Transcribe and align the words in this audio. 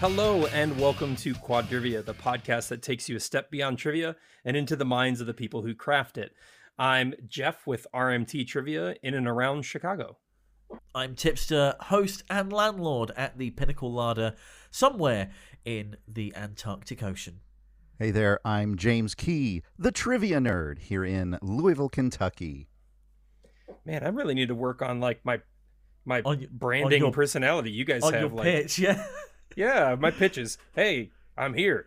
Hello 0.00 0.46
and 0.46 0.78
welcome 0.80 1.14
to 1.16 1.34
Quadrivia, 1.34 2.02
the 2.04 2.14
podcast 2.14 2.68
that 2.68 2.82
takes 2.82 3.08
you 3.08 3.16
a 3.16 3.20
step 3.20 3.50
beyond 3.50 3.78
trivia 3.78 4.16
and 4.44 4.56
into 4.56 4.74
the 4.74 4.84
minds 4.84 5.20
of 5.20 5.26
the 5.26 5.34
people 5.34 5.62
who 5.62 5.74
craft 5.74 6.16
it. 6.16 6.32
I'm 6.78 7.12
Jeff 7.26 7.66
with 7.66 7.86
RMT 7.94 8.46
Trivia 8.46 8.94
in 9.02 9.12
and 9.14 9.28
around 9.28 9.62
Chicago. 9.62 10.16
I'm 10.94 11.14
Tipster, 11.14 11.74
host 11.80 12.22
and 12.30 12.50
landlord 12.52 13.10
at 13.16 13.36
the 13.36 13.50
Pinnacle 13.50 13.92
Larder, 13.92 14.34
somewhere 14.70 15.30
in 15.66 15.96
the 16.08 16.32
Antarctic 16.34 17.02
Ocean. 17.02 17.40
Hey 17.98 18.10
there, 18.10 18.40
I'm 18.44 18.76
James 18.78 19.14
Key, 19.14 19.62
the 19.78 19.92
trivia 19.92 20.38
nerd 20.38 20.78
here 20.78 21.04
in 21.04 21.38
Louisville, 21.42 21.90
Kentucky. 21.90 22.68
Man, 23.84 24.02
I 24.02 24.08
really 24.08 24.34
need 24.34 24.48
to 24.48 24.54
work 24.54 24.80
on 24.80 25.00
like 25.00 25.22
my 25.24 25.40
my 26.06 26.22
On 26.22 26.38
y- 26.38 26.46
branding 26.50 27.02
on 27.02 27.08
your- 27.08 27.12
personality. 27.12 27.70
You 27.70 27.84
guys 27.84 28.02
On 28.02 28.14
have 28.14 28.22
your 28.22 28.30
like 28.30 28.44
pitch, 28.44 28.78
yeah. 28.78 29.04
Yeah, 29.56 29.96
my 29.98 30.10
pitches. 30.10 30.58
Hey, 30.74 31.10
I'm 31.36 31.54
here. 31.54 31.86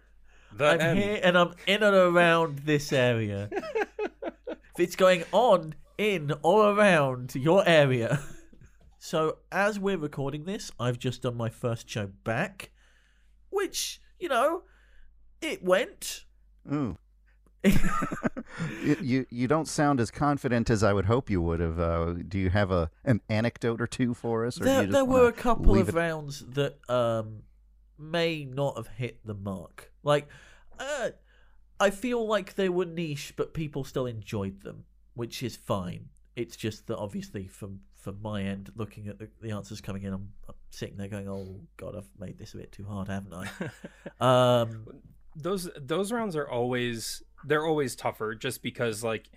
The 0.56 0.66
I'm 0.68 0.82
end. 0.82 1.00
here 1.00 1.20
and 1.24 1.38
I'm 1.38 1.54
in 1.66 1.82
and 1.84 1.96
around 1.96 2.60
this 2.60 2.94
area. 2.94 3.50
if 3.52 4.56
it's 4.78 4.96
going 4.96 5.24
on, 5.32 5.76
in, 5.98 6.32
or 6.44 6.72
around 6.72 7.36
your 7.36 7.68
area. 7.68 8.20
So, 9.00 9.38
as 9.52 9.80
we're 9.80 9.98
recording 9.98 10.46
this, 10.46 10.72
I've 10.80 10.98
just 10.98 11.24
done 11.24 11.36
my 11.36 11.50
first 11.50 11.90
show 11.90 12.08
back, 12.24 12.72
which, 13.50 14.00
you 14.20 14.30
know, 14.30 14.64
it 15.42 15.64
went. 15.64 16.26
Ooh. 16.72 16.98
you, 17.64 17.74
you 19.02 19.26
you 19.30 19.48
don't 19.48 19.68
sound 19.68 20.00
as 20.00 20.12
confident 20.12 20.70
as 20.70 20.84
I 20.84 20.94
would 20.94 21.06
hope 21.06 21.30
you 21.30 21.42
would 21.42 21.60
have. 21.60 21.80
Uh, 21.80 22.14
do 22.28 22.38
you 22.38 22.50
have 22.50 22.72
a 22.72 22.90
an 23.04 23.22
anecdote 23.30 23.82
or 23.82 23.88
two 23.88 24.14
for 24.14 24.46
us? 24.46 24.60
Or 24.60 24.66
there 24.66 24.82
you 24.82 24.88
just 24.88 24.94
there 24.94 25.06
were 25.06 25.28
a 25.28 25.34
couple 25.34 25.78
of 25.78 25.90
it- 25.90 25.96
rounds 25.96 26.46
that 26.50 26.78
um 26.90 27.44
may 27.98 28.46
not 28.46 28.78
have 28.78 28.88
hit 28.88 29.20
the 29.26 29.34
mark. 29.34 29.92
Like, 30.04 30.28
uh, 30.80 31.12
I 31.80 31.90
feel 31.90 32.26
like 32.26 32.56
they 32.56 32.70
were 32.70 32.86
niche, 32.86 33.34
but 33.36 33.54
people 33.54 33.84
still 33.84 34.06
enjoyed 34.06 34.62
them, 34.62 34.86
which 35.14 35.44
is 35.44 35.56
fine. 35.56 36.10
It's 36.36 36.56
just 36.56 36.88
that 36.88 36.98
obviously 36.98 37.48
from 37.48 37.82
from 37.96 38.22
my 38.22 38.44
end, 38.44 38.70
looking 38.76 39.08
at 39.08 39.18
the, 39.18 39.30
the 39.42 39.52
answers 39.52 39.80
coming 39.80 40.04
in, 40.04 40.12
I'm, 40.12 40.28
I'm 40.50 40.56
sitting 40.72 40.98
there 40.98 41.08
going, 41.08 41.30
"Oh 41.30 41.62
God, 41.78 41.96
I've 41.96 42.10
made 42.20 42.38
this 42.38 42.54
a 42.54 42.58
bit 42.58 42.72
too 42.72 42.86
hard, 42.86 43.08
haven't 43.08 43.34
I?" 43.34 43.50
um, 44.62 44.86
those 45.36 45.70
those 45.78 46.12
rounds 46.12 46.36
are 46.36 46.50
always 46.50 47.24
they're 47.46 47.66
always 47.66 47.96
tougher 47.96 48.36
just 48.36 48.62
because 48.62 49.04
like 49.04 49.30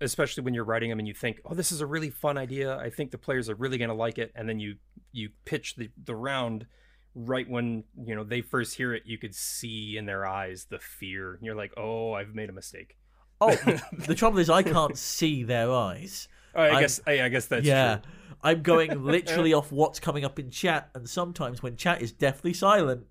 especially 0.00 0.42
when 0.42 0.54
you're 0.54 0.64
writing 0.64 0.90
them 0.90 0.98
and 0.98 1.08
you 1.08 1.14
think 1.14 1.40
oh 1.44 1.54
this 1.54 1.70
is 1.70 1.80
a 1.80 1.86
really 1.86 2.10
fun 2.10 2.36
idea 2.36 2.76
i 2.78 2.90
think 2.90 3.10
the 3.10 3.18
players 3.18 3.48
are 3.48 3.54
really 3.54 3.78
going 3.78 3.88
to 3.88 3.94
like 3.94 4.18
it 4.18 4.32
and 4.34 4.48
then 4.48 4.58
you 4.58 4.74
you 5.12 5.30
pitch 5.44 5.76
the 5.76 5.88
the 6.04 6.14
round 6.14 6.66
right 7.14 7.48
when 7.48 7.84
you 8.04 8.14
know 8.14 8.24
they 8.24 8.40
first 8.40 8.76
hear 8.76 8.92
it 8.92 9.02
you 9.06 9.18
could 9.18 9.34
see 9.34 9.96
in 9.96 10.06
their 10.06 10.26
eyes 10.26 10.66
the 10.70 10.78
fear 10.78 11.38
you're 11.40 11.54
like 11.54 11.72
oh 11.76 12.12
i've 12.12 12.34
made 12.34 12.48
a 12.48 12.52
mistake 12.52 12.96
oh, 13.40 13.54
the 14.06 14.14
trouble 14.14 14.38
is, 14.38 14.50
I 14.50 14.62
can't 14.62 14.98
see 14.98 15.42
their 15.42 15.70
eyes. 15.70 16.28
oh, 16.54 16.62
i 16.62 16.68
I'm- 16.68 16.80
guess 16.80 17.00
I, 17.06 17.22
I 17.22 17.28
guess 17.28 17.46
that's 17.46 17.64
yeah. 17.64 17.96
true 17.96 18.10
I'm 18.44 18.60
going 18.60 19.02
literally 19.04 19.54
off 19.54 19.72
what's 19.72 19.98
coming 19.98 20.24
up 20.24 20.38
in 20.38 20.50
chat, 20.50 20.90
and 20.94 21.08
sometimes 21.08 21.62
when 21.62 21.76
chat 21.76 22.02
is 22.02 22.12
deathly 22.12 22.52
silent, 22.52 23.06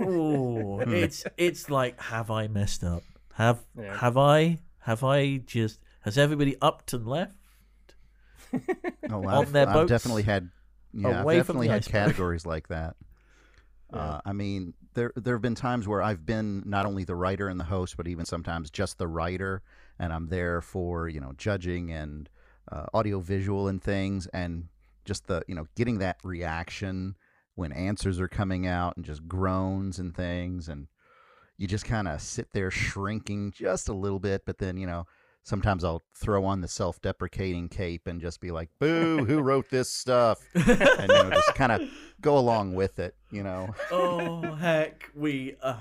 ooh, 0.00 0.80
hmm. 0.82 0.92
it's 0.92 1.24
it's 1.36 1.70
like, 1.70 1.98
have 2.00 2.30
I 2.30 2.48
messed 2.48 2.82
up? 2.82 3.04
Have 3.34 3.64
Yeah. 3.78 3.96
have 3.96 4.18
I? 4.18 4.58
Have 4.80 5.04
I 5.04 5.38
just? 5.38 5.78
Has 6.00 6.18
everybody 6.18 6.56
upped 6.60 6.92
and 6.92 7.06
left? 7.06 7.34
Oh, 9.10 9.24
on 9.24 9.26
I've, 9.28 9.52
their 9.52 9.68
I've 9.68 9.86
definitely 9.86 10.24
had. 10.24 10.50
Yeah, 10.96 11.20
I've 11.20 11.20
away 11.22 11.42
from 11.42 11.58
definitely 11.58 11.68
the 11.68 11.72
had 11.72 11.82
iceberg. 11.82 11.92
categories 11.92 12.46
like 12.46 12.68
that. 12.68 12.96
Uh, 13.92 14.20
I 14.24 14.32
mean, 14.32 14.74
there 14.94 15.12
there 15.14 15.34
have 15.34 15.42
been 15.42 15.54
times 15.54 15.86
where 15.86 16.02
I've 16.02 16.26
been 16.26 16.62
not 16.66 16.86
only 16.86 17.04
the 17.04 17.14
writer 17.14 17.48
and 17.48 17.58
the 17.60 17.64
host, 17.64 17.96
but 17.96 18.08
even 18.08 18.24
sometimes 18.24 18.70
just 18.70 18.98
the 18.98 19.06
writer, 19.06 19.62
and 19.98 20.12
I'm 20.12 20.26
there 20.28 20.60
for 20.60 21.08
you 21.08 21.20
know 21.20 21.32
judging 21.36 21.92
and 21.92 22.28
uh, 22.70 22.86
audio 22.92 23.20
visual 23.20 23.68
and 23.68 23.82
things, 23.82 24.26
and 24.28 24.68
just 25.04 25.28
the 25.28 25.42
you 25.46 25.54
know 25.54 25.66
getting 25.76 25.98
that 25.98 26.18
reaction 26.24 27.16
when 27.54 27.72
answers 27.72 28.20
are 28.20 28.28
coming 28.28 28.66
out 28.66 28.96
and 28.96 29.04
just 29.04 29.28
groans 29.28 29.98
and 29.98 30.16
things, 30.16 30.68
and 30.68 30.88
you 31.56 31.68
just 31.68 31.84
kind 31.84 32.08
of 32.08 32.20
sit 32.20 32.48
there 32.52 32.70
shrinking 32.70 33.52
just 33.52 33.88
a 33.88 33.94
little 33.94 34.20
bit, 34.20 34.44
but 34.44 34.58
then 34.58 34.76
you 34.76 34.86
know. 34.86 35.06
Sometimes 35.46 35.84
I'll 35.84 36.02
throw 36.16 36.44
on 36.44 36.60
the 36.60 36.66
self-deprecating 36.66 37.68
cape 37.68 38.08
and 38.08 38.20
just 38.20 38.40
be 38.40 38.50
like, 38.50 38.68
"Boo! 38.80 39.24
Who 39.24 39.40
wrote 39.48 39.70
this 39.70 39.88
stuff?" 39.92 40.38
and 40.54 40.66
you 40.66 41.06
know, 41.06 41.30
just 41.30 41.54
kind 41.54 41.70
of 41.70 41.82
go 42.20 42.36
along 42.36 42.74
with 42.74 42.98
it. 42.98 43.14
You 43.30 43.44
know, 43.44 43.72
oh 43.92 44.42
heck, 44.54 45.08
we 45.14 45.54
uh, 45.62 45.76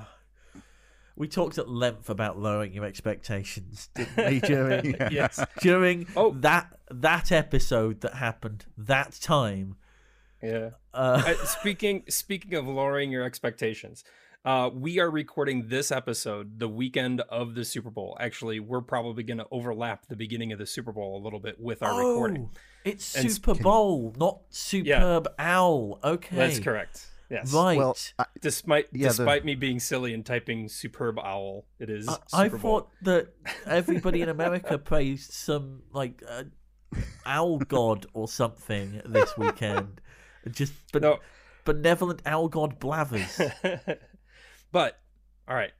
we 1.15 1.27
talked 1.27 1.57
at 1.57 1.67
length 1.67 2.11
about 2.11 2.37
lowering 2.37 2.73
your 2.73 2.85
expectations, 2.85 3.89
didn't 3.95 4.17
we? 4.29 4.39
During 4.47 4.85
Yeah. 4.99 5.09
yes 5.11 5.43
during 5.61 6.05
Oh. 6.15 6.31
that 6.41 6.77
that 6.91 7.31
episode 7.31 8.01
that 8.01 8.13
happened 8.13 8.65
that 8.77 9.17
time. 9.19 9.77
yeah 10.43 10.71
Uh, 10.93 11.23
Uh, 11.25 11.45
speaking 11.45 12.03
speaking 12.07 12.53
of 12.53 12.67
lowering 12.67 13.09
your 13.11 13.23
expectations 13.23 14.03
uh, 14.45 14.69
we 14.73 15.00
are 15.00 15.09
recording 15.09 15.67
this 15.67 15.91
episode 15.91 16.59
the 16.59 16.67
weekend 16.67 17.22
of 17.22 17.56
the 17.56 17.66
super 17.66 17.89
bowl 17.89 18.16
actually 18.19 18.59
we're 18.59 18.81
probably 18.81 19.23
going 19.23 19.38
to 19.39 19.47
overlap 19.51 20.06
the 20.07 20.16
beginning 20.16 20.51
of 20.51 20.59
the 20.59 20.66
super 20.66 20.91
bowl 20.91 21.19
a 21.19 21.22
little 21.23 21.39
bit 21.39 21.59
with 21.59 21.81
our 21.83 21.97
recording 21.97 22.50
Oh, 22.53 22.59
It's 22.83 23.16
And 23.16 23.31
Super 23.31 23.56
can- 23.56 23.63
Bowl, 23.63 24.13
not 24.17 24.41
Superb 24.50 25.28
Owl. 25.39 26.00
Okay. 26.03 26.35
that's 26.35 26.59
correct 26.59 27.07
yes 27.29 27.51
Right. 27.51 27.78
well, 27.78 27.97
I, 28.19 28.25
despite 28.39 28.88
Yeah, 28.91 29.07
the- 29.09 29.17
despite 29.17 29.44
me 29.45 29.56
being 29.56 29.79
silly 29.79 30.13
and 30.13 30.23
typing 30.25 30.69
superb 30.69 31.17
owl 31.19 31.66
it 31.79 31.89
is 31.89 32.07
I, 32.07 32.17
I 32.33 32.50
bowl 32.50 32.59
thought 32.59 32.89
that 33.01 33.29
everybody 33.66 34.22
in 34.22 34.29
America 34.29 34.77
praised 34.91 35.31
some 35.33 35.81
like 35.91 36.22
uh, 36.29 36.44
owl 37.25 37.57
god 37.59 38.06
or 38.13 38.27
something 38.27 39.01
this 39.06 39.35
weekend. 39.38 40.00
Just 40.51 40.73
but 40.94 41.01
no 41.01 41.17
benevolent 41.66 42.22
owl 42.27 42.47
god 42.47 42.77
blathers. 42.79 43.41
but 44.71 44.99
all 45.47 45.55
right 45.55 45.71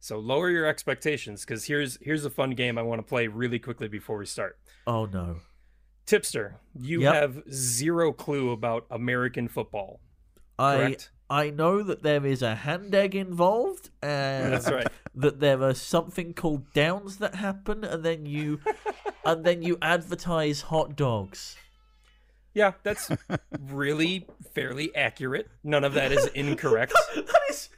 so 0.00 0.18
lower 0.18 0.50
your 0.50 0.66
expectations 0.66 1.44
because 1.44 1.64
here's 1.64 1.98
here's 2.02 2.24
a 2.24 2.30
fun 2.30 2.50
game 2.50 2.78
i 2.78 2.82
want 2.82 2.98
to 3.00 3.06
play 3.06 3.26
really 3.26 3.58
quickly 3.58 3.88
before 3.88 4.18
we 4.18 4.26
start 4.26 4.58
Oh 4.86 5.06
no. 5.06 5.36
tipster 6.06 6.56
you 6.78 7.02
Yep. 7.02 7.14
have 7.14 7.42
zero 7.52 8.12
clue 8.12 8.50
about 8.50 8.86
american 8.90 9.48
football 9.48 10.00
I 10.58 10.76
correct 10.76 11.10
I 11.28 11.50
know 11.50 11.82
that 11.82 12.04
there 12.04 12.24
is 12.24 12.40
a 12.40 12.54
hand 12.54 12.94
egg 12.94 13.16
involved 13.16 13.90
and 14.00 14.52
that's 14.52 14.70
right 14.70 14.86
that 15.16 15.40
there 15.40 15.60
are 15.60 15.74
something 15.74 16.34
called 16.34 16.72
downs 16.72 17.16
that 17.18 17.34
happen 17.34 17.82
and 17.82 18.04
then 18.04 18.26
you 18.26 18.60
and 19.24 19.44
then 19.44 19.60
you 19.60 19.76
advertise 19.82 20.60
hot 20.60 20.94
dogs. 20.94 21.56
Yeah, 22.54 22.74
that's 22.84 23.10
really 23.60 24.26
fairly 24.54 24.94
accurate. 24.94 25.48
None 25.64 25.82
of 25.82 25.94
that 25.94 26.12
is 26.12 26.26
incorrect. 26.28 26.92
that 27.16 27.40
is 27.50 27.68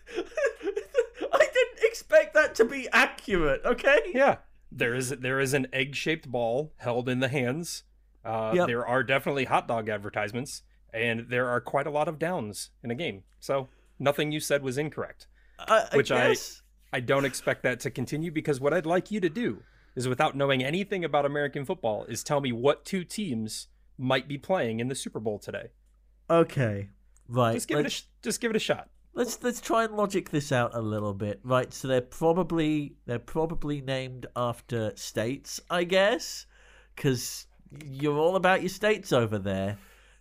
expect 2.10 2.34
that 2.34 2.54
to 2.56 2.64
be 2.64 2.88
accurate, 2.92 3.62
okay? 3.64 3.98
Yeah, 4.14 4.36
there 4.72 4.94
is 4.94 5.10
there 5.10 5.40
is 5.40 5.54
an 5.54 5.66
egg-shaped 5.72 6.30
ball 6.30 6.72
held 6.78 7.08
in 7.08 7.20
the 7.20 7.28
hands. 7.28 7.84
Uh, 8.24 8.52
Yep. 8.54 8.66
There 8.66 8.86
are 8.86 9.02
definitely 9.02 9.44
hot 9.44 9.68
dog 9.68 9.88
advertisements, 9.88 10.62
and 10.92 11.26
there 11.28 11.48
are 11.48 11.60
quite 11.60 11.86
a 11.86 11.90
lot 11.90 12.08
of 12.08 12.18
downs 12.18 12.70
in 12.82 12.90
a 12.90 12.94
game. 12.94 13.22
So 13.40 13.68
nothing 13.98 14.32
you 14.32 14.40
said 14.40 14.62
was 14.62 14.76
incorrect. 14.78 15.26
I, 15.58 15.86
I 15.92 15.96
Which 15.96 16.10
I- 16.10 16.28
guess. 16.28 16.62
I 16.90 17.00
don't 17.00 17.26
expect 17.26 17.62
that 17.64 17.80
to 17.80 17.90
continue 17.90 18.30
because 18.32 18.60
what 18.60 18.72
I'd 18.72 18.86
like 18.86 19.10
you 19.10 19.20
to 19.20 19.28
do 19.28 19.62
is, 19.94 20.08
without 20.08 20.34
knowing 20.34 20.64
anything 20.64 21.04
about 21.04 21.26
American 21.26 21.66
football, 21.66 22.04
is 22.04 22.22
tell 22.24 22.40
me 22.40 22.50
what 22.50 22.86
two 22.86 23.04
teams 23.04 23.66
might 23.98 24.26
be 24.26 24.38
playing 24.38 24.80
in 24.80 24.88
the 24.88 24.94
Super 24.94 25.20
Bowl 25.20 25.38
today. 25.38 25.66
Okay. 26.30 26.88
Right. 27.28 27.52
Just 27.54 27.68
give 27.68 27.76
it 27.76 27.80
a 27.80 27.82
let's, 27.84 27.94
sh- 27.96 28.02
just 28.22 28.40
give 28.40 28.50
it 28.50 28.56
a 28.56 28.60
shot. 28.60 28.88
Let's 29.18 29.42
let's 29.42 29.60
try 29.60 29.84
and 29.84 29.94
logic 29.94 30.30
this 30.30 30.52
out 30.52 30.74
a 30.74 30.80
little 30.80 31.12
bit. 31.12 31.40
Right. 31.42 31.72
So 31.74 31.88
they're 31.88 32.00
probably 32.00 32.94
they're 33.04 33.18
probably 33.18 33.80
named 33.80 34.26
after 34.36 34.92
states, 34.94 35.60
I 35.68 35.84
guess, 35.84 36.46
because 36.94 37.46
you're 37.84 38.16
all 38.16 38.36
about 38.36 38.62
your 38.62 38.68
states 38.70 39.12
over 39.12 39.38
there. 39.38 39.76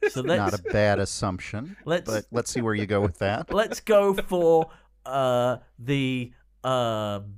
So 0.10 0.22
that's 0.22 0.52
not 0.52 0.60
a 0.60 0.64
bad 0.74 1.00
assumption. 1.00 1.78
let's 1.86 2.10
But 2.10 2.26
let's 2.32 2.52
see 2.52 2.62
where 2.62 2.74
you 2.74 2.88
go 2.88 3.00
with 3.00 3.20
that. 3.20 3.54
let's 3.54 3.80
go 3.80 4.14
for 4.16 4.72
uh 5.06 5.58
the 5.80 6.34
um 6.64 7.36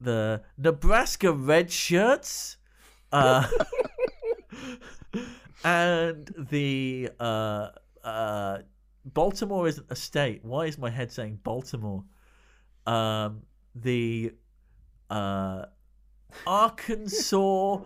the 0.00 0.42
Nebraska 0.58 1.32
Red 1.32 1.70
Shirts. 1.70 2.56
Uh 3.12 3.46
and 5.64 6.34
the 6.50 7.10
uh 7.20 7.68
uh 8.02 8.58
Baltimore 9.06 9.66
isn't 9.68 9.86
a 9.90 9.96
state. 9.96 10.44
Why 10.44 10.66
is 10.66 10.78
my 10.78 10.90
head 10.90 11.12
saying 11.12 11.40
Baltimore? 11.42 12.04
Um 12.86 13.42
the 13.74 14.32
uh 15.10 15.66
Arkansas 16.46 17.74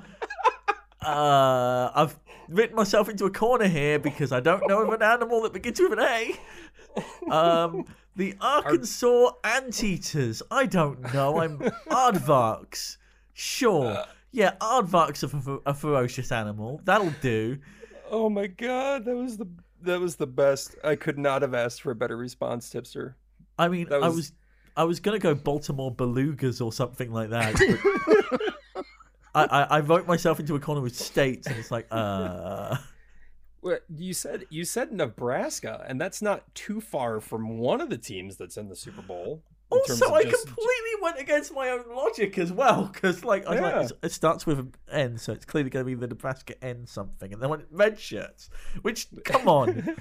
uh 1.03 1.91
I've 1.95 2.19
written 2.51 2.77
myself 2.77 3.09
into 3.09 3.25
a 3.25 3.31
corner 3.31 3.69
here 3.69 3.99
because 3.99 4.33
I 4.33 4.41
don't 4.41 4.67
know 4.69 4.83
of 4.83 4.93
an 4.93 5.03
animal 5.03 5.43
that 5.43 5.53
begins 5.53 5.81
with 5.81 5.93
an 5.93 6.01
A. 6.01 7.31
Um, 7.31 7.85
the 8.17 8.35
Arkansas 8.41 9.31
Anteaters. 9.45 10.43
I 10.51 10.67
don't 10.67 11.15
know. 11.15 11.41
I'm 11.41 11.59
Aardvarks. 11.91 12.97
Sure. 13.33 14.05
Yeah, 14.33 14.55
Aardvarks 14.61 15.23
are 15.25 15.61
a 15.65 15.75
ferocious 15.75 16.33
animal. 16.33 16.81
That'll 16.85 17.15
do. 17.23 17.59
Oh 18.11 18.29
my 18.29 18.49
god, 18.49 19.05
that 19.05 19.15
was 19.15 19.37
the 19.37 19.49
that 19.83 20.01
was 20.01 20.17
the 20.17 20.27
best. 20.27 20.75
I 20.85 20.97
could 20.97 21.19
not 21.19 21.43
have 21.43 21.55
asked 21.55 21.83
for 21.83 21.91
a 21.91 21.95
better 21.95 22.17
response, 22.17 22.69
tipster. 22.71 23.17
I 23.59 23.69
mean, 23.69 23.89
That 23.89 24.03
I 24.03 24.07
was- 24.09 24.17
was 24.17 24.33
I 24.77 24.85
was 24.85 25.01
gonna 25.01 25.19
go 25.19 25.35
Baltimore 25.35 25.95
Belugas 25.95 26.65
or 26.65 26.73
something 26.73 27.13
like 27.13 27.31
that. 27.31 27.55
I, 29.35 29.45
I 29.45 29.63
I 29.63 29.81
wrote 29.81 30.07
myself 30.07 30.41
into 30.41 30.55
a 30.57 30.61
corner 30.61 30.81
with 30.81 30.97
states, 30.97 31.47
and 31.47 31.57
it's 31.57 31.71
like, 31.71 31.87
uh, 31.91 32.77
What 33.61 33.85
you 33.95 34.15
said? 34.15 34.47
You 34.51 34.65
said 34.65 34.91
Nebraska, 34.93 35.85
and 35.89 36.01
that's 36.01 36.23
not 36.23 36.55
too 36.55 36.81
far 36.81 37.21
from 37.21 37.59
one 37.59 37.81
of 37.81 37.91
the 37.91 37.99
teams 37.99 38.37
that's 38.37 38.57
in 38.57 38.69
the 38.69 38.77
Super 38.77 39.03
Bowl. 39.03 39.43
In 39.73 39.79
terms 39.85 40.03
Also, 40.03 40.07
of 40.07 40.13
I 40.13 40.23
just- 40.25 40.47
completely 40.47 40.91
went 41.03 41.19
against 41.19 41.55
my 41.55 41.69
own 41.71 41.85
logic 41.95 42.39
as 42.39 42.53
well 42.53 42.87
because, 42.93 43.25
like, 43.25 43.47
I 43.47 43.51
was 43.53 43.61
like, 43.61 43.75
Yeah. 43.75 43.81
it's- 43.85 43.93
it 44.03 44.13
starts 44.13 44.47
with 44.47 44.59
an 44.59 44.75
N, 44.91 45.19
so 45.19 45.33
it's 45.33 45.45
clearly 45.45 45.71
going 45.71 45.85
to 45.85 45.87
be 45.87 45.95
the 45.95 46.09
Nebraska 46.09 46.63
N 46.63 46.87
something, 46.87 47.33
and 47.33 47.41
then 47.43 47.49
went 47.51 47.67
red 47.71 47.99
shirts. 47.99 48.51
Which, 48.83 49.07
come 49.25 49.49
on, 49.49 49.97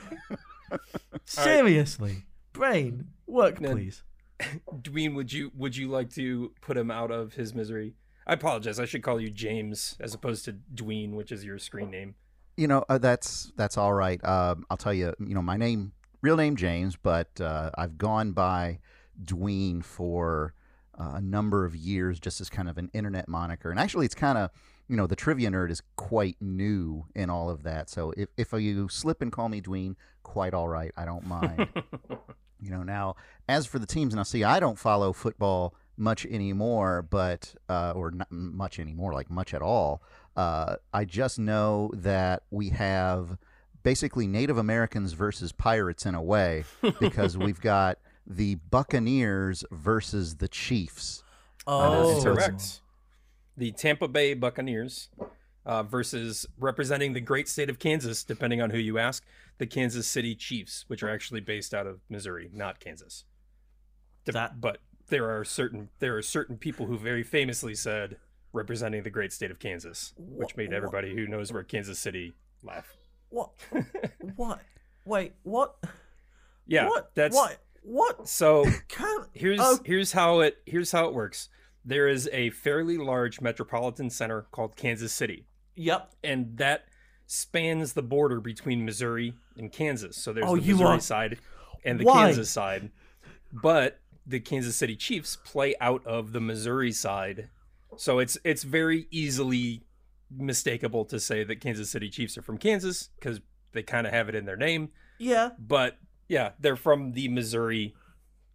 seriously, 1.25 2.25
brain 2.53 3.09
work, 3.27 3.59
Then- 3.59 3.71
please. 3.73 4.03
Dwayne, 4.73 5.15
would 5.15 5.33
you 5.33 5.51
would 5.53 5.75
you 5.75 5.89
like 5.89 6.09
to 6.13 6.53
put 6.61 6.77
him 6.77 6.89
out 6.89 7.11
of 7.11 7.33
his 7.33 7.53
misery? 7.53 7.95
I 8.25 8.33
apologize. 8.33 8.79
I 8.79 8.85
should 8.85 9.03
call 9.03 9.19
you 9.19 9.29
James 9.29 9.97
as 9.99 10.13
opposed 10.13 10.45
to 10.45 10.53
Dwayne, 10.73 11.11
which 11.13 11.31
is 11.31 11.43
your 11.43 11.57
screen 11.59 11.91
name. 11.91 12.15
You 12.55 12.67
know, 12.67 12.85
uh, 12.87 12.99
that's 12.99 13.51
that's 13.57 13.77
all 13.77 13.93
right. 13.93 14.23
Um, 14.23 14.65
I'll 14.69 14.77
tell 14.77 14.93
you. 14.93 15.13
You 15.19 15.33
know, 15.35 15.41
my 15.41 15.57
name, 15.57 15.91
real 16.21 16.37
name 16.37 16.55
James, 16.55 16.95
but 16.95 17.41
uh, 17.41 17.71
I've 17.77 17.97
gone 17.97 18.31
by 18.31 18.79
Dween 19.23 19.83
for 19.83 20.53
uh, 20.99 21.13
a 21.15 21.21
number 21.21 21.65
of 21.65 21.75
years, 21.75 22.19
just 22.19 22.41
as 22.41 22.49
kind 22.49 22.69
of 22.69 22.77
an 22.77 22.89
internet 22.93 23.27
moniker. 23.27 23.71
And 23.71 23.79
actually, 23.79 24.05
it's 24.05 24.15
kind 24.15 24.37
of 24.37 24.49
you 24.87 24.95
know 24.95 25.07
the 25.07 25.15
trivia 25.15 25.49
nerd 25.49 25.71
is 25.71 25.81
quite 25.95 26.37
new 26.41 27.05
in 27.15 27.29
all 27.29 27.49
of 27.49 27.63
that. 27.63 27.89
So 27.89 28.13
if 28.17 28.29
if 28.37 28.53
you 28.53 28.89
slip 28.89 29.21
and 29.21 29.31
call 29.31 29.49
me 29.49 29.61
Dween, 29.61 29.95
quite 30.23 30.53
all 30.53 30.67
right. 30.67 30.91
I 30.97 31.05
don't 31.05 31.25
mind. 31.25 31.67
You 32.61 32.71
know, 32.71 32.83
now 32.83 33.15
as 33.47 33.65
for 33.65 33.79
the 33.79 33.85
teams, 33.85 34.13
now 34.13 34.23
see, 34.23 34.43
I 34.43 34.59
don't 34.59 34.77
follow 34.77 35.13
football 35.13 35.75
much 35.97 36.25
anymore, 36.25 37.01
but 37.01 37.55
uh, 37.67 37.93
or 37.95 38.11
not 38.11 38.31
much 38.31 38.79
anymore, 38.79 39.13
like 39.13 39.29
much 39.29 39.53
at 39.53 39.61
all. 39.61 40.01
Uh, 40.35 40.75
I 40.93 41.05
just 41.05 41.39
know 41.39 41.91
that 41.93 42.43
we 42.51 42.69
have 42.69 43.37
basically 43.83 44.27
Native 44.27 44.57
Americans 44.57 45.13
versus 45.13 45.51
pirates 45.51 46.05
in 46.05 46.15
a 46.15 46.21
way 46.21 46.65
because 46.99 47.37
we've 47.37 47.61
got 47.61 47.97
the 48.29 48.55
Buccaneers 48.55 49.65
versus 49.71 50.35
the 50.37 50.47
Chiefs. 50.47 51.23
Oh, 51.65 52.19
so 52.19 52.35
Correct. 52.35 52.81
The 53.57 53.71
Tampa 53.71 54.07
Bay 54.07 54.33
Buccaneers 54.35 55.09
uh, 55.65 55.83
versus 55.83 56.45
representing 56.57 57.13
the 57.13 57.19
great 57.19 57.49
state 57.49 57.69
of 57.69 57.79
Kansas, 57.79 58.23
depending 58.23 58.61
on 58.61 58.69
who 58.69 58.77
you 58.77 58.97
ask, 58.97 59.25
the 59.57 59.65
Kansas 59.65 60.07
City 60.07 60.35
Chiefs, 60.35 60.85
which 60.87 61.03
are 61.03 61.09
actually 61.09 61.41
based 61.41 61.73
out 61.73 61.85
of 61.85 61.99
Missouri, 62.09 62.49
not 62.53 62.79
Kansas. 62.79 63.25
Dep- 64.25 64.33
That- 64.33 64.61
But 64.61 64.77
there 65.07 65.29
are 65.37 65.43
certain 65.43 65.89
there 65.99 66.15
are 66.15 66.21
certain 66.21 66.57
people 66.57 66.85
who 66.85 66.97
very 66.97 67.23
famously 67.23 67.73
said 67.75 68.17
representing 68.53 69.03
the 69.03 69.09
great 69.09 69.33
state 69.33 69.51
of 69.51 69.59
Kansas, 69.59 70.13
which 70.17 70.55
made 70.55 70.71
everybody 70.71 71.13
who 71.15 71.27
knows 71.27 71.51
where 71.51 71.63
Kansas 71.63 71.99
City 71.99 72.33
laugh. 72.63 72.95
What? 73.29 73.51
what? 74.35 74.61
Wait, 75.05 75.33
what? 75.43 75.75
Yeah, 76.65 76.87
what? 76.87 77.11
that's 77.15 77.35
what? 77.35 77.57
What? 77.83 78.27
so. 78.27 78.65
Here's 79.33 79.59
Oh. 79.61 79.79
here's 79.85 80.11
how 80.13 80.39
it 80.41 80.57
here's 80.65 80.91
how 80.91 81.07
it 81.07 81.13
works. 81.13 81.49
There 81.85 82.07
is 82.07 82.29
a 82.33 82.49
fairly 82.51 82.97
large 82.97 83.41
metropolitan 83.41 84.09
center 84.09 84.43
called 84.51 84.75
Kansas 84.75 85.13
City, 85.13 85.45
Yep. 85.75 86.13
and 86.23 86.57
that 86.57 86.85
spans 87.25 87.93
the 87.93 88.01
border 88.03 88.39
between 88.41 88.83
Missouri 88.85 89.33
and 89.57 89.71
Kansas. 89.71 90.17
So 90.17 90.33
there's 90.33 90.45
Oh, 90.47 90.55
the 90.57 90.71
Missouri 90.71 90.87
are- 90.97 90.99
side 90.99 91.39
and 91.85 91.99
the 91.99 92.05
Why? 92.05 92.25
Kansas 92.25 92.49
side. 92.49 92.91
But 93.51 93.99
the 94.25 94.39
Kansas 94.39 94.75
City 94.75 94.95
Chiefs 94.95 95.35
play 95.37 95.75
out 95.79 96.05
of 96.05 96.33
the 96.33 96.41
Missouri 96.41 96.91
side. 96.91 97.49
So 97.97 98.19
it's 98.19 98.37
it's 98.43 98.63
very 98.63 99.07
easily 99.09 99.83
mistakable 100.35 101.07
to 101.09 101.19
say 101.19 101.43
that 101.43 101.55
Kansas 101.61 101.89
City 101.89 102.09
Chiefs 102.09 102.37
are 102.37 102.41
from 102.43 102.57
Kansas 102.57 103.09
because 103.19 103.41
they 103.71 103.81
kind 103.83 104.05
of 104.05 104.13
have 104.13 104.29
it 104.29 104.35
in 104.35 104.45
their 104.45 104.57
name. 104.57 104.89
Yeah. 105.17 105.51
But 105.57 105.97
yeah, 106.29 106.51
they're 106.59 106.77
from 106.77 107.11
the 107.11 107.27
Missouri 107.27 107.93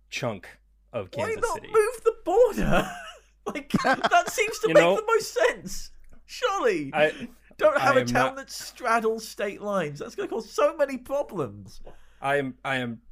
chunk 0.08 0.48
of 0.92 1.10
Kansas 1.10 1.36
Why 1.36 1.40
not 1.40 1.54
City. 1.56 1.68
move 1.68 2.04
the 2.04 2.14
border? 2.24 2.90
like 3.46 3.72
that 3.84 4.30
seems 4.30 4.58
to 4.60 4.68
You 4.68 4.74
make 4.74 4.82
know- 4.82 4.96
the 4.96 5.04
most 5.06 5.34
sense. 5.34 5.90
Surely, 6.26 6.90
I 6.94 7.12
don't 7.58 7.78
have 7.78 7.96
I 7.96 7.98
a 7.98 8.00
am 8.02 8.06
town 8.06 8.26
not- 8.28 8.36
that 8.36 8.50
straddles 8.50 9.28
state 9.28 9.60
lines. 9.60 9.98
That's 9.98 10.14
going 10.14 10.28
to 10.28 10.34
cause 10.34 10.50
so 10.50 10.74
many 10.76 10.96
problems. 10.96 11.82
I 12.22 12.36
am 12.36 12.54
I 12.64 12.76
am 12.76 13.02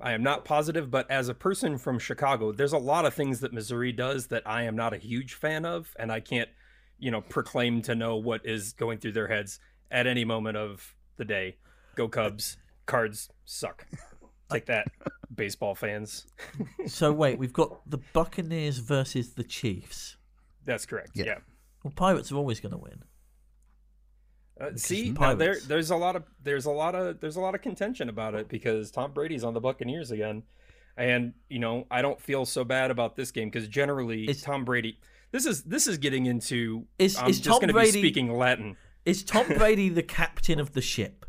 I 0.00 0.12
am 0.12 0.22
not 0.22 0.44
positive, 0.44 0.90
but 0.90 1.08
as 1.10 1.28
a 1.28 1.34
person 1.34 1.76
from 1.78 1.98
Chicago, 1.98 2.52
there's 2.52 2.72
a 2.72 2.78
lot 2.78 3.04
of 3.04 3.14
things 3.14 3.40
that 3.40 3.52
Missouri 3.52 3.92
does 3.92 4.28
that 4.28 4.42
I 4.46 4.62
am 4.62 4.74
not 4.76 4.92
a 4.94 4.96
huge 4.96 5.34
fan 5.34 5.64
of, 5.64 5.94
and 5.98 6.10
I 6.10 6.18
can't, 6.20 6.48
you 6.98 7.10
know, 7.10 7.20
proclaim 7.20 7.82
to 7.82 7.94
know 7.94 8.16
what 8.16 8.40
is 8.44 8.72
going 8.72 8.98
through 8.98 9.12
their 9.12 9.28
heads 9.28 9.60
at 9.90 10.06
any 10.08 10.24
moment 10.24 10.56
of 10.56 10.96
the 11.16 11.24
day. 11.24 11.56
Go 11.94 12.08
Cubs! 12.08 12.56
Cards 12.86 13.30
suck. 13.44 13.86
Take 14.50 14.66
that, 14.66 14.86
baseball 15.34 15.74
fans. 15.74 16.26
So 16.86 17.12
wait, 17.12 17.38
we've 17.38 17.52
got 17.52 17.88
the 17.88 17.98
Buccaneers 18.12 18.78
versus 18.78 19.32
the 19.34 19.44
Chiefs. 19.44 20.16
That's 20.64 20.86
correct. 20.86 21.12
Yeah. 21.14 21.24
Yeah. 21.24 21.38
Well, 21.82 21.92
Pirates 21.94 22.30
are 22.32 22.36
always 22.36 22.60
going 22.60 22.72
to 22.72 22.78
win. 22.78 23.02
Uh, 24.60 24.70
see, 24.76 25.10
now 25.10 25.34
there 25.34 25.56
there's 25.66 25.90
a 25.90 25.96
lot 25.96 26.14
of 26.14 26.22
there's 26.42 26.66
a 26.66 26.70
lot 26.70 26.94
of 26.94 27.18
there's 27.20 27.36
a 27.36 27.40
lot 27.40 27.54
of 27.56 27.62
contention 27.62 28.08
about 28.08 28.34
it 28.34 28.48
because 28.48 28.90
Tom 28.92 29.12
Brady's 29.12 29.42
on 29.42 29.52
the 29.52 29.60
Buccaneers 29.60 30.12
again, 30.12 30.44
and 30.96 31.32
you 31.48 31.58
know 31.58 31.86
I 31.90 32.02
don't 32.02 32.20
feel 32.20 32.44
so 32.46 32.62
bad 32.62 32.92
about 32.92 33.16
this 33.16 33.32
game 33.32 33.48
because 33.50 33.66
generally 33.66 34.24
it's, 34.26 34.42
Tom 34.42 34.64
Brady. 34.64 34.98
This 35.32 35.44
is 35.44 35.64
this 35.64 35.88
is 35.88 35.98
getting 35.98 36.26
into. 36.26 36.86
Is- 37.00 37.16
I'm 37.18 37.28
is 37.28 37.38
just 37.38 37.48
Tom 37.48 37.58
going 37.60 37.68
to 37.68 37.72
Brady- 37.74 38.00
be 38.00 38.08
speaking 38.08 38.32
Latin. 38.36 38.76
Is 39.04 39.24
Tom 39.24 39.46
Brady 39.58 39.88
the 39.88 40.04
captain 40.04 40.60
of 40.60 40.72
the 40.72 40.80
ship? 40.80 41.23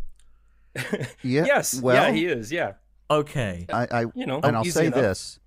Yeah. 0.76 1.06
yes, 1.46 1.82
Well, 1.82 1.96
yeah, 1.96 2.12
he 2.12 2.26
is. 2.26 2.52
Yeah, 2.52 2.74
Okay. 3.10 3.66
I, 3.72 3.88
I 3.92 4.02
you 4.16 4.26
know, 4.26 4.40
and 4.44 4.56
I'll 4.56 4.66
say 4.66 4.88
enough. 4.88 5.00
this 5.00 5.40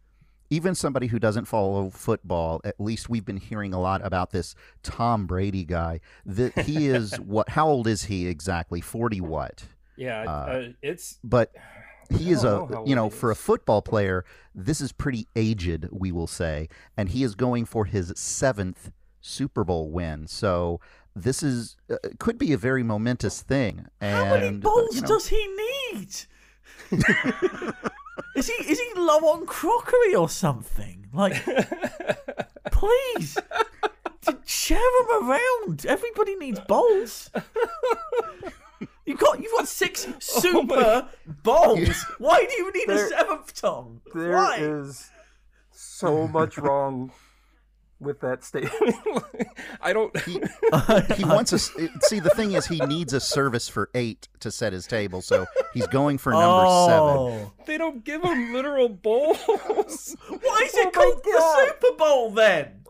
even 0.51 0.75
somebody 0.75 1.09
who 1.09 1.19
doesn't 1.19 1.45
follow 1.45 1.91
football 1.91 2.61
at 2.65 2.81
least 2.81 3.09
we've 3.09 3.25
been 3.25 3.37
hearing 3.37 3.75
a 3.75 3.81
lot 3.81 4.01
about 4.05 4.31
this 4.31 4.55
tom 4.83 5.27
brady 5.27 5.65
guy 5.65 6.01
that 6.25 6.59
he 6.61 6.87
is 6.89 7.15
what 7.21 7.51
how 7.51 7.69
old 7.69 7.87
is 7.87 8.05
he 8.05 8.27
exactly 8.27 8.81
40 8.81 9.21
what 9.21 9.65
Yeah, 9.97 10.23
Uh, 10.23 10.31
uh, 10.31 10.69
it's 10.83 11.19
but 11.23 11.53
he 12.11 12.31
is 12.31 12.45
a 12.45 12.47
know 12.47 12.85
you 12.87 12.95
know 12.97 13.11
for 13.11 13.31
a 13.31 13.37
football 13.37 13.83
player 13.83 14.25
this 14.55 14.81
is 14.81 14.93
pretty 14.93 15.27
aged 15.37 15.89
we 15.93 16.11
will 16.13 16.27
say 16.27 16.69
and 16.97 17.11
he 17.11 17.23
is 17.23 17.35
going 17.35 17.67
for 17.67 17.85
his 17.85 18.13
seventh 18.17 18.91
super 19.21 19.65
bowl 19.65 19.91
win 19.91 20.27
so 20.27 20.81
this 21.23 21.43
is 21.43 21.77
uh, 21.91 21.97
could 22.19 22.39
be 22.39 22.53
a 22.53 22.59
very 22.59 22.83
momentous 22.83 23.43
thing 23.43 23.87
and 24.01 24.17
How 24.17 24.35
many 24.35 24.49
uh, 24.49 24.61
balls 24.61 24.95
you 24.97 25.03
know, 25.03 25.09
does 25.09 25.29
he 25.29 25.47
need? 25.93 26.09
is 28.37 28.47
he 28.47 28.71
is 28.71 28.81
he 28.81 28.93
low 29.01 29.19
on 29.19 29.47
crockery 29.47 30.15
or 30.15 30.29
something? 30.29 31.07
Like, 31.13 31.43
please, 32.73 33.39
to 34.23 34.39
share 34.45 34.79
them 34.79 35.31
around. 35.31 35.87
Everybody 35.87 36.37
needs 36.37 36.61
bowls. 36.61 37.31
You've 39.09 39.19
got 39.19 39.41
you've 39.43 39.53
got 39.57 39.67
six 39.67 40.07
super 40.21 41.09
bowls. 41.43 42.05
Why 42.19 42.45
do 42.45 42.55
you 42.55 42.73
need 42.73 42.91
a 42.91 43.09
seventh, 43.09 43.55
Tom? 43.61 44.03
There 44.15 44.33
Why? 44.33 44.59
is 44.61 45.11
so 45.71 46.29
much 46.29 46.59
wrong 46.59 47.11
with 48.01 48.21
that 48.21 48.45
statement. 48.45 48.95
I 49.81 49.93
don't. 49.93 50.17
he 50.21 50.41
wants 51.25 51.53
a 51.53 51.59
see 51.59 52.21
the 52.21 52.31
thing 52.35 52.53
is 52.53 52.67
he 52.67 52.79
needs 52.81 53.13
a 53.13 53.21
service 53.21 53.69
for 53.69 53.91
eight 53.95 54.29
to 54.41 54.51
set 54.51 54.73
his 54.73 54.87
table 54.87 55.21
so 55.23 55.47
he's 55.75 55.87
going 55.89 56.19
for 56.19 56.33
number 56.33 56.67
seven. 56.87 57.51
They 57.67 57.77
don't 57.79 58.05
give 58.05 58.23
them 58.23 58.53
literal 58.53 58.89
bowls. 58.89 59.39
Why 60.29 60.63
is 60.65 60.75
Oh 60.75 60.81
it 60.81 60.85
my 60.85 60.91
called 60.93 61.23
the 61.25 61.67
Super 61.81 61.97
Bowl 61.97 62.31
then? 62.31 62.85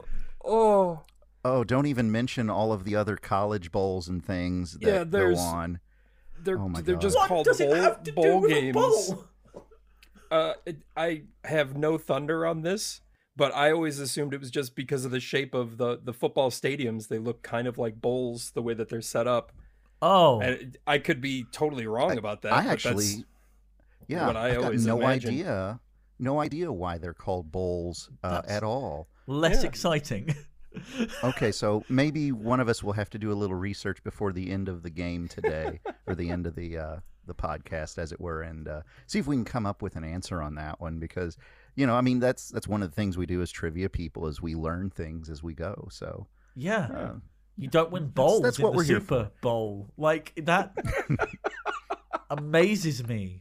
oh, 0.45 1.03
Oh, 1.45 1.62
don't 1.65 1.87
even 1.87 2.11
mention 2.12 2.50
all 2.50 2.73
of 2.73 2.85
the 2.85 2.97
other 2.97 3.17
college 3.17 3.71
bowls 3.71 4.09
and 4.09 4.25
things 4.25 4.73
that 4.81 4.83
Yeah, 4.83 5.05
go 5.05 5.37
on. 5.38 5.81
they're 6.43 6.59
Oh 6.59 6.69
my 6.69 6.81
they're 6.83 6.97
God. 6.97 7.00
just 7.03 7.17
What 7.17 7.29
called 7.29 7.45
does 7.47 7.59
bowl, 7.59 7.73
it 7.73 7.81
have 7.81 8.03
to 8.03 8.11
do 8.11 8.15
bowl 8.15 8.41
with 8.43 8.50
games. 8.50 8.77
a 8.77 8.79
bowl? 8.79 9.25
Uh, 10.31 10.53
it, 10.67 10.77
I 10.97 11.23
have 11.45 11.77
no 11.77 11.97
thunder 11.97 12.45
on 12.45 12.61
this, 12.62 13.00
but 13.38 13.54
I 13.54 13.73
always 13.73 13.99
assumed 14.00 14.35
it 14.35 14.40
was 14.40 14.50
just 14.50 14.75
because 14.75 15.07
of 15.07 15.11
the 15.11 15.21
shape 15.21 15.54
of 15.54 15.78
the 15.78 15.99
the 16.02 16.12
football 16.12 16.50
stadiums. 16.50 17.09
They 17.09 17.18
look 17.18 17.42
kind 17.42 17.66
of 17.66 17.78
like 17.78 18.00
bowls 18.00 18.50
the 18.50 18.61
way 18.62 18.75
that 18.75 18.90
they're 18.90 19.00
set 19.00 19.26
up. 19.26 19.52
Oh, 20.02 20.40
And 20.40 20.76
I 20.87 20.99
could 20.99 21.21
be 21.21 21.45
totally 21.50 21.87
wrong 21.87 22.18
about 22.18 22.42
that. 22.42 22.52
I 22.52 22.66
actually 22.66 23.25
Yeah, 24.07 24.26
what 24.26 24.37
I 24.37 24.50
I've 24.50 24.57
got 24.57 24.64
always 24.66 24.87
no 24.87 25.00
imagine. 25.00 25.30
idea, 25.30 25.80
no 26.18 26.40
idea 26.40 26.71
why 26.73 26.99
they're 26.99 27.14
called 27.14 27.50
bowls 27.50 28.11
uh, 28.23 28.42
at 28.47 28.62
all. 28.62 29.09
Less 29.26 29.62
Yeah. 29.62 29.68
exciting. 29.71 30.35
Okay, 31.25 31.50
so 31.62 31.83
maybe 31.88 32.30
one 32.33 32.61
of 32.61 32.68
us 32.68 32.83
will 32.83 32.92
have 32.92 33.11
to 33.11 33.18
do 33.18 33.33
a 33.33 33.35
little 33.35 33.57
research 33.57 34.02
before 34.04 34.33
the 34.33 34.50
end 34.50 34.68
of 34.68 34.83
the 34.83 34.90
game 34.90 35.26
today, 35.28 35.80
or 36.07 36.14
the 36.14 36.30
end 36.30 36.47
of 36.47 36.54
the 36.54 36.78
uh, 36.78 36.97
the 37.26 37.35
podcast, 37.35 37.99
as 37.99 38.12
it 38.12 38.21
were, 38.21 38.42
and 38.42 38.68
uh, 38.68 38.83
see 39.07 39.18
if 39.18 39.26
we 39.26 39.37
can 39.37 39.45
come 39.45 39.66
up 39.66 39.83
with 39.83 39.97
an 39.97 40.04
answer 40.04 40.40
on 40.40 40.54
that 40.54 40.80
one. 40.80 40.99
Because 40.99 41.37
you 41.79 41.87
know, 41.87 41.95
I 41.95 42.01
mean, 42.01 42.19
that's 42.19 42.49
that's 42.49 42.67
one 42.67 42.83
of 42.83 42.91
the 42.91 42.95
things 42.97 43.17
we 43.17 43.25
do 43.25 43.41
as 43.41 43.53
trivia 43.53 43.89
people 43.89 44.27
is 44.27 44.43
we 44.43 44.57
learn 44.57 44.91
things 44.91 45.31
as 45.31 45.45
we 45.45 45.55
go. 45.55 45.87
So 45.93 46.27
yeah. 46.57 46.89
uh, 46.93 47.13
You 47.57 47.69
don't 47.69 47.93
win 47.93 48.09
bowls 48.09 48.43
that's 48.43 48.59
in 48.59 48.65
what 48.65 48.73
the 48.73 48.79
we're 48.79 48.83
here 48.83 48.99
Super 48.99 49.31
Bowl. 49.41 49.89
Like 49.97 50.33
that 50.45 50.77
amazes 52.31 53.07
me. 53.07 53.39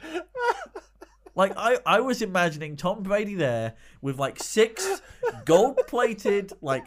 Like 1.33 1.53
I, 1.57 1.79
I 1.83 1.99
was 2.01 2.21
imagining 2.21 2.75
Tom 2.75 3.01
Brady 3.01 3.33
there 3.33 3.73
with 4.03 4.19
like 4.19 4.37
six 4.43 5.01
gold 5.45 5.79
plated 5.87 6.53
like 6.61 6.85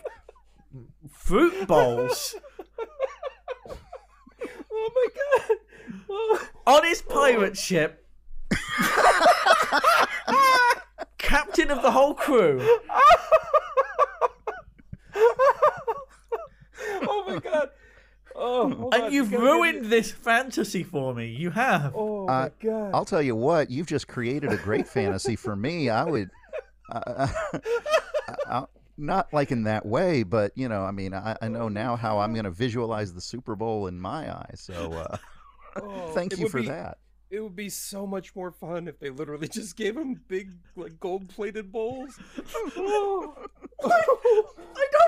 fruit 1.11 1.66
bowls 1.66 2.37
Oh 4.73 4.90
my 4.95 5.07
god! 5.49 5.57
Oh. 6.09 6.49
on 6.66 6.85
his 6.85 7.02
pirate 7.02 7.57
ship. 7.57 8.07
Captain 11.30 11.70
of 11.70 11.80
the 11.82 11.90
whole 11.92 12.14
crew. 12.14 12.60
oh 17.02 17.25
my 17.26 17.38
god! 17.38 17.70
Oh, 18.34 18.70
hold 18.75 18.94
on, 18.94 19.00
And 19.04 19.12
you've 19.14 19.32
you 19.32 19.38
ruined 19.38 19.82
me- 19.82 19.88
this 19.88 20.10
fantasy 20.10 20.82
for 20.82 21.14
me. 21.14 21.28
You 21.28 21.50
have. 21.50 21.92
Oh 21.94 22.25
Uh, 22.25 22.26
my 22.26 22.50
god! 22.62 22.90
I'll 22.94 23.04
tell 23.04 23.22
you 23.22 23.37
what, 23.37 23.70
you've 23.70 23.87
just 23.87 24.08
created 24.08 24.52
a 24.52 24.56
great 24.56 24.88
fantasy 24.88 25.37
for 25.37 25.54
me. 25.56 25.88
I 25.90 26.04
would, 26.04 26.30
uh, 26.90 27.28
I, 28.46 28.64
not 28.96 29.32
like 29.32 29.50
in 29.50 29.64
that 29.64 29.84
way, 29.87 30.22
but 30.22 30.52
you 30.56 30.68
know, 30.68 30.82
I 30.82 30.90
mean, 30.90 31.14
I, 31.14 31.37
I 31.40 31.49
know 31.49 31.68
now 31.68 31.96
how 31.96 32.18
I'm 32.20 32.32
going 32.32 32.44
to 32.44 32.50
visualize 32.50 33.12
the 33.14 33.20
Super 33.20 33.56
Bowl 33.56 33.87
in 33.87 34.00
my 34.00 34.34
eyes. 34.34 34.60
So 34.62 34.75
uh, 34.92 35.16
Oh, 35.76 36.10
thank 36.14 36.37
you 36.38 36.49
for 36.49 36.60
be- 36.60 36.68
that. 36.68 36.99
It 37.30 37.40
would 37.40 37.54
be 37.54 37.68
so 37.68 38.06
much 38.06 38.34
more 38.34 38.50
fun 38.50 38.88
if 38.88 38.99
they 38.99 39.10
literally 39.10 39.46
just 39.52 39.76
gave 39.76 39.96
him 39.96 40.20
big, 40.28 40.50
like 40.76 40.99
gold-plated 41.00 41.70
bowls. 41.72 42.18
oh. 42.76 43.34
I 43.82 43.88
don't 44.06 44.46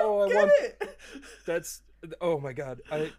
Oh, 0.01 0.21
I 0.23 0.27
get 0.29 0.35
want- 0.37 0.51
it. 0.61 0.97
That's 1.45 1.81
oh 2.19 2.39
my 2.39 2.51
god. 2.53 2.81
I 2.91 3.11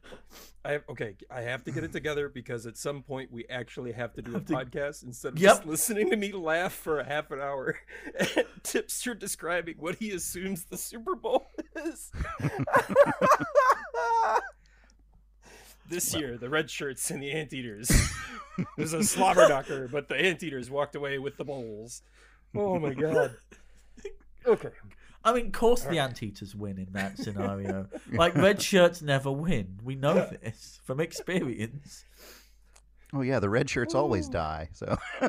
I 0.65 0.73
have 0.73 0.83
okay, 0.91 1.17
I 1.31 1.43
have 1.43 1.65
to 1.65 1.71
get 1.71 1.85
it 1.85 1.93
together 1.93 2.29
because 2.29 2.67
at 2.67 2.77
some 2.77 3.03
point 3.03 3.31
we 3.33 3.47
actually 3.49 3.93
have 3.93 4.13
to 4.15 4.23
do 4.23 4.37
a 4.37 4.41
to- 4.41 4.53
podcast 4.53 5.05
instead 5.05 5.35
of 5.35 5.39
Yep. 5.39 5.51
just 5.55 5.67
listening 5.67 6.11
to 6.11 6.17
me 6.17 6.33
laugh 6.33 6.73
for 6.75 6.99
a 7.01 7.05
half 7.05 7.31
an 7.31 7.41
hour. 7.41 7.79
Tipster 8.63 9.15
describing 9.15 9.77
what 9.79 9.95
he 9.97 10.11
assumes 10.11 10.65
the 10.65 10.77
Super 10.77 11.15
Bowl 11.15 11.47
is. 11.87 12.11
This 15.89 16.15
year, 16.15 16.37
the 16.39 16.49
red 16.49 16.71
shirts 16.71 17.11
and 17.11 17.23
the 17.23 17.33
anteaters. 17.33 17.91
it 18.59 18.67
was 18.77 18.93
a 18.93 19.03
slobber 19.05 19.49
knocker, 19.49 19.89
but 19.89 20.09
the 20.09 20.17
anteaters 20.17 20.71
walked 20.71 20.95
away 20.95 21.19
with 21.19 21.37
the 21.37 21.45
bowls. 21.45 22.03
Oh 22.55 22.79
my 22.79 22.95
god. 22.95 23.37
Okay. 24.47 24.69
I 25.25 25.33
mean, 25.33 25.47
of 25.47 25.53
course 25.53 25.85
the 25.85 25.99
anteaters 25.99 26.55
win 26.55 26.77
in 26.77 26.93
that 26.93 27.17
scenario. 27.17 27.89
like 28.13 28.35
red 28.35 28.61
shirts 28.61 29.01
never 29.01 29.33
win. 29.33 29.79
We 29.83 29.95
know 29.95 30.29
this 30.43 30.81
from 30.85 31.01
experience. 31.01 32.05
Oh 33.15 33.23
yeah, 33.23 33.39
the 33.39 33.49
red 33.49 33.71
shirts 33.71 33.95
always 33.95 34.29
die. 34.29 34.69
So 34.75 34.99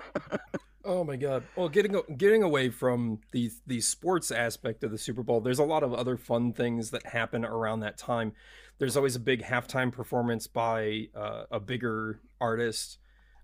Oh 0.85 1.03
my 1.03 1.15
god. 1.15 1.43
Well, 1.55 1.67
getting 1.67 1.99
getting 2.15 2.43
away 2.43 2.69
from 2.69 3.19
the 3.31 3.49
the 3.65 3.81
sports 3.81 4.29
aspect 4.29 4.83
of 4.83 4.91
the 4.91 4.99
Super 4.99 5.23
Bowl, 5.23 5.41
there's 5.41 5.59
a 5.59 5.63
lot 5.63 5.81
of 5.81 5.93
other 5.93 6.15
fun 6.15 6.53
things 6.53 6.91
that 6.91 7.07
happen 7.07 7.43
around 7.43 7.79
that 7.79 7.97
time. 7.97 8.33
There's 8.77 8.97
always 8.97 9.15
a 9.15 9.19
big 9.19 9.43
halftime 9.43 9.91
performance 9.91 10.47
by 10.47 11.07
uh, 11.15 11.43
a 11.51 11.59
bigger 11.59 12.19
artist. 12.41 12.97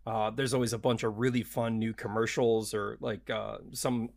Uh, 0.06 0.30
there's 0.32 0.54
always 0.54 0.74
a 0.74 0.78
bunch 0.78 1.04
of 1.04 1.20
really 1.20 1.44
fun 1.44 1.80
new 1.80 1.94
commercials, 1.94 2.74
or 2.74 2.98
like 3.00 3.30
uh, 3.30 3.58
some 3.72 4.10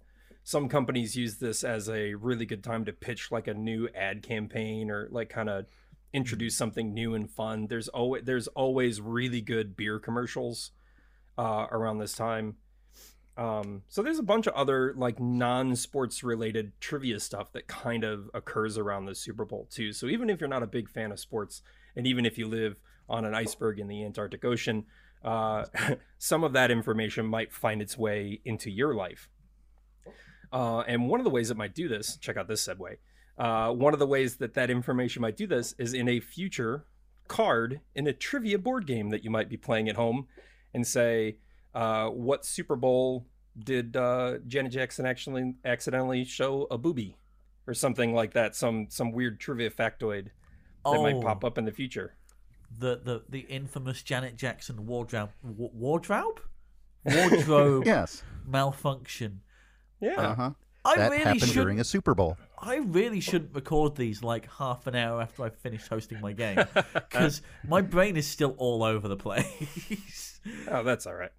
some 0.42 0.68
companies 0.68 1.16
use 1.16 1.36
this 1.36 1.64
as 1.64 1.88
a 1.88 2.14
really 2.14 2.44
good 2.44 2.62
time 2.62 2.84
to 2.84 2.92
pitch 2.92 3.30
like 3.30 3.48
a 3.48 3.54
new 3.54 3.88
ad 3.94 4.22
campaign 4.22 4.90
or 4.90 5.08
like 5.10 5.30
kind 5.30 5.48
of 5.48 5.66
introduce 6.12 6.56
something 6.56 6.92
new 6.92 7.14
and 7.14 7.30
fun. 7.30 7.66
There's 7.66 7.88
always 7.88 8.24
there's 8.24 8.48
always 8.48 9.00
really 9.00 9.40
good 9.40 9.76
beer 9.76 9.98
commercials 9.98 10.70
uh, 11.38 11.66
around 11.70 11.98
this 11.98 12.14
time. 12.14 12.56
Um, 13.36 13.82
so 13.88 14.02
there's 14.02 14.18
a 14.18 14.24
bunch 14.24 14.46
of 14.46 14.54
other 14.54 14.94
like 14.96 15.18
non-sports 15.18 16.22
related 16.22 16.72
trivia 16.80 17.18
stuff 17.18 17.52
that 17.52 17.66
kind 17.66 18.04
of 18.04 18.30
occurs 18.32 18.78
around 18.78 19.06
the 19.06 19.14
Super 19.14 19.44
Bowl 19.44 19.66
too. 19.70 19.92
So 19.92 20.06
even 20.06 20.30
if 20.30 20.40
you're 20.40 20.48
not 20.48 20.62
a 20.62 20.68
big 20.68 20.88
fan 20.88 21.10
of 21.10 21.18
sports, 21.18 21.62
and 21.96 22.06
even 22.06 22.26
if 22.26 22.38
you 22.38 22.46
live 22.46 22.76
on 23.08 23.24
an 23.24 23.34
iceberg 23.34 23.80
in 23.80 23.88
the 23.88 24.04
Antarctic 24.04 24.44
Ocean, 24.44 24.84
uh, 25.24 25.64
some 26.18 26.44
of 26.44 26.52
that 26.52 26.70
information 26.70 27.26
might 27.26 27.52
find 27.52 27.82
its 27.82 27.98
way 27.98 28.40
into 28.44 28.70
your 28.70 28.94
life. 28.94 29.28
Uh, 30.52 30.80
and 30.80 31.08
one 31.08 31.18
of 31.18 31.24
the 31.24 31.30
ways 31.30 31.50
it 31.50 31.56
might 31.56 31.74
do 31.74 31.88
this, 31.88 32.16
check 32.16 32.36
out 32.36 32.46
this 32.46 32.66
segue. 32.66 32.96
Uh, 33.36 33.72
one 33.72 33.92
of 33.92 33.98
the 33.98 34.06
ways 34.06 34.36
that 34.36 34.54
that 34.54 34.70
information 34.70 35.20
might 35.20 35.36
do 35.36 35.48
this 35.48 35.74
is 35.78 35.92
in 35.92 36.08
a 36.08 36.20
future 36.20 36.84
card 37.26 37.80
in 37.96 38.06
a 38.06 38.12
trivia 38.12 38.58
board 38.58 38.86
game 38.86 39.10
that 39.10 39.24
you 39.24 39.30
might 39.30 39.48
be 39.48 39.56
playing 39.56 39.88
at 39.88 39.96
home, 39.96 40.28
and 40.72 40.86
say, 40.86 41.36
uh, 41.74 42.08
"What 42.08 42.44
Super 42.44 42.76
Bowl 42.76 43.26
did 43.58 43.96
uh, 43.96 44.38
Janet 44.46 44.72
Jackson 44.72 45.06
actually 45.06 45.54
accidentally 45.64 46.24
show 46.24 46.66
a 46.70 46.78
booby?" 46.78 47.16
or 47.66 47.74
something 47.74 48.14
like 48.14 48.32
that. 48.34 48.54
Some 48.54 48.86
some 48.90 49.12
weird 49.12 49.40
trivia 49.40 49.70
factoid 49.70 50.28
that 50.84 51.00
might 51.00 51.20
pop 51.20 51.44
up 51.44 51.58
in 51.58 51.64
the 51.64 51.72
future. 51.72 52.14
The 52.78 53.00
the 53.02 53.22
the 53.28 53.40
infamous 53.40 54.02
Janet 54.02 54.36
Jackson 54.36 54.86
wardrobe 54.86 55.30
wardrobe 55.42 56.40
wardrobe 57.04 57.84
yes, 57.86 58.22
malfunction. 58.46 59.40
Yeah. 60.00 60.20
uh 60.20 60.34
huh. 60.34 60.50
I 60.86 60.96
That 60.96 61.10
really 61.12 61.24
happened 61.24 61.42
should. 61.44 61.54
during 61.54 61.80
a 61.80 61.84
Super 61.84 62.14
Bowl. 62.14 62.36
I 62.58 62.76
really 62.76 63.20
shouldn't 63.20 63.54
record 63.54 63.96
these 63.96 64.22
like 64.22 64.50
half 64.52 64.86
an 64.86 64.94
hour 64.94 65.22
after 65.22 65.44
I've 65.44 65.56
finished 65.56 65.88
hosting 65.88 66.20
my 66.20 66.32
game 66.32 66.58
because 66.92 67.40
my 67.66 67.80
brain 67.80 68.18
is 68.18 68.26
still 68.26 68.54
all 68.58 68.82
over 68.82 69.08
the 69.08 69.16
place. 69.16 70.40
Oh, 70.70 70.82
that's 70.82 71.06
all 71.06 71.14
right. 71.14 71.32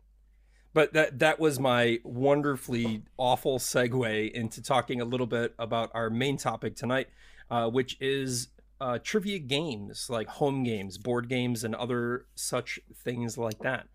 But 0.75 0.91
that 0.91 1.19
that 1.19 1.39
was 1.39 1.57
my 1.57 2.01
wonderfully 2.03 3.03
awful 3.15 3.59
segue 3.59 4.31
into 4.33 4.61
talking 4.61 4.99
a 4.99 5.05
little 5.05 5.25
bit 5.25 5.55
about 5.57 5.89
our 5.93 6.09
main 6.09 6.35
topic 6.35 6.75
tonight, 6.75 7.07
uh, 7.49 7.69
which 7.69 7.95
is 8.01 8.49
uh, 8.81 8.99
trivia 9.01 9.39
games 9.39 10.09
like 10.09 10.27
home 10.27 10.65
games, 10.65 10.97
board 10.97 11.29
games, 11.29 11.63
and 11.63 11.75
other 11.75 12.25
such 12.35 12.77
things 12.93 13.37
like 13.37 13.57
that. 13.59 13.87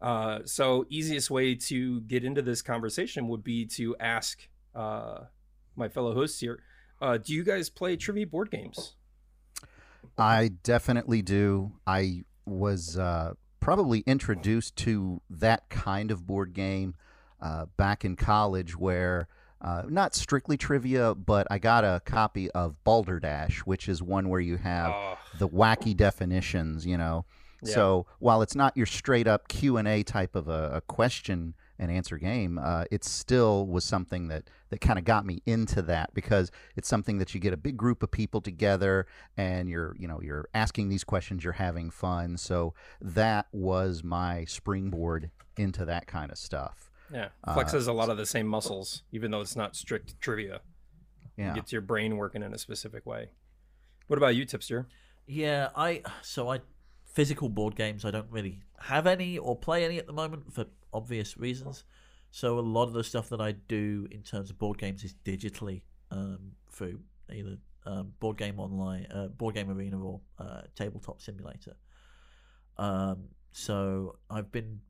Uh, 0.00 0.38
so, 0.44 0.86
easiest 0.88 1.32
way 1.32 1.56
to 1.56 2.00
get 2.02 2.22
into 2.22 2.42
this 2.42 2.62
conversation 2.62 3.26
would 3.26 3.42
be 3.42 3.66
to 3.66 3.96
ask 3.98 4.48
uh, 4.72 5.22
my 5.74 5.88
fellow 5.88 6.14
hosts 6.14 6.38
here: 6.38 6.62
uh, 7.02 7.18
Do 7.18 7.34
you 7.34 7.42
guys 7.42 7.68
play 7.68 7.96
trivia 7.96 8.28
board 8.28 8.52
games? 8.52 8.94
I 10.16 10.52
definitely 10.62 11.22
do. 11.22 11.72
I 11.88 12.22
was 12.46 12.96
uh, 12.96 13.34
probably 13.60 14.00
introduced 14.00 14.76
to 14.76 15.20
that 15.30 15.68
kind 15.68 16.10
of 16.10 16.26
board 16.26 16.52
game 16.54 16.94
uh, 17.40 17.66
back 17.76 18.04
in 18.04 18.16
college, 18.16 18.76
where 18.76 19.28
uh, 19.60 19.82
not 19.88 20.14
strictly 20.14 20.56
trivia, 20.56 21.14
but 21.14 21.46
I 21.50 21.58
got 21.58 21.84
a 21.84 22.00
copy 22.04 22.50
of 22.52 22.82
Balderdash, 22.84 23.60
which 23.60 23.88
is 23.88 24.02
one 24.02 24.28
where 24.28 24.40
you 24.40 24.56
have 24.56 24.90
Oh, 24.94 25.18
the 25.38 25.48
wacky 25.48 25.94
definitions. 25.96 26.86
You 26.86 26.96
know, 26.98 27.24
Yeah. 27.62 27.74
so 27.74 28.06
while 28.18 28.40
it's 28.42 28.54
not 28.54 28.76
your 28.76 28.86
straight 28.86 29.26
up 29.28 29.48
Q 29.48 29.76
and 29.76 29.86
A 29.86 30.02
type 30.02 30.34
of 30.34 30.48
a, 30.48 30.70
a 30.76 30.80
question 30.80 31.54
and 31.80 31.90
answer 31.90 32.18
game, 32.18 32.58
uh, 32.62 32.84
it 32.90 33.02
still 33.02 33.66
was 33.66 33.84
something 33.84 34.28
that 34.28 34.44
that 34.68 34.80
kind 34.80 34.98
of 34.98 35.04
got 35.04 35.26
me 35.26 35.42
into 35.46 35.82
that 35.82 36.14
because 36.14 36.52
it's 36.76 36.86
something 36.86 37.18
that 37.18 37.34
you 37.34 37.40
get 37.40 37.52
a 37.52 37.56
big 37.56 37.76
group 37.76 38.02
of 38.04 38.10
people 38.12 38.40
together 38.40 39.06
and 39.36 39.68
you're 39.68 39.96
you 39.98 40.06
know 40.06 40.20
you're 40.22 40.46
asking 40.54 40.90
these 40.90 41.02
questions, 41.02 41.42
you're 41.42 41.54
having 41.54 41.90
fun. 41.90 42.36
So 42.36 42.74
that 43.00 43.46
was 43.50 44.04
my 44.04 44.44
springboard 44.44 45.30
into 45.56 45.84
that 45.86 46.06
kind 46.06 46.30
of 46.30 46.38
stuff. 46.38 46.90
yeah, 47.12 47.30
Uh, 47.42 47.56
flexes 47.56 47.88
a 47.88 47.92
lot 47.92 48.10
of 48.10 48.16
the 48.18 48.26
same 48.26 48.46
muscles, 48.46 49.02
even 49.10 49.30
though 49.30 49.40
it's 49.40 49.56
not 49.56 49.74
strict 49.74 50.20
trivia. 50.20 50.60
Yeah. 51.36 51.54
gets 51.54 51.72
your 51.72 51.80
brain 51.80 52.18
working 52.18 52.42
in 52.42 52.52
a 52.52 52.58
specific 52.58 53.06
way. 53.06 53.30
What 54.08 54.18
about 54.18 54.36
you, 54.36 54.44
Tipster? 54.44 54.86
Yeah, 55.26 55.70
I 55.74 56.02
so 56.22 56.50
I 56.52 56.60
physical 57.06 57.48
board 57.48 57.74
games 57.74 58.04
I 58.04 58.10
don't 58.10 58.30
really 58.30 58.60
have 58.80 59.06
any 59.06 59.38
or 59.38 59.56
play 59.56 59.84
any 59.84 59.98
at 59.98 60.06
the 60.06 60.12
moment 60.12 60.52
for 60.52 60.66
obvious 60.92 61.36
reasons. 61.36 61.84
So 62.30 62.58
a 62.58 62.60
lot 62.60 62.84
of 62.84 62.92
the 62.92 63.02
stuff 63.04 63.28
that 63.30 63.40
I 63.40 63.52
do 63.52 64.06
in 64.10 64.22
terms 64.22 64.50
of 64.50 64.58
board 64.58 64.78
games 64.78 65.02
is 65.04 65.14
digitally 65.24 65.82
um, 66.10 66.52
through 66.70 67.00
either 67.32 67.56
um, 67.86 68.12
board 68.20 68.36
game 68.36 68.60
online, 68.60 69.06
uh, 69.12 69.28
board 69.28 69.54
game 69.56 69.70
arena, 69.70 69.98
or 70.00 70.20
uh, 70.38 70.62
tabletop 70.76 71.20
simulator. 71.20 71.76
Um, 72.76 73.28
so 73.52 74.16
I've 74.30 74.52
been 74.52 74.80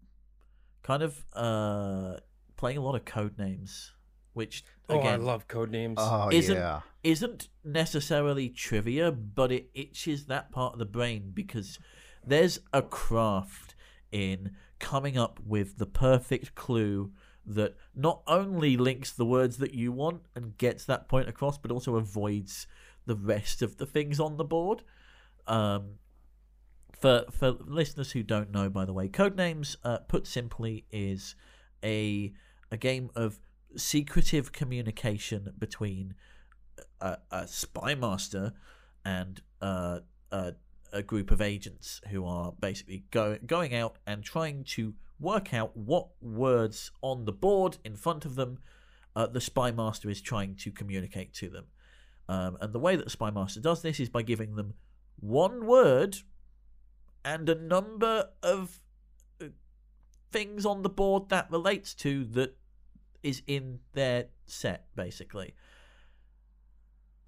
kind 0.83 1.02
of 1.02 1.25
uh, 1.35 2.16
playing 2.57 2.78
a 2.78 2.83
lot 2.83 2.95
of 2.95 3.04
code 3.04 3.38
names, 3.38 3.92
which 4.35 4.64
Oh, 4.88 4.97
I 4.97 5.00
again 5.00 5.25
love 5.25 5.49
code 5.49 5.71
names. 5.71 5.97
Oh 5.99 6.30
Isn't- 6.33 6.57
yeah. 6.57 6.80
isn't 7.02 7.49
necessarily 7.64 8.49
trivia, 8.49 9.11
but 9.12 9.50
it 9.52 9.71
itches 9.75 10.26
that 10.26 10.50
part 10.50 10.75
of 10.75 10.78
the 10.78 10.85
brain 10.85 11.30
because 11.33 11.78
there's 12.26 12.59
a 12.73 12.83
craft 12.83 13.75
in 14.12 14.50
coming 14.80 15.16
up 15.16 15.38
with 15.46 15.78
the 15.78 15.87
perfect 15.87 16.54
clue 16.54 17.12
that 17.46 17.76
not 17.94 18.22
only 18.26 18.76
links 18.76 19.12
the 19.12 19.25
words 19.25 19.58
that 19.58 19.75
you 19.75 19.92
want 19.92 20.22
and 20.34 20.56
gets 20.58 20.84
that 20.84 21.08
point 21.08 21.28
across, 21.28 21.58
but 21.58 21.70
also 21.70 21.96
avoids 21.96 22.66
the 23.06 23.14
rest 23.16 23.62
of 23.62 23.76
the 23.76 23.87
things 23.87 24.20
on 24.20 24.37
the 24.37 24.44
board. 24.44 24.82
Um, 25.46 25.94
for 26.92 27.25
for 27.30 27.52
listeners 27.52 28.12
who 28.12 28.22
don't 28.22 28.50
know, 28.50 28.68
by 28.68 28.84
the 28.84 28.92
way, 28.92 29.08
Codenames, 29.08 29.76
uh, 29.84 29.99
put 29.99 30.26
simply, 30.26 30.84
is 30.90 31.34
a 31.82 32.32
a 32.70 32.76
game 32.76 33.10
of 33.16 33.40
secretive 33.76 34.52
communication 34.52 35.52
between 35.58 36.14
a, 37.00 37.18
a 37.30 37.49
spy 37.49 37.94
master 37.94 38.52
and 39.04 39.40
uh, 39.62 40.00
a, 40.30 40.54
a 40.92 41.02
group 41.02 41.30
of 41.30 41.40
agents 41.40 42.00
who 42.11 42.25
are 42.25 42.52
basically 42.61 43.04
go, 43.11 43.38
going 43.47 43.75
out 43.75 43.97
and 44.06 44.23
trying 44.23 44.64
to 44.64 44.94
work 45.18 45.52
out 45.52 45.76
what 45.76 46.09
words 46.20 46.90
on 47.02 47.25
the 47.25 47.32
board 47.32 47.78
in 47.85 47.97
front 47.97 48.25
of 48.25 48.35
them 48.35 48.59
uh, 49.16 49.26
the 49.26 49.40
spy 49.40 49.70
master 49.70 50.09
is 50.09 50.20
trying 50.20 50.54
to 50.56 50.70
communicate 50.70 51.32
to 51.35 51.49
them. 51.49 51.66
Um, 52.28 52.56
and 52.61 52.73
the 52.73 52.78
way 52.78 52.97
that 52.97 53.04
the 53.04 53.11
spy 53.11 53.30
master 53.30 53.61
does 53.61 53.82
this 53.82 53.99
is 53.99 54.09
by 54.09 54.23
giving 54.23 54.54
them 54.54 54.75
one 55.18 55.66
word 55.66 56.18
and 57.25 57.49
a 57.49 57.54
number 57.54 58.28
of 58.42 58.80
uh, 59.42 59.47
things 60.30 60.64
on 60.64 60.82
the 60.82 60.88
board 60.88 61.28
that 61.28 61.50
relates 61.50 61.92
to 61.94 62.25
that 62.25 62.56
is 63.23 63.42
in 63.47 63.80
their 63.92 64.26
set, 64.47 64.87
basically. 64.94 65.54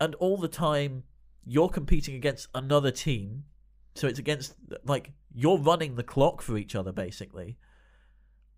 And 0.00 0.14
all 0.16 0.36
the 0.36 0.48
time, 0.48 1.04
you're 1.44 1.68
competing 1.68 2.14
against 2.14 2.48
another 2.54 2.90
team. 2.90 3.44
So 3.94 4.06
it's 4.06 4.18
against, 4.18 4.54
like, 4.84 5.12
you're 5.34 5.58
running 5.58 5.96
the 5.96 6.02
clock 6.02 6.42
for 6.42 6.56
each 6.56 6.74
other, 6.74 6.92
basically. 6.92 7.58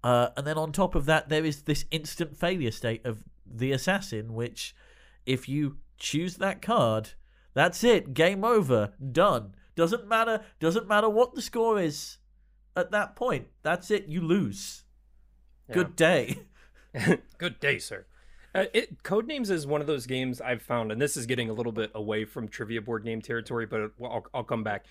Uh, 0.02 0.28
and 0.36 0.46
then 0.46 0.58
on 0.58 0.70
top 0.70 0.94
of 0.94 1.06
that, 1.06 1.28
there 1.28 1.44
is 1.44 1.62
this 1.62 1.84
instant 1.90 2.36
failure 2.36 2.70
state 2.70 3.04
of 3.04 3.24
the 3.46 3.72
assassin, 3.72 4.34
which, 4.34 4.74
if 5.26 5.48
you 5.48 5.78
choose 5.98 6.36
that 6.36 6.62
card, 6.62 7.10
that's 7.54 7.82
it, 7.82 8.14
game 8.14 8.44
over, 8.44 8.92
done. 9.12 9.54
Doesn't 9.76 10.06
matter, 10.06 10.42
doesn't 10.60 10.86
matter 10.86 11.08
what 11.08 11.34
the 11.34 11.42
score 11.42 11.80
is 11.80 12.18
at 12.76 12.90
that 12.92 13.16
point. 13.16 13.48
That's 13.62 13.90
it, 13.90 14.06
you 14.06 14.20
lose. 14.20 14.84
Yeah. 15.68 15.74
Good 15.74 15.96
day. 15.96 16.38
Good 17.38 17.58
day, 17.60 17.78
sir. 17.78 18.06
Uh, 18.54 18.66
it 18.72 19.02
Codenames 19.02 19.50
is 19.50 19.66
one 19.66 19.80
of 19.80 19.86
those 19.86 20.06
games 20.06 20.40
I've 20.40 20.62
found, 20.62 20.92
and 20.92 21.02
this 21.02 21.16
is 21.16 21.26
getting 21.26 21.50
a 21.50 21.52
little 21.52 21.72
bit 21.72 21.90
away 21.94 22.24
from 22.24 22.46
trivia 22.46 22.80
board 22.80 23.04
game 23.04 23.20
territory, 23.20 23.66
but 23.66 23.92
I'll, 24.02 24.24
I'll 24.32 24.44
come 24.44 24.62
back. 24.62 24.84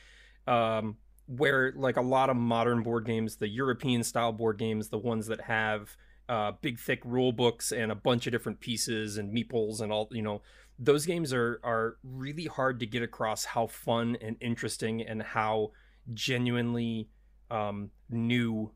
Um, 0.47 0.97
where 1.27 1.73
like 1.75 1.95
a 1.97 2.01
lot 2.01 2.29
of 2.29 2.35
modern 2.35 2.83
board 2.83 3.05
games, 3.05 3.37
the 3.37 3.47
European 3.47 4.03
style 4.03 4.33
board 4.33 4.57
games, 4.57 4.89
the 4.89 4.97
ones 4.97 5.27
that 5.27 5.41
have 5.41 5.95
uh, 6.27 6.51
big 6.61 6.79
thick 6.79 6.99
rule 7.05 7.31
books 7.31 7.71
and 7.71 7.91
a 7.91 7.95
bunch 7.95 8.27
of 8.27 8.31
different 8.31 8.59
pieces 8.59 9.17
and 9.17 9.33
meeples 9.33 9.79
and 9.79 9.91
all, 9.91 10.09
you 10.11 10.21
know, 10.21 10.41
those 10.77 11.05
games 11.05 11.31
are 11.31 11.59
are 11.63 11.97
really 12.03 12.45
hard 12.45 12.79
to 12.79 12.85
get 12.85 13.03
across 13.03 13.45
how 13.45 13.67
fun 13.67 14.17
and 14.21 14.35
interesting 14.41 15.01
and 15.01 15.21
how 15.21 15.71
genuinely 16.13 17.09
um, 17.49 17.89
new 18.09 18.71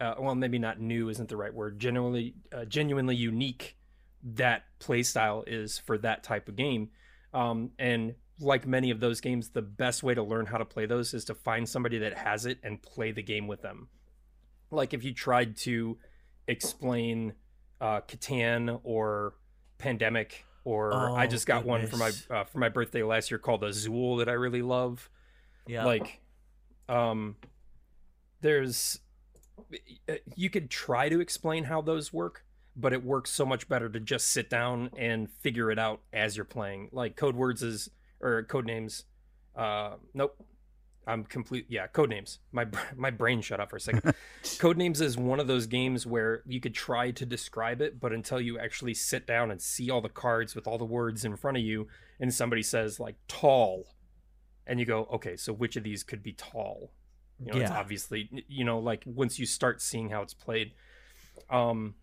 uh, 0.00 0.14
well 0.18 0.34
maybe 0.34 0.58
not 0.58 0.80
new 0.80 1.08
isn't 1.08 1.28
the 1.28 1.36
right 1.36 1.52
word 1.52 1.78
genuinely 1.78 2.34
uh, 2.52 2.64
genuinely 2.66 3.16
unique 3.16 3.76
that 4.22 4.64
play 4.78 5.02
style 5.02 5.44
is 5.46 5.78
for 5.78 5.98
that 5.98 6.22
type 6.22 6.48
of 6.48 6.56
game. 6.56 6.90
Um, 7.32 7.70
and 7.78 8.14
like 8.40 8.66
many 8.66 8.90
of 8.90 9.00
those 9.00 9.20
games 9.20 9.50
the 9.50 9.62
best 9.62 10.02
way 10.02 10.14
to 10.14 10.22
learn 10.22 10.46
how 10.46 10.58
to 10.58 10.64
play 10.64 10.86
those 10.86 11.14
is 11.14 11.24
to 11.26 11.34
find 11.34 11.68
somebody 11.68 11.98
that 11.98 12.16
has 12.16 12.46
it 12.46 12.58
and 12.62 12.82
play 12.82 13.12
the 13.12 13.22
game 13.22 13.46
with 13.46 13.62
them. 13.62 13.88
Like 14.70 14.94
if 14.94 15.04
you 15.04 15.12
tried 15.12 15.56
to 15.58 15.98
explain 16.48 17.34
uh, 17.80 18.00
Catan 18.02 18.80
or 18.82 19.34
Pandemic 19.78 20.44
or 20.64 20.92
I 20.92 21.24
Oh, 21.24 21.26
just 21.26 21.46
got 21.46 21.64
one 21.64 21.86
for 21.86 21.96
my 21.96 22.10
uh, 22.30 22.44
for 22.44 22.58
my 22.58 22.68
birthday 22.68 23.02
last 23.02 23.30
year 23.30 23.38
called 23.38 23.64
Azul 23.64 24.16
that 24.16 24.28
I 24.28 24.32
really 24.32 24.62
love. 24.62 25.08
Yeah. 25.66 25.84
like 25.84 26.20
um 26.88 27.36
there's 28.40 28.98
you 30.34 30.50
could 30.50 30.70
try 30.70 31.08
to 31.08 31.20
explain 31.20 31.64
how 31.64 31.80
those 31.80 32.12
work 32.12 32.44
but 32.76 32.92
it 32.92 33.04
works 33.04 33.30
so 33.30 33.44
much 33.44 33.68
better 33.68 33.88
to 33.88 34.00
just 34.00 34.28
sit 34.28 34.48
down 34.48 34.90
and 34.96 35.28
figure 35.40 35.70
it 35.70 35.78
out 35.78 36.00
as 36.12 36.36
you're 36.36 36.44
playing. 36.44 36.88
Like 36.92 37.16
code 37.16 37.36
words 37.36 37.62
is 37.62 37.90
or 38.20 38.42
code 38.44 38.66
names 38.66 39.04
uh 39.56 39.94
nope. 40.14 40.36
I'm 41.06 41.24
complete 41.24 41.66
yeah 41.68 41.86
code 41.86 42.10
names. 42.10 42.38
My 42.52 42.66
my 42.96 43.10
brain 43.10 43.40
shut 43.40 43.58
up 43.58 43.70
for 43.70 43.76
a 43.76 43.80
second. 43.80 44.14
Code 44.58 44.76
names 44.76 45.00
is 45.00 45.16
one 45.16 45.40
of 45.40 45.46
those 45.46 45.66
games 45.66 46.06
where 46.06 46.42
you 46.46 46.60
could 46.60 46.74
try 46.74 47.10
to 47.10 47.26
describe 47.26 47.80
it 47.80 47.98
but 47.98 48.12
until 48.12 48.40
you 48.40 48.58
actually 48.58 48.94
sit 48.94 49.26
down 49.26 49.50
and 49.50 49.60
see 49.60 49.90
all 49.90 50.00
the 50.00 50.08
cards 50.08 50.54
with 50.54 50.66
all 50.66 50.78
the 50.78 50.84
words 50.84 51.24
in 51.24 51.36
front 51.36 51.56
of 51.56 51.62
you 51.62 51.88
and 52.20 52.32
somebody 52.32 52.62
says 52.62 53.00
like 53.00 53.16
tall 53.28 53.86
and 54.66 54.78
you 54.78 54.86
go 54.86 55.08
okay 55.12 55.36
so 55.36 55.52
which 55.52 55.76
of 55.76 55.82
these 55.82 56.02
could 56.02 56.22
be 56.22 56.32
tall? 56.32 56.92
You 57.40 57.52
know 57.52 57.58
it's 57.60 57.70
Yeah. 57.70 57.78
obviously 57.78 58.28
you 58.48 58.64
know 58.64 58.78
like 58.78 59.02
once 59.06 59.38
you 59.38 59.46
start 59.46 59.80
seeing 59.82 60.10
how 60.10 60.22
it's 60.22 60.34
played. 60.34 60.72
Um 61.48 61.94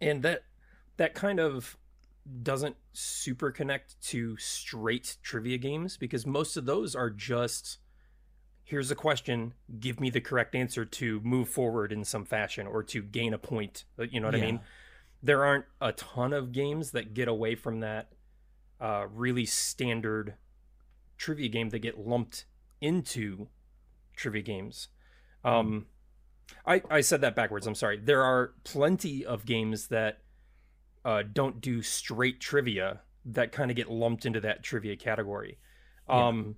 and 0.00 0.22
that 0.22 0.44
that 0.96 1.14
kind 1.14 1.38
of 1.38 1.76
doesn't 2.42 2.76
super 2.92 3.50
connect 3.50 4.00
to 4.00 4.36
straight 4.36 5.16
trivia 5.22 5.58
games 5.58 5.96
because 5.96 6.26
most 6.26 6.56
of 6.56 6.64
those 6.64 6.94
are 6.94 7.10
just 7.10 7.78
here's 8.62 8.90
a 8.90 8.94
question 8.94 9.52
give 9.80 9.98
me 10.00 10.10
the 10.10 10.20
correct 10.20 10.54
answer 10.54 10.84
to 10.84 11.20
move 11.24 11.48
forward 11.48 11.92
in 11.92 12.04
some 12.04 12.24
fashion 12.24 12.66
or 12.66 12.82
to 12.82 13.02
gain 13.02 13.34
a 13.34 13.38
point. 13.38 13.84
Uh, 13.98 14.04
you 14.04 14.20
know 14.20 14.28
what 14.28 14.34
i 14.34 14.40
mean? 14.40 14.60
There 15.22 15.44
aren't 15.44 15.66
a 15.80 15.92
ton 15.92 16.32
of 16.32 16.52
games 16.52 16.92
that 16.92 17.12
get 17.12 17.28
away 17.28 17.54
from 17.54 17.80
that 17.80 18.12
uh, 18.80 19.06
really 19.12 19.44
standard 19.44 20.34
trivia 21.18 21.48
game 21.48 21.68
that 21.70 21.80
get 21.80 21.98
lumped 21.98 22.46
into 22.80 23.48
trivia 24.16 24.42
games. 24.42 24.88
Um 25.44 25.86
I, 26.66 26.82
I 26.90 27.00
said 27.00 27.20
that 27.20 27.36
backwards. 27.36 27.66
I'm 27.66 27.76
sorry. 27.76 27.98
There 27.98 28.22
are 28.22 28.54
plenty 28.64 29.24
of 29.24 29.46
games 29.46 29.88
that 29.88 30.18
uh, 31.04 31.22
don't 31.32 31.60
do 31.60 31.82
straight 31.82 32.40
trivia 32.40 33.00
that 33.24 33.52
kind 33.52 33.70
of 33.70 33.76
get 33.76 33.90
lumped 33.90 34.26
into 34.26 34.40
that 34.40 34.62
trivia 34.62 34.96
category. 34.96 35.58
Yeah. 36.08 36.26
Um, 36.28 36.56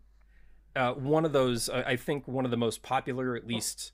uh, 0.74 0.92
one 0.94 1.24
of 1.24 1.32
those, 1.32 1.68
I 1.68 1.82
I 1.82 1.96
think, 1.96 2.26
one 2.26 2.44
of 2.44 2.50
the 2.50 2.56
most 2.56 2.82
popular, 2.82 3.36
at 3.36 3.46
least, 3.46 3.92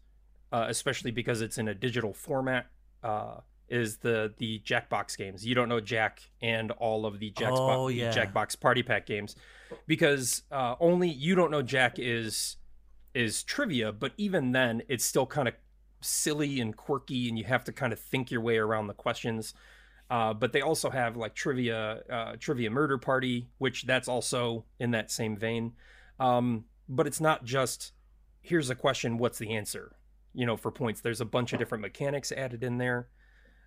uh, 0.52 0.66
especially 0.68 1.10
because 1.10 1.40
it's 1.40 1.58
in 1.58 1.68
a 1.68 1.74
digital 1.74 2.12
format, 2.12 2.66
uh, 3.02 3.40
is 3.68 3.98
the 3.98 4.32
the 4.38 4.60
Jackbox 4.64 5.16
games. 5.16 5.44
You 5.44 5.54
don't 5.54 5.68
know 5.68 5.80
Jack 5.80 6.20
and 6.40 6.70
all 6.72 7.04
of 7.04 7.18
the 7.18 7.32
Jackbox, 7.32 7.76
Oh, 7.76 7.88
yeah. 7.88 8.12
Jackbox 8.12 8.58
Party 8.60 8.82
Pack 8.82 9.06
games, 9.06 9.34
because 9.86 10.42
uh, 10.52 10.76
only 10.78 11.08
you 11.08 11.34
don't 11.34 11.50
know 11.50 11.62
Jack 11.62 11.98
is 11.98 12.56
is 13.14 13.42
trivia, 13.42 13.90
but 13.90 14.12
even 14.16 14.52
then, 14.52 14.82
it's 14.88 15.04
still 15.04 15.26
kind 15.26 15.48
of 15.48 15.54
silly 16.00 16.60
and 16.60 16.76
quirky, 16.76 17.28
and 17.28 17.36
you 17.36 17.44
have 17.44 17.64
to 17.64 17.72
kind 17.72 17.92
of 17.92 17.98
think 17.98 18.30
your 18.30 18.40
way 18.40 18.56
around 18.58 18.86
the 18.86 18.94
questions. 18.94 19.52
Uh, 20.10 20.32
but 20.32 20.52
they 20.52 20.62
also 20.62 20.88
have 20.90 21.16
like 21.16 21.34
trivia, 21.34 22.02
uh, 22.10 22.36
trivia 22.38 22.70
murder 22.70 22.96
party, 22.98 23.48
which 23.58 23.84
that's 23.84 24.08
also 24.08 24.64
in 24.78 24.90
that 24.92 25.10
same 25.10 25.36
vein. 25.36 25.72
Um, 26.18 26.64
but 26.88 27.06
it's 27.06 27.20
not 27.20 27.44
just 27.44 27.92
here's 28.40 28.70
a 28.70 28.74
question, 28.74 29.18
what's 29.18 29.38
the 29.38 29.54
answer? 29.54 29.96
You 30.34 30.46
know, 30.46 30.56
for 30.56 30.70
points. 30.70 31.00
There's 31.00 31.20
a 31.20 31.24
bunch 31.26 31.52
of 31.52 31.58
different 31.58 31.82
mechanics 31.82 32.32
added 32.32 32.62
in 32.62 32.78
there. 32.78 33.08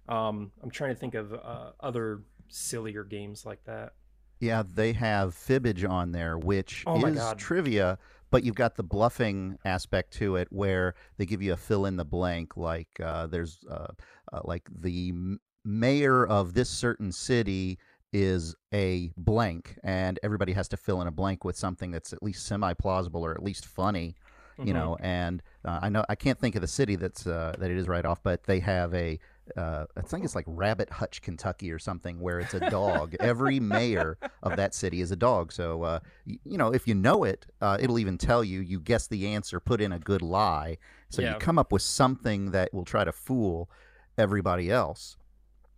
Um, 0.10 0.52
I'm 0.64 0.72
trying 0.72 0.94
to 0.94 1.00
think 1.00 1.14
of 1.14 1.34
uh, 1.34 1.72
other 1.80 2.24
sillier 2.48 3.04
games 3.04 3.46
like 3.46 3.64
that. 3.66 3.94
Yeah, 4.40 4.64
they 4.66 4.94
have 4.94 5.36
Fibbage 5.36 5.88
on 5.88 6.12
there, 6.12 6.38
which 6.38 6.84
Oh 6.88 7.06
is 7.06 7.16
God. 7.16 7.38
trivia, 7.38 8.00
but 8.32 8.44
you've 8.44 8.56
got 8.56 8.76
the 8.76 8.84
bluffing 8.84 9.58
aspect 9.66 10.14
to 10.16 10.38
it, 10.38 10.48
where 10.52 10.96
they 11.18 11.28
give 11.28 11.44
you 11.44 11.54
a 11.54 11.58
fill 11.58 11.86
in 11.86 11.96
the 11.96 12.06
blank. 12.06 12.58
Like 12.58 12.90
uh, 13.04 13.28
there's 13.28 13.64
uh, 13.70 13.88
uh, 14.34 14.42
like 14.44 14.68
the 14.76 15.14
mayor 15.64 16.26
of 16.26 16.54
this 16.54 16.70
certain 16.70 17.12
city 17.12 17.78
is 18.14 18.56
a 18.74 19.12
blank, 19.16 19.78
and 19.84 20.20
everybody 20.22 20.52
has 20.54 20.68
to 20.70 20.78
fill 20.78 21.02
in 21.02 21.08
a 21.08 21.12
blank 21.12 21.46
with 21.46 21.56
something 21.56 21.92
that's 21.92 22.12
at 22.14 22.22
least 22.22 22.46
semi 22.46 22.74
plausible 22.74 23.26
or 23.26 23.32
at 23.32 23.44
least 23.44 23.66
funny. 23.66 24.16
You 24.58 24.66
Mhm. 24.66 24.74
know, 24.74 24.98
and 25.00 25.42
uh, 25.66 25.80
I 25.82 25.90
know 25.90 26.04
I 26.08 26.14
can't 26.14 26.38
think 26.38 26.54
of 26.56 26.62
the 26.62 26.68
city 26.68 26.96
that's 26.96 27.26
uh, 27.26 27.56
that 27.58 27.72
it 27.72 27.78
is 27.78 27.88
right 27.88 28.06
off, 28.06 28.22
but 28.22 28.44
they 28.44 28.60
have 28.60 28.94
a 28.94 29.18
uh, 29.58 29.86
I 29.98 30.02
think 30.02 30.24
it's 30.24 30.36
like 30.36 30.46
Rabbit 30.48 30.90
Hutch, 30.92 31.22
Kentucky, 31.22 31.72
or 31.72 31.80
something, 31.80 32.20
where 32.20 32.40
it's 32.40 32.54
a 32.54 32.70
dog. 32.70 33.16
Every 33.20 33.60
mayor 33.60 34.18
of 34.44 34.56
that 34.58 34.76
city 34.76 35.02
is 35.02 35.10
a 35.10 35.16
dog. 35.16 35.52
So, 35.52 35.82
uh, 35.84 36.00
y- 36.28 36.38
you 36.46 36.58
know, 36.58 36.72
if 36.72 36.88
you 36.88 36.94
know 36.94 37.24
it, 37.24 37.48
uh, 37.60 37.78
it'll 37.82 37.98
even 37.98 38.18
tell 38.20 38.44
you. 38.44 38.60
You 38.60 38.80
guess 38.80 39.08
the 39.08 39.28
answer, 39.28 39.60
put 39.60 39.82
in 39.82 39.92
a 39.92 40.00
good 40.00 40.22
lie. 40.22 40.78
So 41.10 41.22
Yeah. 41.22 41.34
you 41.34 41.40
come 41.40 41.58
up 41.58 41.72
with 41.72 41.82
something 41.82 42.52
that 42.52 42.72
will 42.74 42.86
try 42.86 43.04
to 43.04 43.12
fool 43.12 43.70
everybody 44.18 44.70
else. 44.70 45.18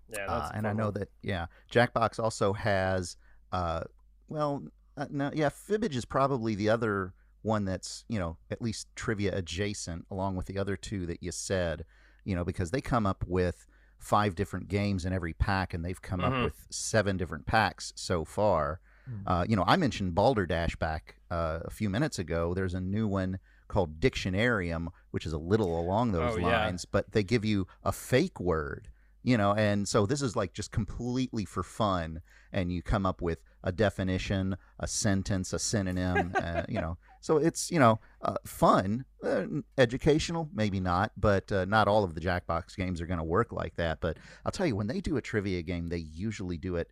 Yeah, 0.10 0.26
Uh, 0.28 0.40
that's 0.40 0.52
a 0.52 0.56
and 0.58 0.68
I 0.68 0.74
know 0.74 0.86
one. 0.86 0.94
that, 0.96 1.10
yeah, 1.22 1.46
Jackbox 1.72 2.20
also 2.20 2.54
has, 2.54 3.18
uh, 3.52 3.82
well, 4.28 4.64
uh, 4.98 5.08
no, 5.10 5.32
yeah, 5.34 5.50
Fibbage 5.50 5.96
is 5.96 6.06
probably 6.06 6.56
the 6.56 6.70
other 6.70 7.14
one 7.42 7.66
that's, 7.66 8.06
you 8.08 8.20
know, 8.20 8.38
at 8.52 8.62
least 8.62 8.88
trivia 8.96 9.36
adjacent, 9.36 10.06
along 10.12 10.36
with 10.36 10.46
the 10.46 10.58
other 10.58 10.76
two 10.78 11.06
that 11.08 11.22
you 11.22 11.32
said, 11.32 11.84
you 12.24 12.36
know, 12.36 12.44
because 12.44 12.72
they 12.72 12.82
come 12.82 13.06
up 13.06 13.24
with 13.28 13.66
five 14.00 14.36
different 14.36 14.68
games 14.68 15.06
in 15.06 15.14
every 15.14 15.34
pack, 15.34 15.74
and 15.74 15.84
they've 15.84 16.02
come 16.02 16.20
Mhm. 16.20 16.26
up 16.38 16.44
with 16.44 16.68
seven 16.70 17.18
different 17.18 17.46
packs 17.46 17.92
so 17.96 18.24
far. 18.26 18.80
Mm. 19.10 19.24
Uh, 19.26 19.46
you 19.48 19.56
know, 19.56 19.64
I 19.66 19.76
mentioned 19.78 20.16
Balderdash 20.16 20.76
back 20.78 21.16
uh, 21.32 21.60
a 21.66 21.70
few 21.72 21.90
minutes 21.90 22.20
ago. 22.20 22.54
There's 22.54 22.74
a 22.74 22.80
new 22.82 23.08
one 23.08 23.40
called 23.68 24.00
Dictionarium, 24.00 24.88
which 25.12 25.26
is 25.26 25.34
a 25.34 25.38
little 25.38 25.80
along 25.80 26.12
those 26.12 26.34
Oh, 26.36 26.38
yeah. 26.38 26.66
lines, 26.66 26.86
but 26.86 27.12
they 27.12 27.24
give 27.24 27.44
you 27.44 27.66
a 27.84 27.92
fake 27.92 28.40
word, 28.40 28.90
you 29.24 29.38
know, 29.38 29.54
and 29.54 29.88
so 29.88 30.06
this 30.06 30.22
is 30.22 30.36
like 30.36 30.54
just 30.54 30.72
completely 30.72 31.46
for 31.46 31.64
fun, 31.64 32.22
and 32.52 32.72
you 32.72 32.82
come 32.82 33.06
up 33.06 33.22
with 33.22 33.40
a 33.64 33.72
definition, 33.72 34.58
a 34.80 34.88
sentence, 34.88 35.54
a 35.54 35.60
synonym, 35.60 36.34
uh, 36.42 36.64
you 36.68 36.82
know. 36.82 36.98
So 37.22 37.38
it's 37.38 37.72
you 37.72 37.80
know 37.80 38.00
uh, 38.22 38.36
fun, 38.46 39.06
uh, 39.24 39.46
educational, 39.78 40.50
maybe 40.54 40.80
not, 40.80 41.14
but 41.18 41.52
uh, 41.52 41.66
not 41.66 41.88
all 41.88 42.04
of 42.04 42.16
the 42.16 42.22
Jackbox 42.22 42.76
games 42.76 43.00
are 43.02 43.08
going 43.08 43.18
to 43.20 43.24
work 43.24 43.52
like 43.54 43.76
that. 43.78 44.02
But 44.02 44.18
I'll 44.46 44.52
tell 44.52 44.68
you, 44.68 44.76
when 44.76 44.88
they 44.88 45.00
do 45.00 45.16
a 45.18 45.22
trivia 45.22 45.62
game, 45.62 45.88
they 45.88 45.98
usually 45.98 46.58
do 46.58 46.76
it 46.76 46.92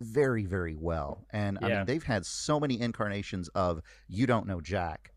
very, 0.00 0.44
very 0.46 0.74
well. 0.74 1.26
And 1.30 1.58
I 1.60 1.68
mean, 1.78 1.86
they've 1.86 2.02
had 2.02 2.24
so 2.24 2.58
many 2.58 2.80
incarnations 2.80 3.48
of 3.48 3.82
"You 4.08 4.26
Don't 4.26 4.46
Know 4.46 4.62
Jack," 4.62 5.12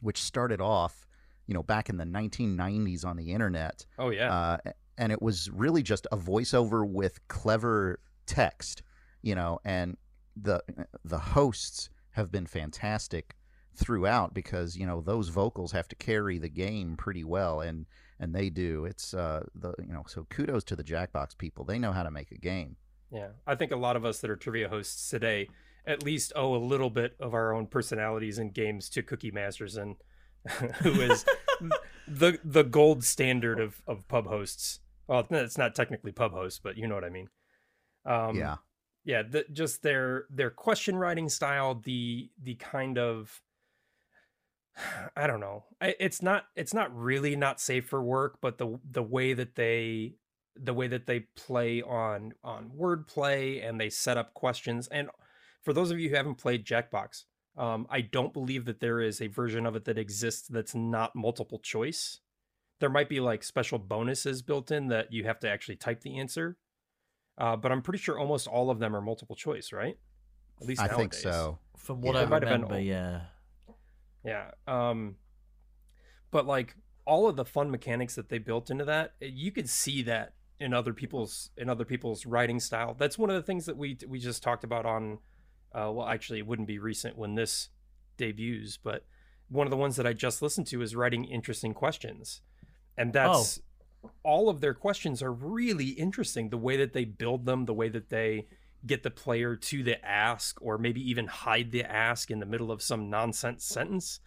which 0.00 0.22
started 0.22 0.60
off, 0.60 1.06
you 1.46 1.54
know, 1.54 1.62
back 1.64 1.88
in 1.88 1.96
the 1.96 2.04
1990s 2.04 3.04
on 3.04 3.16
the 3.16 3.32
internet, 3.32 3.84
Oh 3.98 4.10
yeah. 4.10 4.58
And 4.98 5.12
it 5.12 5.20
was 5.20 5.50
really 5.50 5.82
just 5.82 6.06
a 6.12 6.16
voiceover 6.16 6.88
with 6.88 7.26
clever 7.28 8.00
text, 8.26 8.82
you 9.22 9.34
know, 9.34 9.60
and 9.64 9.96
the 10.36 10.62
the 11.04 11.18
hosts 11.18 11.88
have 12.10 12.30
been 12.30 12.46
fantastic 12.46 13.36
throughout 13.74 14.32
because 14.32 14.76
you 14.76 14.86
know 14.86 15.00
those 15.00 15.28
vocals 15.28 15.72
have 15.72 15.88
to 15.88 15.96
carry 15.96 16.38
the 16.38 16.48
game 16.48 16.96
pretty 16.96 17.24
well 17.24 17.60
and 17.60 17.86
and 18.18 18.34
they 18.34 18.50
do. 18.50 18.84
It's 18.84 19.14
uh 19.14 19.44
the 19.54 19.74
you 19.78 19.92
know 19.92 20.04
so 20.06 20.26
kudos 20.30 20.64
to 20.64 20.76
the 20.76 20.84
jackbox 20.84 21.36
people. 21.36 21.64
They 21.64 21.78
know 21.78 21.92
how 21.92 22.02
to 22.02 22.10
make 22.10 22.30
a 22.32 22.38
game. 22.38 22.76
Yeah, 23.10 23.28
I 23.46 23.54
think 23.54 23.72
a 23.72 23.76
lot 23.76 23.96
of 23.96 24.04
us 24.04 24.20
that 24.20 24.30
are 24.30 24.36
trivia 24.36 24.68
hosts 24.68 25.08
today 25.08 25.48
at 25.86 26.02
least 26.02 26.32
owe 26.34 26.54
a 26.54 26.58
little 26.58 26.90
bit 26.90 27.14
of 27.20 27.32
our 27.32 27.54
own 27.54 27.66
personalities 27.66 28.38
and 28.38 28.52
games 28.52 28.88
to 28.90 29.02
Cookie 29.02 29.30
Masterson, 29.30 29.96
who 30.80 31.00
is 31.00 31.24
the 32.08 32.38
the 32.44 32.64
gold 32.64 33.04
standard 33.04 33.60
of 33.60 33.82
of 33.86 34.06
pub 34.08 34.26
hosts. 34.26 34.80
Well, 35.06 35.26
it's 35.30 35.58
not- 35.58 35.74
technically 35.74 36.12
pub 36.12 36.32
hosts, 36.32 36.60
but 36.62 36.76
you 36.76 36.86
know 36.86 36.94
what 36.94 37.04
I 37.04 37.10
mean. 37.10 37.28
Um, 38.04 38.36
yeah 38.36 38.56
yeah, 39.06 39.22
the, 39.22 39.46
just 39.52 39.82
their 39.82 40.26
their 40.30 40.50
question 40.50 40.96
writing 40.96 41.28
style, 41.28 41.76
the 41.76 42.28
the 42.42 42.56
kind 42.56 42.98
of 42.98 43.40
I 45.16 45.28
don't 45.28 45.40
know. 45.40 45.64
It's 45.80 46.20
not 46.20 46.46
it's 46.56 46.74
not 46.74 46.94
really 46.94 47.36
not 47.36 47.60
safe 47.60 47.88
for 47.88 48.02
work, 48.02 48.38
but 48.42 48.58
the 48.58 48.78
the 48.90 49.04
way 49.04 49.32
that 49.32 49.54
they 49.54 50.16
the 50.56 50.74
way 50.74 50.88
that 50.88 51.06
they 51.06 51.20
play 51.36 51.82
on 51.82 52.32
on 52.42 52.72
wordplay 52.76 53.66
and 53.66 53.80
they 53.80 53.90
set 53.90 54.18
up 54.18 54.34
questions. 54.34 54.88
And 54.88 55.08
for 55.62 55.72
those 55.72 55.92
of 55.92 56.00
you 56.00 56.10
who 56.10 56.16
haven't 56.16 56.38
played 56.38 56.66
Jackbox, 56.66 57.24
um, 57.56 57.86
I 57.88 58.00
don't 58.00 58.32
believe 58.32 58.64
that 58.64 58.80
there 58.80 59.00
is 59.00 59.20
a 59.20 59.28
version 59.28 59.66
of 59.66 59.76
it 59.76 59.84
that 59.84 59.98
exists 59.98 60.48
that's 60.48 60.74
not 60.74 61.14
multiple 61.14 61.60
choice. 61.60 62.20
There 62.78 62.90
might 62.90 63.08
be 63.08 63.20
like 63.20 63.42
special 63.42 63.78
bonuses 63.78 64.42
built 64.42 64.70
in 64.70 64.88
that 64.88 65.12
you 65.12 65.24
have 65.24 65.38
to 65.40 65.48
actually 65.50 65.76
type 65.76 66.00
the 66.02 66.18
answer. 66.18 66.56
Uh, 67.38 67.56
but 67.56 67.70
I'm 67.72 67.82
pretty 67.82 67.98
sure 67.98 68.18
almost 68.18 68.46
all 68.46 68.70
of 68.70 68.78
them 68.78 68.94
are 68.96 69.00
multiple 69.00 69.36
choice, 69.36 69.72
right? 69.72 69.98
At 70.60 70.66
least 70.66 70.80
i 70.80 70.86
nowadays. 70.86 70.98
think 71.00 71.14
so 71.14 71.58
From 71.76 72.00
what 72.00 72.14
Yeah. 72.14 72.20
I 72.20 72.24
It 72.24 72.28
might 72.30 72.42
have 72.42 72.50
been 72.50 72.62
remember, 72.62 72.74
all- 72.74 72.80
yeah. 72.80 73.20
Yeah. 74.24 74.50
Um 74.66 75.16
but 76.30 76.46
like 76.46 76.76
all 77.06 77.28
of 77.28 77.36
the 77.36 77.44
fun 77.44 77.70
mechanics 77.70 78.14
that 78.16 78.28
they 78.28 78.38
built 78.38 78.70
into 78.70 78.84
that, 78.84 79.14
eh, 79.22 79.28
you 79.32 79.52
could 79.52 79.68
see 79.68 80.02
that 80.02 80.34
in 80.58 80.72
other 80.74 80.92
people's 80.94 81.50
in 81.56 81.68
other 81.68 81.84
people's 81.84 82.26
writing 82.26 82.58
style. 82.58 82.94
That's 82.94 83.18
one 83.18 83.30
of 83.30 83.36
the 83.36 83.42
things 83.42 83.66
that 83.66 83.76
we 83.76 83.98
we 84.08 84.18
just 84.18 84.42
talked 84.42 84.64
about 84.64 84.86
on 84.86 85.18
uh 85.74 85.90
well 85.92 86.06
actually 86.06 86.38
it 86.40 86.46
wouldn't 86.46 86.68
be 86.68 86.78
recent 86.78 87.16
when 87.16 87.34
this 87.34 87.68
debuts, 88.16 88.76
but 88.78 89.04
one 89.48 89.66
of 89.66 89.70
the 89.70 89.76
ones 89.76 89.96
that 89.96 90.06
I 90.06 90.12
just 90.14 90.40
listened 90.42 90.66
to 90.68 90.80
is 90.82 90.96
writing 90.96 91.24
interesting 91.24 91.74
questions. 91.74 92.40
And 92.96 93.12
that's 93.12 93.60
all 94.22 94.48
of 94.48 94.60
their 94.60 94.74
questions 94.74 95.22
are 95.22 95.32
really 95.32 95.88
interesting 95.88 96.48
the 96.48 96.56
way 96.56 96.76
that 96.76 96.92
they 96.92 97.04
build 97.04 97.46
them, 97.46 97.64
the 97.64 97.74
way 97.74 97.88
that 97.88 98.08
they 98.08 98.46
get 98.86 99.02
the 99.02 99.10
player 99.10 99.56
to 99.56 99.82
the 99.82 100.04
ask 100.04 100.60
or 100.62 100.78
maybe 100.78 101.00
even 101.08 101.26
hide 101.26 101.72
the 101.72 101.82
ask 101.84 102.30
in 102.30 102.38
the 102.38 102.46
middle 102.46 102.70
of 102.70 102.82
some 102.82 103.10
nonsense 103.10 103.64
sentence. 103.64 104.20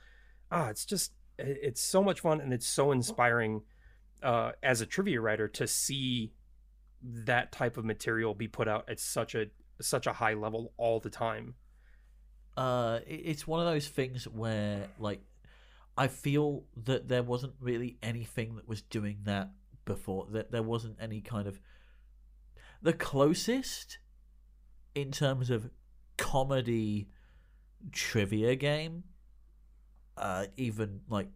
Ah 0.51 0.69
it's 0.69 0.85
just 0.85 1.13
it's 1.37 1.81
so 1.81 2.03
much 2.03 2.19
fun 2.19 2.41
and 2.41 2.53
it's 2.53 2.67
so 2.67 2.91
inspiring 2.91 3.61
uh 4.21 4.51
as 4.61 4.81
a 4.81 4.85
trivia 4.85 5.21
writer 5.21 5.47
to 5.47 5.65
see 5.65 6.33
that 7.01 7.51
type 7.51 7.77
of 7.77 7.85
material 7.85 8.33
be 8.33 8.47
put 8.47 8.67
out 8.67 8.89
at 8.89 8.99
such 8.99 9.35
a 9.35 9.47
such 9.81 10.07
a 10.07 10.13
high 10.13 10.33
level 10.33 10.73
all 10.77 10.99
the 10.99 11.09
time. 11.09 11.55
Uh, 12.57 12.99
it's 13.07 13.47
one 13.47 13.65
of 13.65 13.71
those 13.71 13.87
things 13.87 14.25
where 14.27 14.87
like 14.99 15.21
I 15.99 16.07
feel 16.07 16.63
that 16.85 17.09
there 17.09 17.23
wasn't 17.23 17.53
really 17.59 17.97
anything 18.01 18.55
that 18.55 18.67
was 18.67 18.81
doing 18.81 19.17
that 19.25 19.51
before. 19.83 20.27
That 20.31 20.51
there 20.51 20.63
wasn't 20.63 20.95
any 21.01 21.19
kind 21.19 21.45
of 21.45 21.59
the 22.81 22.93
closest 22.93 23.99
in 24.95 25.11
terms 25.11 25.49
of 25.49 25.69
comedy 26.17 27.09
trivia 27.91 28.55
game. 28.55 29.03
Uh, 30.15 30.45
even 30.55 31.01
like 31.09 31.27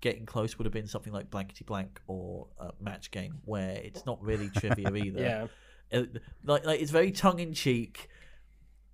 getting 0.00 0.26
close 0.26 0.58
would 0.58 0.66
have 0.66 0.72
been 0.72 0.86
something 0.86 1.12
like 1.12 1.30
blankety 1.30 1.64
blank 1.64 2.00
or 2.06 2.48
uh, 2.60 2.70
match 2.80 3.10
game, 3.10 3.38
where 3.46 3.80
it's 3.82 4.04
not 4.04 4.22
really 4.22 4.50
trivia 4.50 4.94
either 4.94 5.20
yeah 5.20 5.46
uh, 5.92 6.04
like 6.44 6.64
like 6.66 6.80
it's 6.80 6.90
very 6.90 7.10
tongue 7.10 7.38
in 7.38 7.54
cheek, 7.54 8.08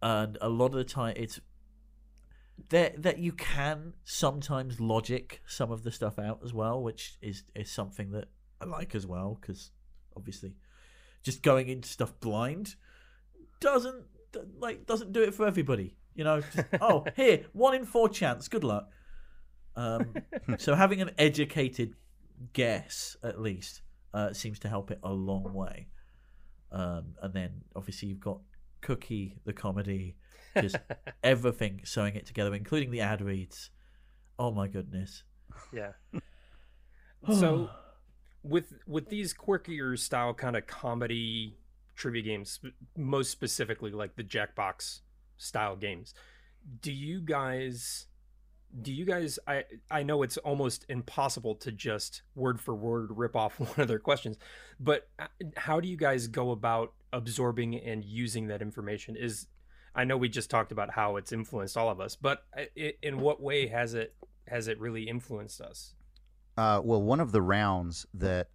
and 0.02 0.38
a 0.40 0.48
lot 0.48 0.66
of 0.66 0.74
the 0.74 0.84
time 0.84 1.14
it's 1.16 1.40
that 2.70 3.02
that 3.02 3.18
you 3.18 3.32
can 3.32 3.94
sometimes 4.04 4.80
logic 4.80 5.42
some 5.46 5.70
of 5.70 5.82
the 5.82 5.90
stuff 5.90 6.18
out 6.18 6.40
as 6.44 6.52
well, 6.52 6.82
which 6.82 7.16
is 7.20 7.44
is 7.54 7.70
something 7.70 8.12
that 8.12 8.28
I 8.60 8.66
like 8.66 8.94
as 8.94 9.06
well 9.06 9.38
because 9.40 9.70
obviously 10.16 10.54
just 11.22 11.42
going 11.42 11.68
into 11.68 11.88
stuff 11.88 12.18
blind 12.20 12.76
doesn't 13.60 14.04
like 14.58 14.86
doesn't 14.86 15.12
do 15.12 15.22
it 15.22 15.34
for 15.34 15.46
everybody. 15.46 15.96
You 16.14 16.24
know, 16.24 16.40
just, 16.40 16.66
oh 16.80 17.04
here 17.16 17.46
one 17.52 17.74
in 17.74 17.84
four 17.84 18.08
chance. 18.08 18.48
Good 18.48 18.64
luck. 18.64 18.88
Um, 19.76 20.14
so 20.58 20.74
having 20.76 21.00
an 21.00 21.10
educated 21.18 21.94
guess 22.52 23.16
at 23.22 23.40
least 23.40 23.82
uh, 24.12 24.32
seems 24.32 24.58
to 24.60 24.68
help 24.68 24.90
it 24.90 24.98
a 25.02 25.12
long 25.12 25.52
way. 25.52 25.88
Um, 26.70 27.14
and 27.22 27.32
then 27.32 27.62
obviously 27.74 28.08
you've 28.08 28.20
got 28.20 28.40
Cookie 28.80 29.38
the 29.44 29.52
comedy, 29.52 30.16
just 30.60 30.76
everything 31.22 31.80
sewing 31.84 32.14
it 32.14 32.26
together, 32.26 32.54
including 32.54 32.90
the 32.90 33.00
ad 33.00 33.20
reads. 33.20 33.70
Oh 34.38 34.50
my 34.50 34.68
goodness! 34.68 35.22
yeah 35.72 35.92
so 37.32 37.70
with 38.42 38.74
with 38.86 39.08
these 39.08 39.34
quirkier 39.34 39.98
style 39.98 40.34
kind 40.34 40.56
of 40.56 40.66
comedy 40.66 41.56
trivia 41.96 42.22
games 42.22 42.60
most 42.96 43.30
specifically 43.30 43.90
like 43.90 44.16
the 44.16 44.24
jackbox 44.24 45.00
style 45.36 45.76
games 45.76 46.14
do 46.80 46.92
you 46.92 47.20
guys 47.20 48.06
do 48.82 48.92
you 48.92 49.04
guys 49.04 49.38
i 49.46 49.62
i 49.90 50.02
know 50.02 50.22
it's 50.22 50.36
almost 50.38 50.84
impossible 50.88 51.54
to 51.54 51.70
just 51.70 52.22
word 52.34 52.60
for 52.60 52.74
word 52.74 53.10
rip 53.10 53.36
off 53.36 53.60
one 53.60 53.78
of 53.78 53.88
their 53.88 53.98
questions 53.98 54.36
but 54.80 55.08
uh, 55.18 55.26
how 55.56 55.80
do 55.80 55.88
you 55.88 55.96
guys 55.96 56.26
go 56.26 56.50
about 56.50 56.92
absorbing 57.12 57.76
and 57.76 58.04
using 58.04 58.48
that 58.48 58.60
information 58.60 59.14
is 59.16 59.46
i 59.94 60.04
know 60.04 60.16
we 60.16 60.28
just 60.28 60.50
talked 60.50 60.72
about 60.72 60.90
how 60.90 61.16
it's 61.16 61.32
influenced 61.32 61.76
all 61.76 61.88
of 61.88 62.00
us 62.00 62.16
but 62.16 62.44
i- 62.56 62.68
in 63.02 63.18
what 63.20 63.40
way 63.42 63.66
has 63.66 63.94
it 63.94 64.14
has 64.48 64.68
it 64.68 64.78
really 64.78 65.04
influenced 65.08 65.60
us 65.60 65.94
Uh, 66.56 66.80
well, 66.84 67.02
one 67.02 67.18
of 67.20 67.32
the 67.32 67.42
rounds 67.42 68.06
that 68.14 68.46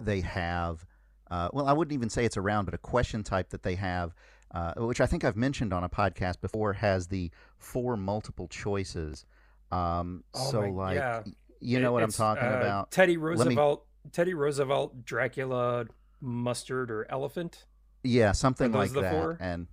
they 0.00 0.20
have, 0.22 0.86
uh, 1.30 1.48
well, 1.52 1.66
I 1.66 1.74
wouldn't 1.74 1.92
even 1.92 2.08
say 2.08 2.24
it's 2.24 2.38
a 2.38 2.40
round, 2.40 2.64
but 2.64 2.72
a 2.72 2.78
question 2.78 3.22
type 3.22 3.50
that 3.50 3.62
they 3.62 3.74
have, 3.74 4.14
uh, 4.54 4.72
which 4.76 4.98
I 5.02 5.04
think 5.06 5.24
I've 5.24 5.36
mentioned 5.36 5.74
on 5.74 5.84
a 5.84 5.88
podcast 5.90 6.40
before, 6.40 6.72
has 6.72 7.08
the 7.08 7.30
four 7.58 7.98
multiple 7.98 8.48
choices. 8.48 9.26
Um, 9.70 10.24
Oh 10.32 10.50
so, 10.50 10.60
my- 10.62 10.68
like, 10.70 10.94
yeah. 10.96 11.22
you 11.60 11.80
know 11.80 11.92
what 11.92 12.02
I'm 12.02 12.12
talking 12.12 12.48
uh, 12.48 12.56
about? 12.62 12.90
Teddy 12.92 13.16
me- 13.18 13.22
Roosevelt 13.24 13.84
Teddy 14.12 14.32
Roosevelt, 14.32 15.04
Dracula, 15.04 15.84
mustard, 16.22 16.90
or 16.90 17.06
elephant. 17.10 17.66
Yeah, 18.02 18.32
something 18.32 18.72
like 18.72 18.92
that. 18.92 19.12
four? 19.12 19.36
And 19.38 19.66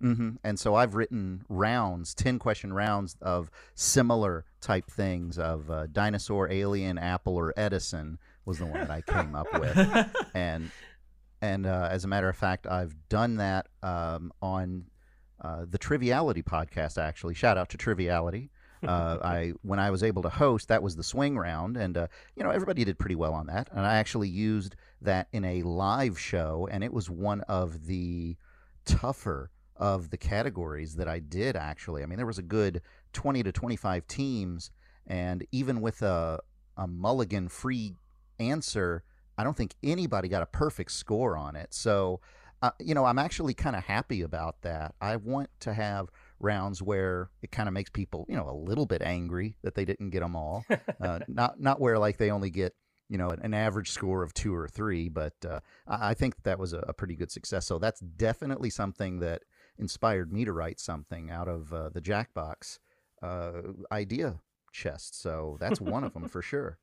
hmm 0.00 0.30
and 0.44 0.58
so 0.58 0.74
I've 0.74 0.94
written 0.94 1.44
rounds, 1.48 2.14
ten 2.14 2.38
question 2.38 2.72
rounds 2.72 3.16
of 3.20 3.50
similar 3.74 4.44
type 4.60 4.90
things 4.90 5.38
of 5.38 5.70
uh, 5.70 5.86
dinosaur, 5.90 6.50
alien, 6.50 6.98
apple, 6.98 7.36
or 7.36 7.54
Edison 7.56 8.18
was 8.44 8.58
the 8.58 8.66
one 8.66 8.80
that 8.80 8.90
I 8.90 9.00
came 9.00 9.34
up 9.34 9.46
with. 9.52 9.76
and 10.34 10.70
and 11.42 11.66
uh, 11.66 11.88
as 11.90 12.04
a 12.04 12.08
matter 12.08 12.28
of 12.28 12.36
fact, 12.36 12.66
I've 12.66 12.94
done 13.08 13.36
that 13.36 13.68
um, 13.82 14.32
on 14.40 14.86
uh, 15.40 15.66
the 15.68 15.78
Triviality 15.78 16.42
podcast. 16.42 16.98
Actually, 16.98 17.34
shout 17.34 17.58
out 17.58 17.68
to 17.70 17.76
Triviality. 17.76 18.50
Uh, 18.86 19.18
I 19.22 19.52
when 19.62 19.78
I 19.78 19.90
was 19.90 20.02
able 20.02 20.22
to 20.22 20.28
host, 20.28 20.68
that 20.68 20.82
was 20.82 20.96
the 20.96 21.02
swing 21.02 21.36
round, 21.36 21.76
and 21.76 21.96
uh, 21.96 22.06
you 22.34 22.42
know 22.42 22.50
everybody 22.50 22.84
did 22.84 22.98
pretty 22.98 23.16
well 23.16 23.34
on 23.34 23.46
that. 23.46 23.68
And 23.72 23.84
I 23.84 23.96
actually 23.96 24.28
used 24.28 24.76
that 25.02 25.28
in 25.32 25.44
a 25.44 25.62
live 25.62 26.18
show, 26.18 26.68
and 26.70 26.82
it 26.82 26.92
was 26.92 27.10
one 27.10 27.42
of 27.42 27.86
the 27.86 28.36
tougher 28.84 29.50
of 29.78 30.10
the 30.10 30.16
categories 30.16 30.96
that 30.96 31.08
I 31.08 31.18
did. 31.18 31.56
Actually, 31.56 32.02
I 32.02 32.06
mean 32.06 32.16
there 32.16 32.26
was 32.26 32.38
a 32.38 32.42
good 32.42 32.82
twenty 33.12 33.42
to 33.42 33.52
twenty 33.52 33.76
five 33.76 34.06
teams, 34.06 34.70
and 35.06 35.46
even 35.52 35.80
with 35.80 36.02
a 36.02 36.40
a 36.76 36.86
mulligan 36.86 37.48
free 37.48 37.96
answer, 38.38 39.02
I 39.38 39.44
don't 39.44 39.56
think 39.56 39.74
anybody 39.82 40.28
got 40.28 40.42
a 40.42 40.46
perfect 40.46 40.92
score 40.92 41.36
on 41.36 41.56
it. 41.56 41.72
So, 41.74 42.20
uh, 42.62 42.70
you 42.80 42.94
know, 42.94 43.04
I'm 43.04 43.18
actually 43.18 43.54
kind 43.54 43.76
of 43.76 43.84
happy 43.84 44.22
about 44.22 44.62
that. 44.62 44.94
I 45.00 45.16
want 45.16 45.50
to 45.60 45.74
have 45.74 46.08
rounds 46.40 46.82
where 46.82 47.30
it 47.42 47.52
kind 47.52 47.68
of 47.68 47.74
makes 47.74 47.90
people, 47.90 48.26
you 48.28 48.36
know, 48.36 48.48
a 48.48 48.56
little 48.56 48.86
bit 48.86 49.02
angry 49.02 49.56
that 49.62 49.74
they 49.74 49.84
didn't 49.84 50.10
get 50.10 50.20
them 50.20 50.36
all. 50.36 50.64
uh, 51.00 51.20
not 51.28 51.60
not 51.60 51.80
where 51.80 51.98
like 51.98 52.16
they 52.16 52.30
only 52.30 52.50
get, 52.50 52.74
you 53.08 53.18
know, 53.18 53.28
an 53.28 53.54
average 53.54 53.90
score 53.90 54.22
of 54.22 54.32
two 54.34 54.54
or 54.54 54.68
three. 54.68 55.08
But 55.08 55.34
uh, 55.48 55.60
I, 55.86 56.10
I 56.10 56.14
think 56.14 56.42
that 56.44 56.58
was 56.58 56.72
a 56.72 56.94
pretty 56.96 57.14
good 57.14 57.30
success. 57.30 57.66
So 57.66 57.78
that's 57.78 58.00
definitely 58.00 58.70
something 58.70 59.20
that 59.20 59.42
inspired 59.78 60.32
me 60.32 60.44
to 60.44 60.52
write 60.52 60.80
something 60.80 61.30
out 61.30 61.48
of 61.48 61.72
uh, 61.72 61.88
the 61.90 62.00
Jackbox 62.00 62.78
uh, 63.22 63.52
idea 63.92 64.40
chest. 64.72 65.20
So 65.20 65.56
that's 65.60 65.80
one 65.80 66.04
of 66.04 66.12
them 66.12 66.28
for 66.28 66.42
sure. 66.42 66.78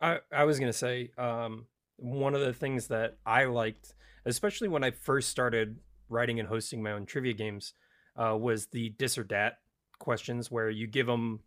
I, 0.00 0.20
I 0.32 0.44
was 0.44 0.58
gonna 0.58 0.72
say 0.72 1.10
um, 1.18 1.66
one 1.96 2.34
of 2.34 2.40
the 2.40 2.52
things 2.52 2.88
that 2.88 3.16
I 3.24 3.44
liked, 3.44 3.94
especially 4.24 4.68
when 4.68 4.84
I 4.84 4.90
first 4.90 5.30
started 5.30 5.78
writing 6.08 6.38
and 6.38 6.48
hosting 6.48 6.82
my 6.82 6.92
own 6.92 7.06
trivia 7.06 7.32
games, 7.32 7.72
uh, 8.16 8.36
was 8.36 8.66
the 8.66 8.90
dis 8.90 9.18
or 9.18 9.24
dat 9.24 9.58
questions 9.98 10.50
where 10.50 10.70
you 10.70 10.86
give 10.86 11.06
them 11.06 11.40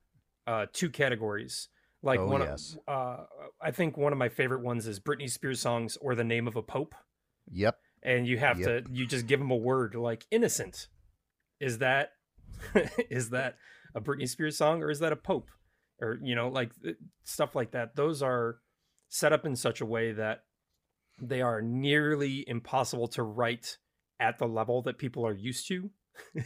uh, 0.47 0.65
two 0.73 0.89
categories. 0.89 1.69
Like 2.01 2.19
Oh, 2.19 2.27
one, 2.27 2.41
yes. 2.41 2.77
of, 2.87 2.93
uh, 2.93 3.23
I 3.61 3.71
think 3.71 3.97
one 3.97 4.13
of 4.13 4.17
my 4.17 4.29
favorite 4.29 4.61
ones 4.61 4.87
is 4.87 4.99
Britney 4.99 5.29
Spears 5.29 5.59
songs 5.59 5.97
or 6.01 6.15
the 6.15 6.23
name 6.23 6.47
of 6.47 6.55
a 6.55 6.63
pope, 6.63 6.95
Yep. 7.51 7.77
And 8.03 8.27
you 8.27 8.37
have 8.37 8.59
Yep. 8.59 8.85
to 8.85 8.91
you 8.91 9.05
just 9.05 9.27
give 9.27 9.39
them 9.39 9.51
a 9.51 9.55
word 9.55 9.95
like 9.95 10.25
innocent. 10.31 10.87
Is 11.59 11.79
that 11.79 12.13
is 13.09 13.29
that 13.31 13.57
a 13.95 14.01
Britney 14.01 14.27
Spears 14.27 14.57
song 14.57 14.83
or 14.83 14.89
is 14.89 14.99
that 14.99 15.11
a 15.11 15.17
pope? 15.17 15.49
Or 16.01 16.17
you 16.21 16.35
know, 16.35 16.47
like 16.49 16.71
uh, 16.87 16.91
stuff 17.23 17.55
like 17.55 17.71
that. 17.71 17.95
Those 17.95 18.21
are 18.23 18.59
set 19.09 19.33
up 19.33 19.45
in 19.45 19.55
such 19.55 19.81
a 19.81 19.85
way 19.85 20.13
that 20.13 20.43
they 21.21 21.41
are 21.41 21.61
nearly 21.61 22.45
impossible 22.47 23.07
to 23.09 23.23
write 23.23 23.77
at 24.19 24.37
the 24.37 24.47
level 24.47 24.81
that 24.83 24.97
people 24.97 25.25
are 25.25 25.33
used 25.33 25.67
to. 25.67 25.89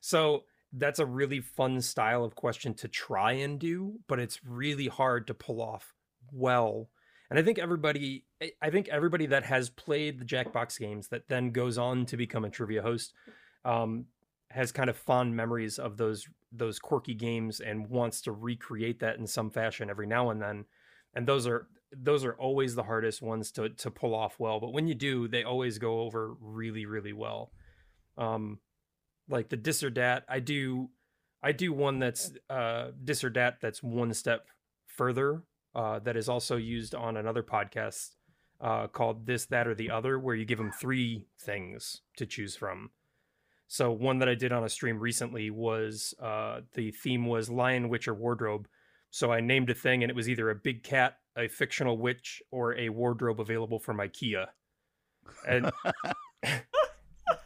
so 0.00 0.44
that's 0.72 0.98
a 0.98 1.06
really 1.06 1.40
fun 1.40 1.80
style 1.80 2.24
of 2.24 2.34
question 2.34 2.74
to 2.74 2.88
try 2.88 3.32
and 3.32 3.58
do, 3.58 3.98
but 4.08 4.18
it's 4.18 4.44
really 4.44 4.88
hard 4.88 5.26
to 5.26 5.34
pull 5.34 5.60
off 5.60 5.94
well. 6.32 6.88
And 7.30 7.38
I 7.38 7.42
think 7.42 7.58
everybody 7.58 8.24
I- 8.62 8.70
think 8.70 8.88
everybody 8.88 9.26
that 9.26 9.44
has 9.44 9.70
played 9.70 10.18
the 10.18 10.24
Jackbox 10.24 10.78
games 10.78 11.08
that 11.08 11.28
then 11.28 11.50
goes 11.50 11.78
on 11.78 12.06
to 12.06 12.16
become 12.16 12.44
a 12.44 12.50
trivia 12.50 12.82
host 12.82 13.12
um, 13.64 14.06
has 14.50 14.72
kind 14.72 14.88
of 14.88 14.96
fond 14.96 15.34
memories 15.34 15.78
of 15.78 15.96
those 15.96 16.28
those 16.52 16.78
quirky 16.78 17.14
games 17.14 17.60
and 17.60 17.88
wants 17.88 18.20
to 18.22 18.32
recreate 18.32 19.00
that 19.00 19.18
in 19.18 19.26
some 19.26 19.50
fashion 19.50 19.90
every 19.90 20.06
now 20.06 20.30
and 20.30 20.40
then. 20.40 20.64
And 21.14 21.26
those 21.26 21.46
are 21.46 21.68
those 21.92 22.24
are 22.24 22.34
always 22.34 22.74
the 22.74 22.82
hardest 22.84 23.22
ones 23.22 23.50
to 23.52 23.70
to 23.70 23.90
pull 23.90 24.14
off 24.14 24.38
well. 24.38 24.60
But 24.60 24.72
when 24.72 24.86
you 24.86 24.94
do, 24.94 25.28
they 25.28 25.42
always 25.42 25.78
go 25.78 26.00
over 26.00 26.34
really 26.40 26.86
really 26.86 27.12
well. 27.12 27.52
Um, 28.16 28.60
like 29.28 29.48
the 29.48 29.56
dis 29.56 29.82
or 29.82 29.90
dat, 29.90 30.24
I 30.28 30.40
do 30.40 30.90
I 31.42 31.52
do 31.52 31.72
one 31.72 31.98
that's 31.98 32.32
uh 32.48 32.90
dis 33.02 33.24
or 33.24 33.30
dat 33.30 33.58
that's 33.60 33.82
one 33.82 34.14
step 34.14 34.46
further. 34.86 35.42
Uh, 35.76 35.98
that 35.98 36.16
is 36.16 36.26
also 36.26 36.56
used 36.56 36.94
on 36.94 37.18
another 37.18 37.42
podcast 37.42 38.12
uh, 38.62 38.86
called 38.86 39.26
This, 39.26 39.44
That, 39.44 39.68
or 39.68 39.74
the 39.74 39.90
Other, 39.90 40.18
where 40.18 40.34
you 40.34 40.46
give 40.46 40.56
them 40.56 40.72
three 40.72 41.26
things 41.38 42.00
to 42.16 42.24
choose 42.24 42.56
from. 42.56 42.90
So 43.68 43.92
one 43.92 44.20
that 44.20 44.28
I 44.28 44.34
did 44.34 44.52
on 44.52 44.64
a 44.64 44.70
stream 44.70 44.98
recently 44.98 45.50
was 45.50 46.14
uh, 46.18 46.60
the 46.72 46.92
theme 46.92 47.26
was 47.26 47.50
Lion, 47.50 47.90
Witch, 47.90 48.08
or 48.08 48.14
Wardrobe. 48.14 48.68
So 49.10 49.30
I 49.30 49.40
named 49.40 49.68
a 49.68 49.74
thing, 49.74 50.02
and 50.02 50.08
it 50.08 50.16
was 50.16 50.30
either 50.30 50.48
a 50.48 50.54
big 50.54 50.82
cat, 50.82 51.18
a 51.36 51.46
fictional 51.46 51.98
witch, 51.98 52.42
or 52.50 52.74
a 52.78 52.88
wardrobe 52.88 53.38
available 53.38 53.78
from 53.78 53.98
IKEA. 53.98 54.46
And 55.46 55.70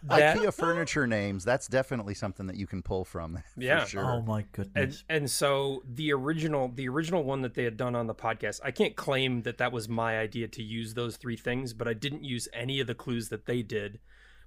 that, 0.04 0.36
IKEA 0.38 0.52
furniture 0.54 1.06
names, 1.06 1.44
that's 1.44 1.66
definitely 1.66 2.14
something 2.14 2.46
that 2.46 2.56
you 2.56 2.66
can 2.66 2.82
pull 2.82 3.04
from. 3.04 3.36
For 3.54 3.60
Yeah. 3.60 3.84
sure. 3.84 4.04
Oh 4.04 4.22
my 4.22 4.40
and 4.40 4.52
goodness. 4.52 5.04
and 5.08 5.30
so 5.30 5.82
the 5.86 6.12
original 6.12 6.70
the 6.74 6.88
original 6.88 7.22
one 7.24 7.42
that 7.42 7.54
they 7.54 7.64
had 7.64 7.76
done 7.76 7.94
on 7.94 8.06
the 8.06 8.14
podcast 8.14 8.60
i 8.64 8.70
can't 8.70 8.96
claim 8.96 9.42
that 9.42 9.58
that 9.58 9.72
was 9.72 9.88
my 9.88 10.18
idea 10.18 10.48
to 10.48 10.62
use 10.62 10.94
those 10.94 11.16
three 11.16 11.36
things 11.36 11.72
but 11.74 11.86
i 11.88 11.92
didn't 11.92 12.24
use 12.24 12.48
any 12.52 12.80
of 12.80 12.86
the 12.86 12.94
clues 12.94 13.28
that 13.28 13.46
they 13.46 13.62
did 13.62 13.98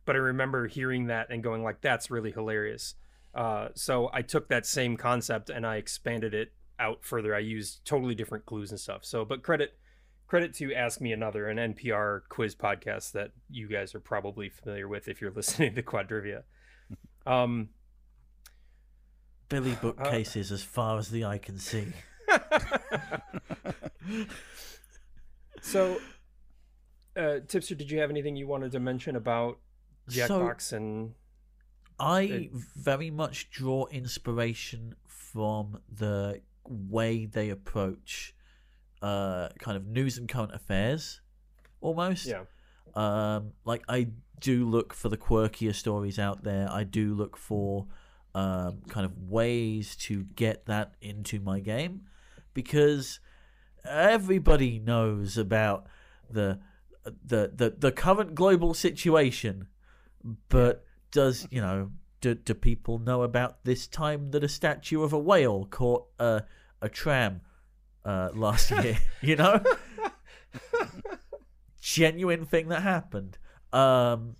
but 0.06 0.16
i 0.16 0.20
remember 0.20 0.68
hearing 0.68 1.08
that 1.08 1.28
and 1.30 1.44
going 1.44 1.64
like 1.64 1.82
that's 1.82 2.10
really 2.12 2.32
hilarious 2.32 2.96
uh, 3.36 3.70
so 3.76 4.10
i 4.14 4.22
took 4.22 4.48
that 4.50 4.66
same 4.66 4.96
concept 4.98 5.50
and 5.50 5.66
i 5.66 5.76
expanded 5.78 6.34
it 6.34 6.54
out 6.80 7.04
further 7.04 7.36
i 7.36 7.40
used 7.40 7.84
totally 7.86 8.16
different 8.16 8.46
clues 8.46 8.72
and 8.72 8.80
stuff 8.80 9.04
so 9.06 9.24
but 9.26 9.44
credit 9.44 9.74
credit 10.28 10.54
to 10.56 10.74
ask 10.74 11.00
me 11.02 11.12
another 11.12 11.48
an 11.48 11.58
npr 11.74 12.22
quiz 12.30 12.56
podcast 12.56 13.12
that 13.12 13.32
you 13.50 13.68
guys 13.68 13.94
are 13.94 14.00
probably 14.00 14.50
familiar 14.50 14.88
with 14.88 15.08
if 15.08 15.22
you're 15.22 15.32
listening 15.36 15.76
to 15.76 15.84
quadrivia 15.84 16.44
um 17.26 17.70
Billy 19.50 19.76
bookcases 19.82 20.52
as 20.52 20.64
far 20.64 20.98
as 20.98 21.10
the 21.10 21.26
eye 21.26 21.38
can 21.38 21.58
see. 21.60 21.88
So, 25.62 25.98
uh, 27.16 27.40
Tipster, 27.48 27.74
did 27.74 27.90
you 27.90 28.00
have 28.00 28.10
anything 28.10 28.36
you 28.36 28.48
wanted 28.48 28.74
to 28.74 28.80
mention 28.82 29.16
about 29.16 29.60
So- 30.10 30.28
Jackbox 30.28 30.74
and 30.74 31.14
I 32.00 32.50
very 32.76 33.10
much 33.12 33.50
draw 33.50 33.86
inspiration 33.88 34.96
from 35.08 35.80
the 35.90 36.42
way 36.66 37.26
they 37.26 37.50
approach 37.50 38.36
uh, 39.04 39.50
kind 39.60 39.76
of 39.76 39.86
news 39.86 40.18
and 40.18 40.28
current 40.30 40.56
affairs, 40.56 41.22
almost. 41.82 42.26
yeah, 42.26 42.46
Um, 42.96 43.52
like 43.66 43.84
I 43.90 44.08
do 44.40 44.66
look 44.66 44.94
for 44.94 45.10
the 45.10 45.18
quirkier 45.18 45.76
stories 45.76 46.18
out 46.18 46.44
there. 46.44 46.68
I 46.72 46.86
do 46.86 47.14
look 47.14 47.36
for 47.36 47.88
um, 48.34 48.82
kind 48.88 49.06
of 49.06 49.30
ways 49.30 49.96
to 49.98 50.24
get 50.36 50.66
that 50.68 50.94
into 51.02 51.40
my 51.40 51.60
game 51.60 52.04
because 52.54 53.20
everybody 53.88 54.80
knows 54.80 55.38
about 55.38 55.86
the 56.30 56.60
the 57.04 57.52
the, 57.54 57.76
the 57.78 57.92
current 57.92 58.34
global 58.34 58.74
situation, 58.74 59.68
but 60.48 60.86
does 61.12 61.46
you 61.52 61.60
know 61.60 61.92
do, 62.22 62.36
do 62.36 62.54
people 62.54 63.00
know 63.00 63.24
about 63.24 63.66
this 63.66 63.86
time 63.86 64.32
that 64.32 64.44
a 64.46 64.48
statue 64.48 65.04
of 65.04 65.12
a 65.12 65.20
whale 65.20 65.66
caught 65.70 66.06
a 66.20 66.44
a 66.82 66.88
tram 66.88 67.42
uh, 68.06 68.30
last 68.34 68.72
year? 68.72 68.98
you 69.22 69.36
know 69.36 69.62
genuine 71.82 72.46
thing 72.46 72.70
that 72.70 72.82
happened. 72.82 73.38
Um, 73.72 74.36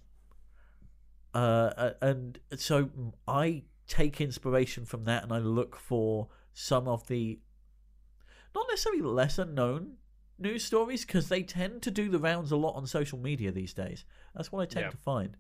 uh, 1.34 1.92
and 2.02 2.40
so 2.56 2.90
I 3.28 3.64
take 3.88 4.22
inspiration 4.22 4.86
from 4.86 5.04
that, 5.06 5.24
and 5.24 5.32
I 5.34 5.40
look 5.40 5.76
for 5.78 6.30
some 6.54 6.88
of 6.88 7.08
the 7.08 7.40
not 8.56 8.66
necessarily 8.70 9.02
lesser 9.02 9.46
known 9.46 9.94
news 10.38 10.64
stories 10.64 11.06
because 11.06 11.30
they 11.30 11.42
tend 11.42 11.82
to 11.82 11.92
do 11.92 12.10
the 12.10 12.20
rounds 12.20 12.52
a 12.52 12.56
lot 12.56 12.76
on 12.76 12.86
social 12.86 13.18
media 13.18 13.52
these 13.52 13.74
days. 13.74 14.06
That's 14.36 14.52
what 14.52 14.62
I 14.62 14.66
tend 14.66 14.86
Yeah. 14.86 14.92
to 14.92 14.98
find. 14.98 15.38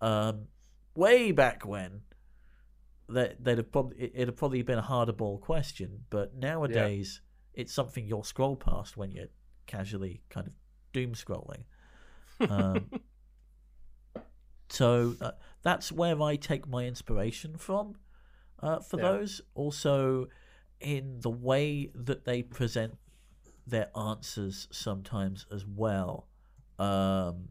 Um, 0.00 0.48
way 0.94 1.30
back 1.30 1.64
when, 1.64 2.02
that 3.08 3.42
they'd 3.42 3.58
have 3.58 3.70
probably 3.70 3.98
it- 3.98 4.12
it'd 4.14 4.28
have 4.28 4.36
probably 4.36 4.62
been 4.62 4.78
a 4.78 4.82
harder 4.82 5.12
ball 5.12 5.38
question, 5.38 6.06
but 6.10 6.34
nowadays 6.34 7.20
it's 7.56 7.72
something 7.72 8.06
you'll 8.06 8.22
scroll 8.22 8.54
past 8.56 8.96
when 8.96 9.10
you're 9.10 9.26
casually 9.66 10.22
kind 10.30 10.46
of 10.46 10.52
doom 10.92 11.14
scrolling. 11.14 11.64
Um, 12.48 12.90
so 14.68 15.14
uh, 15.20 15.32
that's 15.62 15.90
where 15.90 16.20
I 16.20 16.36
take 16.36 16.68
my 16.68 16.84
inspiration 16.84 17.56
from 17.56 17.96
uh, 18.62 18.80
for 18.80 18.98
Yeah. 18.98 19.02
those. 19.02 19.40
Also, 19.54 20.28
in 20.80 21.20
the 21.20 21.30
way 21.30 21.90
that 21.94 22.24
they 22.24 22.42
present 22.42 22.98
their 23.66 23.88
answers 23.96 24.68
sometimes 24.70 25.46
as 25.50 25.64
well. 25.66 26.28
Um, 26.78 27.48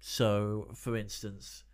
so, 0.00 0.68
for 0.74 0.96
instance, 0.96 1.64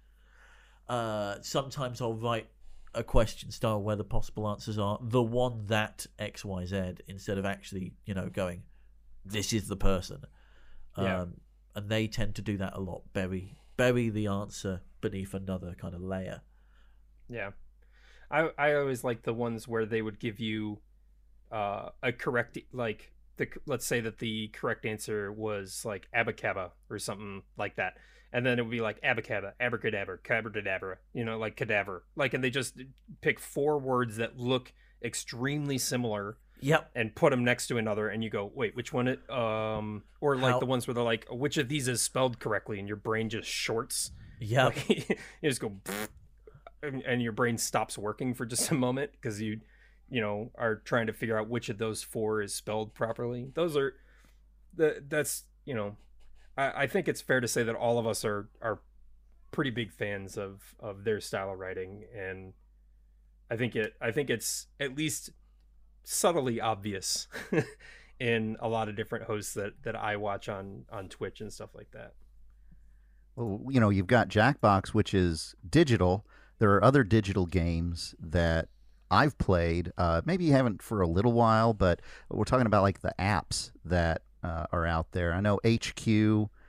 uh, 0.88 1.36
sometimes 1.40 2.00
I'll 2.00 2.14
write 2.14 2.48
a 2.96 3.04
question 3.04 3.50
style 3.50 3.80
where 3.82 3.94
the 3.94 4.04
possible 4.04 4.48
answers 4.48 4.78
are 4.78 4.98
the 5.02 5.22
one 5.22 5.66
that 5.66 6.06
X 6.18 6.44
Y 6.44 6.64
Z 6.64 6.94
instead 7.06 7.38
of 7.38 7.44
actually 7.44 7.92
you 8.06 8.14
know 8.14 8.28
going 8.28 8.62
this 9.24 9.52
is 9.52 9.68
the 9.68 9.76
person. 9.76 10.22
Yeah. 10.96 11.22
Um, 11.22 11.34
and 11.74 11.88
they 11.90 12.06
tend 12.06 12.36
to 12.36 12.42
do 12.42 12.56
that 12.56 12.74
a 12.74 12.80
lot. 12.80 13.02
Bury 13.12 13.58
bury 13.76 14.08
the 14.08 14.26
answer 14.28 14.80
beneath 15.00 15.34
another 15.34 15.74
kind 15.78 15.94
of 15.94 16.00
layer. 16.00 16.40
Yeah. 17.28 17.50
I 18.30 18.50
I 18.56 18.74
always 18.74 19.04
like 19.04 19.22
the 19.22 19.34
ones 19.34 19.68
where 19.68 19.86
they 19.86 20.02
would 20.02 20.18
give 20.18 20.40
you 20.40 20.78
uh 21.52 21.90
a 22.02 22.12
correct 22.12 22.58
like 22.72 23.12
the 23.36 23.48
let's 23.66 23.86
say 23.86 24.00
that 24.00 24.18
the 24.18 24.48
correct 24.48 24.84
answer 24.84 25.30
was 25.30 25.84
like 25.84 26.08
abacaba 26.14 26.70
or 26.88 26.98
something 26.98 27.42
like 27.56 27.76
that. 27.76 27.98
And 28.32 28.44
then 28.44 28.58
it 28.58 28.62
would 28.62 28.70
be 28.70 28.80
like 28.80 29.00
abacaba, 29.02 29.52
abracadabra, 29.60 30.18
cabradabra, 30.18 30.96
you 31.14 31.24
know, 31.24 31.38
like 31.38 31.56
cadaver. 31.56 32.04
Like 32.16 32.34
and 32.34 32.42
they 32.44 32.50
just 32.50 32.74
pick 33.20 33.38
four 33.40 33.78
words 33.78 34.16
that 34.16 34.36
look 34.38 34.72
extremely 35.02 35.78
similar 35.78 36.36
Yep. 36.60 36.90
and 36.94 37.14
put 37.14 37.30
them 37.30 37.44
next 37.44 37.66
to 37.66 37.76
another 37.76 38.08
and 38.08 38.24
you 38.24 38.30
go 38.30 38.50
wait 38.54 38.74
which 38.74 38.90
one 38.90 39.08
it 39.08 39.28
um 39.30 40.02
or 40.22 40.36
like 40.36 40.52
How- 40.54 40.58
the 40.58 40.64
ones 40.66 40.86
where 40.86 40.94
they're 40.94 41.04
like 41.04 41.26
which 41.30 41.58
of 41.58 41.68
these 41.68 41.86
is 41.86 42.00
spelled 42.00 42.38
correctly 42.40 42.78
and 42.78 42.88
your 42.88 42.96
brain 42.96 43.28
just 43.28 43.46
shorts 43.48 44.10
Yep. 44.40 44.64
like, 44.88 45.08
you 45.42 45.50
just 45.50 45.60
go 45.60 45.72
and, 46.82 47.02
and 47.02 47.22
your 47.22 47.32
brain 47.32 47.58
stops 47.58 47.98
working 47.98 48.32
for 48.34 48.46
just 48.46 48.70
a 48.70 48.74
moment 48.74 49.12
because 49.12 49.40
you 49.40 49.60
you 50.08 50.20
know 50.22 50.50
are 50.56 50.76
trying 50.76 51.06
to 51.08 51.12
figure 51.12 51.38
out 51.38 51.48
which 51.48 51.68
of 51.68 51.76
those 51.78 52.02
four 52.02 52.40
is 52.40 52.54
spelled 52.54 52.94
properly 52.94 53.50
those 53.54 53.76
are 53.76 53.94
the 54.74 55.02
that's 55.08 55.44
you 55.66 55.74
know 55.74 55.96
I, 56.56 56.82
I 56.82 56.86
think 56.86 57.08
it's 57.08 57.20
fair 57.20 57.40
to 57.40 57.48
say 57.48 57.62
that 57.62 57.74
all 57.74 57.98
of 57.98 58.06
us 58.06 58.24
are 58.24 58.48
are 58.62 58.80
pretty 59.52 59.70
big 59.70 59.92
fans 59.92 60.36
of 60.36 60.74
of 60.80 61.04
their 61.04 61.20
style 61.20 61.52
of 61.52 61.58
writing 61.58 62.04
and 62.14 62.52
i 63.50 63.56
think 63.56 63.74
it 63.74 63.94
i 64.02 64.10
think 64.10 64.28
it's 64.28 64.66
at 64.80 64.96
least 64.96 65.30
subtly 66.04 66.60
obvious 66.60 67.26
in 68.20 68.56
a 68.60 68.68
lot 68.68 68.88
of 68.88 68.96
different 68.96 69.24
hosts 69.24 69.54
that 69.54 69.72
that 69.82 69.96
i 69.96 70.16
watch 70.16 70.48
on 70.48 70.84
on 70.92 71.08
twitch 71.08 71.40
and 71.40 71.52
stuff 71.52 71.70
like 71.74 71.90
that 71.92 72.12
Well, 73.36 73.60
you 73.70 73.80
know, 73.80 73.90
you've 73.90 74.06
got 74.06 74.28
Jackbox, 74.28 74.88
which 74.88 75.12
is 75.14 75.54
digital. 75.68 76.26
There 76.58 76.72
are 76.74 76.82
other 76.82 77.04
digital 77.04 77.44
games 77.46 78.14
that 78.18 78.68
I've 79.10 79.36
played. 79.38 79.92
Uh, 79.98 80.22
maybe 80.24 80.44
you 80.44 80.52
haven't 80.52 80.82
for 80.82 81.02
a 81.02 81.06
little 81.06 81.32
while, 81.32 81.74
but 81.74 82.00
we're 82.30 82.44
talking 82.44 82.66
about 82.66 82.82
like 82.82 83.00
the 83.00 83.14
apps 83.18 83.70
that 83.84 84.22
uh, 84.42 84.66
are 84.72 84.86
out 84.86 85.12
there. 85.12 85.32
I 85.32 85.40
know 85.40 85.60
HQ, 85.66 86.06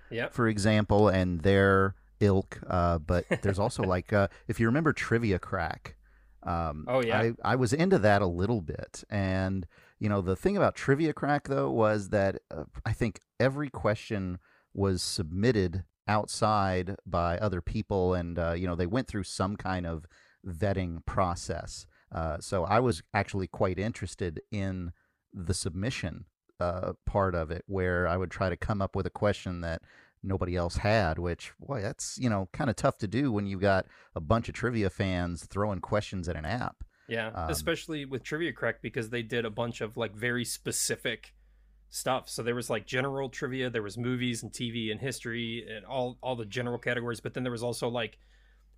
yep 0.10 0.34
for 0.34 0.48
example, 0.48 1.10
and 1.10 1.42
their 1.42 1.96
ilk. 2.20 2.60
Uh, 2.68 2.98
but 2.98 3.26
there's 3.42 3.60
also 3.60 3.84
like, 3.96 4.14
uh, 4.14 4.28
if 4.48 4.60
you 4.60 4.66
remember 4.66 4.94
Trivia 4.94 5.40
Crack. 5.40 5.96
Um, 6.44 6.86
Oh, 6.88 7.02
yeah. 7.02 7.20
I, 7.20 7.34
I 7.44 7.56
was 7.56 7.74
into 7.74 7.98
that 8.00 8.22
a 8.22 8.28
little 8.28 8.62
bit, 8.62 9.04
and 9.10 9.68
you 10.00 10.08
know 10.08 10.22
the 10.22 10.36
thing 10.36 10.56
about 10.56 10.76
Trivia 10.76 11.14
Crack 11.14 11.48
though 11.48 11.70
was 11.70 12.10
that 12.10 12.38
uh, 12.50 12.64
I 12.86 12.94
think 12.94 13.20
every 13.40 13.70
question 13.70 14.40
was 14.74 15.02
submitted 15.02 15.84
outside 16.08 16.96
by 17.06 17.38
other 17.40 17.62
people, 17.62 18.14
and 18.14 18.40
uh, 18.40 18.54
you 18.54 18.66
know 18.68 18.76
they 18.76 18.86
went 18.86 19.08
through 19.08 19.24
some 19.24 19.58
kind 19.58 19.86
of 19.86 20.06
vetting 20.46 21.06
process. 21.06 21.86
Uh, 22.14 22.38
so 22.40 22.64
I 22.64 22.80
was 22.80 23.04
actually 23.14 23.48
quite 23.48 23.78
interested 23.78 24.40
in 24.50 24.94
the 25.34 25.54
submission 25.54 26.26
uh, 26.60 26.94
part 27.06 27.36
of 27.36 27.52
it, 27.52 27.64
where 27.68 28.08
I 28.08 28.18
would 28.18 28.32
try 28.32 28.50
to 28.50 28.58
come 28.58 28.82
up 28.82 28.96
with 28.96 29.06
a 29.06 29.10
question 29.12 29.62
that 29.62 29.82
nobody 30.24 30.56
else 30.56 30.78
had. 30.78 31.20
Which, 31.20 31.54
boy, 31.60 31.82
that's 31.82 32.18
you 32.20 32.30
know 32.30 32.50
kind 32.54 32.70
of 32.70 32.76
tough 32.76 32.98
to 33.00 33.08
do 33.08 33.32
when 33.32 33.46
you've 33.46 33.62
got 33.62 33.86
a 34.16 34.20
bunch 34.20 34.50
of 34.50 34.56
trivia 34.56 34.90
fans 34.90 35.46
throwing 35.46 35.80
questions 35.80 36.28
at 36.28 36.36
an 36.36 36.46
app. 36.46 36.78
Yeah, 37.08 37.28
Um, 37.30 37.50
especially 37.50 38.04
with 38.04 38.22
Trivia 38.24 38.52
Crack 38.52 38.82
because 38.82 39.10
they 39.10 39.24
did 39.24 39.46
a 39.46 39.50
bunch 39.50 39.80
of 39.80 39.96
like 39.96 40.14
very 40.14 40.44
specific 40.44 41.34
stuff. 41.90 42.28
So 42.30 42.44
there 42.44 42.56
was 42.56 42.70
like 42.70 42.86
general 42.86 43.30
trivia, 43.30 43.70
there 43.70 43.82
was 43.84 43.98
movies 43.98 44.44
and 44.44 44.52
TV 44.52 44.92
and 44.92 45.00
history 45.00 45.66
and 45.74 45.86
all 45.86 46.18
all 46.22 46.36
the 46.36 46.46
general 46.46 46.78
categories, 46.78 47.22
but 47.22 47.34
then 47.34 47.44
there 47.44 47.52
was 47.52 47.64
also 47.64 47.88
like 47.88 48.18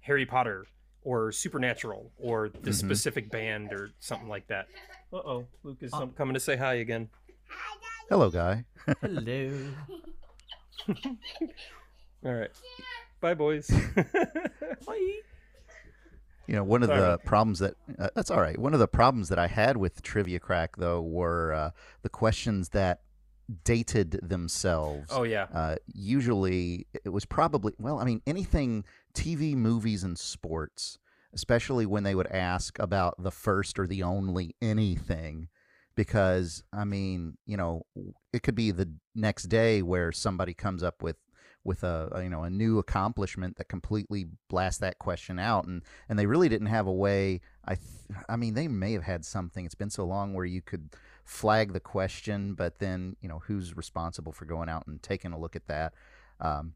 Harry 0.01 0.25
Potter 0.27 0.67
or 1.01 1.31
Supernatural 1.31 2.11
or 2.17 2.49
the 2.49 2.69
Mhm. 2.69 2.73
specific 2.75 3.31
band 3.31 3.71
or 3.73 3.89
something 3.99 4.27
like 4.27 4.45
that. 4.47 4.67
Uh-oh, 5.13 5.47
Luke 5.63 5.81
is 5.81 5.91
Uh- 5.93 6.03
um, 6.03 6.11
coming 6.11 6.35
to 6.35 6.39
say 6.39 6.55
hi 6.55 6.75
again. 6.75 7.09
Hello, 8.09 8.29
guy. 8.29 8.65
Hello. 9.01 9.51
All 12.25 12.33
right. 12.33 12.49
Bye 13.21 13.33
boys. 13.33 13.69
Bye. 14.85 15.19
You 16.47 16.55
know, 16.55 16.63
one 16.63 16.81
of 16.81 16.87
Sorry. 16.89 16.99
the 17.01 17.17
problems 17.19 17.59
that 17.59 17.75
uh, 17.99 18.09
that's 18.15 18.31
all 18.31 18.41
right. 18.41 18.57
One 18.57 18.73
of 18.73 18.79
the 18.79 18.87
problems 18.87 19.29
that 19.29 19.37
I 19.37 19.45
had 19.47 19.77
with 19.77 20.01
Trivia 20.01 20.39
Crack 20.39 20.77
though 20.77 21.01
were 21.01 21.53
uh, 21.53 21.71
the 22.01 22.09
questions 22.09 22.69
that 22.69 23.01
dated 23.63 24.19
themselves. 24.23 25.09
oh 25.11 25.23
yeah. 25.23 25.45
Uh, 25.53 25.75
usually, 25.93 26.87
it 27.05 27.09
was 27.09 27.25
probably 27.25 27.73
well. 27.77 27.99
I 27.99 28.03
mean, 28.05 28.21
anything 28.25 28.83
TV, 29.13 29.53
movies, 29.53 30.03
and 30.03 30.17
sports, 30.17 30.97
especially 31.33 31.85
when 31.85 32.03
they 32.03 32.15
would 32.15 32.27
ask 32.27 32.79
about 32.79 33.21
the 33.21 33.31
first 33.31 33.77
or 33.77 33.85
the 33.85 34.01
only 34.01 34.55
anything, 34.61 35.49
because 35.99 36.63
I 36.71 36.85
mean, 36.85 37.37
you 37.45 37.57
know, 37.57 37.81
it 38.31 38.41
could 38.41 38.55
be 38.55 38.71
the 38.71 38.89
next 39.15 39.49
day 39.49 39.81
where 39.81 40.13
somebody 40.13 40.53
comes 40.53 40.81
up 40.81 41.03
with 41.03 41.17
with 41.65 41.83
a, 41.83 42.07
a, 42.13 42.23
you 42.23 42.29
know 42.29 42.43
a 42.43 42.49
new 42.49 42.79
accomplishment 42.79 43.57
that 43.57 43.67
completely 43.67 44.27
blasts 44.47 44.79
that 44.79 44.97
question 44.97 45.37
out 45.39 45.65
and 45.65 45.83
and 46.07 46.17
they 46.17 46.25
really 46.25 46.47
didn't 46.47 46.67
have 46.67 46.87
a 46.87 46.91
way 46.91 47.41
i 47.65 47.75
th- 47.75 48.17
i 48.29 48.37
mean 48.37 48.53
they 48.53 48.69
may 48.69 48.93
have 48.93 49.03
had 49.03 49.25
something. 49.25 49.65
It's 49.65 49.75
been 49.75 49.89
so 49.89 50.05
long 50.05 50.33
where 50.33 50.45
you 50.45 50.61
could 50.61 50.89
flag 51.25 51.73
the 51.73 51.81
question 51.81 52.53
but 52.53 52.79
then 52.79 53.17
you 53.21 53.27
know 53.27 53.39
who's 53.39 53.75
responsible 53.75 54.31
for 54.31 54.45
going 54.45 54.69
out 54.69 54.87
and 54.87 55.03
taking 55.03 55.33
a 55.33 55.37
look 55.37 55.57
at 55.57 55.67
that? 55.67 55.93
Um 56.39 56.75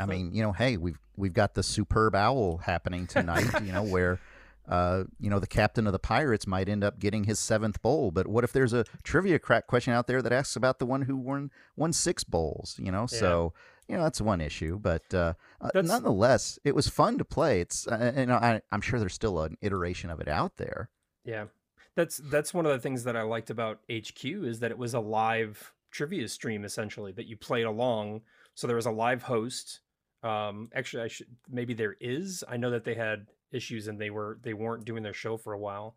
I 0.00 0.06
mean, 0.06 0.32
you 0.32 0.42
know, 0.42 0.52
hey, 0.52 0.76
we've 0.76 0.98
we've 1.16 1.32
got 1.32 1.54
the 1.54 1.62
superb 1.62 2.14
owl 2.14 2.58
happening 2.58 3.06
tonight, 3.06 3.62
you 3.64 3.72
know, 3.72 3.82
where 3.82 4.20
uh, 4.68 5.04
you 5.18 5.30
know, 5.30 5.38
the 5.38 5.46
captain 5.46 5.86
of 5.86 5.92
the 5.92 5.98
pirates 5.98 6.46
might 6.46 6.68
end 6.68 6.84
up 6.84 6.98
getting 6.98 7.24
his 7.24 7.38
seventh 7.38 7.80
bowl. 7.80 8.10
But 8.10 8.26
what 8.26 8.44
if 8.44 8.52
there's 8.52 8.72
a 8.74 8.84
trivia 9.02 9.38
crack 9.38 9.66
question 9.66 9.94
out 9.94 10.06
there 10.06 10.20
that 10.20 10.32
asks 10.32 10.56
about 10.56 10.78
the 10.78 10.86
one 10.86 11.02
who 11.02 11.16
won 11.16 11.50
won 11.76 11.92
six 11.92 12.22
bowls? 12.22 12.76
You 12.78 12.92
know, 12.92 13.06
so 13.06 13.54
you 13.88 13.96
know 13.96 14.02
that's 14.02 14.20
one 14.20 14.40
issue. 14.40 14.78
But 14.78 15.12
uh, 15.14 15.34
uh, 15.60 15.70
nonetheless, 15.74 16.58
it 16.64 16.74
was 16.74 16.88
fun 16.88 17.18
to 17.18 17.24
play. 17.24 17.60
It's 17.60 17.86
uh, 17.86 18.12
you 18.16 18.26
know, 18.26 18.36
I, 18.36 18.60
I'm 18.70 18.82
sure 18.82 19.00
there's 19.00 19.14
still 19.14 19.40
an 19.40 19.56
iteration 19.62 20.10
of 20.10 20.20
it 20.20 20.28
out 20.28 20.58
there. 20.58 20.90
Yeah. 21.24 21.46
That's 21.94 22.18
that's 22.18 22.54
one 22.54 22.64
of 22.64 22.72
the 22.72 22.78
things 22.78 23.04
that 23.04 23.16
I 23.16 23.22
liked 23.22 23.50
about 23.50 23.80
HQ 23.90 24.24
is 24.24 24.60
that 24.60 24.70
it 24.70 24.78
was 24.78 24.94
a 24.94 25.00
live 25.00 25.72
trivia 25.90 26.28
stream 26.28 26.64
essentially 26.64 27.12
that 27.12 27.26
you 27.26 27.36
played 27.36 27.64
along. 27.64 28.20
So 28.54 28.66
there 28.66 28.76
was 28.76 28.86
a 28.86 28.92
live 28.92 29.22
host. 29.22 29.80
Um 30.22 30.70
actually 30.74 31.02
I 31.02 31.08
should 31.08 31.26
maybe 31.50 31.74
there 31.74 31.96
is. 32.00 32.44
I 32.48 32.56
know 32.56 32.70
that 32.70 32.84
they 32.84 32.94
had 32.94 33.26
issues 33.52 33.88
and 33.88 34.00
they 34.00 34.10
were 34.10 34.38
they 34.42 34.54
weren't 34.54 34.84
doing 34.84 35.02
their 35.02 35.14
show 35.14 35.36
for 35.36 35.52
a 35.52 35.58
while. 35.58 35.96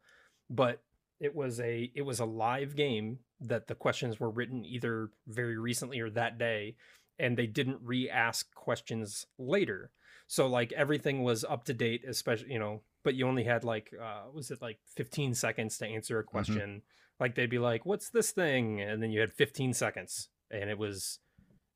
But 0.49 0.81
it 1.19 1.35
was 1.35 1.59
a 1.59 1.91
it 1.95 2.01
was 2.01 2.19
a 2.19 2.25
live 2.25 2.75
game 2.75 3.19
that 3.39 3.67
the 3.67 3.75
questions 3.75 4.19
were 4.19 4.29
written 4.29 4.65
either 4.65 5.09
very 5.27 5.57
recently 5.57 5.99
or 5.99 6.09
that 6.09 6.37
day 6.37 6.75
and 7.19 7.37
they 7.37 7.47
didn't 7.47 7.79
re-ask 7.83 8.53
questions 8.55 9.27
later. 9.37 9.91
So 10.27 10.47
like 10.47 10.71
everything 10.73 11.23
was 11.23 11.43
up 11.43 11.65
to 11.65 11.73
date, 11.73 12.03
especially 12.07 12.51
you 12.51 12.59
know, 12.59 12.81
but 13.03 13.15
you 13.15 13.27
only 13.27 13.43
had 13.43 13.63
like 13.63 13.93
uh 14.01 14.23
was 14.33 14.49
it 14.49 14.61
like 14.61 14.79
15 14.95 15.35
seconds 15.35 15.77
to 15.77 15.85
answer 15.85 16.19
a 16.19 16.23
question. 16.23 16.81
Like 17.19 17.35
they'd 17.35 17.49
be 17.51 17.59
like, 17.59 17.85
"What's 17.85 18.09
this 18.09 18.31
thing?" 18.31 18.81
and 18.81 19.01
then 19.01 19.11
you 19.11 19.19
had 19.19 19.33
15 19.33 19.73
seconds 19.73 20.29
and 20.49 20.69
it 20.71 20.77
was 20.77 21.19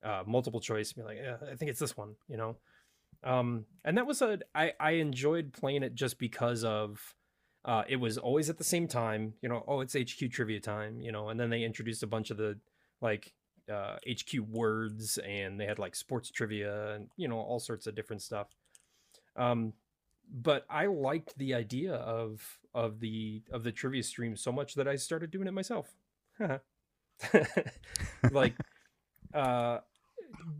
uh 0.03 0.23
multiple 0.25 0.59
choice 0.59 0.93
be 0.93 1.03
like, 1.03 1.17
yeah, 1.21 1.37
"I 1.51 1.55
think 1.55 1.69
it's 1.69 1.79
this 1.79 1.95
one," 1.95 2.15
you 2.27 2.37
know. 2.37 2.57
Um 3.25 3.65
and 3.83 3.97
that 3.97 4.07
was 4.07 4.21
a 4.21 4.39
I 4.53 4.73
I 4.79 4.91
enjoyed 4.91 5.53
playing 5.53 5.83
it 5.83 5.95
just 5.95 6.19
because 6.19 6.63
of 6.63 7.15
uh 7.65 7.83
it 7.87 7.97
was 7.97 8.17
always 8.17 8.49
at 8.49 8.57
the 8.57 8.63
same 8.63 8.87
time, 8.87 9.33
you 9.41 9.49
know, 9.49 9.63
oh, 9.67 9.81
it's 9.81 9.95
HQ 9.95 10.31
trivia 10.31 10.59
time, 10.59 11.01
you 11.01 11.11
know, 11.11 11.29
and 11.29 11.39
then 11.39 11.49
they 11.49 11.63
introduced 11.63 12.03
a 12.03 12.07
bunch 12.07 12.31
of 12.31 12.37
the 12.37 12.59
like 13.01 13.33
uh 13.71 13.97
HQ 14.07 14.39
words 14.49 15.17
and 15.17 15.59
they 15.59 15.65
had 15.65 15.79
like 15.79 15.95
sports 15.95 16.29
trivia 16.31 16.93
and 16.95 17.09
you 17.17 17.27
know 17.27 17.39
all 17.39 17.59
sorts 17.59 17.87
of 17.87 17.95
different 17.95 18.21
stuff. 18.21 18.47
Um 19.35 19.73
but 20.33 20.65
i 20.71 20.87
liked 20.87 21.37
the 21.37 21.53
idea 21.53 21.93
of 21.93 22.57
of 22.73 22.99
the 22.99 23.43
of 23.51 23.63
the 23.63 23.71
trivia 23.71 24.01
stream 24.01 24.35
so 24.35 24.51
much 24.51 24.73
that 24.73 24.87
i 24.87 24.95
started 24.95 25.31
doing 25.31 25.47
it 25.47 25.53
myself. 25.53 25.95
Like 28.31 28.55
uh 29.33 29.79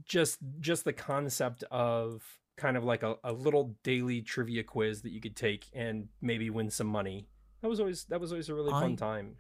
just 0.06 0.40
just 0.60 0.86
the 0.86 0.94
concept 0.94 1.64
of 1.72 2.24
kind 2.58 2.78
of 2.78 2.84
like 2.84 3.04
a, 3.04 3.16
a 3.24 3.34
little 3.34 3.76
daily 3.84 4.22
trivia 4.22 4.64
quiz 4.64 5.02
that 5.02 5.12
you 5.12 5.20
could 5.20 5.36
take 5.36 5.66
and 5.74 6.08
maybe 6.22 6.50
win 6.50 6.70
some 6.70 6.88
money 6.88 7.28
that 7.62 7.68
was 7.68 7.80
always 7.80 8.06
that 8.06 8.20
was 8.20 8.32
always 8.32 8.50
a 8.50 8.56
really 8.56 8.72
I- 8.72 8.82
fun 8.82 8.96
time 8.96 9.36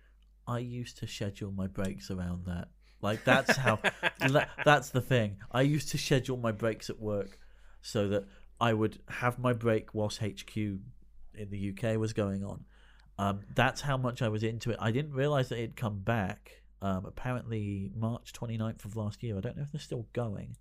I 0.47 0.59
used 0.59 0.97
to 0.99 1.07
schedule 1.07 1.51
my 1.51 1.67
breaks 1.67 2.11
around 2.11 2.45
that. 2.45 2.67
Like 3.01 3.23
that's 3.23 3.55
how 3.57 3.79
that, 4.19 4.49
that's 4.63 4.89
the 4.89 5.01
thing. 5.01 5.37
I 5.51 5.61
used 5.61 5.89
to 5.89 5.97
schedule 5.97 6.37
my 6.37 6.51
breaks 6.51 6.89
at 6.89 6.99
work 6.99 7.39
so 7.81 8.07
that 8.09 8.25
I 8.59 8.73
would 8.73 8.99
have 9.07 9.37
my 9.39 9.53
break 9.53 9.93
whilst 9.93 10.19
HQ 10.19 10.55
in 10.55 11.49
the 11.49 11.73
UK 11.73 11.97
was 11.97 12.13
going 12.13 12.43
on. 12.43 12.65
Um, 13.17 13.41
that's 13.53 13.81
how 13.81 13.97
much 13.97 14.21
I 14.21 14.27
was 14.27 14.43
into 14.43 14.71
it. 14.71 14.77
I 14.79 14.91
didn't 14.91 15.13
realize 15.13 15.49
that 15.49 15.57
it 15.57 15.61
had 15.61 15.75
come 15.75 15.99
back. 15.99 16.61
Um, 16.81 17.05
apparently 17.05 17.91
March 17.95 18.33
29th 18.33 18.85
of 18.85 18.95
last 18.95 19.23
year. 19.23 19.37
I 19.37 19.41
don't 19.41 19.57
know 19.57 19.63
if 19.63 19.71
they're 19.71 19.79
still 19.79 20.05
going. 20.13 20.57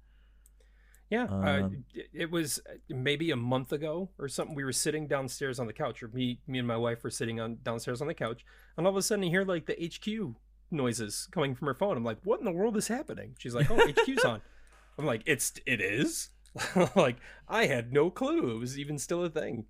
Yeah, 1.10 1.24
uh, 1.24 1.64
Um, 1.64 1.84
it 2.12 2.30
was 2.30 2.60
maybe 2.88 3.30
a 3.30 3.36
month 3.36 3.72
ago 3.72 4.10
or 4.18 4.28
something. 4.28 4.54
We 4.56 4.64
were 4.64 4.72
sitting 4.72 5.06
downstairs 5.06 5.58
on 5.60 5.66
the 5.66 5.72
couch, 5.72 6.02
or 6.02 6.08
me, 6.08 6.40
me 6.46 6.58
and 6.58 6.66
my 6.66 6.76
wife 6.76 7.04
were 7.04 7.10
sitting 7.10 7.40
on 7.40 7.58
downstairs 7.62 8.00
on 8.00 8.08
the 8.08 8.14
couch, 8.14 8.44
and 8.76 8.86
all 8.86 8.92
of 8.92 8.96
a 8.96 9.02
sudden 9.02 9.22
you 9.22 9.30
hear 9.30 9.44
like 9.44 9.66
the 9.66 9.74
HQ 9.74 10.34
noises 10.70 11.28
coming 11.30 11.54
from 11.54 11.66
her 11.66 11.74
phone. 11.74 11.96
I'm 11.96 12.04
like, 12.04 12.18
"What 12.24 12.40
in 12.40 12.44
the 12.44 12.52
world 12.52 12.76
is 12.76 12.88
happening?" 12.88 13.36
She's 13.38 13.54
like, 13.54 13.70
"Oh, 13.70 13.76
HQ's 13.76 14.24
on." 14.24 14.40
I'm 14.98 15.04
like, 15.06 15.22
"It's 15.26 15.52
it 15.66 15.80
is." 15.80 16.30
like 16.96 17.16
I 17.48 17.66
had 17.66 17.92
no 17.92 18.10
clue 18.10 18.54
it 18.56 18.58
was 18.58 18.78
even 18.78 18.98
still 18.98 19.24
a 19.24 19.30
thing. 19.30 19.66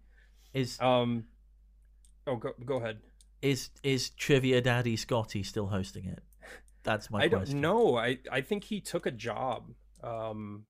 Is 0.53 0.79
Um, 0.81 1.25
oh, 2.27 2.37
go 2.37 2.53
go 2.65 2.77
ahead. 2.77 3.01
is 3.43 3.71
is 3.83 4.11
Trivia 4.11 4.61
Daddy 4.61 4.97
Scotty 4.97 5.43
still 5.43 5.67
hosting 5.67 6.05
it? 6.05 6.23
That's 6.85 7.11
my 7.11 7.23
I 7.23 7.29
don't 7.29 7.55
know. 7.55 7.97
I 7.97 8.19
I 8.31 8.41
think 8.41 8.65
he 8.65 8.81
took 8.81 9.07
a 9.07 9.11
job. 9.11 9.73
Um, 10.03 10.67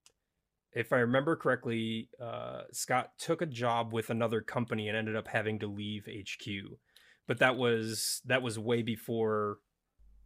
if 0.75 0.93
I 0.93 0.97
remember 0.99 1.37
correctly, 1.37 2.09
uh, 2.21 2.63
Scott 2.73 3.13
took 3.19 3.41
a 3.41 3.47
job 3.47 3.93
with 3.93 4.11
another 4.11 4.41
company 4.41 4.89
and 4.89 4.97
ended 4.97 5.17
up 5.17 5.29
having 5.29 5.59
to 5.61 5.67
leave 5.67 6.07
HQ. 6.07 6.47
But 7.27 7.39
that 7.39 7.57
was 7.57 8.21
that 8.27 8.43
was 8.43 8.59
way 8.59 8.83
before 8.83 9.59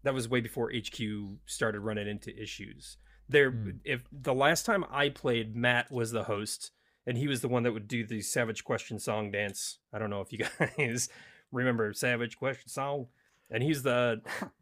that 0.02 0.14
was 0.14 0.28
way 0.28 0.40
before 0.40 0.72
HQ 0.72 1.00
started 1.46 1.80
running 1.80 2.08
into 2.08 2.34
issues. 2.40 2.96
There, 3.28 3.50
Hmm. 3.50 3.70
if 3.84 4.04
the 4.10 4.34
last 4.34 4.64
time 4.64 4.84
I 4.90 5.10
played, 5.10 5.54
Matt 5.54 5.90
was 5.92 6.12
the 6.12 6.24
host, 6.24 6.70
and 7.06 7.18
he 7.18 7.28
was 7.28 7.40
the 7.42 7.48
one 7.48 7.62
that 7.64 7.72
would 7.72 7.88
do 7.88 8.06
the 8.06 8.22
Savage 8.22 8.64
Question 8.64 8.98
song 8.98 9.30
dance. 9.30 9.78
I 9.92 9.98
don't 9.98 10.10
know 10.10 10.22
if 10.22 10.32
you 10.32 10.38
guys 10.78 11.08
remember 11.52 11.92
Savage 11.92 12.36
Question 12.38 12.68
song, 12.68 13.08
and 13.50 13.62
he's 13.62 13.82
the 13.82 14.22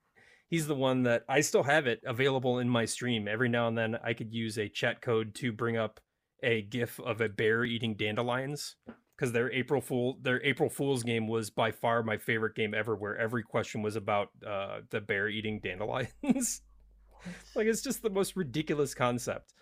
he's 0.49 0.67
the 0.67 0.75
one 0.75 1.03
that 1.05 1.25
I 1.29 1.41
still 1.41 1.65
have 1.65 1.87
it 1.87 2.01
available 2.07 2.59
in 2.59 2.69
my 2.69 2.85
stream. 2.85 3.29
Every 3.29 3.49
now 3.49 3.69
and 3.69 3.77
then 3.77 3.97
I 4.03 4.13
could 4.13 4.33
use 4.33 4.59
a 4.59 4.69
chat 4.69 5.01
code 5.01 5.35
to 5.37 5.53
bring 5.53 5.77
up 5.77 6.01
a 6.43 6.63
gif 6.63 7.01
of 7.01 7.21
a 7.21 7.29
bear 7.29 7.65
eating 7.65 7.95
dandelions 7.95 8.77
because 9.17 9.33
their 9.33 9.51
April 9.53 9.81
Fool 9.81 10.19
their 10.23 10.43
April 10.45 10.69
Fool's 10.69 11.03
game 11.03 11.27
was 11.29 11.51
by 11.51 11.73
far 11.73 12.03
my 12.03 12.19
favorite 12.19 12.55
game 12.55 12.75
ever 12.75 12.95
where 12.95 13.17
every 13.17 13.43
question 13.43 13.83
was 13.83 13.97
about 13.97 14.29
uh, 14.47 14.81
the 14.91 15.01
bear 15.01 15.29
eating 15.29 15.61
dandelions. 15.63 16.63
like 17.55 17.67
it's 17.67 17.83
just 17.83 18.03
the 18.03 18.11
most 18.11 18.37
ridiculous 18.37 18.95
concept. 18.95 19.55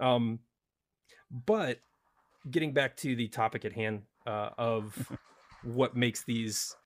Um 0.00 0.40
but 1.30 1.78
getting 2.50 2.72
back 2.72 2.96
to 2.96 3.16
the 3.16 3.28
topic 3.28 3.64
at 3.64 3.72
hand 3.72 4.02
uh, 4.26 4.50
of 4.58 5.12
what 5.62 5.96
makes 5.96 6.24
these 6.24 6.76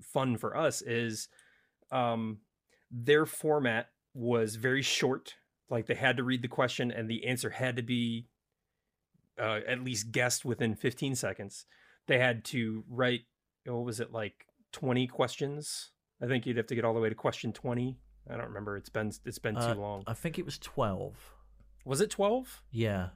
fun 0.00 0.36
for 0.36 0.56
us 0.56 0.82
is 0.82 1.28
um 1.90 2.38
their 2.90 3.26
format 3.26 3.88
was 4.14 4.56
very 4.56 4.82
short 4.82 5.34
like 5.68 5.86
they 5.86 5.94
had 5.94 6.16
to 6.16 6.22
read 6.24 6.42
the 6.42 6.48
question 6.48 6.90
and 6.90 7.08
the 7.10 7.26
answer 7.26 7.50
had 7.50 7.76
to 7.76 7.82
be 7.82 8.28
uh, 9.38 9.60
at 9.66 9.82
least 9.82 10.12
guessed 10.12 10.44
within 10.44 10.74
15 10.74 11.14
seconds 11.14 11.66
they 12.06 12.18
had 12.18 12.44
to 12.44 12.84
write 12.88 13.22
what 13.66 13.84
was 13.84 14.00
it 14.00 14.12
like 14.12 14.46
20 14.72 15.06
questions 15.08 15.90
i 16.22 16.26
think 16.26 16.46
you'd 16.46 16.56
have 16.56 16.66
to 16.66 16.74
get 16.74 16.84
all 16.84 16.94
the 16.94 17.00
way 17.00 17.08
to 17.08 17.14
question 17.14 17.52
20 17.52 17.98
i 18.30 18.36
don't 18.36 18.46
remember 18.46 18.76
it's 18.76 18.88
been 18.88 19.10
it's 19.24 19.38
been 19.38 19.56
Uh, 19.56 19.74
too 19.74 19.80
long 19.80 20.02
I 20.06 20.14
think 20.14 20.38
it 20.38 20.44
was 20.44 20.58
twelve. 20.58 21.16
was 21.84 22.00
it 22.00 22.10
12 22.10 22.62
Yeah. 22.70 23.08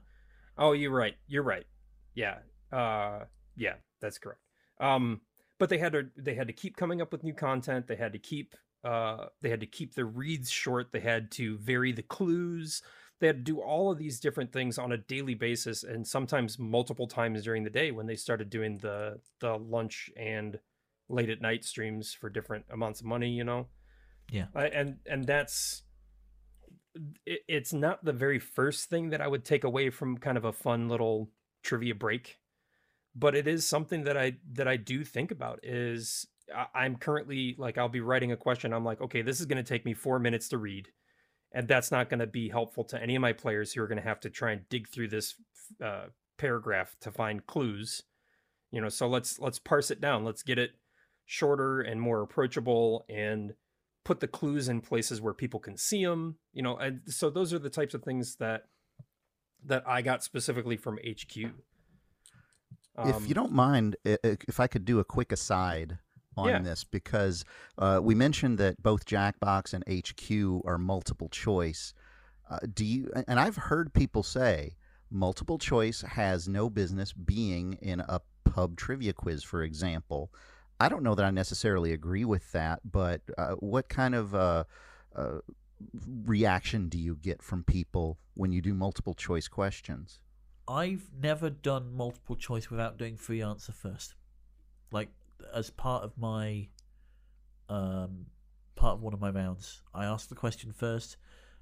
Oh, 0.57 0.73
you're 0.73 0.91
right. 0.91 1.15
You're 1.27 1.43
right. 1.43 1.65
Yeah. 2.13 2.39
Uh 2.71 3.25
yeah, 3.55 3.75
that's 4.01 4.17
correct. 4.19 4.41
Um 4.79 5.21
but 5.57 5.69
they 5.69 5.77
had 5.79 5.93
to 5.93 6.03
they 6.17 6.35
had 6.35 6.47
to 6.47 6.53
keep 6.53 6.75
coming 6.77 7.01
up 7.01 7.11
with 7.11 7.23
new 7.23 7.33
content. 7.33 7.87
They 7.87 7.95
had 7.95 8.13
to 8.13 8.19
keep 8.19 8.55
uh 8.83 9.25
they 9.41 9.49
had 9.49 9.59
to 9.61 9.65
keep 9.67 9.95
the 9.95 10.05
reads 10.05 10.49
short. 10.49 10.91
They 10.91 10.99
had 10.99 11.31
to 11.31 11.57
vary 11.57 11.91
the 11.91 12.01
clues. 12.01 12.81
They 13.19 13.27
had 13.27 13.45
to 13.45 13.53
do 13.53 13.61
all 13.61 13.91
of 13.91 13.99
these 13.99 14.19
different 14.19 14.51
things 14.51 14.79
on 14.79 14.91
a 14.91 14.97
daily 14.97 15.35
basis 15.35 15.83
and 15.83 16.07
sometimes 16.07 16.57
multiple 16.57 17.07
times 17.07 17.43
during 17.43 17.63
the 17.63 17.69
day 17.69 17.91
when 17.91 18.07
they 18.07 18.15
started 18.15 18.49
doing 18.49 18.79
the 18.79 19.19
the 19.39 19.57
lunch 19.57 20.09
and 20.17 20.59
late 21.07 21.29
at 21.29 21.41
night 21.41 21.63
streams 21.63 22.13
for 22.13 22.29
different 22.29 22.65
amounts 22.71 23.01
of 23.01 23.05
money, 23.05 23.29
you 23.29 23.43
know. 23.43 23.67
Yeah. 24.31 24.45
I, 24.55 24.67
and 24.67 24.97
and 25.05 25.25
that's 25.25 25.83
it, 27.25 27.41
it's 27.47 27.73
not 27.73 28.03
the 28.03 28.13
very 28.13 28.39
first 28.39 28.89
thing 28.89 29.09
that 29.09 29.21
I 29.21 29.27
would 29.27 29.45
take 29.45 29.63
away 29.63 29.89
from 29.89 30.17
kind 30.17 30.37
of 30.37 30.45
a 30.45 30.53
fun 30.53 30.89
little 30.89 31.29
trivia 31.63 31.95
break, 31.95 32.39
but 33.15 33.35
it 33.35 33.47
is 33.47 33.65
something 33.65 34.03
that 34.05 34.17
I 34.17 34.37
that 34.53 34.67
I 34.67 34.77
do 34.77 35.03
think 35.03 35.31
about. 35.31 35.59
Is 35.63 36.25
I'm 36.73 36.95
currently 36.95 37.55
like 37.57 37.77
I'll 37.77 37.89
be 37.89 38.01
writing 38.01 38.31
a 38.31 38.37
question. 38.37 38.73
I'm 38.73 38.85
like, 38.85 39.01
okay, 39.01 39.21
this 39.21 39.39
is 39.39 39.45
going 39.45 39.63
to 39.63 39.67
take 39.67 39.85
me 39.85 39.93
four 39.93 40.19
minutes 40.19 40.49
to 40.49 40.57
read, 40.57 40.89
and 41.51 41.67
that's 41.67 41.91
not 41.91 42.09
going 42.09 42.19
to 42.19 42.27
be 42.27 42.49
helpful 42.49 42.83
to 42.85 43.01
any 43.01 43.15
of 43.15 43.21
my 43.21 43.33
players 43.33 43.73
who 43.73 43.81
are 43.81 43.87
going 43.87 44.01
to 44.01 44.07
have 44.07 44.19
to 44.21 44.29
try 44.29 44.51
and 44.51 44.67
dig 44.69 44.89
through 44.89 45.09
this 45.09 45.35
uh, 45.83 46.05
paragraph 46.37 46.95
to 47.01 47.11
find 47.11 47.45
clues. 47.45 48.03
You 48.71 48.81
know, 48.81 48.89
so 48.89 49.07
let's 49.07 49.39
let's 49.39 49.59
parse 49.59 49.91
it 49.91 50.01
down. 50.01 50.23
Let's 50.23 50.43
get 50.43 50.57
it 50.57 50.71
shorter 51.25 51.81
and 51.81 52.01
more 52.01 52.21
approachable 52.21 53.05
and 53.09 53.53
put 54.03 54.19
the 54.19 54.27
clues 54.27 54.67
in 54.67 54.81
places 54.81 55.21
where 55.21 55.33
people 55.33 55.59
can 55.59 55.77
see 55.77 56.03
them 56.03 56.35
you 56.53 56.61
know 56.61 56.75
and 56.75 57.01
so 57.05 57.29
those 57.29 57.53
are 57.53 57.59
the 57.59 57.69
types 57.69 57.93
of 57.93 58.03
things 58.03 58.35
that 58.37 58.63
that 59.63 59.83
i 59.87 60.01
got 60.01 60.23
specifically 60.23 60.75
from 60.75 60.97
hq 60.97 61.51
if 63.05 63.15
Um, 63.15 63.25
you 63.25 63.33
don't 63.33 63.53
mind, 63.53 63.95
if 64.03 64.59
I 64.59 64.67
could 64.67 64.85
do 64.85 64.99
a 64.99 65.05
quick 65.05 65.31
aside 65.31 65.97
on 66.37 66.47
Yeah. 66.47 66.59
this, 66.59 66.83
because 66.83 67.43
uh, 67.77 67.99
we 68.01 68.15
mentioned 68.15 68.57
that 68.59 68.81
both 68.81 69.05
Jackbox 69.05 69.73
and 69.73 69.83
HQ 69.87 70.65
are 70.65 70.77
multiple 70.77 71.29
choice. 71.29 71.93
Uh, 72.49 72.59
do 72.73 72.85
you? 72.85 73.11
And 73.27 73.39
I've 73.39 73.55
heard 73.55 73.93
people 73.93 74.23
say 74.23 74.75
multiple 75.09 75.57
choice 75.57 76.01
has 76.01 76.47
no 76.47 76.69
business 76.69 77.13
being 77.13 77.73
in 77.81 77.99
a 78.01 78.21
pub 78.45 78.77
trivia 78.77 79.13
quiz, 79.13 79.43
for 79.43 79.63
example. 79.63 80.31
I 80.79 80.89
don't 80.89 81.03
know 81.03 81.15
that 81.15 81.25
I 81.25 81.31
necessarily 81.31 81.93
agree 81.93 82.25
with 82.25 82.51
that, 82.53 82.79
but 82.89 83.21
uh, 83.37 83.51
what 83.55 83.87
kind 83.87 84.15
of 84.15 84.33
uh, 84.33 84.63
uh, 85.15 85.39
reaction 86.25 86.89
do 86.89 86.97
you 86.97 87.15
get 87.15 87.41
from 87.43 87.63
people 87.63 88.17
when 88.33 88.51
you 88.51 88.61
do 88.61 88.73
multiple 88.73 89.13
choice 89.13 89.47
questions? 89.47 90.21
I've 90.67 91.11
never 91.21 91.49
done 91.49 91.93
multiple 91.93 92.35
choice 92.35 92.69
without 92.69 92.97
doing 92.97 93.17
free 93.17 93.41
answer 93.41 93.71
first. 93.71 94.15
Like 94.91 95.09
as 95.53 95.69
part 95.69 96.03
of 96.03 96.17
my 96.17 96.67
um 97.69 98.25
part 98.75 98.95
of 98.95 99.01
one 99.01 99.13
of 99.13 99.21
my 99.21 99.29
rounds, 99.29 99.81
I 99.93 100.05
ask 100.05 100.29
the 100.29 100.35
question 100.35 100.71
first, 100.71 101.17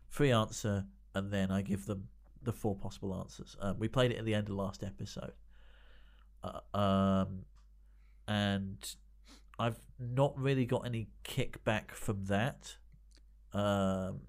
free 0.08 0.32
answer, 0.32 0.86
and 1.14 1.32
then 1.32 1.52
I 1.52 1.62
give 1.62 1.86
them 1.86 2.08
the 2.42 2.54
four 2.54 2.76
possible 2.76 3.14
answers. 3.14 3.58
Uh, 3.62 3.74
we 3.78 3.88
played 3.88 4.12
it 4.12 4.18
at 4.18 4.26
the 4.26 4.34
end 4.34 4.50
of 4.50 4.56
last 4.56 4.84
episode. 4.84 5.34
Uh, 6.44 6.78
um 6.78 7.46
and 8.28 8.96
I've 9.58 9.80
not 10.00 10.38
really 10.38 10.66
got 10.66 10.86
any 10.86 11.10
kickback 11.26 11.92
from 11.92 12.26
that. 12.26 12.78
Um 13.54 14.22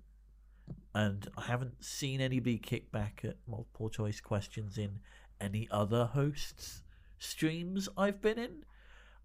and 0.95 1.29
I 1.37 1.43
haven't 1.43 1.85
seen 1.85 2.21
anybody 2.21 2.59
kick 2.59 2.91
back 2.91 3.21
at 3.25 3.37
multiple 3.47 3.89
choice 3.89 4.21
questions 4.21 4.77
in 4.77 5.01
any 5.41 5.69
other 5.71 6.07
hosts 6.07 6.83
streams 7.21 7.89
I've 7.97 8.21
been 8.21 8.39
in. 8.39 8.65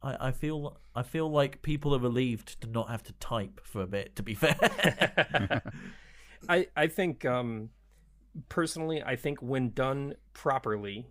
I, 0.01 0.27
I 0.27 0.31
feel 0.31 0.79
I 0.95 1.03
feel 1.03 1.29
like 1.29 1.61
people 1.61 1.95
are 1.95 1.99
relieved 1.99 2.61
to 2.61 2.67
not 2.67 2.89
have 2.89 3.03
to 3.03 3.13
type 3.13 3.61
for 3.63 3.81
a 3.81 3.87
bit. 3.87 4.15
To 4.17 4.23
be 4.23 4.33
fair, 4.35 4.55
I 6.49 6.67
I 6.75 6.87
think 6.87 7.25
um 7.25 7.69
personally 8.49 9.01
I 9.03 9.15
think 9.15 9.41
when 9.41 9.71
done 9.71 10.15
properly 10.33 11.07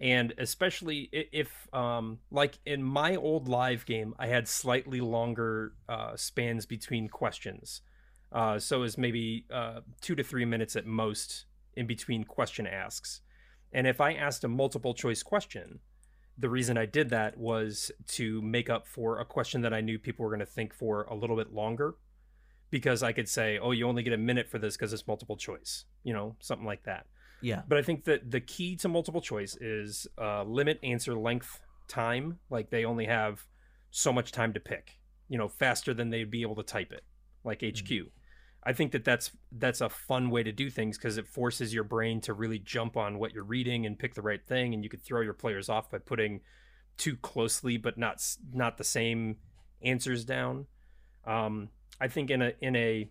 and 0.00 0.32
especially 0.38 1.10
i- 1.14 1.28
if 1.32 1.68
um 1.74 2.18
like 2.30 2.58
in 2.64 2.82
my 2.82 3.16
old 3.16 3.48
live 3.48 3.84
game 3.86 4.14
I 4.18 4.28
had 4.28 4.48
slightly 4.48 5.00
longer 5.00 5.74
uh 5.88 6.16
spans 6.16 6.66
between 6.66 7.08
questions. 7.08 7.82
Uh 8.32 8.58
so 8.58 8.82
is 8.82 8.96
maybe 8.98 9.46
uh 9.52 9.80
2 10.00 10.14
to 10.14 10.22
3 10.22 10.44
minutes 10.44 10.76
at 10.76 10.86
most 10.86 11.46
in 11.74 11.86
between 11.86 12.24
question 12.24 12.66
asks. 12.66 13.20
And 13.72 13.86
if 13.86 14.00
I 14.00 14.14
asked 14.14 14.44
a 14.44 14.48
multiple 14.48 14.94
choice 14.94 15.22
question, 15.22 15.80
the 16.40 16.48
reason 16.48 16.78
I 16.78 16.86
did 16.86 17.10
that 17.10 17.36
was 17.36 17.92
to 18.18 18.40
make 18.42 18.68
up 18.70 18.86
for 18.86 19.20
a 19.20 19.24
question 19.24 19.60
that 19.62 19.74
I 19.74 19.80
knew 19.80 19.98
people 19.98 20.24
were 20.24 20.30
going 20.30 20.40
to 20.48 20.54
think 20.58 20.72
for 20.74 21.02
a 21.04 21.14
little 21.14 21.36
bit 21.36 21.52
longer 21.52 21.94
because 22.70 23.02
I 23.02 23.12
could 23.12 23.28
say, 23.28 23.58
"Oh, 23.58 23.72
you 23.72 23.86
only 23.86 24.02
get 24.02 24.12
a 24.12 24.18
minute 24.18 24.48
for 24.48 24.58
this 24.58 24.76
because 24.76 24.92
it's 24.92 25.06
multiple 25.06 25.36
choice," 25.36 25.84
you 26.02 26.12
know, 26.14 26.36
something 26.40 26.66
like 26.66 26.84
that. 26.84 27.06
yeah, 27.42 27.62
But 27.68 27.78
I 27.78 27.82
think 27.82 28.04
that 28.04 28.30
the 28.30 28.40
key 28.40 28.76
to 28.76 28.88
multiple 28.88 29.20
choice 29.20 29.56
is 29.60 30.06
uh, 30.18 30.42
limit 30.44 30.78
answer 30.82 31.14
length 31.14 31.60
time. 31.88 32.38
Like 32.48 32.70
they 32.70 32.84
only 32.84 33.06
have 33.06 33.46
so 33.90 34.12
much 34.12 34.30
time 34.32 34.52
to 34.54 34.60
pick. 34.60 34.98
you 35.28 35.38
know, 35.38 35.48
faster 35.48 35.94
than 35.94 36.10
they'd 36.10 36.30
be 36.30 36.42
able 36.42 36.56
to 36.56 36.62
type 36.64 36.90
it, 36.92 37.04
like 37.44 37.60
HQ. 37.62 37.88
Mm. 37.88 38.10
I 38.62 38.72
think 38.74 38.92
that 38.92 39.04
that's 39.04 39.30
that's 39.52 39.80
a 39.80 39.88
fun 39.88 40.30
way 40.30 40.42
to 40.42 40.52
do 40.52 40.68
things 40.68 40.98
because 40.98 41.16
it 41.16 41.26
forces 41.26 41.72
your 41.72 41.84
brain 41.84 42.20
to 42.22 42.34
really 42.34 42.58
jump 42.58 42.96
on 42.96 43.18
what 43.18 43.32
you're 43.32 43.44
reading 43.44 43.86
and 43.86 43.98
pick 43.98 44.14
the 44.14 44.22
right 44.22 44.44
thing, 44.46 44.74
and 44.74 44.84
you 44.84 44.90
could 44.90 45.02
throw 45.02 45.22
your 45.22 45.32
players 45.34 45.68
off 45.68 45.90
by 45.90 45.98
putting 45.98 46.40
too 46.96 47.16
closely 47.16 47.78
but 47.78 47.96
not 47.96 48.22
not 48.52 48.76
the 48.76 48.84
same 48.84 49.36
answers 49.82 50.24
down. 50.24 50.66
Um, 51.26 51.70
I 52.00 52.08
think 52.08 52.30
in 52.30 52.42
a 52.42 52.52
in 52.60 52.76
a 52.76 53.08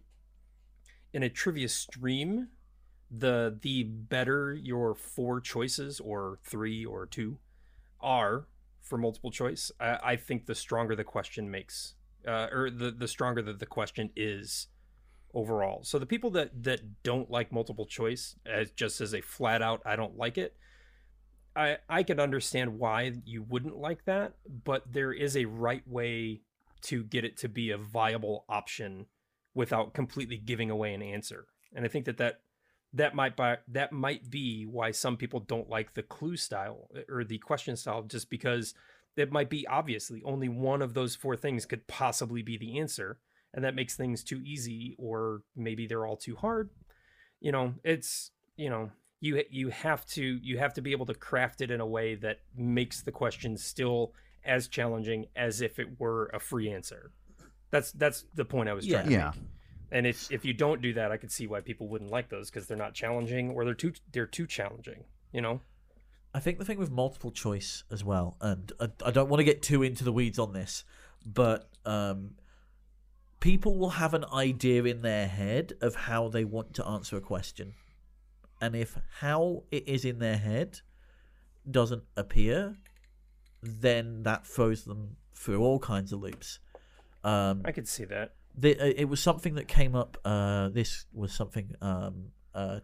in 1.13 1.23
a 1.23 1.29
trivia 1.29 1.67
stream, 1.67 2.49
the 3.09 3.57
the 3.61 3.83
better 3.83 4.53
your 4.53 4.93
four 4.93 5.41
choices 5.41 5.99
or 5.99 6.37
three 6.43 6.85
or 6.85 7.05
two 7.05 7.39
are 7.99 8.47
for 8.81 8.97
multiple 8.97 9.31
choice, 9.31 9.71
I, 9.79 9.99
I 10.03 10.15
think 10.15 10.45
the 10.45 10.55
stronger 10.55 10.95
the 10.95 11.03
question 11.03 11.49
makes, 11.49 11.95
uh, 12.27 12.47
or 12.51 12.69
the 12.69 12.91
the 12.91 13.07
stronger 13.07 13.41
that 13.41 13.59
the 13.59 13.65
question 13.65 14.11
is 14.15 14.67
overall. 15.34 15.84
So 15.84 15.99
the 15.99 16.05
people 16.05 16.32
that 16.32 16.63
that 16.63 17.03
don't 17.03 17.30
like 17.30 17.51
multiple 17.51 17.86
choice 17.86 18.36
as 18.45 18.71
just 18.71 19.01
as 19.01 19.13
a 19.13 19.21
flat 19.21 19.61
out 19.61 19.82
I 19.86 19.95
don't 19.95 20.17
like 20.17 20.38
it, 20.38 20.55
I 21.55 21.77
I 21.88 22.03
can 22.03 22.19
understand 22.19 22.80
why 22.80 23.13
you 23.25 23.43
wouldn't 23.43 23.77
like 23.77 24.05
that, 24.05 24.34
but 24.65 24.91
there 24.91 25.13
is 25.13 25.36
a 25.38 25.45
right 25.45 25.88
way 25.88 26.41
to 26.82 27.03
get 27.03 27.25
it 27.25 27.38
to 27.38 27.49
be 27.49 27.71
a 27.71 27.77
viable 27.77 28.45
option 28.47 29.05
without 29.53 29.93
completely 29.93 30.38
giving 30.38 30.69
away 30.71 30.93
an 30.93 31.01
answer. 31.01 31.47
And 31.75 31.86
I 31.86 31.88
think 31.89 32.05
that 32.05 32.17
that 32.17 32.41
that 32.93 33.13
might 33.13 33.36
by 33.36 33.57
that 33.67 33.91
might 33.91 34.30
be 34.30 34.65
why 34.65 34.91
some 34.91 35.17
people 35.17 35.39
don't 35.41 35.69
like 35.69 35.93
the 35.93 36.03
clue 36.03 36.38
style 36.38 36.88
eh, 36.95 37.01
or 37.09 37.23
the 37.23 37.38
question 37.38 37.75
style 37.75 38.01
just 38.03 38.30
because 38.30 38.73
it 39.15 39.32
might 39.32 39.49
be 39.49 39.67
obviously 39.67 40.23
only 40.23 40.49
one 40.49 40.82
of 40.82 40.93
those 40.93 41.15
four 41.15 41.36
things 41.36 41.65
could 41.65 41.86
possibly 41.88 42.41
be 42.41 42.57
the 42.57 42.80
answer 42.80 43.19
and 43.53 43.63
that 43.63 43.75
makes 43.75 43.95
things 43.95 44.23
too 44.23 44.41
easy 44.43 44.95
or 44.99 45.41
maybe 45.55 45.87
they're 45.87 46.05
all 46.05 46.17
too 46.17 46.35
hard 46.35 46.69
you 47.39 47.51
know 47.51 47.73
it's 47.83 48.31
you 48.57 48.69
know 48.69 48.91
you 49.21 49.43
you 49.49 49.69
have 49.69 50.05
to 50.05 50.23
you 50.41 50.57
have 50.57 50.73
to 50.73 50.81
be 50.81 50.91
able 50.91 51.05
to 51.05 51.13
craft 51.13 51.61
it 51.61 51.71
in 51.71 51.81
a 51.81 51.85
way 51.85 52.15
that 52.15 52.39
makes 52.55 53.01
the 53.01 53.11
question 53.11 53.57
still 53.57 54.13
as 54.45 54.67
challenging 54.67 55.25
as 55.35 55.61
if 55.61 55.79
it 55.79 55.99
were 55.99 56.29
a 56.33 56.39
free 56.39 56.71
answer 56.71 57.11
that's 57.71 57.91
that's 57.93 58.25
the 58.35 58.45
point 58.45 58.69
i 58.69 58.73
was 58.73 58.85
Yeah. 58.85 58.93
trying 58.97 59.05
to 59.05 59.11
Yeah. 59.11 59.31
make 59.35 59.43
and 59.91 60.07
if 60.07 60.31
if 60.31 60.45
you 60.45 60.53
don't 60.53 60.81
do 60.81 60.93
that 60.93 61.11
i 61.11 61.17
could 61.17 61.31
see 61.31 61.47
why 61.47 61.61
people 61.61 61.87
wouldn't 61.87 62.11
like 62.11 62.29
those 62.29 62.49
because 62.49 62.67
they're 62.67 62.77
not 62.77 62.93
challenging 62.93 63.51
or 63.51 63.65
they're 63.65 63.73
too 63.73 63.93
they're 64.11 64.25
too 64.27 64.45
challenging 64.47 65.03
you 65.31 65.41
know 65.41 65.61
I 66.31 66.39
think 66.39 66.59
the 66.59 66.65
thing 66.65 66.77
with 66.77 66.91
multiple 66.91 67.31
choice 67.31 67.83
as 67.89 68.03
well, 68.03 68.37
and 68.39 68.71
I, 68.79 68.89
I 69.03 69.09
don't 69.09 69.29
want 69.29 69.39
to 69.39 69.43
get 69.43 69.63
too 69.63 69.81
into 69.81 70.03
the 70.03 70.11
weeds 70.13 70.37
on 70.37 70.53
this, 70.53 70.83
but 71.25 71.67
um, 71.85 72.35
people 73.39 73.77
will 73.77 73.91
have 73.91 74.13
an 74.13 74.25
idea 74.33 74.83
in 74.83 75.01
their 75.01 75.27
head 75.27 75.73
of 75.81 75.95
how 75.95 76.27
they 76.27 76.43
want 76.43 76.73
to 76.75 76.85
answer 76.85 77.17
a 77.17 77.21
question. 77.21 77.73
And 78.61 78.75
if 78.75 78.97
how 79.19 79.63
it 79.71 79.87
is 79.87 80.03
in 80.03 80.19
their 80.19 80.37
head 80.37 80.81
doesn't 81.69 82.03
appear, 82.17 82.75
then 83.61 84.23
that 84.23 84.45
throws 84.45 84.83
them 84.83 85.15
through 85.33 85.61
all 85.61 85.79
kinds 85.79 86.11
of 86.11 86.21
loops. 86.21 86.59
Um, 87.23 87.63
i 87.65 87.71
could 87.71 87.87
see 87.87 88.05
that 88.05 88.33
the, 88.57 88.79
uh, 88.79 88.93
it 88.95 89.05
was 89.05 89.19
something 89.19 89.55
that 89.55 89.67
came 89.67 89.95
up. 89.95 90.17
Uh, 90.25 90.69
this 90.69 91.05
was 91.13 91.33
something 91.33 91.75
um, 91.81 92.31
uh, 92.53 92.79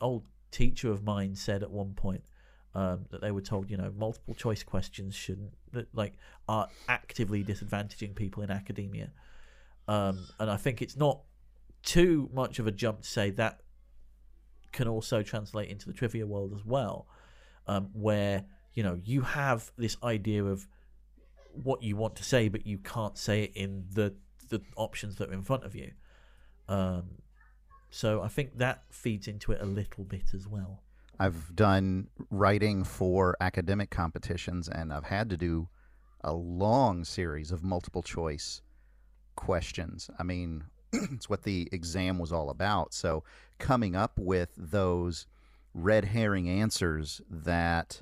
old 0.00 0.24
teacher 0.50 0.90
of 0.90 1.02
mine 1.02 1.34
said 1.34 1.62
at 1.62 1.70
one 1.70 1.94
point 1.94 2.22
um, 2.74 3.06
that 3.10 3.20
they 3.20 3.30
were 3.30 3.40
told, 3.40 3.70
you 3.70 3.76
know, 3.76 3.92
multiple 3.96 4.34
choice 4.34 4.62
questions 4.62 5.14
shouldn't 5.14 5.54
that 5.72 5.88
like 5.94 6.14
are 6.48 6.68
actively 6.88 7.42
disadvantaging 7.42 8.14
people 8.14 8.42
in 8.42 8.50
academia. 8.50 9.10
Um, 9.86 10.26
and 10.38 10.50
I 10.50 10.56
think 10.56 10.82
it's 10.82 10.96
not 10.96 11.20
too 11.82 12.30
much 12.32 12.58
of 12.58 12.66
a 12.66 12.72
jump 12.72 13.02
to 13.02 13.08
say 13.08 13.30
that 13.30 13.60
can 14.72 14.88
also 14.88 15.22
translate 15.22 15.68
into 15.68 15.86
the 15.86 15.92
trivia 15.92 16.26
world 16.26 16.52
as 16.54 16.64
well, 16.64 17.06
um, 17.66 17.90
where 17.92 18.44
you 18.74 18.82
know 18.82 18.98
you 19.02 19.22
have 19.22 19.70
this 19.78 19.96
idea 20.02 20.44
of 20.44 20.66
what 21.62 21.82
you 21.82 21.96
want 21.96 22.16
to 22.16 22.24
say, 22.24 22.48
but 22.48 22.66
you 22.66 22.78
can't 22.78 23.16
say 23.16 23.44
it 23.44 23.52
in 23.54 23.84
the 23.92 24.14
the 24.48 24.60
options 24.76 25.16
that 25.16 25.30
are 25.30 25.32
in 25.32 25.42
front 25.42 25.64
of 25.64 25.74
you. 25.74 25.92
Um, 26.68 27.22
so 27.90 28.22
I 28.22 28.28
think 28.28 28.58
that 28.58 28.84
feeds 28.90 29.28
into 29.28 29.52
it 29.52 29.60
a 29.60 29.66
little 29.66 30.04
bit 30.04 30.34
as 30.34 30.48
well. 30.48 30.82
I've 31.20 31.54
done 31.54 32.08
writing 32.30 32.82
for 32.82 33.36
academic 33.40 33.90
competitions, 33.90 34.68
and 34.68 34.92
I've 34.92 35.04
had 35.04 35.30
to 35.30 35.36
do 35.36 35.68
a 36.22 36.32
long 36.32 37.04
series 37.04 37.52
of 37.52 37.62
multiple 37.62 38.02
choice 38.02 38.62
questions. 39.36 40.10
I 40.18 40.22
mean, 40.22 40.64
it's 40.92 41.28
what 41.28 41.42
the 41.42 41.68
exam 41.72 42.18
was 42.18 42.32
all 42.32 42.50
about. 42.50 42.94
So, 42.94 43.24
coming 43.58 43.94
up 43.94 44.12
with 44.18 44.50
those 44.56 45.26
red 45.74 46.06
herring 46.06 46.48
answers 46.48 47.20
that 47.28 48.00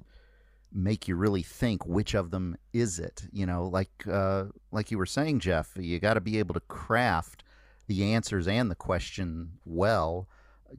make 0.75 1.07
you 1.07 1.15
really 1.15 1.43
think 1.43 1.85
which 1.87 2.15
of 2.15 2.31
them 2.31 2.57
is 2.73 2.99
it 2.99 3.25
you 3.31 3.45
know 3.45 3.67
like 3.67 3.91
uh, 4.11 4.45
like 4.71 4.91
you 4.91 4.97
were 4.97 5.05
saying 5.05 5.39
jeff 5.39 5.73
you 5.77 5.99
got 5.99 6.15
to 6.15 6.21
be 6.21 6.39
able 6.39 6.55
to 6.55 6.61
craft 6.61 7.45
the 7.89 8.05
answers 8.15 8.49
and 8.49 8.71
the 8.71 8.75
question 8.75 9.51
well 9.67 10.27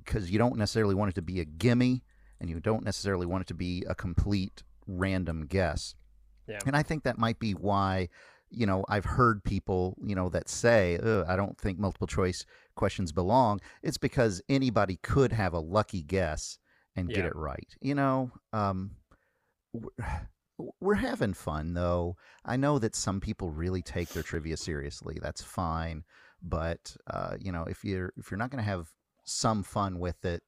because 0.04 0.32
you 0.32 0.40
don't 0.40 0.58
necessarily 0.58 0.96
want 0.96 1.10
it 1.10 1.16
to 1.16 1.22
be 1.22 1.40
a 1.40 1.46
gimme 1.46 2.02
and 2.40 2.50
you 2.50 2.60
don't 2.60 2.84
necessarily 2.84 3.26
want 3.26 3.42
it 3.42 3.48
to 3.48 3.54
be 3.54 3.86
a 3.88 3.96
complete 3.96 4.64
random 4.88 5.46
guess. 5.46 5.96
Yeah. 6.48 6.60
And 6.66 6.76
I 6.76 6.84
think 6.84 7.04
that 7.04 7.18
might 7.18 7.40
be 7.40 7.54
why, 7.54 8.10
you 8.54 8.66
know, 8.66 8.86
I've 8.88 9.06
heard 9.06 9.44
people, 9.44 9.98
you 10.06 10.16
know, 10.16 10.30
that 10.30 10.48
say, 10.50 10.98
I 11.28 11.36
don't 11.36 11.58
think 11.58 11.80
multiple 11.80 12.08
choice 12.08 12.46
questions 12.76 13.12
belong. 13.12 13.60
It's 13.82 13.98
because 13.98 14.42
anybody 14.48 14.98
could 15.04 15.32
have 15.34 15.54
a 15.54 15.60
lucky 15.60 16.04
guess 16.04 16.58
and 16.96 17.10
get 17.10 17.26
it 17.28 17.36
right. 17.36 17.68
You 17.82 17.96
know, 17.96 18.32
um, 18.54 18.92
we're- 19.74 20.28
we're 20.80 20.94
having 20.96 21.34
fun 21.34 21.74
though. 21.74 22.16
I 22.46 22.58
know 22.58 22.78
that 22.80 22.96
some 22.96 23.20
people 23.20 23.50
really 23.50 23.82
take 23.82 24.10
their 24.10 24.24
trivia 24.24 24.56
seriously. 24.56 25.18
That's 25.22 25.42
fine, 25.42 26.04
but 26.42 26.96
uh, 27.08 27.38
you 27.40 27.52
know, 27.52 27.64
if 27.64 27.84
you're 27.84 28.14
if 28.18 28.30
you're 28.30 28.38
not 28.38 28.52
going 28.52 28.64
to 28.64 28.70
have 28.70 28.90
some 29.24 29.64
fun 29.64 29.98
with 30.00 30.24
it, 30.26 30.44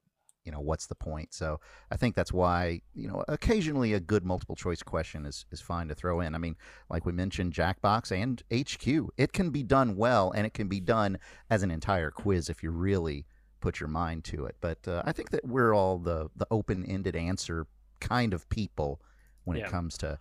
you 0.45 0.51
know, 0.51 0.59
what's 0.59 0.85
the 0.87 0.95
point? 0.95 1.33
So 1.33 1.59
I 1.91 1.97
think 1.97 2.15
that's 2.15 2.31
why 2.31 2.81
you 2.93 3.07
know 3.07 3.23
occasionally 3.27 3.93
a 3.93 3.99
good 3.99 4.23
multiple 4.23 4.55
choice 4.55 4.83
question 4.83 5.25
is 5.25 5.45
is 5.51 5.59
fine 5.61 5.87
to 5.89 5.95
throw 5.95 6.21
in. 6.21 6.35
I 6.35 6.37
mean, 6.37 6.55
like 6.89 7.05
we 7.05 7.11
mentioned, 7.11 7.53
Jackbox 7.53 8.11
and 8.11 8.41
HQ, 8.53 9.09
it 9.17 9.33
can 9.33 9.49
be 9.49 9.63
done 9.63 9.95
well, 9.95 10.31
and 10.31 10.45
it 10.45 10.53
can 10.53 10.67
be 10.67 10.79
done 10.79 11.17
as 11.49 11.63
an 11.63 11.71
entire 11.71 12.11
quiz 12.11 12.49
if 12.49 12.61
you 12.63 12.69
really 12.71 13.25
put 13.59 13.79
your 13.79 13.89
mind 13.89 14.23
to 14.25 14.45
it. 14.45 14.55
But 14.61 14.87
uh, 14.87 15.01
I 15.05 15.11
think 15.11 15.31
that 15.31 15.45
we're 15.45 15.73
all 15.73 15.97
the 15.97 16.29
the 16.35 16.47
open 16.51 16.85
ended 16.85 17.15
answer 17.15 17.65
kind 17.99 18.33
of 18.33 18.47
people 18.49 19.01
when 19.45 19.57
Yeah. 19.57 19.65
it 19.65 19.71
comes 19.71 19.97
to 19.99 20.19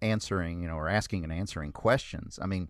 answering, 0.00 0.62
you 0.62 0.68
know, 0.68 0.76
or 0.76 0.88
asking 0.88 1.24
and 1.24 1.32
answering 1.32 1.72
questions. 1.72 2.38
I 2.40 2.46
mean, 2.46 2.68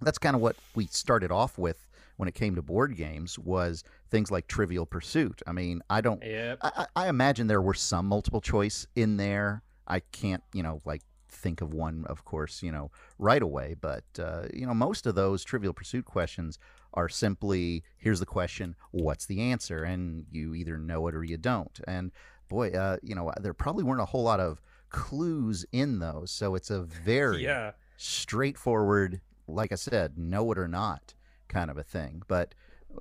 that's 0.00 0.18
kind 0.18 0.36
of 0.36 0.42
what 0.42 0.56
we 0.74 0.86
started 0.86 1.30
off 1.30 1.58
with 1.58 1.83
when 2.16 2.28
it 2.28 2.34
came 2.34 2.54
to 2.54 2.62
board 2.62 2.96
games 2.96 3.38
was 3.38 3.84
things 4.10 4.30
like 4.30 4.46
Trivial 4.46 4.86
Pursuit. 4.86 5.42
I 5.46 5.52
mean, 5.52 5.82
I 5.90 6.00
don't 6.00 6.22
Yep. 6.22 6.58
I, 6.62 6.86
I 6.96 7.08
imagine 7.08 7.46
there 7.46 7.62
were 7.62 7.74
some 7.74 8.06
multiple 8.06 8.40
choice 8.40 8.86
in 8.94 9.16
there. 9.16 9.62
I 9.86 10.00
can't, 10.00 10.42
you 10.52 10.62
know, 10.62 10.80
like 10.84 11.02
think 11.28 11.60
of 11.60 11.74
one, 11.74 12.04
of 12.06 12.24
course, 12.24 12.62
you 12.62 12.70
know, 12.72 12.90
right 13.18 13.42
away. 13.42 13.74
But 13.80 14.04
uh, 14.18 14.46
you 14.54 14.66
know, 14.66 14.74
most 14.74 15.06
of 15.06 15.14
those 15.14 15.44
Trivial 15.44 15.72
Pursuit 15.72 16.04
questions 16.04 16.58
are 16.94 17.08
simply, 17.08 17.82
"Here's 17.98 18.20
the 18.20 18.26
question, 18.26 18.76
what's 18.92 19.26
the 19.26 19.40
answer?" 19.40 19.82
and 19.82 20.26
you 20.30 20.54
either 20.54 20.78
know 20.78 21.08
it 21.08 21.14
or 21.14 21.24
you 21.24 21.36
don't. 21.36 21.78
And 21.86 22.12
boy, 22.48 22.70
uh, 22.70 22.98
you 23.02 23.14
know, 23.14 23.32
there 23.40 23.54
probably 23.54 23.82
weren't 23.84 24.00
a 24.00 24.06
whole 24.06 24.22
lot 24.22 24.40
of 24.40 24.62
clues 24.90 25.66
in 25.72 25.98
those, 25.98 26.30
so 26.30 26.54
it's 26.54 26.70
a 26.70 26.82
very 26.82 27.42
Yeah. 27.42 27.72
straightforward, 27.96 29.20
like 29.48 29.72
I 29.72 29.76
said, 29.76 30.16
know 30.16 30.50
it 30.52 30.58
or 30.58 30.68
not 30.68 31.14
kind 31.48 31.70
of 31.70 31.78
a 31.78 31.82
thing. 31.82 32.22
But 32.28 32.54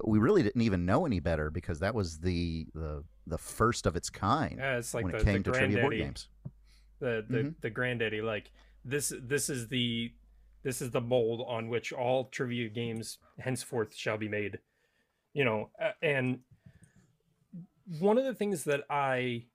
we 0.04 0.20
really 0.20 0.44
didn't 0.44 0.62
even 0.62 0.86
know 0.86 1.06
any 1.06 1.20
better 1.20 1.50
because 1.50 1.80
that 1.80 1.94
was 1.94 2.20
the 2.20 2.68
the 2.74 3.04
the 3.28 3.38
first 3.38 3.86
of 3.86 3.96
its 3.96 4.10
kind 4.10 4.58
Yeah, 4.58 4.78
it's 4.78 4.94
like 4.94 5.04
when 5.06 5.14
the, 5.14 5.20
it 5.20 5.24
came 5.24 5.44
to 5.44 5.52
trivia 5.52 5.82
board 5.82 5.96
games. 5.98 6.28
the 7.00 7.26
the, 7.30 7.38
Mhm. 7.38 7.56
the 7.62 7.70
granddaddy. 7.70 8.22
Like 8.22 8.52
this 8.84 9.14
this 9.22 9.50
is 9.50 9.68
the 9.70 10.12
this 10.64 10.82
is 10.82 10.92
the 10.92 11.02
mold 11.02 11.46
on 11.48 11.68
which 11.70 11.92
all 11.94 12.26
trivia 12.26 12.70
games 12.70 13.18
henceforth 13.40 13.94
shall 13.96 14.18
be 14.18 14.28
made. 14.30 14.60
You 15.34 15.46
know, 15.46 15.70
and 16.02 16.40
one 18.00 18.18
of 18.18 18.26
the 18.26 18.34
things 18.34 18.64
that 18.66 18.82
I 18.90 19.46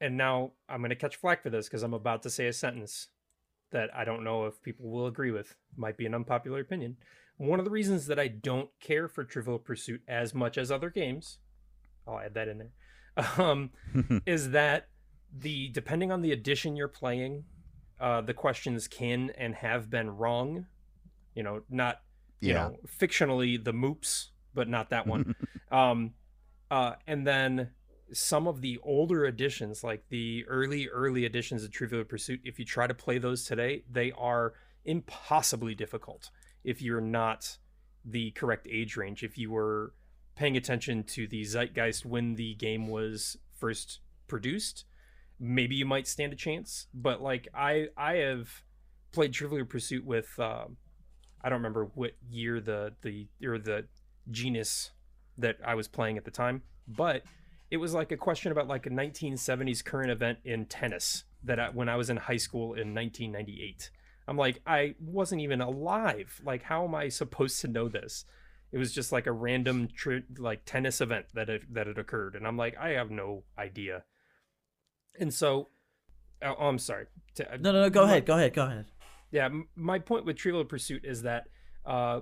and 0.00 0.16
now 0.16 0.52
I'm 0.68 0.80
going 0.80 0.90
to 0.90 0.96
catch 0.96 1.16
flack 1.16 1.42
for 1.42 1.50
this 1.50 1.68
because 1.68 1.82
I'm 1.82 1.94
about 1.94 2.22
to 2.24 2.30
say 2.30 2.48
a 2.48 2.52
sentence 2.52 3.08
that 3.70 3.88
I 3.94 4.04
don't 4.04 4.24
know 4.24 4.44
if 4.46 4.60
people 4.62 4.90
will 4.90 5.06
agree 5.06 5.30
with. 5.30 5.56
Might 5.76 5.96
be 5.96 6.06
an 6.06 6.14
unpopular 6.14 6.60
opinion. 6.60 6.96
One 7.38 7.58
of 7.58 7.64
the 7.64 7.70
reasons 7.70 8.06
that 8.06 8.18
I 8.18 8.28
don't 8.28 8.70
care 8.80 9.08
for 9.08 9.24
Trivial 9.24 9.58
Pursuit 9.58 10.02
as 10.08 10.34
much 10.34 10.56
as 10.56 10.70
other 10.70 10.90
games, 10.90 11.38
I'll 12.06 12.18
add 12.18 12.34
that 12.34 12.48
in 12.48 12.58
there, 12.58 12.72
um, 13.38 13.70
is 14.26 14.50
that 14.50 14.88
the 15.32 15.68
depending 15.68 16.10
on 16.12 16.22
the 16.22 16.32
edition 16.32 16.76
you're 16.76 16.88
playing, 16.88 17.44
uh, 18.00 18.20
the 18.22 18.34
questions 18.34 18.88
can 18.88 19.30
and 19.36 19.54
have 19.56 19.90
been 19.90 20.10
wrong 20.10 20.66
You 21.34 21.42
know, 21.42 21.62
not 21.68 22.02
you 22.42 22.52
Yeah. 22.52 22.54
know 22.54 22.76
fictionally 22.86 23.62
the 23.62 23.72
moops, 23.72 24.30
but 24.54 24.68
not 24.68 24.90
that 24.90 25.06
one. 25.06 25.34
um, 25.70 26.14
uh, 26.70 26.94
and 27.06 27.26
then 27.26 27.70
some 28.12 28.46
of 28.48 28.60
the 28.62 28.78
older 28.82 29.26
editions, 29.26 29.82
like 29.84 30.04
the 30.08 30.44
early 30.48 30.88
early 30.88 31.24
editions 31.24 31.64
of 31.64 31.70
Trivial 31.72 32.04
Pursuit, 32.04 32.40
if 32.44 32.58
you 32.58 32.64
try 32.64 32.86
to 32.86 32.94
play 32.94 33.18
those 33.18 33.44
today, 33.44 33.84
they 33.90 34.12
are 34.12 34.54
impossibly 34.84 35.74
difficult 35.74 36.30
if 36.66 36.82
you're 36.82 37.00
not 37.00 37.58
the 38.04 38.32
correct 38.32 38.66
age 38.70 38.96
range. 38.96 39.22
If 39.22 39.38
you 39.38 39.50
were 39.50 39.94
paying 40.34 40.56
attention 40.56 41.04
to 41.04 41.26
the 41.26 41.44
zeitgeist 41.44 42.04
when 42.04 42.34
the 42.34 42.54
game 42.56 42.88
was 42.88 43.38
first 43.54 44.00
produced, 44.26 44.84
maybe 45.38 45.76
you 45.76 45.86
might 45.86 46.08
stand 46.08 46.32
a 46.32 46.36
chance. 46.36 46.88
But 46.92 47.22
like 47.22 47.48
I, 47.54 47.86
I 47.96 48.16
have 48.16 48.62
played 49.12 49.32
Trivial 49.32 49.64
Pursuit 49.64 50.04
with, 50.04 50.38
um, 50.38 50.76
I 51.42 51.48
don't 51.48 51.58
remember 51.58 51.88
what 51.94 52.12
year 52.28 52.60
the 52.60 52.94
the 53.02 53.28
or 53.44 53.58
the 53.58 53.86
genus 54.30 54.90
that 55.38 55.58
I 55.64 55.76
was 55.76 55.86
playing 55.86 56.16
at 56.16 56.24
the 56.24 56.30
time, 56.32 56.62
but 56.88 57.22
it 57.70 57.76
was 57.76 57.94
like 57.94 58.10
a 58.10 58.16
question 58.16 58.50
about 58.50 58.66
like 58.66 58.86
a 58.86 58.90
1970s 58.90 59.84
current 59.84 60.10
event 60.10 60.38
in 60.44 60.66
tennis 60.66 61.24
that 61.44 61.60
I, 61.60 61.68
when 61.68 61.88
I 61.88 61.96
was 61.96 62.10
in 62.10 62.16
high 62.16 62.36
school 62.36 62.74
in 62.74 62.94
1998. 62.94 63.90
I'm 64.28 64.36
like, 64.36 64.60
I 64.66 64.94
wasn't 65.00 65.40
even 65.42 65.60
alive. 65.60 66.40
Like, 66.44 66.62
how 66.64 66.84
am 66.84 66.94
I 66.94 67.08
supposed 67.08 67.60
to 67.60 67.68
know 67.68 67.88
this? 67.88 68.24
It 68.72 68.78
was 68.78 68.92
just 68.92 69.12
like 69.12 69.26
a 69.26 69.32
random 69.32 69.88
tri- 69.94 70.22
like 70.38 70.64
tennis 70.64 71.00
event 71.00 71.26
that 71.34 71.48
it, 71.48 71.72
that 71.72 71.86
had 71.86 71.98
occurred, 71.98 72.34
and 72.34 72.46
I'm 72.46 72.56
like, 72.56 72.76
I 72.76 72.90
have 72.90 73.10
no 73.10 73.44
idea. 73.56 74.02
And 75.18 75.32
so, 75.32 75.68
oh, 76.42 76.54
oh, 76.58 76.66
I'm 76.68 76.78
sorry. 76.78 77.06
To- 77.36 77.58
No, 77.58 77.72
no, 77.72 77.82
no. 77.82 77.90
Go 77.90 78.02
my- 78.02 78.10
ahead. 78.10 78.26
Go 78.26 78.34
ahead. 78.36 78.52
Go 78.54 78.64
ahead. 78.66 78.86
yeah, 79.30 79.48
my 79.76 79.98
point 79.98 80.24
with 80.26 80.36
Trivial 80.36 80.64
Pursuit 80.64 81.04
is 81.04 81.22
that 81.22 81.44
uh, 81.86 82.20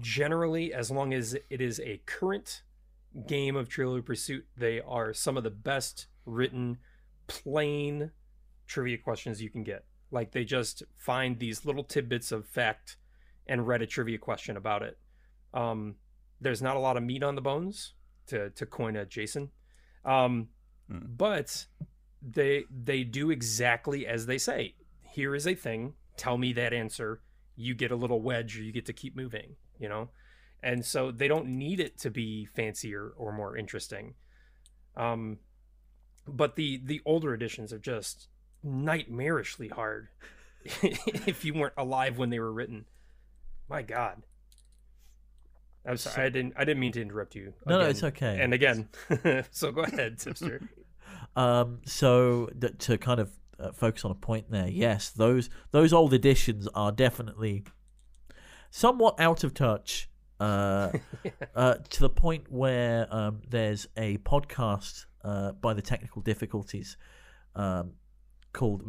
generally, 0.00 0.74
as 0.74 0.90
long 0.90 1.14
as 1.14 1.34
it 1.48 1.60
is 1.60 1.80
a 1.80 2.02
current 2.06 2.62
game 3.26 3.56
of 3.56 3.68
Trivial 3.68 4.02
Pursuit, 4.02 4.44
they 4.56 4.80
are 4.80 5.14
some 5.14 5.36
of 5.36 5.44
the 5.44 5.50
best 5.50 6.08
written, 6.26 6.78
plain 7.28 8.10
trivia 8.66 8.98
questions 8.98 9.40
you 9.40 9.48
can 9.48 9.62
get. 9.62 9.84
Like 10.10 10.32
they 10.32 10.44
just 10.44 10.82
find 10.96 11.38
these 11.38 11.64
little 11.64 11.84
tidbits 11.84 12.32
of 12.32 12.46
fact 12.46 12.96
and 13.46 13.66
read 13.66 13.82
a 13.82 13.86
trivia 13.86 14.18
question 14.18 14.56
about 14.56 14.82
it. 14.82 14.98
Um, 15.54 15.96
there's 16.40 16.62
not 16.62 16.76
a 16.76 16.80
lot 16.80 16.96
of 16.96 17.02
meat 17.02 17.22
on 17.22 17.34
the 17.34 17.40
bones, 17.40 17.94
to 18.28 18.50
to 18.50 18.66
coin 18.66 18.96
a 18.96 19.04
Jason, 19.04 19.50
um, 20.04 20.48
Mm. 20.90 21.16
but 21.18 21.66
they 22.22 22.64
they 22.70 23.04
do 23.04 23.30
exactly 23.30 24.06
as 24.06 24.24
they 24.26 24.38
say. 24.38 24.74
Here 25.02 25.34
is 25.34 25.46
a 25.46 25.54
thing. 25.54 25.94
Tell 26.16 26.38
me 26.38 26.52
that 26.54 26.72
answer. 26.72 27.20
You 27.56 27.74
get 27.74 27.90
a 27.90 27.96
little 27.96 28.22
wedge, 28.22 28.58
or 28.58 28.62
you 28.62 28.72
get 28.72 28.86
to 28.86 28.92
keep 28.92 29.14
moving. 29.16 29.56
You 29.78 29.88
know, 29.88 30.08
and 30.62 30.84
so 30.84 31.10
they 31.10 31.28
don't 31.28 31.46
need 31.46 31.80
it 31.80 31.98
to 31.98 32.10
be 32.10 32.46
fancier 32.46 33.12
or 33.16 33.32
more 33.32 33.56
interesting. 33.56 34.14
Um, 34.96 35.38
but 36.26 36.56
the 36.56 36.80
the 36.82 37.00
older 37.04 37.34
editions 37.34 37.72
are 37.72 37.78
just 37.78 38.28
nightmarishly 38.64 39.70
hard. 39.70 40.08
if 40.82 41.44
you 41.44 41.54
weren't 41.54 41.74
alive 41.76 42.18
when 42.18 42.30
they 42.30 42.38
were 42.38 42.52
written, 42.52 42.84
my 43.68 43.82
God. 43.82 44.22
I'm 45.86 45.96
sorry. 45.96 46.14
So- 46.14 46.22
I 46.22 46.28
didn't. 46.28 46.54
I 46.56 46.64
didn't 46.64 46.80
mean 46.80 46.92
to 46.92 47.02
interrupt 47.02 47.34
you. 47.34 47.54
No, 47.66 47.74
no, 47.74 47.80
again 47.80 47.90
it's 47.90 48.04
okay. 48.04 48.38
And 48.40 48.52
again, 48.54 48.88
so 49.50 49.72
go 49.72 49.82
ahead, 49.82 50.18
Tipster. 50.18 50.60
Um, 51.36 51.80
so 51.84 52.48
th- 52.60 52.78
to 52.78 52.98
kind 52.98 53.20
of 53.20 53.30
uh, 53.60 53.70
focus 53.70 54.04
on 54.04 54.10
a 54.10 54.14
point 54.14 54.50
there, 54.50 54.66
yes, 54.66 55.10
those 55.10 55.50
those 55.70 55.92
old 55.92 56.12
editions 56.12 56.66
are 56.74 56.90
definitely 56.90 57.64
somewhat 58.70 59.20
out 59.20 59.44
of 59.44 59.54
touch. 59.54 60.10
Uh, 60.40 60.90
uh, 61.54 61.74
to 61.90 62.00
the 62.00 62.08
point 62.08 62.50
where 62.50 63.06
um, 63.14 63.42
there's 63.48 63.86
a 63.96 64.16
podcast 64.18 65.06
uh, 65.24 65.52
by 65.52 65.74
the 65.74 65.82
Technical 65.82 66.22
Difficulties 66.22 66.96
um, 67.54 67.92
called 68.52 68.82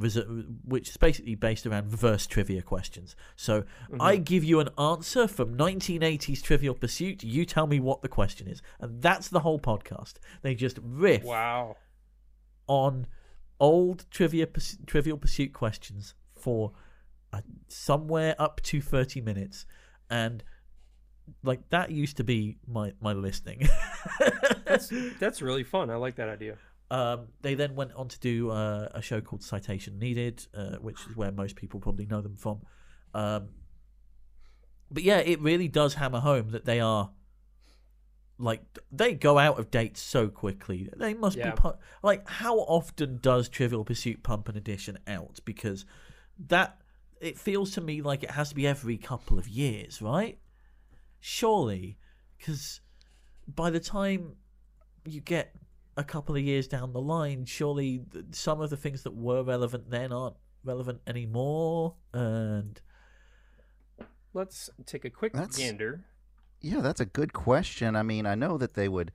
which 0.65 0.89
is 0.89 0.97
basically 0.97 1.35
based 1.35 1.65
around 1.67 1.91
reverse 1.91 2.25
trivia 2.25 2.61
questions. 2.61 3.15
So 3.35 3.63
I 3.99 4.15
give 4.15 4.43
you 4.43 4.59
an 4.59 4.69
answer 4.77 5.27
from 5.27 5.57
1980s 5.57 6.41
Trivial 6.41 6.73
Pursuit. 6.73 7.23
You 7.23 7.45
tell 7.45 7.67
me 7.67 7.79
what 7.79 8.01
the 8.01 8.07
question 8.07 8.47
is, 8.47 8.61
and 8.79 9.01
that's 9.01 9.27
the 9.27 9.41
whole 9.41 9.59
podcast. 9.59 10.13
They 10.41 10.55
just 10.55 10.79
riff 10.81 11.23
Wow. 11.23 11.75
on 12.67 13.07
old 13.59 14.05
trivia 14.09 14.47
trivial 14.85 15.17
pursuit 15.17 15.51
questions 15.53 16.15
for 16.33 16.71
uh, 17.33 17.41
somewhere 17.67 18.35
up 18.39 18.61
to 18.61 18.79
30 18.81 19.19
minutes 19.21 19.65
and 20.09 20.43
like 21.43 21.69
that 21.69 21.91
used 21.91 22.15
to 22.17 22.23
be 22.23 22.57
my 22.65 22.93
my 23.01 23.11
listening 23.13 23.67
That's 24.65 24.91
that's 25.19 25.41
really 25.41 25.63
fun. 25.63 25.89
I 25.89 25.95
like 25.95 26.15
that 26.15 26.29
idea. 26.29 26.57
Um 26.91 27.27
they 27.41 27.53
then 27.55 27.75
went 27.75 27.93
on 27.93 28.07
to 28.07 28.19
do 28.19 28.49
uh, 28.49 28.89
a 28.93 29.01
show 29.01 29.21
called 29.21 29.43
citation 29.43 29.99
needed 29.99 30.45
uh, 30.55 30.77
which 30.77 31.07
is 31.07 31.15
where 31.15 31.31
most 31.31 31.55
people 31.55 31.79
probably 31.79 32.05
know 32.05 32.21
them 32.21 32.35
from 32.35 32.61
um 33.13 33.49
but 34.91 35.03
yeah 35.03 35.19
it 35.19 35.39
really 35.41 35.67
does 35.67 35.95
hammer 35.95 36.19
home 36.19 36.49
that 36.49 36.65
they 36.65 36.79
are 36.79 37.11
like 38.39 38.61
they 38.91 39.13
go 39.13 39.37
out 39.37 39.59
of 39.59 39.69
date 39.69 39.97
so 39.97 40.29
quickly. 40.29 40.89
They 40.95 41.13
must 41.13 41.37
Yeah. 41.37 41.51
be 41.55 41.69
like 42.01 42.27
how 42.27 42.59
often 42.59 43.19
does 43.21 43.49
Trivial 43.49 43.83
Pursuit 43.83 44.23
pump 44.23 44.47
an 44.47 44.55
edition 44.55 44.97
out? 45.07 45.39
Because 45.43 45.85
that 46.47 46.79
it 47.19 47.37
feels 47.37 47.71
to 47.71 47.81
me 47.81 48.01
like 48.01 48.23
it 48.23 48.31
has 48.31 48.49
to 48.49 48.55
be 48.55 48.65
every 48.65 48.97
couple 48.97 49.37
of 49.37 49.47
years, 49.49 50.01
right? 50.01 50.39
Surely, 51.19 51.97
because 52.37 52.79
by 53.45 53.69
the 53.69 53.81
time 53.81 54.37
you 55.05 55.19
get 55.19 55.53
a 55.99 56.03
couple 56.03 56.35
of 56.35 56.41
years 56.41 56.67
down 56.67 56.93
the 56.93 57.01
line, 57.01 57.45
surely 57.45 58.01
some 58.31 58.61
of 58.61 58.69
the 58.69 58.77
things 58.77 59.03
that 59.03 59.13
were 59.15 59.43
relevant 59.43 59.89
then 59.89 60.11
aren't 60.13 60.37
relevant 60.63 61.01
anymore, 61.07 61.95
and 62.13 62.81
Let's 64.33 64.69
take 64.85 65.05
a 65.05 65.09
quick 65.09 65.33
That's- 65.33 65.57
gander. 65.57 66.05
Yeah, 66.61 66.81
that's 66.81 66.99
a 66.99 67.05
good 67.05 67.33
question. 67.33 67.95
I 67.95 68.03
mean, 68.03 68.25
I 68.25 68.35
know 68.35 68.57
that 68.57 68.73
they 68.75 68.87
would 68.89 69.11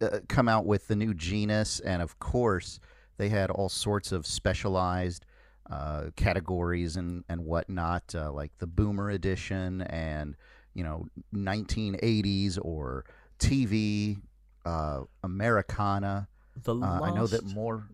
uh, 0.00 0.18
come 0.28 0.48
out 0.48 0.66
with 0.66 0.88
the 0.88 0.96
new 0.96 1.14
genus, 1.14 1.80
and 1.80 2.02
of 2.02 2.18
course, 2.18 2.80
they 3.16 3.28
had 3.30 3.50
all 3.50 3.68
sorts 3.68 4.12
of 4.12 4.26
specialized 4.26 5.24
uh, 5.70 6.10
categories 6.16 6.96
and 6.96 7.24
and 7.28 7.44
whatnot, 7.44 8.14
uh, 8.14 8.30
like 8.32 8.52
the 8.58 8.66
Boomer 8.66 9.10
Edition, 9.10 9.82
and 9.82 10.36
you 10.74 10.84
know, 10.84 11.06
1980s 11.34 12.58
or 12.60 13.04
TV, 13.38 14.20
uh, 14.68 15.04
Americana. 15.22 16.28
the 16.56 16.72
Uh, 16.74 16.78
last 16.78 17.02
I 17.04 17.14
know 17.14 17.26
that 17.26 17.44
more. 17.54 17.88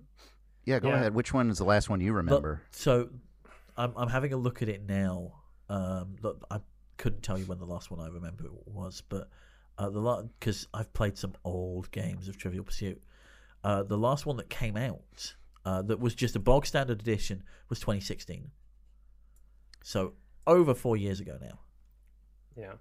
Yeah, 0.65 0.79
go 0.81 0.89
Yeah. 0.89 0.95
ahead. 0.97 1.15
Which 1.15 1.33
one 1.35 1.51
is 1.51 1.59
the 1.59 1.65
last 1.65 1.91
one 1.91 2.01
you 2.01 2.13
The- 2.13 2.17
remember? 2.17 2.63
so, 2.71 3.11
I'm 3.77 3.93
I'm 3.97 4.09
having 4.09 4.33
a 4.33 4.37
look 4.39 4.63
at 4.63 4.69
it 4.69 4.83
now. 4.83 5.43
Um, 5.69 6.17
look, 6.23 6.45
I 6.51 6.61
couldn't 6.97 7.23
tell 7.23 7.39
you 7.39 7.45
when 7.47 7.59
the 7.59 7.67
last 7.67 7.91
one 7.91 8.01
I 8.01 8.09
remember 8.09 8.45
was, 8.67 9.03
but 9.03 9.29
uh, 9.79 9.91
the 9.91 10.01
last 10.01 10.27
because 10.39 10.67
I've 10.73 10.93
played 10.93 11.19
some 11.19 11.35
old 11.45 11.91
games 11.91 12.29
of 12.29 12.37
Trivial 12.39 12.65
Pursuit. 12.65 13.03
Uh, 13.63 13.83
the 13.83 13.99
last 13.99 14.25
one 14.27 14.37
that 14.39 14.49
came 14.49 14.77
out 14.77 15.35
uh, 15.65 15.83
that 15.83 15.99
was 16.01 16.15
just 16.15 16.37
a 16.37 16.41
bog 16.41 16.65
standard 16.67 17.01
edition 17.01 17.43
was 17.69 17.81
2016. 17.81 18.51
So 19.83 20.15
over 20.47 20.75
four 20.75 20.97
years 20.97 21.21
ago 21.21 21.39
now. 21.41 21.59
Yeah, 22.57 22.75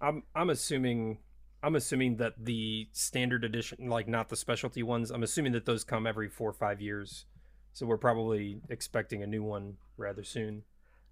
I'm 0.00 0.22
I'm 0.34 0.50
assuming 0.50 1.18
I'm 1.62 1.74
assuming 1.74 2.16
that 2.16 2.34
the 2.44 2.88
standard 2.92 3.44
edition, 3.44 3.88
like 3.88 4.08
not 4.08 4.28
the 4.28 4.36
specialty 4.36 4.82
ones, 4.82 5.10
I'm 5.10 5.22
assuming 5.22 5.52
that 5.52 5.64
those 5.64 5.84
come 5.84 6.06
every 6.06 6.28
four 6.28 6.50
or 6.50 6.54
five 6.54 6.80
years. 6.80 7.26
So 7.72 7.86
we're 7.86 7.98
probably 7.98 8.60
expecting 8.70 9.22
a 9.22 9.26
new 9.26 9.42
one 9.42 9.76
rather 9.96 10.24
soon. 10.24 10.62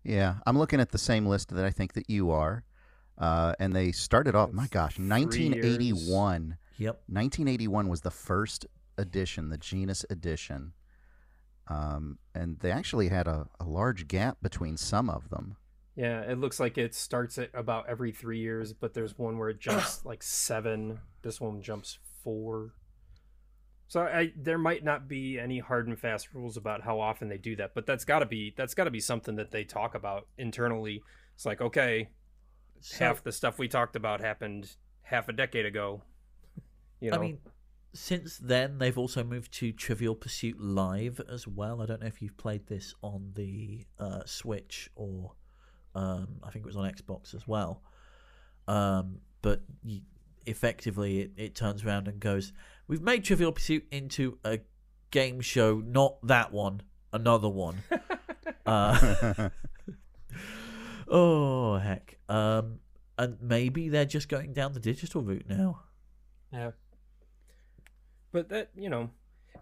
Yeah, 0.03 0.37
I'm 0.47 0.59
looking 0.59 0.81
at 0.81 0.93
the 0.93 0.99
same 0.99 1.27
list 1.27 1.55
that 1.55 1.65
I 1.65 1.71
think 1.71 1.95
that 1.95 2.09
you 2.09 2.31
are. 2.31 2.65
Uh, 3.17 3.55
and 3.59 3.75
they 3.75 3.93
started 3.93 4.35
off, 4.35 4.53
my 4.53 4.67
gosh, 4.69 4.97
Three 4.97 5.09
1981. 5.09 6.57
Yep. 6.79 6.95
1981 7.07 7.89
was 7.89 8.01
the 8.01 8.11
first 8.11 8.67
edition, 8.99 9.51
the 9.51 9.59
Genus 9.59 10.05
edition. 10.11 10.73
Um, 11.69 12.19
and 12.35 12.59
they 12.59 12.71
actually 12.71 13.09
had 13.09 13.27
a, 13.27 13.47
a 13.61 13.65
large 13.65 14.09
gap 14.09 14.39
between 14.43 14.77
some 14.77 15.09
of 15.09 15.31
them. 15.31 15.57
Yeah, 15.97 16.23
it 16.23 16.39
looks 16.39 16.59
like 16.59 16.77
it 16.77 16.95
starts 16.95 17.39
at 17.39 17.51
about 17.55 17.89
every 17.89 18.11
three 18.11 18.41
years, 18.41 18.73
but 18.73 18.95
there's 18.95 19.17
one 19.17 19.39
where 19.39 19.49
it 19.51 19.61
jumps 19.61 20.05
like 20.05 20.23
seven. 20.23 20.99
This 21.23 21.41
one 21.41 21.63
jumps 21.63 21.99
four. 22.23 22.75
So 23.87 24.01
I 24.03 24.33
there 24.37 24.59
might 24.59 24.83
not 24.83 25.07
be 25.09 25.39
any 25.39 25.61
hard 25.61 25.87
and 25.87 25.99
fast 25.99 26.35
rules 26.35 26.57
about 26.57 26.83
how 26.83 26.99
often 27.01 27.29
they 27.29 27.39
do 27.39 27.55
that, 27.57 27.75
but 27.75 27.87
that's 27.87 28.05
got 28.05 28.21
to 28.21 28.27
be 28.27 28.53
that's 28.57 28.75
got 28.75 28.85
to 28.85 28.91
be 28.91 29.01
something 29.01 29.37
that 29.37 29.53
they 29.53 29.63
talk 29.65 29.95
about 29.95 30.27
internally. 30.37 31.05
It's 31.37 31.47
like 31.47 31.61
okay, 31.61 32.09
So, 32.81 33.05
half 33.05 33.23
the 33.23 33.31
stuff 33.33 33.59
we 33.59 33.69
talked 33.69 33.95
about 33.95 34.21
happened 34.21 34.75
half 35.03 35.29
a 35.29 35.33
decade 35.33 35.67
ago. 35.67 36.03
You 37.01 37.11
know, 37.13 37.19
I 37.19 37.21
mean, 37.21 37.39
since 37.95 38.39
then 38.39 38.79
they've 38.79 38.99
also 38.99 39.23
moved 39.23 39.53
to 39.55 39.73
Trivial 39.73 40.15
Pursuit 40.17 40.59
Live 40.61 41.21
as 41.31 41.47
well. 41.47 41.81
I 41.83 41.87
don't 41.87 42.01
know 42.01 42.07
if 42.09 42.21
you've 42.23 42.37
played 42.37 42.67
this 42.67 42.95
on 43.03 43.33
the 43.35 43.87
uh, 43.99 44.23
Switch 44.27 44.91
or 44.97 45.33
Um, 45.95 46.29
I 46.43 46.51
think 46.51 46.65
it 46.65 46.67
was 46.67 46.77
on 46.77 46.91
Xbox 46.91 47.35
as 47.35 47.47
well. 47.47 47.83
Um, 48.67 49.19
but 49.43 49.63
you, 49.83 50.01
effectively, 50.47 51.21
it, 51.21 51.33
it 51.37 51.55
turns 51.55 51.85
around 51.85 52.09
and 52.09 52.19
goes, 52.21 52.53
"We've 52.89 53.03
made 53.03 53.25
Trivial 53.25 53.53
Pursuit 53.53 53.87
into 53.91 54.39
a 54.45 54.61
game 55.11 55.41
show, 55.41 55.81
not 55.81 56.17
that 56.27 56.53
one, 56.53 56.83
another 57.13 57.49
one." 57.49 57.83
uh, 58.67 59.49
oh 61.09 61.77
heck! 61.77 62.19
Um, 62.29 62.81
and 63.19 63.37
maybe 63.41 63.89
they're 63.89 64.05
just 64.05 64.29
going 64.29 64.53
down 64.53 64.73
the 64.73 64.81
digital 64.81 65.23
route 65.23 65.47
now. 65.49 65.83
Yeah. 66.53 66.71
But 68.33 68.49
that, 68.49 68.71
you 68.75 68.89
know, 68.91 69.11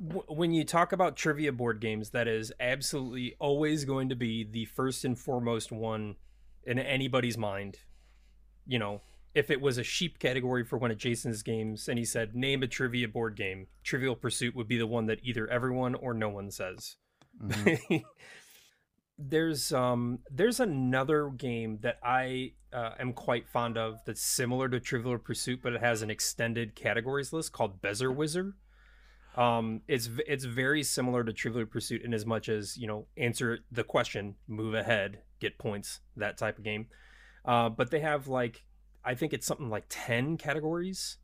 when 0.00 0.52
you 0.52 0.64
talk 0.64 0.92
about 0.92 1.16
trivia 1.16 1.52
board 1.52 1.80
games, 1.80 2.10
that 2.10 2.28
is 2.28 2.52
absolutely 2.60 3.36
always 3.38 3.84
going 3.84 4.08
to 4.08 4.16
be 4.16 4.44
the 4.44 4.64
first 4.66 5.04
and 5.04 5.18
foremost 5.18 5.70
one 5.70 6.16
in 6.64 6.78
anybody's 6.78 7.38
mind. 7.38 7.78
You 8.66 8.78
know, 8.78 9.02
if 9.34 9.50
it 9.50 9.60
was 9.60 9.78
a 9.78 9.82
sheep 9.82 10.18
category 10.18 10.64
for 10.64 10.78
one 10.78 10.90
of 10.90 10.98
Jason's 10.98 11.42
games 11.42 11.88
and 11.88 11.98
he 11.98 12.04
said, 12.04 12.34
name 12.34 12.62
a 12.62 12.66
trivia 12.66 13.08
board 13.08 13.36
game, 13.36 13.66
Trivial 13.82 14.16
Pursuit 14.16 14.54
would 14.54 14.68
be 14.68 14.78
the 14.78 14.86
one 14.86 15.06
that 15.06 15.20
either 15.22 15.48
everyone 15.48 15.94
or 15.94 16.14
no 16.14 16.28
one 16.28 16.50
says. 16.50 16.96
Mhm. 17.42 18.02
there's 19.18 19.72
um 19.72 20.18
there's 20.30 20.58
another 20.58 21.30
game 21.30 21.78
that 21.82 21.98
I 22.02 22.52
uh, 22.72 22.92
am 22.98 23.12
quite 23.12 23.48
fond 23.48 23.76
of 23.76 23.98
that's 24.06 24.22
similar 24.22 24.68
to 24.68 24.80
Trivial 24.80 25.18
Pursuit, 25.18 25.60
but 25.62 25.74
it 25.74 25.80
has 25.80 26.02
an 26.02 26.10
extended 26.10 26.74
categories 26.74 27.32
list 27.32 27.52
called 27.52 27.82
Bezzerwizzer. 27.82 28.54
Um, 29.36 29.80
it's 29.88 30.10
it's 30.26 30.44
very 30.44 30.82
similar 30.82 31.24
to 31.24 31.32
Trivial 31.32 31.66
Pursuit 31.66 32.02
in 32.02 32.12
as 32.12 32.26
much 32.26 32.48
as 32.48 32.76
you 32.76 32.86
know 32.86 33.06
answer 33.16 33.60
the 33.70 33.84
question, 33.84 34.36
move 34.46 34.74
ahead, 34.74 35.18
get 35.40 35.58
points, 35.58 36.00
that 36.16 36.36
type 36.36 36.58
of 36.58 36.64
game. 36.64 36.86
Uh, 37.44 37.68
but 37.68 37.90
they 37.90 38.00
have 38.00 38.28
like 38.28 38.64
I 39.04 39.14
think 39.14 39.32
it's 39.32 39.46
something 39.46 39.70
like 39.70 39.84
ten 39.88 40.36
categories, 40.36 41.16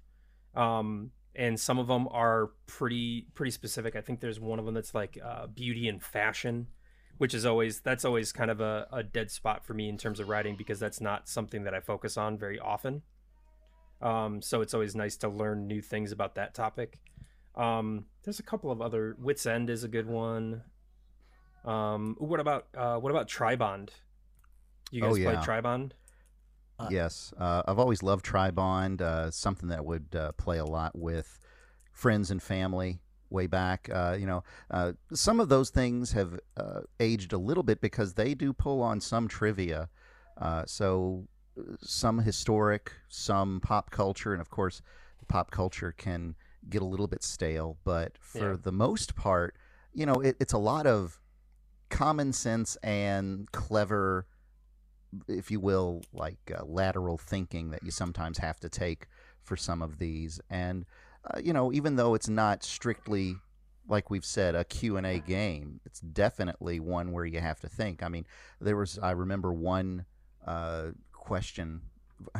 um, 0.55 1.11
and 1.35 1.61
some 1.61 1.79
of 1.79 1.87
them 1.87 2.09
are 2.11 2.51
pretty 2.67 3.27
pretty 3.35 3.51
specific. 3.51 3.95
I 3.95 4.01
think 4.01 4.21
there's 4.21 4.41
one 4.41 4.59
of 4.59 4.65
them 4.65 4.75
that's 4.75 4.95
like 4.95 5.19
uh, 5.23 5.47
beauty 5.47 5.89
and 5.89 6.03
fashion 6.03 6.69
which 7.19 7.35
is 7.35 7.45
always 7.45 7.81
that's 7.81 8.05
always 8.05 8.33
kind 8.33 8.51
of 8.51 8.61
a, 8.61 8.87
a 8.93 9.03
dead 9.03 9.31
spot 9.31 9.65
for 9.65 9.75
me 9.75 9.89
in 9.89 9.99
terms 9.99 10.21
of 10.21 10.29
writing 10.29 10.57
because 10.57 10.81
that's 10.81 11.01
not 11.01 11.29
something 11.29 11.65
that 11.65 11.75
I 11.75 11.81
focus 11.81 12.17
on 12.17 12.39
very 12.39 12.59
often. 12.59 13.03
Um, 14.01 14.41
so 14.41 14.61
it's 14.61 14.73
always 14.73 14.95
nice 14.95 15.17
to 15.19 15.29
learn 15.29 15.67
new 15.67 15.83
things 15.83 16.13
about 16.13 16.37
that 16.37 16.55
topic. 16.55 17.01
Um, 17.59 18.07
there's 18.23 18.39
a 18.39 18.45
couple 18.45 18.71
of 18.71 18.81
other 18.81 19.17
Wits 19.19 19.45
End 19.45 19.69
is 19.69 19.85
a 19.85 19.89
good 19.89 20.07
one. 20.07 20.63
Um, 21.65 22.15
what 22.19 22.41
about 22.41 22.69
uh, 22.77 22.97
what 22.97 23.11
about 23.11 23.29
Tribond? 23.29 23.91
You 24.91 25.03
guys 25.03 25.19
Oh, 25.19 25.23
play. 25.23 25.35
Tribond? 25.35 25.91
Uh, 26.79 26.89
yes, 26.91 27.35
uh, 27.37 27.63
I've 27.67 27.81
always 27.81 28.03
loved 28.03 28.25
Tribond. 28.25 29.01
Uh, 29.01 29.31
something 29.31 29.69
that 29.69 29.85
would 29.85 30.07
uh, 30.15 30.33
play 30.33 30.59
a 30.59 30.65
lot 30.65 30.97
with 30.97 31.41
friends 31.93 32.31
and 32.31 32.41
family 32.41 33.01
way 33.31 33.49
back. 33.49 33.91
Uh, 33.93 34.17
you 34.19 34.27
know, 34.27 34.45
uh, 34.71 34.93
some 35.13 35.41
of 35.41 35.49
those 35.49 35.71
things 35.71 36.13
have 36.13 36.39
uh, 36.57 36.81
aged 37.01 37.33
a 37.33 37.39
little 37.39 37.65
bit 37.65 37.81
because 37.81 38.15
they 38.15 38.35
do 38.35 38.53
pull 38.53 38.81
on 38.81 39.01
some 39.01 39.27
trivia. 39.27 39.89
Uh, 40.41 40.63
so 40.67 41.27
uh, 41.59 41.63
some 41.81 42.21
historic, 42.21 42.93
some 43.09 43.61
pop 43.61 43.91
culture, 43.91 44.33
and 44.33 44.41
of 44.41 44.49
course, 44.49 44.81
pop 45.27 45.51
culture 45.51 45.93
can 45.93 46.37
get 46.71 46.83
a 46.83 46.87
little 46.87 47.07
bit 47.07 47.23
stale. 47.23 47.79
But 47.85 48.17
for 48.21 48.53
Yeah. 48.53 48.57
the 48.63 48.73
most 48.73 49.15
part, 49.15 49.57
you 49.93 50.07
know, 50.07 50.15
it, 50.15 50.37
it's 50.41 50.53
a 50.53 50.59
lot 50.59 50.87
of 50.87 51.21
common 51.91 52.33
sense 52.33 52.77
and 52.83 53.51
clever 53.53 54.27
if 55.27 55.51
you 55.51 55.59
will, 55.61 56.03
like 56.13 56.39
uh, 56.55 56.65
lateral 56.65 57.17
thinking 57.17 57.71
that 57.71 57.83
you 57.83 57.91
sometimes 57.91 58.39
have 58.39 58.61
to 58.61 58.69
take 58.69 59.07
for 59.43 59.57
some 59.57 59.81
of 59.81 59.99
these. 59.99 60.41
And 60.51 60.85
uh, 61.25 61.41
you 61.43 61.53
know, 61.53 61.73
even 61.73 61.97
though 61.97 62.15
it's 62.15 62.29
not 62.29 62.63
strictly 62.63 63.37
like 63.89 64.11
we've 64.11 64.25
said 64.25 64.55
a 64.55 64.65
Q&A 64.65 65.19
game, 65.21 65.81
it's 65.87 66.01
definitely 66.01 66.79
one 66.79 67.11
where 67.11 67.25
you 67.25 67.41
have 67.41 67.59
to 67.61 67.69
think. 67.69 68.03
I 68.03 68.09
mean, 68.09 68.27
there 68.61 68.77
was 68.77 68.99
I 68.99 69.13
remember 69.13 69.53
one 69.53 70.05
uh, 70.47 70.89
question 71.13 71.81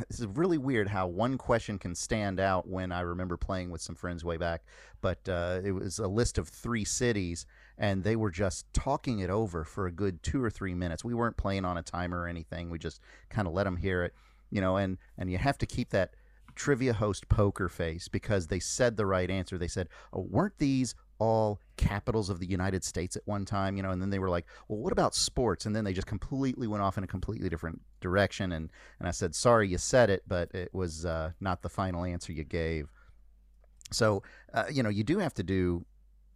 is 0.09 0.25
really 0.27 0.57
weird 0.57 0.87
how 0.87 1.07
one 1.07 1.37
question 1.37 1.79
can 1.79 1.95
stand 1.95 2.39
out 2.39 2.67
when 2.67 2.91
I 2.91 3.01
remember 3.01 3.37
playing 3.37 3.69
with 3.69 3.81
some 3.81 3.95
friends 3.95 4.23
way 4.23 4.37
back. 4.37 4.63
But 5.01 5.27
uh, 5.27 5.61
it 5.63 5.71
was 5.71 5.99
a 5.99 6.07
list 6.07 6.37
of 6.37 6.47
three 6.47 6.85
cities, 6.85 7.45
and 7.77 8.03
they 8.03 8.15
were 8.15 8.31
just 8.31 8.65
talking 8.73 9.19
it 9.19 9.29
over 9.29 9.63
for 9.63 9.87
a 9.87 9.91
good 9.91 10.21
two 10.23 10.43
or 10.43 10.49
three 10.49 10.73
minutes. 10.73 11.03
We 11.03 11.13
weren't 11.13 11.37
playing 11.37 11.65
on 11.65 11.77
a 11.77 11.83
timer 11.83 12.21
or 12.21 12.27
anything. 12.27 12.69
We 12.69 12.79
just 12.79 13.01
kind 13.29 13.47
of 13.47 13.53
let 13.53 13.63
them 13.63 13.77
hear 13.77 14.03
it, 14.03 14.13
you 14.49 14.61
know. 14.61 14.77
And 14.77 14.97
and 15.17 15.31
you 15.31 15.37
have 15.37 15.57
to 15.59 15.65
keep 15.65 15.89
that 15.89 16.15
trivia 16.55 16.93
host 16.93 17.29
poker 17.29 17.69
face 17.69 18.07
because 18.07 18.47
they 18.47 18.59
said 18.59 18.97
the 18.97 19.05
right 19.05 19.29
answer. 19.29 19.57
They 19.57 19.67
said, 19.67 19.87
"Oh, 20.11 20.27
weren't 20.29 20.57
these 20.57 20.95
all 21.19 21.59
capitals 21.77 22.29
of 22.29 22.39
the 22.39 22.47
United 22.47 22.83
States 22.83 23.15
at 23.15 23.27
one 23.27 23.45
time?" 23.45 23.77
You 23.77 23.83
know, 23.83 23.91
and 23.91 24.01
then 24.01 24.09
they 24.09 24.19
were 24.19 24.29
like, 24.29 24.45
"Well, 24.67 24.79
what 24.79 24.91
about 24.93 25.15
sports?" 25.15 25.65
And 25.65 25.75
then 25.75 25.83
they 25.83 25.93
just 25.93 26.07
completely 26.07 26.67
went 26.67 26.83
off 26.83 26.97
in 26.97 27.03
a 27.03 27.07
completely 27.07 27.49
different 27.49 27.81
direction. 28.01 28.51
And 28.51 28.71
and 28.99 29.07
I 29.07 29.11
said, 29.11 29.35
"Sorry, 29.35 29.67
you 29.67 29.77
said 29.77 30.09
it, 30.09 30.23
but 30.27 30.53
it 30.53 30.73
was 30.73 31.05
uh, 31.05 31.31
not 31.39 31.61
the 31.61 31.69
final 31.69 32.03
answer 32.03 32.33
you 32.33 32.43
gave." 32.43 32.89
So 33.91 34.23
uh, 34.53 34.65
you 34.71 34.83
know, 34.83 34.89
you 34.89 35.03
do 35.03 35.19
have 35.19 35.33
to 35.35 35.43
do 35.43 35.85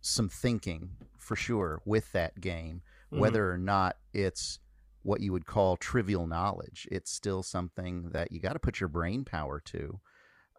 some 0.02 0.30
thinking 0.30 0.98
for 1.18 1.36
sure 1.36 1.82
with 1.86 2.12
that 2.12 2.40
game, 2.42 2.82
Mhm. 3.12 3.20
whether 3.20 3.52
or 3.52 3.58
not 3.58 3.98
it's 4.14 4.60
what 5.04 5.22
you 5.22 5.32
would 5.32 5.46
call 5.46 5.78
trivial 5.78 6.28
knowledge. 6.28 6.88
It's 6.92 7.12
still 7.12 7.44
something 7.44 8.10
that 8.10 8.32
you 8.32 8.40
got 8.40 8.54
to 8.54 8.60
put 8.60 8.80
your 8.80 8.90
brain 8.90 9.26
power 9.26 9.60
to. 9.66 10.00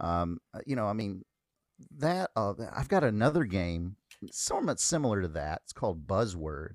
Um, 0.01 0.39
uh, 0.53 0.61
you 0.67 0.77
know, 0.77 0.87
I 0.87 0.93
mean, 0.93 1.25
that 1.91 2.31
uh, 2.37 2.55
I've 2.73 2.89
got 2.89 3.05
another 3.05 3.45
game 3.45 3.97
somewhat 4.33 4.81
similar 4.81 5.23
to 5.23 5.29
that. 5.29 5.63
It's 5.65 5.73
called 5.73 6.07
Buzzword, 6.07 6.75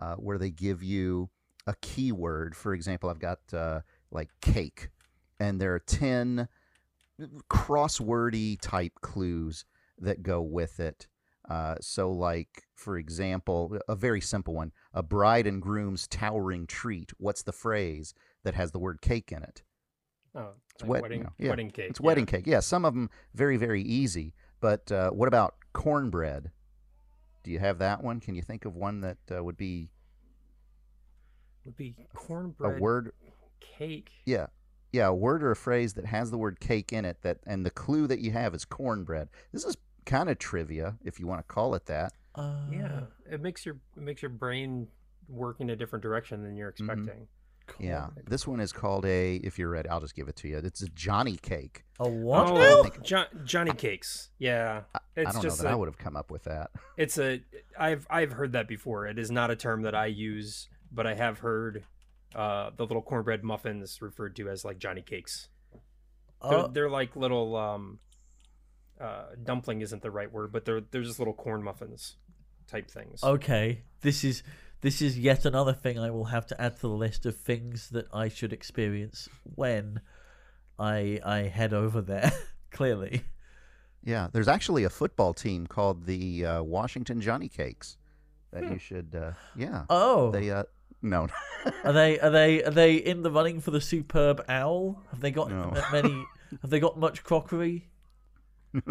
uh, 0.00 0.14
where 0.16 0.38
they 0.38 0.50
give 0.50 0.82
you 0.82 1.30
a 1.66 1.74
keyword. 1.80 2.56
For 2.56 2.74
example, 2.74 3.10
I've 3.10 3.18
got 3.18 3.40
uh, 3.52 3.80
like 4.10 4.30
cake, 4.40 4.90
and 5.38 5.60
there 5.60 5.74
are 5.74 5.80
ten 5.80 6.48
crosswordy 7.50 8.58
type 8.60 8.94
clues 9.00 9.64
that 9.98 10.22
go 10.22 10.40
with 10.40 10.80
it. 10.80 11.06
Uh, 11.48 11.76
so, 11.80 12.10
like 12.10 12.64
for 12.74 12.98
example, 12.98 13.78
a 13.88 13.96
very 13.96 14.20
simple 14.20 14.54
one: 14.54 14.72
a 14.92 15.02
bride 15.02 15.46
and 15.46 15.62
groom's 15.62 16.06
towering 16.06 16.66
treat. 16.66 17.12
What's 17.18 17.42
the 17.42 17.52
phrase 17.52 18.14
that 18.44 18.54
has 18.54 18.72
the 18.72 18.78
word 18.78 19.00
cake 19.00 19.32
in 19.32 19.42
it? 19.42 19.62
Oh, 20.34 20.50
It's 20.74 20.82
like 20.82 20.90
wet- 20.90 21.02
wedding, 21.02 21.18
you 21.18 21.24
know, 21.24 21.32
yeah, 21.38 21.48
wedding 21.50 21.70
cake. 21.70 21.90
It's 21.90 22.00
yeah. 22.00 22.06
wedding 22.06 22.26
cake. 22.26 22.46
Yeah, 22.46 22.60
some 22.60 22.84
of 22.84 22.94
them 22.94 23.10
very 23.34 23.56
very 23.56 23.82
easy. 23.82 24.34
But 24.60 24.90
uh, 24.92 25.10
what 25.10 25.28
about 25.28 25.54
cornbread? 25.72 26.50
Do 27.42 27.50
you 27.50 27.58
have 27.58 27.78
that 27.78 28.02
one? 28.02 28.20
Can 28.20 28.34
you 28.34 28.42
think 28.42 28.64
of 28.64 28.74
one 28.74 29.00
that 29.02 29.18
uh, 29.34 29.42
would 29.42 29.56
be 29.56 29.90
Would 31.64 31.76
be 31.76 31.94
cornbread 32.14 32.78
a 32.78 32.80
word? 32.80 33.12
cake. 33.60 34.10
Yeah, 34.24 34.46
yeah, 34.92 35.06
a 35.08 35.14
word 35.14 35.42
or 35.42 35.50
a 35.50 35.56
phrase 35.56 35.94
that 35.94 36.06
has 36.06 36.30
the 36.30 36.38
word 36.38 36.60
cake 36.60 36.92
in 36.92 37.04
it. 37.04 37.18
That 37.22 37.38
and 37.46 37.64
the 37.64 37.70
clue 37.70 38.06
that 38.06 38.20
you 38.20 38.32
have 38.32 38.54
is 38.54 38.64
cornbread. 38.64 39.28
This 39.52 39.64
is 39.64 39.76
kind 40.04 40.28
of 40.30 40.38
trivia, 40.38 40.96
if 41.04 41.20
you 41.20 41.26
want 41.26 41.40
to 41.40 41.52
call 41.52 41.74
it 41.74 41.86
that. 41.86 42.12
Uh, 42.34 42.66
Yeah, 42.70 43.00
it 43.30 43.40
makes 43.40 43.66
your 43.66 43.76
it 43.96 44.02
makes 44.02 44.22
your 44.22 44.30
brain 44.30 44.88
work 45.28 45.60
in 45.60 45.70
a 45.70 45.76
different 45.76 46.02
direction 46.02 46.42
than 46.42 46.56
you're 46.56 46.72
Mm-hmm. 46.72 47.10
Expecting. 47.68 47.88
Yeah, 47.88 48.00
corn- 48.06 48.24
this 48.26 48.46
one 48.46 48.60
is 48.60 48.72
called 48.72 49.04
a. 49.06 49.36
If 49.36 49.58
you're 49.58 49.70
ready, 49.70 49.88
I'll 49.88 50.00
just 50.00 50.14
give 50.14 50.28
it 50.28 50.36
to 50.36 50.48
you. 50.48 50.58
It's 50.58 50.82
a 50.82 50.88
Johnny 50.88 51.36
cake. 51.36 51.84
A 52.00 52.08
what? 52.08 52.48
oh, 52.48 52.82
think- 52.82 53.02
Jo- 53.02 53.24
Johnny 53.44 53.72
cakes. 53.72 54.30
Yeah, 54.38 54.82
it's 55.16 55.28
I 55.30 55.32
don't 55.32 55.34
know 55.36 55.42
just 55.42 55.62
that 55.62 55.68
I 55.68 55.72
a- 55.72 55.78
would 55.78 55.88
have 55.88 55.98
come 55.98 56.16
up 56.16 56.30
with 56.30 56.44
that. 56.44 56.70
it's 56.96 57.18
a 57.18 57.42
I've 57.78 58.06
I've 58.10 58.32
heard 58.32 58.52
that 58.52 58.68
before. 58.68 59.06
It 59.06 59.18
is 59.18 59.30
not 59.30 59.50
a 59.50 59.56
term 59.56 59.82
that 59.82 59.94
I 59.94 60.06
use, 60.06 60.68
but 60.92 61.06
I 61.06 61.14
have 61.14 61.38
heard 61.40 61.84
uh, 62.34 62.70
the 62.76 62.84
little 62.84 63.02
cornbread 63.02 63.42
muffins 63.44 64.00
referred 64.02 64.36
to 64.36 64.48
as 64.48 64.64
like 64.64 64.78
Johnny 64.78 65.02
cakes. 65.02 65.48
They're, 66.48 66.58
Uh, 66.58 66.66
they're 66.68 66.90
like 66.90 67.16
little 67.16 67.56
um, 67.56 67.98
uh, 69.00 69.26
dumpling 69.42 69.80
isn't 69.80 70.02
the 70.02 70.10
right 70.10 70.32
word, 70.32 70.52
but 70.52 70.64
they're 70.64 70.80
they're 70.80 71.02
just 71.02 71.18
little 71.18 71.34
corn 71.34 71.62
muffins 71.62 72.16
type 72.68 72.90
things. 72.90 73.24
okay, 73.24 73.82
this 74.02 74.22
is 74.24 74.42
this 74.80 75.02
is 75.02 75.18
yet 75.18 75.44
another 75.44 75.72
thing 75.72 75.98
I 75.98 76.10
will 76.10 76.26
have 76.26 76.46
to 76.48 76.60
add 76.60 76.76
to 76.76 76.82
the 76.82 76.88
list 76.88 77.26
of 77.26 77.36
things 77.36 77.90
that 77.90 78.06
I 78.12 78.28
should 78.28 78.52
experience 78.52 79.28
when 79.54 80.00
I 80.78 81.20
I 81.24 81.38
head 81.42 81.72
over 81.74 82.00
there. 82.00 82.30
Clearly, 82.70 83.22
Yeah, 84.04 84.28
there's 84.32 84.46
actually 84.48 84.84
a 84.84 84.90
football 84.90 85.34
team 85.34 85.66
called 85.66 86.04
the 86.06 86.44
uh, 86.46 86.62
Washington 86.62 87.20
Johnny 87.20 87.48
Cakes 87.48 87.96
that 88.52 88.62
you 88.70 88.78
should. 88.78 89.14
Uh, 89.14 89.32
yeah, 89.56 89.84
oh, 89.90 90.30
they. 90.30 90.50
Uh, 90.50 90.64
no, 91.02 91.28
are 91.84 91.92
they 91.92 92.18
are 92.20 92.30
they 92.30 92.62
are 92.64 92.70
they 92.70 92.94
in 92.96 93.22
the 93.22 93.30
running 93.30 93.60
for 93.60 93.70
the 93.70 93.80
superb 93.80 94.44
owl? 94.48 95.02
Have 95.10 95.20
they 95.20 95.30
got 95.30 95.50
No. 95.50 95.72
many? 95.92 96.24
have 96.62 96.70
they 96.70 96.80
got 96.80 96.98
much 96.98 97.24
crockery? 97.24 97.88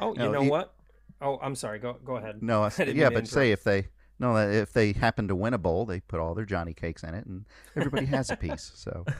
Oh, 0.00 0.12
you 0.12 0.18
No, 0.18 0.32
know 0.32 0.42
e- 0.42 0.48
what? 0.50 0.74
Oh, 1.20 1.38
I'm 1.40 1.54
sorry. 1.54 1.78
Go 1.78 1.96
go 2.04 2.16
ahead. 2.16 2.42
no. 2.42 2.62
I- 2.64 2.66
I 2.78 2.84
didn't 2.84 2.96
yeah, 2.96 3.08
mean 3.10 3.18
to 3.18 3.20
but 3.22 3.28
say 3.28 3.52
if 3.52 3.62
they. 3.64 3.86
No, 4.18 4.36
uh, 4.36 4.46
if 4.46 4.72
they 4.72 4.92
happen 4.92 5.28
to 5.28 5.34
win 5.34 5.54
a 5.54 5.58
bowl, 5.58 5.86
they 5.86 6.00
put 6.00 6.20
all 6.20 6.34
their 6.34 6.44
Johnny 6.44 6.72
cakes 6.72 7.02
in 7.02 7.14
it, 7.14 7.26
and 7.26 7.44
everybody 7.76 8.06
has 8.06 8.30
a 8.30 8.36
piece. 8.36 8.72
So 8.74 9.04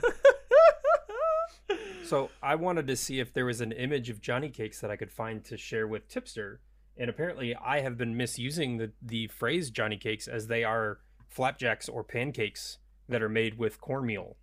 So 2.05 2.31
I 2.43 2.55
wanted 2.55 2.87
to 2.89 2.97
see 2.97 3.19
if 3.19 3.33
there 3.33 3.47
was 3.47 3.61
an 3.61 3.73
image 3.73 4.11
of 4.11 4.21
Johnny 4.21 4.51
cakes 4.51 4.81
that 4.81 4.91
I 4.91 4.97
could 4.97 5.11
find 5.11 5.43
to 5.47 5.57
share 5.57 5.89
with 5.89 6.07
Tipster, 6.07 6.61
and 6.97 7.09
apparently 7.09 7.55
I 7.57 7.81
have 7.81 7.97
been 7.97 8.17
misusing 8.17 8.77
the 8.77 8.93
the 9.01 9.27
phrase 9.29 9.71
Johnny 9.71 9.97
cakes 9.97 10.29
as 10.29 10.47
they 10.47 10.65
are 10.65 11.01
flapjacks 11.29 11.89
or 11.89 12.05
pancakes 12.05 12.79
that 13.09 13.23
are 13.23 13.29
made 13.29 13.59
with 13.59 13.81
cornmeal 13.81 14.37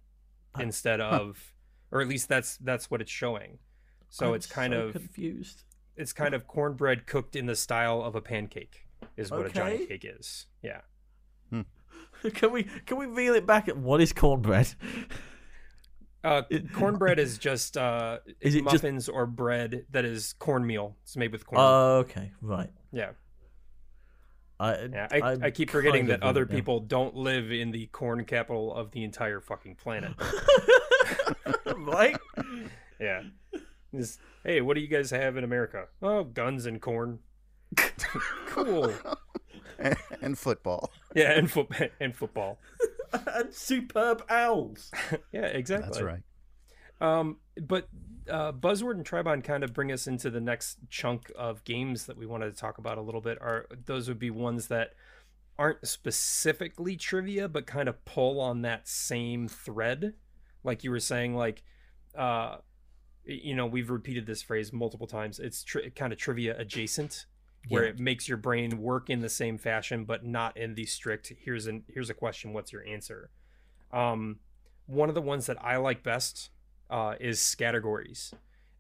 instead 0.60 1.00
of, 1.00 1.54
or 1.92 2.02
at 2.02 2.08
least 2.08 2.28
that's 2.28 2.58
that's 2.58 2.90
what 2.90 3.00
it's 3.00 3.12
showing. 3.12 3.60
So 4.10 4.30
I'm 4.30 4.36
it's 4.36 4.48
kind 4.48 4.74
so 4.74 4.88
of 4.88 4.94
confused. 4.94 5.64
it's 5.96 6.14
kind 6.14 6.34
of 6.34 6.48
cornbread 6.48 7.06
cooked 7.06 7.36
in 7.36 7.46
the 7.46 7.56
style 7.56 8.02
of 8.02 8.16
a 8.16 8.22
pancake 8.22 8.81
is 9.18 9.32
what 9.32 9.46
a 9.46 9.50
Johnny 9.50 9.76
Okay. 9.76 9.86
cake 9.86 10.06
is. 10.06 10.48
Yeah. 10.62 10.82
can 12.34 12.52
we 12.52 12.64
can 12.86 12.98
we 12.98 13.06
reel 13.08 13.34
it 13.34 13.46
back 13.46 13.68
at 13.68 13.78
what 13.78 14.00
is 14.02 14.14
cornbread? 14.14 14.74
Uh, 16.24 16.44
cornbread 16.74 17.18
is 17.18 17.38
just 17.40 17.78
uh, 17.78 18.20
Is 18.42 18.54
it 18.56 18.60
just- 18.64 18.74
muffins 18.84 19.10
or 19.10 19.26
bread 19.26 19.86
that 19.90 20.06
is 20.06 20.34
cornmeal. 20.40 20.96
It's 21.04 21.18
made 21.18 21.32
with 21.32 21.46
corn. 21.46 21.60
Oh, 21.62 21.98
okay, 22.00 22.32
right. 22.42 22.70
yeah. 22.92 23.12
I 24.60 24.84
Yeah, 24.84 25.08
I, 25.12 25.32
I'm 25.32 25.52
keep 25.52 25.72
forgetting 25.72 26.06
that 26.08 26.22
other 26.22 26.44
it 26.44 26.52
people 26.52 26.80
don't 26.80 27.16
live 27.16 27.52
in 27.52 27.72
the 27.72 27.88
corn 27.88 28.24
capital 28.26 28.74
of 28.76 28.92
the 28.92 29.04
entire 29.04 29.42
fucking 29.42 29.76
planet. 29.76 30.12
right? 31.78 32.16
yeah. 33.00 33.24
Just, 33.96 34.20
hey, 34.44 34.62
what 34.62 34.76
do 34.76 34.82
you 34.82 34.88
guys 34.88 35.10
have 35.10 35.36
in 35.38 35.44
America? 35.44 35.86
Oh, 36.04 36.24
guns 36.24 36.68
and 36.68 36.80
corn. 36.80 37.20
Cool. 38.48 38.94
and, 39.80 39.96
and 40.22 40.38
football. 40.38 40.92
Yeah, 41.16 41.32
and 41.32 41.50
foot 41.50 41.70
and 42.00 42.16
football. 42.16 42.60
and 43.14 43.54
superb 43.54 44.24
owls. 44.30 44.92
Yeah, 45.32 45.46
exactly. 45.46 45.86
That's 45.86 46.02
right. 46.02 46.22
Um, 47.00 47.38
but 47.60 47.88
uh, 48.30 48.52
Buzzword 48.52 48.96
and 48.96 49.06
Tribond 49.06 49.44
kind 49.44 49.64
of 49.64 49.74
bring 49.74 49.92
us 49.92 50.08
into 50.08 50.30
the 50.30 50.42
next 50.42 50.78
chunk 50.90 51.32
of 51.38 51.64
games 51.64 52.06
that 52.06 52.18
we 52.18 52.26
wanted 52.26 52.54
to 52.54 52.60
talk 52.60 52.78
about 52.78 52.98
a 52.98 53.02
little 53.02 53.22
bit. 53.22 53.38
Are 53.42 53.66
those 53.86 54.08
would 54.08 54.20
be 54.20 54.30
ones 54.30 54.68
that 54.68 54.94
aren't 55.58 55.88
specifically 55.88 56.96
trivia, 56.96 57.48
but 57.48 57.66
kind 57.66 57.88
of 57.90 58.04
pull 58.06 58.40
on 58.40 58.62
that 58.64 58.88
same 58.88 59.48
thread, 59.48 60.14
like 60.64 60.84
you 60.84 60.92
were 60.92 61.00
saying. 61.00 61.36
Like, 61.36 61.64
uh, 62.18 62.58
you 63.26 63.56
know, 63.56 63.66
we've 63.66 63.90
repeated 63.90 64.26
this 64.26 64.42
phrase 64.42 64.72
multiple 64.74 65.08
times. 65.08 65.40
It's 65.40 65.64
tri- 65.64 65.90
kind 65.96 66.14
of 66.14 66.20
trivia 66.20 66.58
adjacent, 66.58 67.26
where 67.70 67.84
Yeah. 67.84 67.90
it 67.92 68.00
makes 68.00 68.28
your 68.28 68.38
brain 68.38 68.80
work 68.82 69.10
in 69.10 69.22
the 69.22 69.30
same 69.30 69.58
fashion, 69.58 70.06
but 70.06 70.26
not 70.26 70.58
in 70.58 70.76
the 70.76 70.86
strict. 70.86 71.32
Here's 71.40 71.68
an 71.68 71.84
here's 71.88 72.10
a 72.10 72.14
question. 72.14 72.54
What's 72.54 72.72
your 72.74 72.86
answer? 72.86 73.30
Um, 73.92 74.40
one 74.86 75.10
of 75.10 75.16
the 75.16 75.22
ones 75.22 75.46
that 75.46 75.58
I 75.64 75.78
like 75.78 76.04
best 76.04 76.50
uh, 76.90 77.16
is 77.20 77.56
categories. 77.56 78.34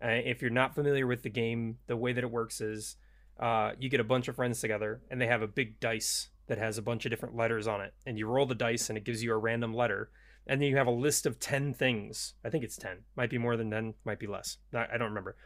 Uh, 0.04 0.08
if 0.26 0.42
you're 0.42 0.50
not 0.52 0.74
familiar 0.76 1.06
with 1.06 1.22
the 1.24 1.30
game, 1.30 1.78
the 1.88 1.96
way 1.96 2.12
that 2.12 2.24
it 2.24 2.32
works 2.32 2.60
is 2.60 2.98
uh, 3.40 3.74
you 3.80 3.88
get 3.90 4.00
a 4.00 4.04
bunch 4.06 4.28
of 4.28 4.36
friends 4.36 4.60
together 4.60 5.02
and 5.10 5.22
they 5.22 5.28
have 5.28 5.42
a 5.42 5.48
big 5.48 5.80
dice 5.80 6.30
that 6.48 6.58
has 6.58 6.78
a 6.78 6.82
bunch 6.82 7.06
of 7.06 7.12
different 7.12 7.36
letters 7.36 7.68
on 7.68 7.82
it. 7.82 7.94
And 8.06 8.18
you 8.18 8.28
roll 8.28 8.46
the 8.46 8.56
dice 8.56 8.90
and 8.90 8.98
it 8.98 9.04
gives 9.06 9.24
you 9.24 9.32
a 9.32 9.38
random 9.38 9.74
letter. 9.74 10.10
And 10.48 10.60
then 10.60 10.70
you 10.70 10.76
have 10.78 10.88
a 10.88 10.92
list 10.92 11.26
of 11.26 11.40
10 11.40 11.74
things. 11.76 12.34
I 12.44 12.50
think 12.50 12.64
it's 12.64 12.76
10. 12.78 13.04
Might 13.16 13.30
be 13.30 13.38
more 13.38 13.56
than 13.56 13.70
10, 13.70 13.94
might 14.04 14.20
be 14.20 14.28
less. 14.28 14.58
I 14.74 14.88
I 14.94 14.98
don't 14.98 15.10
remember. 15.10 15.38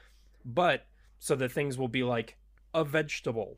But 0.46 0.88
so 1.20 1.36
the 1.36 1.50
things 1.50 1.78
will 1.78 1.90
be 1.90 2.04
like 2.04 2.38
a 2.76 2.84
vegetable 2.84 3.58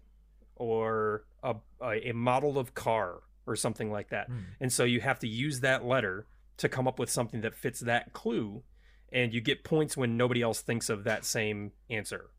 or 0.56 1.26
a, 1.44 1.56
a, 1.82 2.12
model 2.14 2.58
of 2.58 2.74
car 2.74 3.22
or 3.46 3.56
something 3.56 3.92
like 3.92 4.10
that. 4.10 4.28
Hmm. 4.28 4.40
And 4.62 4.72
so 4.72 4.84
you 4.84 5.02
have 5.02 5.20
to 5.20 5.28
use 5.28 5.60
that 5.62 5.86
letter 5.86 6.28
to 6.58 6.70
come 6.70 6.88
up 6.88 7.00
with 7.00 7.10
something 7.10 7.42
that 7.42 7.56
fits 7.56 7.80
that 7.82 8.14
clue. 8.14 8.64
And 9.12 9.34
you 9.34 9.42
get 9.42 9.64
points 9.64 9.98
when 9.98 10.18
nobody 10.18 10.42
else 10.42 10.62
thinks 10.62 10.90
of 10.90 11.04
that 11.06 11.26
same 11.26 11.72
answer. 11.90 12.30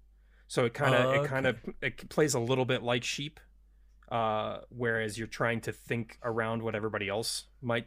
So 0.47 0.65
it 0.65 0.75
kind 0.75 0.95
of 0.95 1.07
Oh, 1.07 1.23
it 1.23 1.29
kind 1.29 1.47
of 1.47 1.59
it 1.83 2.09
plays 2.09 2.35
a 2.35 2.41
little 2.41 2.65
bit 2.65 2.83
like 2.83 3.05
sheep, 3.05 3.41
uh, 4.11 4.59
whereas 4.71 5.19
you're 5.19 5.27
trying 5.27 5.61
to 5.63 5.73
think 5.73 6.19
around 6.23 6.63
what 6.63 6.75
everybody 6.75 7.09
else 7.09 7.45
might 7.61 7.87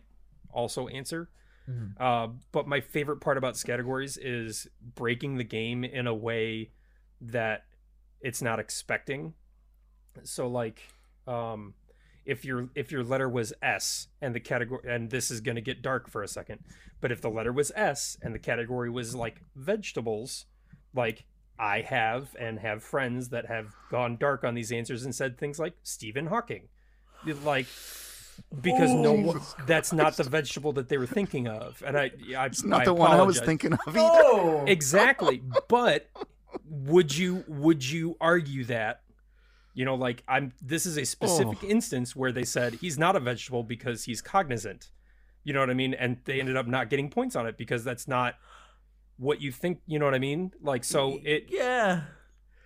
also 0.51 0.87
answer. 0.87 1.29
Mhm. 1.69 1.99
Uh, 1.99 2.33
but 2.51 2.67
my 2.67 2.81
favorite 2.81 3.17
part 3.17 3.37
about 3.37 3.61
categories 3.63 4.17
is 4.17 4.67
breaking 4.81 5.37
the 5.37 5.43
game 5.43 5.83
in 5.83 6.07
a 6.07 6.13
way 6.13 6.71
that 7.21 7.65
it's 8.21 8.41
not 8.41 8.59
expecting. 8.59 9.33
So 10.23 10.47
like, 10.47 10.81
um, 11.27 11.73
if 12.25 12.45
your 12.45 12.69
if 12.75 12.91
your 12.91 13.03
letter 13.03 13.27
was 13.27 13.53
S 13.61 14.07
and 14.21 14.35
the 14.35 14.39
category 14.39 14.81
and 14.87 15.09
this 15.09 15.31
is 15.31 15.41
gonna 15.41 15.61
get 15.61 15.81
dark 15.81 16.09
for 16.09 16.21
a 16.21 16.27
second, 16.27 16.59
but 16.99 17.11
if 17.11 17.21
the 17.21 17.29
letter 17.29 17.51
was 17.51 17.71
S 17.75 18.17
and 18.21 18.33
the 18.33 18.39
category 18.39 18.89
was 18.89 19.15
like 19.15 19.41
vegetables, 19.55 20.45
like 20.93 21.25
I 21.57 21.81
have 21.81 22.35
and 22.39 22.59
have 22.59 22.83
friends 22.83 23.29
that 23.29 23.47
have 23.47 23.75
gone 23.89 24.17
dark 24.17 24.43
on 24.43 24.53
these 24.53 24.71
answers 24.71 25.03
and 25.03 25.13
said 25.13 25.37
things 25.37 25.59
like 25.59 25.73
Stephen 25.83 26.27
Hawking, 26.27 26.69
like 27.43 27.67
because 28.61 28.91
no 28.91 29.11
Oh, 29.15 29.21
one, 29.21 29.41
that's 29.67 29.93
not 29.93 30.17
the 30.17 30.23
vegetable 30.23 30.73
that 30.73 30.89
they 30.89 30.97
were 30.97 31.07
thinking 31.07 31.47
of, 31.47 31.81
and 31.85 31.97
I, 31.97 32.11
I 32.35 32.45
It's 32.45 32.63
not 32.63 32.81
I 32.81 32.85
the 32.85 32.93
one 32.93 33.11
I 33.11 33.21
was 33.21 33.39
thinking 33.39 33.73
of 33.73 33.79
either. 33.87 33.99
Oh, 33.99 34.65
exactly. 34.67 35.41
But 35.67 36.09
would 36.65 37.15
you 37.15 37.43
would 37.47 37.87
you 37.87 38.15
argue 38.21 38.63
that? 38.65 39.01
You 39.73 39.85
know, 39.85 39.95
like 39.95 40.23
I'm. 40.27 40.53
This 40.61 40.85
is 40.85 40.97
a 40.97 41.05
specific 41.05 41.59
Oh. 41.63 41.67
instance 41.67 42.15
where 42.15 42.31
they 42.31 42.43
said 42.43 42.73
he's 42.75 42.97
not 42.97 43.15
a 43.15 43.19
vegetable 43.19 43.63
because 43.63 44.03
he's 44.03 44.21
cognizant. 44.21 44.91
You 45.43 45.53
know 45.53 45.59
what 45.61 45.69
I 45.69 45.73
mean? 45.73 45.93
And 45.93 46.17
they 46.25 46.39
ended 46.39 46.57
up 46.57 46.67
not 46.67 46.89
getting 46.89 47.09
points 47.09 47.35
on 47.35 47.47
it 47.47 47.57
because 47.57 47.83
that's 47.83 48.07
not 48.07 48.35
what 49.17 49.41
you 49.41 49.51
think. 49.51 49.79
You 49.87 49.97
know 49.97 50.05
what 50.05 50.13
I 50.13 50.19
mean? 50.19 50.51
Like 50.61 50.83
so 50.83 51.19
it 51.23 51.45
yeah. 51.49 52.01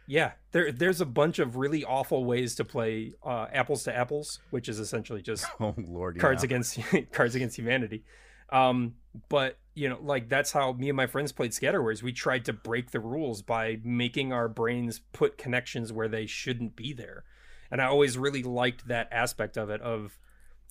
yeah, 0.07 0.31
there 0.51 0.71
there's 0.71 0.99
a 0.99 1.05
bunch 1.05 1.37
of 1.39 1.55
really 1.57 1.83
awful 1.85 2.25
ways 2.25 2.55
to 2.55 2.65
play 2.65 3.13
uh, 3.23 3.47
apples 3.53 3.83
to 3.83 3.95
apples, 3.95 4.39
which 4.49 4.67
is 4.67 4.79
essentially 4.79 5.21
just 5.21 5.45
Oh 5.59 5.75
Lord, 5.77 6.17
Cards 6.19 6.41
yeah. 6.43 6.47
Against 6.47 6.79
Cards 7.11 7.35
Against 7.35 7.55
Humanity. 7.57 8.03
Um, 8.51 8.95
but 9.29 9.57
you 9.75 9.89
know, 9.89 9.99
like 10.01 10.29
that's 10.29 10.53
how 10.53 10.71
me 10.73 10.89
and 10.89 10.95
my 10.97 11.05
friends 11.05 11.31
played 11.31 11.51
Scattergories. 11.51 12.01
We 12.01 12.13
tried 12.13 12.45
to 12.45 12.53
break 12.53 12.91
the 12.91 12.99
rules 12.99 13.41
by 13.41 13.79
making 13.83 14.31
our 14.33 14.47
brains 14.47 15.01
put 15.11 15.37
connections 15.37 15.91
where 15.91 16.07
they 16.07 16.25
shouldn't 16.25 16.75
be 16.75 16.93
there. 16.93 17.25
And 17.69 17.81
I 17.81 17.85
always 17.85 18.17
really 18.17 18.41
liked 18.41 18.87
that 18.87 19.09
aspect 19.11 19.57
of 19.57 19.69
it 19.69 19.81
of 19.81 20.17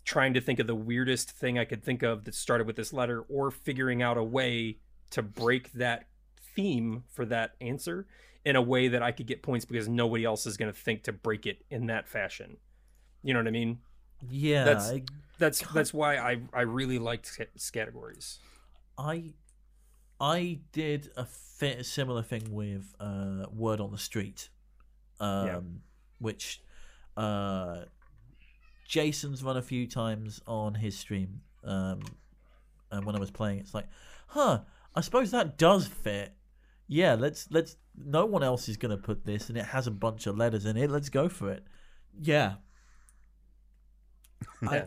trying 0.04 0.34
to 0.34 0.40
think 0.40 0.58
of 0.58 0.66
the 0.66 0.74
weirdest 0.74 1.30
thing 1.30 1.58
I 1.58 1.64
could 1.64 1.82
think 1.84 2.02
of 2.02 2.24
that 2.24 2.34
started 2.34 2.66
with 2.66 2.76
this 2.76 2.92
letter 2.92 3.20
or 3.28 3.50
figuring 3.50 4.02
out 4.02 4.16
a 4.16 4.24
way 4.24 4.78
to 5.10 5.22
break 5.22 5.72
that 5.72 6.06
theme 6.54 7.04
for 7.08 7.24
that 7.26 7.54
answer 7.60 8.06
in 8.44 8.56
a 8.56 8.62
way 8.62 8.88
that 8.88 9.02
I 9.02 9.12
could 9.12 9.26
get 9.26 9.42
points 9.42 9.64
because 9.64 9.88
nobody 9.88 10.24
else 10.24 10.46
is 10.46 10.56
going 10.56 10.72
to 10.72 10.78
think 10.78 11.02
to 11.04 11.12
break 11.12 11.46
it 11.46 11.64
in 11.70 11.86
that 11.86 12.08
fashion. 12.08 12.58
You 13.22 13.34
know 13.34 13.40
what 13.40 13.48
I 13.48 13.52
mean? 13.52 13.78
Yeah. 14.28 14.64
That's- 14.64 14.90
I, 14.90 15.02
That's 15.38 15.60
that's 15.72 15.92
why 15.92 16.16
I 16.16 16.40
I 16.52 16.62
really 16.62 16.98
liked 16.98 17.38
categories. 17.72 18.38
I 18.98 19.34
I 20.20 20.60
did 20.72 21.10
a 21.16 21.24
fi- 21.24 21.82
similar 21.82 22.22
thing 22.22 22.52
with 22.52 22.94
uh, 23.00 23.46
Word 23.52 23.80
on 23.80 23.90
the 23.90 23.98
Street, 23.98 24.48
um, 25.20 25.46
Yeah. 25.46 25.60
which 26.18 26.62
uh, 27.16 27.84
Jason's 28.86 29.42
run 29.42 29.56
a 29.56 29.62
few 29.62 29.86
times 29.86 30.40
on 30.46 30.74
his 30.74 30.96
stream. 30.98 31.40
Um, 31.64 32.00
and 32.90 33.04
when 33.04 33.16
I 33.16 33.18
was 33.18 33.30
playing, 33.30 33.58
it's 33.58 33.74
like, 33.74 33.86
huh, 34.28 34.60
I 34.94 35.00
suppose 35.00 35.30
that 35.32 35.58
does 35.58 35.86
fit. 35.86 36.32
Yeah, 36.86 37.14
let's 37.14 37.48
let's. 37.50 37.76
No 37.96 38.26
one 38.26 38.42
else 38.42 38.68
is 38.68 38.76
gonna 38.76 38.96
put 38.96 39.24
this, 39.24 39.48
and 39.48 39.56
it 39.58 39.64
has 39.66 39.86
a 39.86 39.90
bunch 39.90 40.26
of 40.26 40.36
letters 40.36 40.66
in 40.66 40.76
it. 40.76 40.90
Let's 40.90 41.08
go 41.08 41.28
for 41.28 41.50
it. 41.50 41.64
Yeah. 42.20 42.54
I- 44.68 44.76
Yeah. 44.76 44.84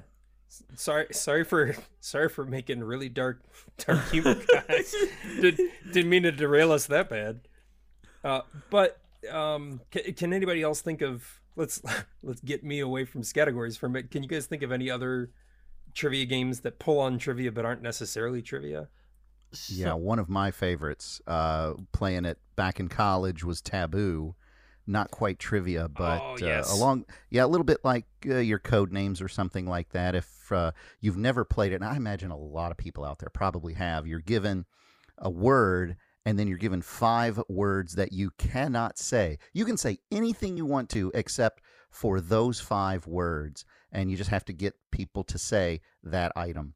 Sorry 0.75 1.07
sorry 1.11 1.43
for 1.43 1.75
sorry 1.99 2.29
for 2.29 2.45
making 2.45 2.83
really 2.83 3.09
dark 3.09 3.41
dark 3.77 4.09
humor 4.09 4.35
guys. 4.67 4.95
Did, 5.41 5.59
didn't 5.91 6.09
mean 6.09 6.23
to 6.23 6.31
derail 6.31 6.71
us 6.71 6.87
that 6.87 7.09
bad. 7.09 7.41
Uh, 8.23 8.41
but 8.69 8.99
um, 9.31 9.81
can, 9.91 10.13
can 10.13 10.33
anybody 10.33 10.61
else 10.61 10.81
think 10.81 11.01
of 11.01 11.41
let's 11.57 11.81
let's 12.23 12.39
get 12.41 12.63
me 12.63 12.79
away 12.79 13.03
from 13.03 13.23
categories 13.23 13.75
for 13.75 13.87
a 13.87 13.89
minute. 13.89 14.11
Can 14.11 14.23
you 14.23 14.29
guys 14.29 14.45
think 14.45 14.63
of 14.63 14.71
any 14.71 14.89
other 14.89 15.31
trivia 15.93 16.25
games 16.25 16.61
that 16.61 16.79
pull 16.79 16.99
on 16.99 17.17
trivia 17.17 17.51
but 17.51 17.65
aren't 17.65 17.81
necessarily 17.81 18.41
trivia? 18.41 18.87
Yeah, 19.67 19.93
one 19.93 20.19
of 20.19 20.29
my 20.29 20.51
favorites. 20.51 21.21
Uh, 21.25 21.73
playing 21.91 22.25
it 22.25 22.37
back 22.55 22.79
in 22.79 22.89
college 22.89 23.43
was 23.43 23.61
Taboo. 23.61 24.35
Not 24.87 25.11
quite 25.11 25.37
trivia, 25.37 25.89
but 25.89 26.21
Oh, 26.21 26.35
uh, 26.71 26.75
along, 26.75 27.05
yeah, 27.29 27.43
a 27.43 27.47
little 27.47 27.65
bit 27.65 27.79
like 27.83 28.05
uh, 28.25 28.37
your 28.37 28.59
code 28.59 28.93
names 28.93 29.21
or 29.21 29.27
something 29.27 29.65
like 29.67 29.89
that. 29.89 30.15
If 30.15 30.51
uh, 30.51 30.71
you've 31.01 31.17
never 31.17 31.43
played 31.43 31.73
it, 31.73 31.75
and 31.75 31.85
I 31.85 31.97
imagine 31.97 32.31
a 32.31 32.37
lot 32.37 32.71
of 32.71 32.77
people 32.77 33.03
out 33.03 33.19
there 33.19 33.29
probably 33.33 33.73
have, 33.73 34.07
you're 34.07 34.19
given 34.21 34.65
a 35.17 35.29
word, 35.29 35.97
and 36.25 36.39
then 36.39 36.47
you're 36.47 36.57
given 36.57 36.81
five 36.81 37.39
words 37.49 37.95
that 37.95 38.13
you 38.13 38.31
cannot 38.37 38.97
say. 38.97 39.39
You 39.53 39.65
can 39.65 39.77
say 39.77 39.99
anything 40.09 40.55
you 40.57 40.65
want 40.65 40.89
to 40.91 41.11
except 41.13 41.61
for 41.89 42.21
those 42.21 42.59
five 42.59 43.07
words, 43.07 43.65
and 43.91 44.09
you 44.09 44.17
just 44.17 44.29
have 44.29 44.45
to 44.45 44.53
get 44.53 44.75
people 44.91 45.23
to 45.25 45.37
say 45.37 45.81
that 46.03 46.31
item. 46.35 46.75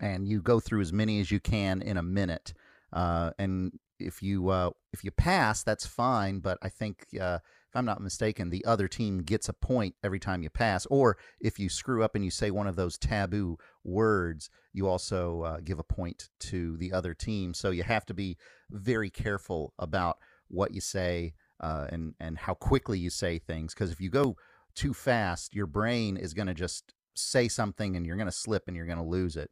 And 0.00 0.28
you 0.28 0.40
go 0.42 0.60
through 0.60 0.80
as 0.80 0.92
many 0.92 1.20
as 1.20 1.30
you 1.30 1.40
can 1.40 1.82
in 1.82 1.96
a 1.96 2.02
minute. 2.02 2.54
Uh, 2.92 3.30
and 3.38 3.78
if 4.02 4.22
you 4.22 4.48
uh, 4.48 4.70
if 4.92 5.04
you 5.04 5.10
pass, 5.10 5.62
that's 5.62 5.86
fine. 5.86 6.40
But 6.40 6.58
I 6.62 6.68
think 6.68 7.06
uh, 7.20 7.38
if 7.42 7.76
I'm 7.76 7.84
not 7.84 8.02
mistaken, 8.02 8.50
the 8.50 8.64
other 8.64 8.88
team 8.88 9.22
gets 9.22 9.48
a 9.48 9.54
point 9.54 9.94
every 10.02 10.20
time 10.20 10.42
you 10.42 10.50
pass. 10.50 10.86
Or 10.86 11.16
if 11.40 11.58
you 11.58 11.68
screw 11.68 12.02
up 12.02 12.14
and 12.14 12.24
you 12.24 12.30
say 12.30 12.50
one 12.50 12.66
of 12.66 12.76
those 12.76 12.98
taboo 12.98 13.56
words, 13.82 14.50
you 14.72 14.88
also 14.88 15.42
uh, 15.42 15.60
give 15.64 15.78
a 15.78 15.84
point 15.84 16.28
to 16.40 16.76
the 16.76 16.92
other 16.92 17.14
team. 17.14 17.54
So 17.54 17.70
you 17.70 17.82
have 17.82 18.04
to 18.06 18.14
be 18.14 18.36
very 18.70 19.10
careful 19.10 19.72
about 19.78 20.18
what 20.48 20.74
you 20.74 20.80
say 20.80 21.32
uh, 21.60 21.86
and 21.90 22.14
and 22.20 22.38
how 22.38 22.54
quickly 22.54 22.98
you 22.98 23.10
say 23.10 23.38
things. 23.38 23.72
Because 23.72 23.90
if 23.90 24.00
you 24.00 24.10
go 24.10 24.36
too 24.74 24.92
fast, 24.92 25.54
your 25.54 25.66
brain 25.66 26.16
is 26.16 26.34
going 26.34 26.48
to 26.48 26.54
just 26.54 26.92
say 27.14 27.48
something 27.48 27.96
and 27.96 28.06
you're 28.06 28.16
going 28.16 28.26
to 28.26 28.32
slip 28.32 28.64
and 28.66 28.76
you're 28.76 28.86
going 28.86 28.98
to 28.98 29.04
lose 29.04 29.36
it. 29.36 29.50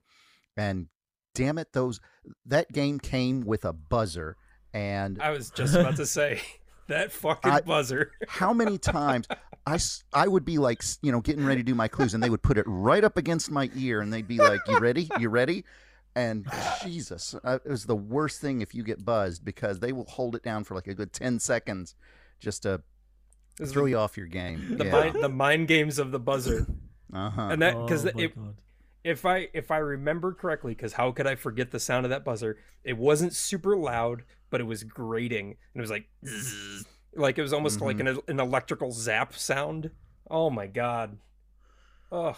And 0.56 0.88
damn 1.34 1.58
it, 1.58 1.72
those 1.72 2.00
that 2.46 2.70
game 2.72 2.98
came 2.98 3.42
with 3.42 3.64
a 3.64 3.72
buzzer. 3.72 4.36
And 4.72 5.20
I 5.20 5.30
was 5.30 5.50
just 5.50 5.74
about 5.74 5.96
to 5.96 6.06
say 6.06 6.40
that 6.88 7.12
fucking 7.12 7.50
I- 7.50 7.60
buzzer. 7.60 8.12
how 8.28 8.52
many 8.52 8.78
times 8.78 9.26
I, 9.66 9.78
I 10.12 10.26
would 10.26 10.44
be 10.44 10.58
like, 10.58 10.82
you 11.02 11.12
know, 11.12 11.20
getting 11.20 11.44
ready 11.44 11.60
to 11.60 11.66
do 11.66 11.74
my 11.74 11.88
clues, 11.88 12.14
and 12.14 12.22
they 12.22 12.30
would 12.30 12.42
put 12.42 12.58
it 12.58 12.64
right 12.66 13.04
up 13.04 13.16
against 13.16 13.50
my 13.50 13.70
ear, 13.76 14.00
and 14.00 14.12
they'd 14.12 14.26
be 14.26 14.38
like, 14.38 14.60
"You 14.66 14.78
ready? 14.78 15.08
You 15.18 15.28
ready?" 15.28 15.64
And 16.16 16.46
Jesus, 16.82 17.36
uh, 17.44 17.58
it 17.64 17.70
was 17.70 17.84
the 17.84 17.96
worst 17.96 18.40
thing 18.40 18.62
if 18.62 18.74
you 18.74 18.82
get 18.82 19.04
buzzed 19.04 19.44
because 19.44 19.78
they 19.78 19.92
will 19.92 20.06
hold 20.06 20.34
it 20.34 20.42
down 20.42 20.64
for 20.64 20.74
like 20.74 20.88
a 20.88 20.94
good 20.94 21.12
ten 21.12 21.38
seconds 21.38 21.94
just 22.40 22.62
to 22.64 22.82
throw 23.64 23.84
you 23.84 23.98
off 23.98 24.16
your 24.16 24.26
game. 24.26 24.76
the 24.76 24.86
yeah. 24.86 24.90
mind, 24.90 25.22
the 25.22 25.28
mind 25.28 25.68
games 25.68 25.98
of 25.98 26.10
the 26.10 26.18
buzzer, 26.18 26.66
uh-huh. 27.12 27.48
and 27.50 27.62
that 27.62 27.80
because 27.80 28.06
oh 28.06 28.10
it, 28.16 28.34
God. 28.34 28.56
If 29.04 29.24
I 29.24 29.48
if 29.52 29.70
I 29.70 29.78
remember 29.78 30.32
correctly, 30.32 30.74
because 30.74 30.94
how 30.94 31.10
could 31.12 31.26
I 31.26 31.34
forget 31.34 31.70
the 31.70 31.80
sound 31.80 32.06
of 32.06 32.10
that 32.10 32.24
buzzer? 32.24 32.58
It 32.84 32.96
wasn't 32.96 33.34
super 33.34 33.76
loud, 33.76 34.24
but 34.50 34.60
it 34.60 34.64
was 34.64 34.84
grating, 34.84 35.46
and 35.46 35.56
it 35.76 35.80
was 35.80 35.90
like, 35.90 36.08
zzz. 36.26 36.84
like 37.14 37.38
it 37.38 37.42
was 37.42 37.52
almost 37.52 37.80
like 37.80 38.00
an, 38.00 38.18
an 38.28 38.40
electrical 38.40 38.90
zap 38.92 39.34
sound. 39.34 39.90
Oh 40.30 40.50
my 40.50 40.66
god! 40.66 41.18
Ugh. 42.12 42.36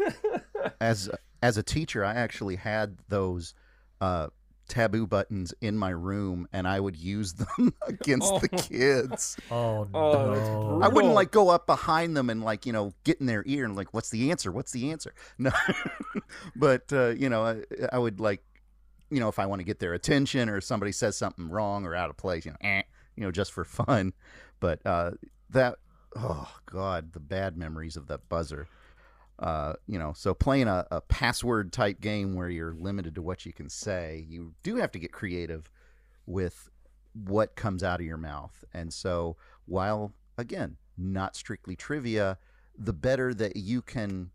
as 0.80 1.10
as 1.42 1.56
a 1.56 1.62
teacher, 1.62 2.04
I 2.04 2.14
actually 2.14 2.56
had 2.56 2.98
those 3.08 3.54
uh, 4.00 4.28
taboo 4.68 5.06
buttons 5.06 5.52
in 5.60 5.76
my 5.76 5.90
room, 5.90 6.46
and 6.52 6.68
I 6.68 6.78
would 6.78 6.96
use 6.96 7.32
them 7.34 7.74
against 7.86 8.32
the 8.40 8.48
Oh. 8.52 8.56
kids. 8.58 9.36
Oh, 9.50 9.88
Oh, 9.94 10.12
no. 10.12 10.80
I 10.82 10.88
wouldn't 10.88 11.14
like 11.14 11.30
go 11.30 11.48
up 11.48 11.66
behind 11.66 12.16
them 12.16 12.30
and 12.30 12.42
like 12.42 12.66
you 12.66 12.72
know 12.72 12.92
get 13.04 13.18
in 13.20 13.26
their 13.26 13.42
ear 13.46 13.64
and 13.64 13.74
like 13.74 13.92
what's 13.94 14.10
the 14.10 14.30
answer? 14.30 14.52
What's 14.52 14.72
the 14.72 14.90
answer? 14.90 15.14
No, 15.38 15.50
but 16.56 16.92
uh, 16.92 17.08
you 17.10 17.28
know 17.28 17.42
I, 17.44 17.62
I 17.92 17.98
would 17.98 18.20
like 18.20 18.42
you 19.10 19.20
know 19.20 19.28
if 19.28 19.38
I 19.38 19.46
want 19.46 19.60
to 19.60 19.64
get 19.64 19.78
their 19.78 19.94
attention 19.94 20.48
or 20.48 20.60
somebody 20.60 20.92
says 20.92 21.16
something 21.16 21.48
wrong 21.48 21.86
or 21.86 21.94
out 21.94 22.10
of 22.10 22.16
place, 22.16 22.44
you 22.44 22.52
know, 22.52 22.58
eh, 22.60 22.82
you 23.16 23.24
know 23.24 23.30
just 23.30 23.52
for 23.52 23.64
fun. 23.64 24.12
But 24.60 24.84
uh, 24.86 25.12
that 25.50 25.76
oh 26.16 26.50
god, 26.66 27.12
the 27.12 27.20
bad 27.20 27.56
memories 27.56 27.96
of 27.96 28.06
that 28.08 28.28
buzzer. 28.28 28.66
Uh, 29.38 29.74
you 29.86 29.98
know, 29.98 30.12
so 30.14 30.34
playing 30.34 30.66
a, 30.68 30.84
a 30.90 31.00
password 31.00 31.72
type 31.72 32.00
game 32.00 32.34
where 32.34 32.48
you're 32.48 32.74
limited 32.74 33.14
to 33.14 33.22
what 33.22 33.46
you 33.46 33.52
can 33.52 33.68
say, 33.68 34.26
you 34.28 34.54
do 34.64 34.76
have 34.76 34.90
to 34.92 34.98
get 34.98 35.12
creative 35.12 35.70
with 36.26 36.68
what 37.14 37.54
comes 37.54 37.82
out 37.84 38.00
of 38.00 38.06
your 38.06 38.16
mouth. 38.16 38.64
And 38.74 38.92
so, 38.92 39.36
while 39.66 40.12
again, 40.36 40.76
not 40.96 41.36
strictly 41.36 41.76
trivia, 41.76 42.38
the 42.76 42.92
better 42.92 43.32
that 43.34 43.56
you 43.56 43.80
can 43.82 44.30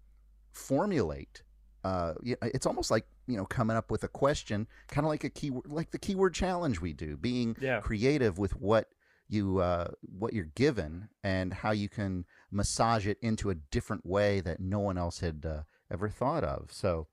formulate. 0.53 1.43
Uh, 1.83 2.13
it's 2.23 2.65
almost 2.65 2.89
like 2.89 3.05
you 3.27 3.35
know 3.35 3.45
coming 3.45 3.75
up 3.75 3.91
with 3.91 4.03
a 4.03 4.07
question, 4.07 4.67
kind 4.87 5.05
of 5.05 5.09
like 5.09 5.25
a 5.25 5.29
keyword, 5.29 5.65
like 5.67 5.91
the 5.91 5.99
keyword 5.99 6.33
challenge 6.33 6.79
we 6.79 6.93
do, 6.93 7.17
being 7.17 7.57
Yeah. 7.59 7.81
creative 7.81 8.37
with 8.37 8.55
what 8.55 8.89
you 9.33 9.57
uh, 9.59 9.87
what 10.01 10.33
you're 10.33 10.51
given 10.55 11.09
and 11.23 11.53
how 11.53 11.71
you 11.71 11.89
can 11.89 12.25
massage 12.51 13.07
it 13.07 13.17
into 13.21 13.49
a 13.49 13.55
different 13.55 14.05
way 14.05 14.39
that 14.41 14.59
no 14.59 14.79
one 14.79 14.97
else 14.97 15.19
had 15.19 15.45
uh, 15.45 15.63
ever 15.91 16.07
thought 16.09 16.43
of. 16.43 16.71
So, 16.71 17.07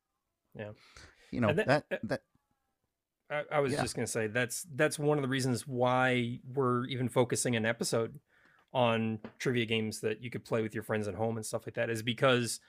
Yeah. 0.55 0.73
you 1.31 1.41
know 1.41 1.49
And 1.49 1.59
that 1.59 1.67
that- 1.89 2.01
that 2.05 2.23
I, 3.31 3.45
I 3.53 3.61
was 3.61 3.73
Yeah. 3.73 3.83
just 3.83 3.95
gonna 3.95 4.07
say 4.07 4.27
that's 4.27 4.67
that's 4.75 4.99
one 4.99 5.17
of 5.19 5.23
the 5.23 5.29
reasons 5.29 5.67
why 5.67 6.41
we're 6.53 6.85
even 6.87 7.09
focusing 7.09 7.57
an 7.57 7.65
episode 7.65 8.19
on 8.73 9.19
trivia 9.39 9.67
games 9.67 10.01
that 10.01 10.23
you 10.23 10.31
could 10.31 10.45
play 10.45 10.63
with 10.63 10.75
your 10.75 10.83
friends 10.85 11.09
at 11.09 11.15
home 11.15 11.37
and 11.37 11.45
stuff 11.47 11.67
like 11.67 11.75
that 11.75 11.91
is 11.91 12.03
because 12.03 12.61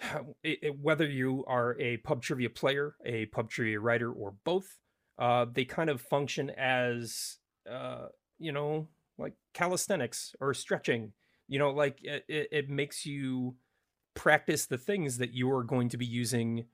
it, 0.42 0.58
it- 0.62 0.78
whether 0.80 1.06
you 1.06 1.44
are 1.46 1.78
a 1.80 1.98
pub 1.98 2.22
trivia 2.22 2.50
player, 2.50 2.96
a 3.04 3.26
pub 3.26 3.50
trivia 3.50 3.80
writer, 3.80 4.10
or 4.12 4.34
both, 4.44 4.78
uh, 5.18 5.46
they 5.50 5.64
kind 5.64 5.88
of 5.90 6.00
function 6.00 6.50
as 6.50 7.38
uh, 7.70 8.06
you 8.38 8.52
know 8.52 8.88
like 9.18 9.34
calisthenics 9.52 10.34
or 10.40 10.54
stretching. 10.54 11.12
You 11.46 11.58
know, 11.58 11.70
like 11.70 11.98
it, 12.02 12.24
it, 12.28 12.70
makes 12.70 13.04
you 13.04 13.56
practice 14.14 14.66
the 14.66 14.78
things 14.78 15.18
that 15.18 15.34
you 15.34 15.50
are 15.52 15.62
going 15.62 15.90
to 15.90 15.98
be 15.98 16.06
using 16.06 16.64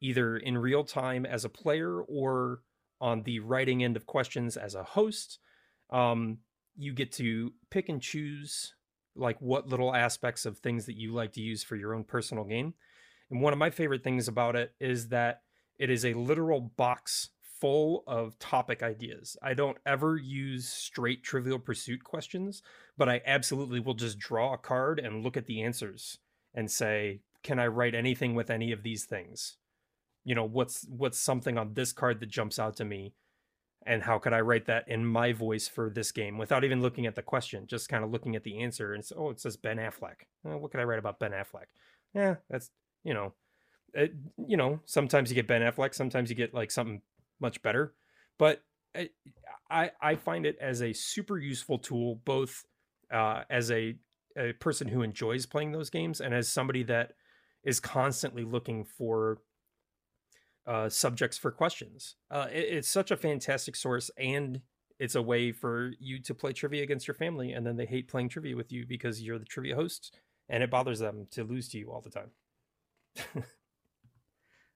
either 0.00 0.36
in 0.36 0.58
real 0.58 0.84
time 0.84 1.24
as 1.24 1.44
a 1.44 1.48
player 1.48 2.02
or 2.02 2.60
on 3.00 3.22
the 3.22 3.40
writing 3.40 3.82
end 3.82 3.96
of 3.96 4.06
questions 4.06 4.56
as 4.56 4.74
a 4.74 4.82
host. 4.82 5.38
Um, 5.90 6.38
you 6.76 6.92
get 6.92 7.10
to 7.12 7.52
pick 7.70 7.88
and 7.88 8.02
choose 8.02 8.74
like 9.16 9.40
what 9.40 9.68
little 9.68 9.94
aspects 9.94 10.44
of 10.46 10.58
things 10.58 10.86
that 10.86 10.96
you 10.96 11.12
like 11.12 11.32
to 11.32 11.40
use 11.40 11.64
for 11.64 11.74
your 11.74 11.94
own 11.94 12.04
personal 12.04 12.44
game. 12.44 12.74
And 13.30 13.40
one 13.40 13.52
of 13.52 13.58
my 13.58 13.70
favorite 13.70 14.04
things 14.04 14.28
about 14.28 14.56
it 14.56 14.74
is 14.78 15.08
that 15.08 15.42
it 15.78 15.90
is 15.90 16.04
a 16.04 16.14
literal 16.14 16.60
box 16.60 17.30
full 17.60 18.04
of 18.06 18.38
topic 18.38 18.82
ideas. 18.82 19.36
I 19.42 19.54
don't 19.54 19.78
ever 19.86 20.16
use 20.16 20.68
straight 20.68 21.22
trivial 21.22 21.58
pursuit 21.58 22.04
questions, 22.04 22.62
but 22.96 23.08
I 23.08 23.22
absolutely 23.26 23.80
will 23.80 23.94
just 23.94 24.18
draw 24.18 24.54
a 24.54 24.58
card 24.58 24.98
and 24.98 25.22
look 25.22 25.36
at 25.36 25.46
the 25.46 25.62
answers 25.62 26.18
and 26.54 26.70
say, 26.70 27.20
can 27.42 27.58
I 27.58 27.66
write 27.66 27.94
anything 27.94 28.34
with 28.34 28.50
any 28.50 28.72
of 28.72 28.82
these 28.82 29.04
things? 29.04 29.56
you 30.28 30.34
know 30.34 30.44
what's 30.44 30.86
what's 30.90 31.18
something 31.18 31.56
on 31.56 31.72
this 31.72 31.90
card 31.90 32.20
that 32.20 32.28
jumps 32.28 32.58
out 32.58 32.76
to 32.76 32.84
me 32.84 33.14
and 33.86 34.02
how 34.02 34.18
could 34.18 34.34
i 34.34 34.40
write 34.40 34.66
that 34.66 34.86
in 34.86 35.04
my 35.04 35.32
voice 35.32 35.66
for 35.66 35.88
this 35.88 36.12
game 36.12 36.36
without 36.36 36.64
even 36.64 36.82
looking 36.82 37.06
at 37.06 37.14
the 37.14 37.22
question 37.22 37.66
just 37.66 37.88
kind 37.88 38.04
of 38.04 38.10
looking 38.10 38.36
at 38.36 38.44
the 38.44 38.58
answer 38.58 38.92
and 38.92 39.00
it's, 39.00 39.12
oh 39.16 39.30
it 39.30 39.40
says 39.40 39.56
ben 39.56 39.78
affleck 39.78 40.26
Uh, 40.46 40.58
what 40.58 40.70
could 40.70 40.80
i 40.80 40.84
write 40.84 40.98
about 40.98 41.18
ben 41.18 41.32
affleck 41.32 41.66
yeah 42.14 42.34
that's 42.50 42.70
you 43.04 43.14
know 43.14 43.32
it, 43.94 44.12
you 44.46 44.58
know 44.58 44.80
sometimes 44.84 45.30
you 45.30 45.34
get 45.34 45.46
ben 45.48 45.62
affleck 45.62 45.94
sometimes 45.94 46.28
you 46.28 46.36
get 46.36 46.52
like 46.52 46.70
something 46.70 47.00
much 47.40 47.62
better 47.62 47.94
but 48.38 48.62
I, 48.94 49.10
I 49.70 49.90
i 50.00 50.14
find 50.16 50.46
it 50.46 50.56
as 50.60 50.82
a 50.82 50.92
super 50.92 51.38
useful 51.38 51.78
tool 51.78 52.16
both 52.24 52.64
uh 53.12 53.42
as 53.50 53.70
a 53.70 53.96
a 54.36 54.52
person 54.54 54.88
who 54.88 55.02
enjoys 55.02 55.46
playing 55.46 55.72
those 55.72 55.90
games 55.90 56.20
and 56.20 56.32
as 56.34 56.48
somebody 56.48 56.84
that 56.84 57.12
is 57.64 57.80
constantly 57.80 58.44
looking 58.44 58.84
for 58.84 59.38
uh, 60.66 60.88
subjects 60.88 61.38
for 61.38 61.50
questions. 61.50 62.16
Uh, 62.30 62.48
it- 62.52 62.68
it's 62.74 62.88
such 62.88 63.10
a 63.10 63.16
fantastic 63.16 63.74
source, 63.76 64.10
and 64.18 64.60
it's 64.98 65.14
a 65.14 65.22
way 65.22 65.52
for 65.52 65.92
you 65.98 66.18
to 66.20 66.34
play 66.34 66.52
trivia 66.52 66.82
against 66.82 67.06
your 67.06 67.14
family, 67.14 67.52
and 67.52 67.66
then 67.66 67.76
they 67.76 67.86
hate 67.86 68.08
playing 68.08 68.28
trivia 68.28 68.56
with 68.56 68.72
you 68.72 68.84
because 68.86 69.22
you're 69.22 69.38
the 69.38 69.44
trivia 69.44 69.74
host, 69.74 70.18
and 70.48 70.62
it 70.62 70.70
bothers 70.70 70.98
them 70.98 71.26
to 71.30 71.44
lose 71.44 71.68
to 71.70 71.78
you 71.78 71.90
all 71.90 72.00
the 72.00 72.10
time. 72.10 72.30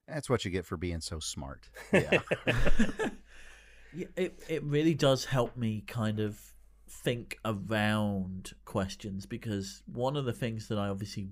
that's 0.07 0.29
what 0.29 0.43
you 0.45 0.51
get 0.51 0.65
for 0.65 0.77
being 0.77 1.01
so 1.01 1.19
smart. 1.19 1.69
Yeah. 1.93 2.19
Yeah, 3.95 4.07
it 4.15 4.43
it 4.49 4.63
really 4.63 4.95
does 4.95 5.25
help 5.25 5.55
me 5.55 5.83
kind 5.85 6.19
of 6.19 6.39
think 6.89 7.37
around 7.45 8.53
questions 8.65 9.27
because 9.27 9.83
one 9.85 10.17
of 10.17 10.25
the 10.25 10.33
things 10.33 10.67
that 10.69 10.79
I 10.79 10.87
obviously 10.87 11.29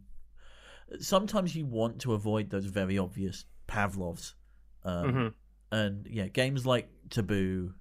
sometimes 1.00 1.56
you 1.56 1.66
want 1.66 2.02
to 2.02 2.14
avoid 2.14 2.52
those 2.52 2.66
very 2.66 3.00
obvious 3.00 3.46
Pavlovs, 3.66 4.36
um, 4.84 5.12
Mhm. 5.12 5.34
and 5.72 6.06
yeah, 6.08 6.28
games 6.28 6.64
like 6.64 6.88
Taboo, 7.10 7.74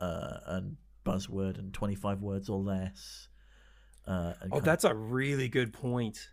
uh, 0.00 0.38
and 0.46 0.76
Buzzword 1.06 1.56
and 1.56 1.72
Twenty 1.72 1.94
Five 1.94 2.20
Words 2.20 2.48
or 2.48 2.58
Less. 2.58 3.28
Uh, 4.08 4.32
Oh, 4.42 4.48
kind- 4.54 4.64
that's 4.64 4.82
a 4.82 4.92
really 4.92 5.48
good 5.48 5.72
point. 5.72 6.30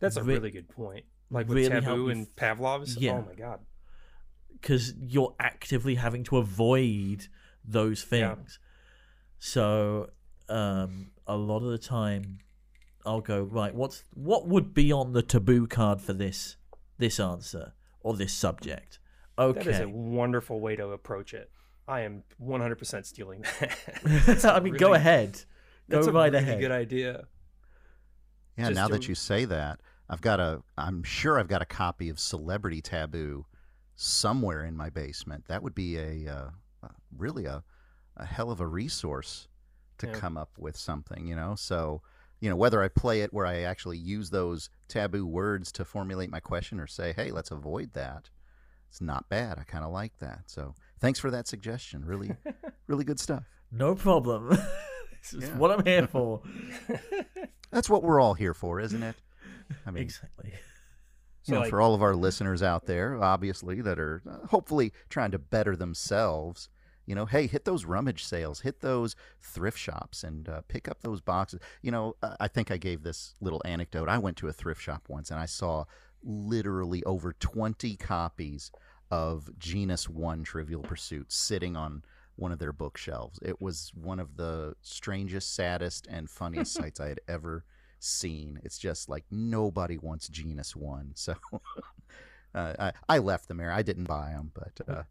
That's 0.00 0.16
a 0.18 0.22
Re- 0.22 0.34
really 0.34 0.50
good 0.50 0.68
point. 0.68 1.06
Like 1.30 1.48
with 1.48 1.56
really 1.56 1.68
Taboo 1.80 2.08
and 2.10 2.26
f- 2.26 2.36
Pavlov's. 2.36 2.96
Yeah. 2.96 3.12
Oh 3.12 3.22
my 3.28 3.34
god. 3.34 3.60
because 4.52 4.94
you're 5.00 5.34
actively 5.40 5.96
having 5.96 6.24
to 6.24 6.38
avoid 6.38 7.26
those 7.64 8.06
Yeah. 8.10 8.34
things. 8.34 8.58
So 9.38 10.10
um, 10.48 11.10
a 11.26 11.36
lot 11.36 11.58
of 11.62 11.70
the 11.70 11.78
time, 11.78 12.38
I'll 13.06 13.20
go 13.20 13.42
right. 13.42 13.74
What's 13.74 14.04
what 14.14 14.46
would 14.48 14.72
be 14.74 14.92
on 14.92 15.12
the 15.12 15.22
taboo 15.22 15.66
card 15.66 16.00
for 16.00 16.12
this 16.12 16.56
this 16.98 17.18
answer 17.20 17.72
or 18.00 18.14
this 18.14 18.32
subject? 18.32 18.98
Okay, 19.38 19.64
That 19.64 19.68
is 19.70 19.80
a 19.80 19.88
wonderful 19.88 20.60
way 20.60 20.76
to 20.76 20.88
approach 20.90 21.34
it. 21.34 21.50
I 21.88 22.00
am 22.02 22.22
100% 22.40 23.04
stealing 23.04 23.42
that. 23.60 24.44
I 24.44 24.60
mean, 24.60 24.74
go 24.74 24.94
ahead, 24.94 25.32
go 25.90 25.96
That's 25.96 26.06
a 26.06 26.12
really 26.12 26.36
ahead. 26.38 26.60
good 26.60 26.70
idea. 26.70 27.24
Yeah, 28.56 28.68
Just 28.68 28.76
now 28.76 28.86
to- 28.86 28.92
that 28.94 29.08
you 29.08 29.14
say 29.14 29.44
that, 29.44 29.80
I've 30.08 30.20
got 30.20 30.40
a. 30.40 30.62
I'm 30.76 31.02
sure 31.02 31.38
I've 31.38 31.48
got 31.48 31.62
a 31.62 31.66
copy 31.66 32.08
of 32.08 32.18
Celebrity 32.20 32.80
Taboo 32.82 33.46
somewhere 33.96 34.64
in 34.64 34.76
my 34.76 34.90
basement. 34.90 35.44
That 35.48 35.62
would 35.62 35.74
be 35.74 35.96
a 35.98 36.28
uh, 36.32 36.50
uh, 36.82 36.88
really 37.16 37.46
a 37.46 37.62
a 38.16 38.24
hell 38.24 38.50
of 38.50 38.60
a 38.60 38.66
resource 38.66 39.48
to 39.98 40.06
Yeah. 40.08 40.14
come 40.14 40.36
up 40.36 40.50
with 40.58 40.76
something. 40.76 41.26
You 41.26 41.36
know, 41.36 41.54
so 41.54 42.02
you 42.40 42.50
know 42.50 42.56
whether 42.56 42.82
I 42.82 42.88
play 42.88 43.22
it 43.22 43.32
where 43.32 43.46
I 43.46 43.60
actually 43.62 43.98
use 43.98 44.30
those 44.30 44.68
taboo 44.88 45.26
words 45.26 45.72
to 45.72 45.84
formulate 45.84 46.30
my 46.30 46.40
question 46.40 46.78
or 46.80 46.86
say, 46.86 47.12
hey, 47.14 47.30
let's 47.30 47.50
avoid 47.50 47.92
that. 47.94 48.28
It's 48.90 49.00
not 49.00 49.28
bad. 49.28 49.58
I 49.58 49.64
kind 49.64 49.84
of 49.84 49.90
like 49.90 50.18
that. 50.18 50.42
So 50.46 50.74
thanks 51.00 51.18
for 51.18 51.30
that 51.30 51.48
suggestion. 51.48 52.04
Really, 52.04 52.30
really 52.86 53.04
good 53.04 53.18
stuff. 53.18 53.44
No 53.72 53.94
problem. 53.94 54.48
this 55.22 55.32
is 55.32 55.48
Yeah. 55.48 55.56
what 55.56 55.70
I'm 55.72 55.84
here 55.84 56.06
for. 56.12 56.42
That's 57.70 57.90
what 57.90 58.02
we're 58.04 58.20
all 58.20 58.34
here 58.34 58.54
for, 58.54 58.78
isn't 58.80 59.02
it? 59.02 59.16
I 59.86 59.90
mean, 59.90 60.02
exactly. 60.02 60.52
So, 61.42 61.52
you 61.52 61.54
know, 61.54 61.60
like- 61.62 61.70
for 61.70 61.80
all 61.80 61.94
of 61.94 62.02
our 62.02 62.14
listeners 62.14 62.62
out 62.62 62.86
there, 62.86 63.22
obviously, 63.22 63.80
that 63.82 63.98
are 63.98 64.22
uh, 64.28 64.46
hopefully 64.46 64.92
trying 65.10 65.30
to 65.32 65.38
better 65.38 65.76
themselves, 65.76 66.68
you 67.06 67.14
know, 67.14 67.26
hey, 67.26 67.46
hit 67.46 67.64
those 67.66 67.84
rummage 67.84 68.24
sales, 68.24 68.60
hit 68.60 68.80
those 68.80 69.14
thrift 69.42 69.78
shops, 69.78 70.24
and 70.24 70.48
uh, 70.48 70.62
pick 70.68 70.88
up 70.88 71.02
those 71.02 71.20
boxes. 71.20 71.60
You 71.82 71.90
know, 71.90 72.16
I 72.40 72.48
think 72.48 72.70
I 72.70 72.78
gave 72.78 73.02
this 73.02 73.34
little 73.42 73.60
anecdote. 73.66 74.08
I 74.08 74.16
went 74.18 74.38
to 74.38 74.48
a 74.48 74.52
thrift 74.54 74.80
shop 74.80 75.04
once 75.08 75.30
and 75.30 75.38
I 75.38 75.44
saw 75.46 75.84
literally 76.22 77.04
over 77.04 77.34
20 77.34 77.96
copies 77.96 78.70
of 79.10 79.50
Genus 79.58 80.08
1 80.08 80.44
Trivial 80.44 80.80
Pursuit 80.80 81.30
sitting 81.30 81.76
on 81.76 82.02
one 82.36 82.52
of 82.52 82.58
their 82.58 82.72
bookshelves. 82.72 83.38
It 83.42 83.60
was 83.60 83.92
one 83.94 84.18
of 84.18 84.36
the 84.36 84.74
strangest, 84.80 85.54
saddest, 85.54 86.06
and 86.10 86.30
funniest 86.30 86.72
sights 86.74 87.00
I 87.00 87.08
had 87.08 87.20
ever 87.28 87.64
seen. 88.04 88.60
It's 88.62 88.78
just 88.78 89.08
like 89.08 89.24
nobody 89.30 89.98
wants 89.98 90.28
Genus 90.28 90.76
One. 90.76 91.12
So 91.14 91.34
uh, 92.54 92.74
I, 92.78 92.92
I 93.08 93.18
left 93.18 93.48
them 93.48 93.58
there. 93.58 93.72
I 93.72 93.82
didn't 93.82 94.04
buy 94.04 94.30
them, 94.30 94.52
but 94.54 94.80
uh, 94.88 95.02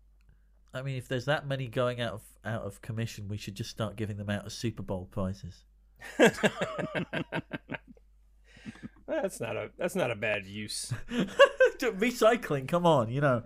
I 0.74 0.82
mean, 0.82 0.98
if 0.98 1.08
there's 1.08 1.26
that 1.26 1.48
many 1.48 1.68
going 1.68 2.02
out 2.02 2.14
of 2.14 2.22
out 2.44 2.64
of 2.64 2.82
commission, 2.82 3.28
we 3.28 3.38
should 3.38 3.56
just 3.56 3.70
start 3.70 3.96
giving 3.96 4.18
them 4.18 4.30
out 4.30 4.46
as 4.46 4.54
Super 4.54 4.84
Bowl 4.84 5.08
prizes. 5.12 5.64
that's 9.08 9.40
not 9.40 9.56
a 9.56 9.70
that's 9.78 9.96
not 9.96 10.12
a 10.12 10.16
bad 10.16 10.46
use. 10.46 10.92
Recycling, 11.80 12.68
come 12.68 12.86
on, 12.86 13.10
you 13.10 13.22
know. 13.22 13.44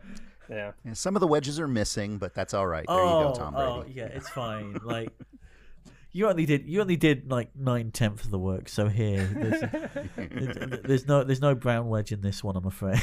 Yeah. 0.50 0.72
yeah, 0.86 0.94
some 0.94 1.18
of 1.18 1.20
the 1.20 1.28
wedges 1.28 1.60
are 1.60 1.68
missing, 1.68 2.20
but 2.20 2.34
that's 2.34 2.54
all 2.54 2.66
right. 2.66 2.86
There 2.88 2.96
oh, 2.96 3.20
you 3.20 3.28
go, 3.28 3.34
Tom 3.34 3.54
Brady. 3.54 3.70
oh, 3.70 3.84
yeah, 3.94 4.06
it's 4.06 4.30
fine. 4.30 4.80
Like 4.82 5.10
you 6.18 6.28
only 6.28 6.46
did 6.48 6.68
you 6.68 6.82
only 6.82 6.96
did 6.96 7.30
like 7.30 7.50
nine 7.56 7.92
tenths 7.92 8.26
of 8.26 8.32
the 8.32 8.40
work. 8.40 8.68
So 8.70 8.88
here, 8.88 9.24
there's, 9.26 10.82
there's 10.84 11.08
no 11.08 11.24
there's 11.24 11.42
no 11.42 11.54
brown 11.54 11.88
wedge 11.90 12.12
in 12.12 12.22
this 12.22 12.44
one, 12.44 12.56
I'm 12.56 12.66
afraid. 12.66 13.00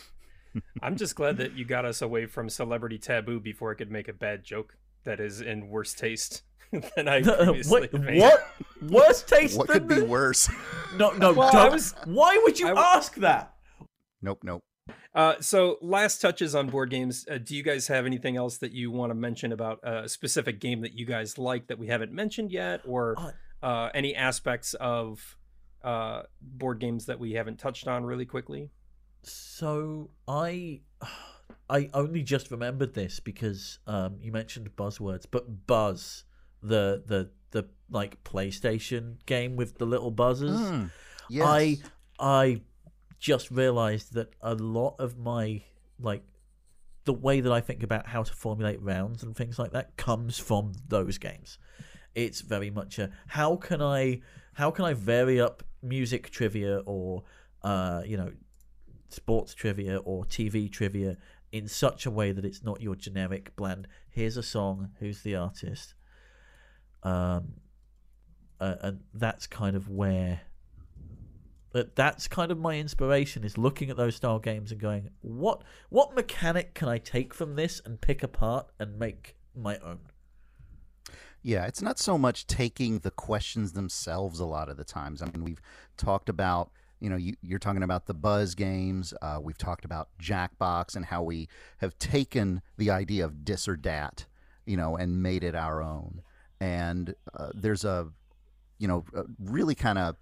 I'm 0.82 0.96
just 0.96 1.14
glad 1.14 1.36
that 1.36 1.52
you 1.56 1.64
got 1.64 1.84
us 1.84 2.02
away 2.02 2.26
from 2.26 2.48
celebrity 2.48 2.98
taboo 2.98 3.38
before 3.38 3.70
I 3.70 3.74
could 3.74 3.90
make 3.90 4.08
a 4.08 4.12
bad 4.12 4.42
joke 4.42 4.76
that 5.04 5.20
is 5.20 5.40
in 5.40 5.68
worse 5.68 5.94
taste 5.94 6.42
than 6.96 7.06
I 7.06 7.22
previously 7.22 7.82
what? 7.92 7.92
made. 7.92 8.20
What? 8.20 8.48
worse 8.82 9.22
taste 9.22 9.56
What 9.56 9.68
than 9.68 9.74
could 9.78 9.88
be 9.88 9.94
the- 9.96 10.04
worse? 10.06 10.50
No, 10.96 11.12
no, 11.12 11.32
Well, 11.32 11.52
don't. 11.52 11.72
was- 11.72 11.94
Why 12.04 12.36
would 12.42 12.58
you 12.58 12.66
I 12.66 12.70
w- 12.70 12.84
ask 12.96 13.14
that? 13.16 13.54
nope, 14.22 14.40
nope. 14.42 14.64
Uh, 15.14 15.34
so 15.40 15.76
last 15.80 16.20
touches 16.20 16.54
on 16.54 16.68
board 16.68 16.90
games. 16.90 17.26
Uh, 17.30 17.38
do 17.38 17.56
you 17.56 17.62
guys 17.62 17.88
have 17.88 18.06
anything 18.06 18.36
else 18.36 18.58
that 18.58 18.72
you 18.72 18.90
want 18.90 19.10
to 19.10 19.14
mention 19.14 19.52
about 19.52 19.80
a 19.82 20.08
specific 20.08 20.60
game 20.60 20.82
that 20.82 20.94
you 20.94 21.04
guys 21.04 21.36
like 21.36 21.66
that 21.66 21.78
we 21.78 21.88
haven't 21.88 22.12
mentioned 22.12 22.52
yet, 22.52 22.80
or 22.86 23.16
Uh, 23.18 23.32
uh, 23.62 23.90
any 23.92 24.14
aspects 24.14 24.74
of 24.74 25.36
uh, 25.82 26.22
board 26.40 26.78
games 26.78 27.06
that 27.06 27.18
we 27.18 27.32
haven't 27.32 27.58
touched 27.58 27.88
on 27.88 28.04
really 28.04 28.26
quickly? 28.26 28.70
So 29.22 30.10
I 30.28 30.80
I 31.68 31.88
only 31.94 32.22
just 32.22 32.50
remembered 32.50 32.94
this 32.94 33.20
because 33.20 33.78
um, 33.86 34.18
you 34.20 34.32
mentioned 34.32 34.74
buzzwords, 34.76 35.26
but 35.30 35.66
Buzz, 35.66 36.24
the 36.62 37.02
the 37.06 37.30
the 37.50 37.68
like 37.90 38.22
PlayStation 38.22 39.16
game 39.26 39.56
with 39.56 39.78
the 39.78 39.86
little 39.86 40.10
buzzers. 40.10 40.58
Mm, 40.58 40.90
yes. 41.28 41.46
I 41.46 41.78
I 42.18 42.60
just 43.20 43.50
realized 43.50 44.14
that 44.14 44.34
a 44.40 44.54
lot 44.54 44.96
of 44.98 45.18
my 45.18 45.62
like 46.00 46.22
the 47.04 47.12
way 47.12 47.40
that 47.40 47.52
I 47.52 47.60
think 47.60 47.82
about 47.82 48.06
how 48.06 48.22
to 48.22 48.32
formulate 48.32 48.80
rounds 48.82 49.22
and 49.22 49.36
things 49.36 49.58
like 49.58 49.72
that 49.72 49.96
comes 49.96 50.38
from 50.38 50.72
those 50.88 51.18
games. 51.18 51.58
It's 52.14 52.40
very 52.40 52.70
much 52.70 52.98
a 52.98 53.10
how 53.28 53.56
can 53.56 53.82
I 53.82 54.22
how 54.54 54.70
can 54.70 54.86
I 54.86 54.94
vary 54.94 55.40
up 55.40 55.62
music 55.82 56.30
trivia 56.30 56.78
or 56.86 57.22
uh 57.62 58.02
you 58.06 58.16
know 58.16 58.32
sports 59.08 59.54
trivia 59.54 59.98
or 59.98 60.24
TV 60.24 60.70
trivia 60.70 61.16
in 61.52 61.68
such 61.68 62.06
a 62.06 62.10
way 62.10 62.32
that 62.32 62.44
it's 62.44 62.62
not 62.62 62.80
your 62.80 62.94
generic 62.94 63.54
bland 63.56 63.88
here's 64.08 64.36
a 64.36 64.42
song 64.42 64.90
who's 65.00 65.22
the 65.22 65.34
artist 65.34 65.94
um 67.02 67.54
uh, 68.60 68.76
and 68.82 69.00
that's 69.14 69.46
kind 69.46 69.74
of 69.74 69.88
where 69.88 70.42
but 71.72 71.94
that's 71.96 72.28
kind 72.28 72.50
of 72.50 72.58
my 72.58 72.76
inspiration 72.78 73.44
is 73.44 73.56
looking 73.56 73.90
at 73.90 73.96
those 73.96 74.16
style 74.16 74.38
games 74.38 74.72
and 74.72 74.80
going 74.80 75.10
what 75.20 75.62
what 75.88 76.14
mechanic 76.14 76.74
can 76.74 76.88
i 76.88 76.98
take 76.98 77.32
from 77.32 77.56
this 77.56 77.80
and 77.84 78.00
pick 78.00 78.22
apart 78.22 78.66
and 78.78 78.98
make 78.98 79.36
my 79.54 79.78
own 79.78 79.98
Yeah, 81.42 81.66
it's 81.66 81.80
not 81.80 81.98
so 81.98 82.18
much 82.18 82.46
taking 82.46 82.98
the 82.98 83.10
questions 83.10 83.72
themselves 83.72 84.40
a 84.40 84.44
lot 84.44 84.68
of 84.68 84.76
the 84.76 84.84
times. 84.84 85.22
I 85.22 85.26
mean, 85.26 85.42
we've 85.42 85.60
talked 85.96 86.28
about, 86.28 86.70
you 87.00 87.08
know, 87.08 87.16
you, 87.16 87.34
you're 87.40 87.58
talking 87.58 87.82
about 87.82 88.06
the 88.06 88.14
buzz 88.14 88.54
games. 88.54 89.14
Uh, 89.22 89.38
we've 89.42 89.56
talked 89.56 89.86
about 89.86 90.10
Jackbox 90.20 90.96
and 90.96 91.06
how 91.06 91.22
we 91.22 91.48
have 91.78 91.98
taken 91.98 92.60
the 92.76 92.90
idea 92.90 93.24
of 93.24 93.42
dis 93.42 93.66
or 93.68 93.76
dat, 93.76 94.26
you 94.66 94.76
know, 94.76 94.96
and 94.96 95.22
made 95.22 95.42
it 95.42 95.54
our 95.54 95.82
own. 95.82 96.20
And 96.60 97.14
uh, 97.32 97.48
there's 97.54 97.84
a, 97.86 98.08
you 98.78 98.86
know, 98.86 99.04
a 99.14 99.24
really 99.38 99.74
kind 99.74 99.98
of 99.98 100.16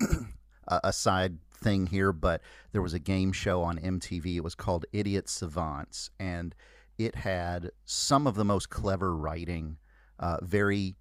a, 0.70 0.80
a 0.84 0.92
side 0.92 1.38
thing 1.52 1.86
here, 1.86 2.12
but 2.12 2.40
there 2.72 2.82
was 2.82 2.94
a 2.94 2.98
game 2.98 3.32
show 3.32 3.62
on 3.62 3.78
MTV. 3.78 4.36
It 4.36 4.44
was 4.44 4.54
called 4.54 4.86
Idiot 4.92 5.28
Savants, 5.28 6.10
and 6.18 6.54
it 6.98 7.16
had 7.16 7.70
some 7.84 8.26
of 8.26 8.34
the 8.34 8.44
most 8.44 8.70
clever 8.70 9.14
writing 9.14 9.76
uh, 10.18 10.38
very, 10.42 10.96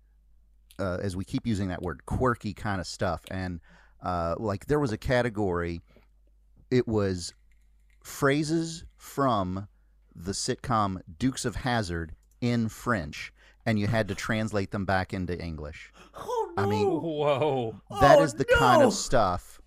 uh, 0.80 0.98
as 1.02 1.16
we 1.16 1.24
keep 1.26 1.46
using 1.46 1.70
that 1.70 1.82
word, 1.82 2.06
quirky 2.06 2.54
kind 2.54 2.82
of 2.82 2.88
stuff. 2.88 3.22
And 3.32 3.60
uh, 4.04 4.36
like 4.38 4.66
there 4.66 4.80
was 4.80 4.92
a 4.92 4.98
category, 4.98 5.82
it 6.72 6.88
was 6.88 7.34
phrases 8.04 8.86
from 8.98 9.68
the 10.16 10.32
sitcom 10.32 11.02
Dukes 11.18 11.46
of 11.46 11.58
Hazzard 11.58 12.14
in 12.42 12.70
French, 12.70 13.34
and 13.66 13.78
you 13.80 13.88
had 13.88 14.08
to 14.08 14.16
translate 14.16 14.72
them 14.72 14.86
back 14.86 15.14
into 15.14 15.38
English. 15.42 15.92
oh 16.16 16.54
no 16.56 16.64
I 16.64 16.66
mean, 16.66 16.88
Whoa! 16.88 17.76
That 18.02 18.20
Oh, 18.20 18.24
is 18.24 18.34
the 18.34 18.46
kind 18.46 18.82
of 18.82 18.94
stuff 18.94 19.59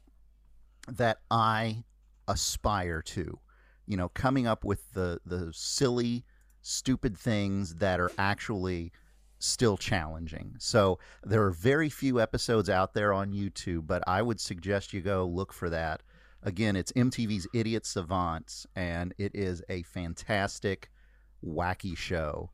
that 0.88 1.18
I 1.30 1.84
aspire 2.28 3.02
to. 3.02 3.38
You 3.86 3.96
know, 3.96 4.08
coming 4.10 4.46
up 4.46 4.64
with 4.64 4.92
the 4.92 5.20
the 5.26 5.52
silly, 5.52 6.24
stupid 6.60 7.18
things 7.18 7.76
that 7.76 8.00
are 8.00 8.12
actually 8.18 8.92
still 9.38 9.76
challenging. 9.76 10.54
So 10.58 10.98
there 11.24 11.42
are 11.42 11.50
very 11.50 11.90
few 11.90 12.20
episodes 12.20 12.70
out 12.70 12.94
there 12.94 13.12
on 13.12 13.32
YouTube, 13.32 13.86
but 13.86 14.02
I 14.06 14.22
would 14.22 14.40
suggest 14.40 14.92
you 14.92 15.00
go 15.00 15.26
look 15.26 15.52
for 15.52 15.68
that. 15.70 16.02
Again, 16.44 16.76
it's 16.76 16.92
MTV's 16.92 17.46
Idiot 17.52 17.84
Savants, 17.84 18.66
and 18.74 19.14
it 19.18 19.32
is 19.34 19.62
a 19.68 19.82
fantastic, 19.82 20.90
wacky 21.44 21.96
show. 21.96 22.50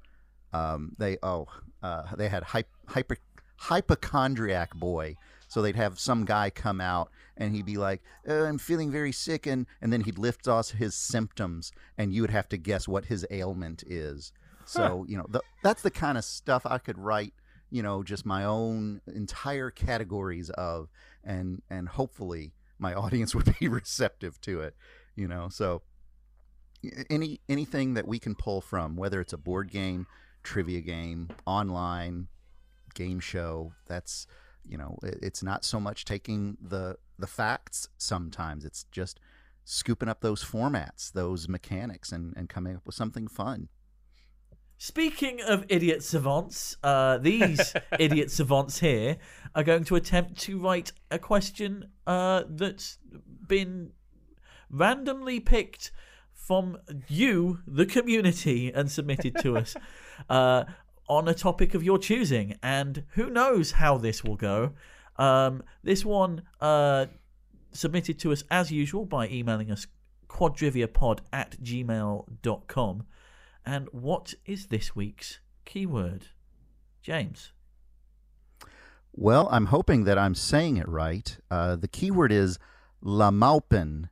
Um, 0.52 0.92
they 0.98 1.18
oh, 1.22 1.46
uh, 1.82 2.04
they 2.16 2.28
had 2.28 2.42
hy- 2.42 2.64
hyper 2.86 3.16
hypochondriac 3.56 4.74
boy. 4.74 5.16
So 5.48 5.62
they'd 5.62 5.76
have 5.76 5.98
some 5.98 6.24
guy 6.24 6.50
come 6.50 6.80
out 6.80 7.10
and 7.36 7.54
he'd 7.54 7.66
be 7.66 7.76
like, 7.76 8.02
uh, 8.28 8.44
"I'm 8.44 8.58
feeling 8.58 8.90
very 8.90 9.12
sick," 9.12 9.46
and 9.46 9.66
and 9.80 9.92
then 9.92 10.02
he'd 10.02 10.18
lift 10.18 10.46
off 10.46 10.70
his 10.70 10.94
symptoms, 10.94 11.72
and 11.96 12.12
you 12.12 12.20
would 12.22 12.30
have 12.30 12.48
to 12.50 12.56
guess 12.56 12.86
what 12.86 13.06
his 13.06 13.26
ailment 13.30 13.82
is. 13.86 14.32
So 14.66 15.06
you 15.08 15.16
know, 15.16 15.26
the, 15.28 15.40
that's 15.62 15.82
the 15.82 15.90
kind 15.90 16.18
of 16.18 16.24
stuff 16.24 16.66
I 16.66 16.78
could 16.78 16.98
write. 16.98 17.32
You 17.70 17.82
know, 17.82 18.02
just 18.02 18.26
my 18.26 18.44
own 18.44 19.00
entire 19.06 19.70
categories 19.70 20.50
of, 20.50 20.90
and 21.24 21.62
and 21.70 21.88
hopefully 21.88 22.52
my 22.78 22.92
audience 22.94 23.34
would 23.36 23.54
be 23.58 23.68
receptive 23.68 24.40
to 24.42 24.60
it. 24.60 24.76
You 25.16 25.28
know, 25.28 25.48
so 25.48 25.82
any 27.08 27.40
anything 27.48 27.94
that 27.94 28.06
we 28.06 28.18
can 28.18 28.34
pull 28.34 28.60
from, 28.60 28.96
whether 28.96 29.20
it's 29.20 29.32
a 29.32 29.38
board 29.38 29.70
game, 29.70 30.06
trivia 30.42 30.80
game, 30.80 31.28
online 31.46 32.28
game 32.94 33.20
show, 33.20 33.72
that's 33.86 34.26
you 34.68 34.78
know, 34.78 34.98
it, 35.02 35.18
it's 35.22 35.42
not 35.42 35.64
so 35.64 35.80
much 35.80 36.04
taking 36.04 36.56
the 36.60 36.96
the 37.18 37.26
facts. 37.26 37.88
Sometimes 37.96 38.64
it's 38.64 38.84
just 38.84 39.20
scooping 39.64 40.08
up 40.08 40.20
those 40.20 40.44
formats, 40.44 41.12
those 41.12 41.48
mechanics, 41.48 42.12
and 42.12 42.34
and 42.36 42.48
coming 42.48 42.76
up 42.76 42.86
with 42.86 42.94
something 42.94 43.28
fun. 43.28 43.68
Speaking 44.80 45.40
of 45.42 45.64
idiot 45.68 46.04
savants, 46.04 46.76
uh, 46.84 47.18
these 47.18 47.74
idiot 47.98 48.30
savants 48.30 48.78
here 48.78 49.16
are 49.54 49.64
going 49.64 49.82
to 49.84 49.96
attempt 49.96 50.38
to 50.42 50.60
write 50.60 50.92
a 51.10 51.18
question 51.18 51.90
uh, 52.06 52.44
that's 52.48 52.98
been 53.46 53.90
randomly 54.70 55.40
picked 55.40 55.90
from 56.32 56.78
you, 57.08 57.58
the 57.66 57.86
community, 57.86 58.72
and 58.72 58.90
submitted 58.90 59.36
to 59.40 59.56
us 59.56 59.76
uh, 60.30 60.64
on 61.08 61.28
a 61.28 61.34
topic 61.34 61.74
of 61.74 61.82
your 61.82 61.98
choosing. 61.98 62.56
And 62.62 63.04
who 63.10 63.30
knows 63.30 63.72
how 63.72 63.98
this 63.98 64.22
will 64.22 64.36
go. 64.36 64.72
Um, 65.16 65.62
this 65.82 66.04
one 66.04 66.42
uh, 66.60 67.06
submitted 67.72 68.18
to 68.20 68.32
us 68.32 68.44
as 68.50 68.70
usual 68.70 69.04
by 69.04 69.28
emailing 69.28 69.70
us 69.70 69.86
quadriviapod 70.28 71.20
at 71.32 71.60
gmail.com. 71.62 73.06
And 73.64 73.88
what 73.92 74.34
is 74.46 74.66
this 74.66 74.94
week's 74.94 75.40
keyword? 75.64 76.26
James. 77.02 77.52
Well, 79.12 79.48
I'm 79.50 79.66
hoping 79.66 80.04
that 80.04 80.18
I'm 80.18 80.34
saying 80.34 80.76
it 80.76 80.88
right. 80.88 81.36
Uh, 81.50 81.76
the 81.76 81.88
keyword 81.88 82.30
is 82.30 82.58
La 83.02 83.30
Maupin, 83.30 84.10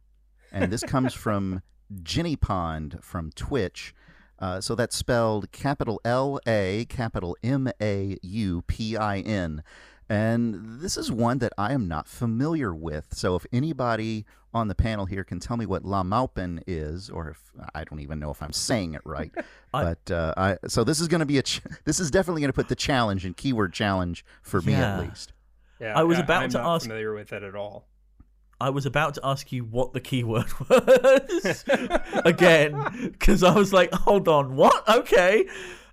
and 0.51 0.73
this 0.73 0.83
comes 0.83 1.15
from 1.25 1.63
Ginny 2.03 2.37
Pond 2.37 2.99
from 3.03 3.31
Twitch. 3.31 3.95
Uh, 4.39 4.61
so 4.61 4.75
that's 4.75 4.95
spelled 4.97 5.51
capital 5.53 6.01
L 6.05 6.39
A, 6.47 6.85
capital 6.89 7.37
M 7.43 7.69
A 7.81 8.17
U 8.23 8.63
P 8.67 8.97
I 8.97 9.19
N. 9.21 9.63
And 10.09 10.81
this 10.81 10.97
is 10.97 11.11
one 11.11 11.39
that 11.39 11.53
I 11.59 11.73
am 11.73 11.89
not 11.89 12.07
familiar 12.07 12.73
with. 12.75 13.07
So 13.13 13.35
if 13.35 13.45
anybody 13.53 14.25
on 14.55 14.69
the 14.69 14.75
panel 14.75 15.05
here 15.07 15.25
can 15.25 15.41
tell 15.41 15.57
me 15.57 15.67
what 15.67 15.85
La 15.85 16.03
Maupin 16.05 16.63
is, 16.67 17.11
or 17.11 17.29
if 17.31 17.51
I 17.75 17.83
don't 17.85 17.99
even 18.01 18.21
know 18.21 18.31
if 18.31 18.41
I'm 18.43 18.53
saying 18.53 18.95
it 18.95 19.03
right, 19.05 19.33
I- 19.75 19.83
but 19.83 20.11
uh, 20.15 20.33
I, 20.37 20.59
so 20.69 20.85
this 20.85 21.01
is 21.01 21.09
going 21.09 21.21
to 21.21 21.27
be 21.27 21.39
a 21.39 21.43
ch- 21.43 21.61
this 21.85 21.99
is 21.99 22.11
definitely 22.11 22.43
going 22.43 22.51
to 22.51 22.55
put 22.57 22.69
the 22.69 22.77
challenge 22.77 23.25
and 23.27 23.37
keyword 23.37 23.73
challenge 23.73 24.25
for 24.43 24.61
me 24.63 24.73
Yeah. 24.73 24.99
at 24.99 25.09
least. 25.09 25.33
Yeah, 25.81 25.99
I 25.99 26.05
was 26.05 26.19
yeah, 26.19 26.25
about 26.25 26.43
I'm 26.45 26.51
to 26.51 26.59
not 26.59 26.75
ask- 26.77 26.85
familiar 26.85 27.13
with 27.15 27.33
it 27.33 27.43
at 27.43 27.55
all. 27.55 27.87
I 28.61 28.71
was 28.71 28.87
about 28.87 29.15
to 29.15 29.21
ask 29.25 29.53
you 29.53 29.65
what 29.65 29.93
the 29.93 30.01
keyword 30.01 30.47
was 30.69 31.65
again 32.25 33.11
because 33.13 33.43
I 33.43 33.55
was 33.55 33.73
like, 33.73 33.93
hold 33.93 34.29
on, 34.29 34.57
what? 34.57 34.89
Okay, 34.89 35.47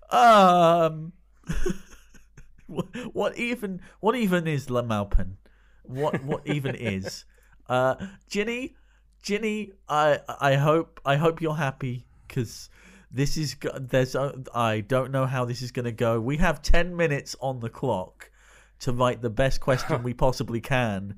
um, 0.10 1.14
what- 3.12 3.38
even? 3.38 3.82
What 4.00 4.16
even 4.16 4.48
is 4.48 4.70
La 4.70 4.82
Maupin? 4.82 5.38
What 5.84 6.24
what 6.24 6.48
even 6.48 6.76
is? 6.76 7.26
Uh, 7.68 7.96
Ginny, 8.30 8.76
Ginny, 9.22 9.72
I 9.90 10.20
I 10.40 10.56
hope 10.56 11.02
I 11.06 11.18
hope 11.18 11.42
you're 11.42 11.56
happy 11.56 12.06
because 12.28 12.70
this 13.12 13.36
is 13.38 13.56
there's 13.80 14.16
uh, 14.16 14.32
I 14.56 14.80
don't 14.80 15.12
know 15.12 15.26
how 15.26 15.44
this 15.46 15.62
is 15.62 15.72
gonna 15.72 15.92
go. 15.92 16.20
We 16.22 16.38
have 16.38 16.62
ten 16.62 16.96
minutes 16.96 17.36
on 17.42 17.60
the 17.60 17.70
clock 17.70 18.32
to 18.80 18.94
write 18.94 19.22
the 19.22 19.30
best 19.30 19.60
question 19.60 20.04
we 20.04 20.14
possibly 20.14 20.62
can. 20.62 21.16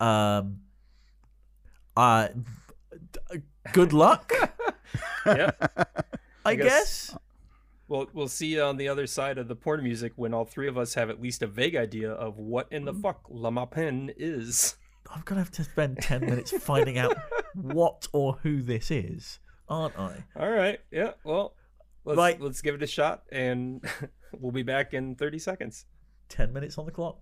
Um, 0.00 0.60
uh, 1.96 2.28
good 3.72 3.92
luck, 3.92 4.32
yeah. 5.26 5.50
I, 6.44 6.54
guess- 6.54 7.08
guess. 7.10 7.18
Well, 7.88 8.06
we'll 8.12 8.28
see 8.28 8.48
you 8.48 8.62
on 8.62 8.76
the 8.78 8.88
other 8.88 9.06
side 9.06 9.38
of 9.38 9.46
the 9.48 9.54
porn 9.54 9.82
music 9.82 10.12
when 10.16 10.34
all 10.34 10.44
three 10.44 10.66
of 10.68 10.76
us 10.76 10.94
have 10.94 11.08
at 11.08 11.20
least 11.22 11.42
a 11.42 11.46
vague 11.46 11.76
idea 11.76 12.10
of 12.10 12.36
what 12.38 12.66
in 12.72 12.84
the 12.84 12.92
Mm. 12.92 13.00
fuck 13.02 13.20
La 13.30 13.50
Maupin 13.50 14.12
is. 14.16 14.74
I'm 15.14 15.22
gonna 15.24 15.40
have 15.40 15.52
to 15.52 15.62
spend 15.64 15.98
ten 16.02 16.20
minutes 16.22 16.50
finding 16.58 16.98
out 16.98 17.16
what 17.54 18.08
or 18.12 18.34
who 18.42 18.60
this 18.60 18.90
is, 18.90 19.38
aren't 19.68 19.96
I? 19.96 20.24
All 20.34 20.50
right. 20.50 20.80
Yeah. 20.90 21.12
Well, 21.22 21.54
let's 22.04 22.18
Right. 22.18 22.40
let's 22.40 22.60
give 22.60 22.74
it 22.74 22.82
a 22.82 22.88
shot, 22.88 23.22
and 23.30 23.84
we'll 24.40 24.50
be 24.52 24.64
back 24.64 24.92
in 24.94 25.14
30 25.14 25.38
seconds. 25.38 25.86
Ten 26.28 26.52
minutes 26.52 26.76
on 26.78 26.86
the 26.86 26.92
clock. 26.92 27.20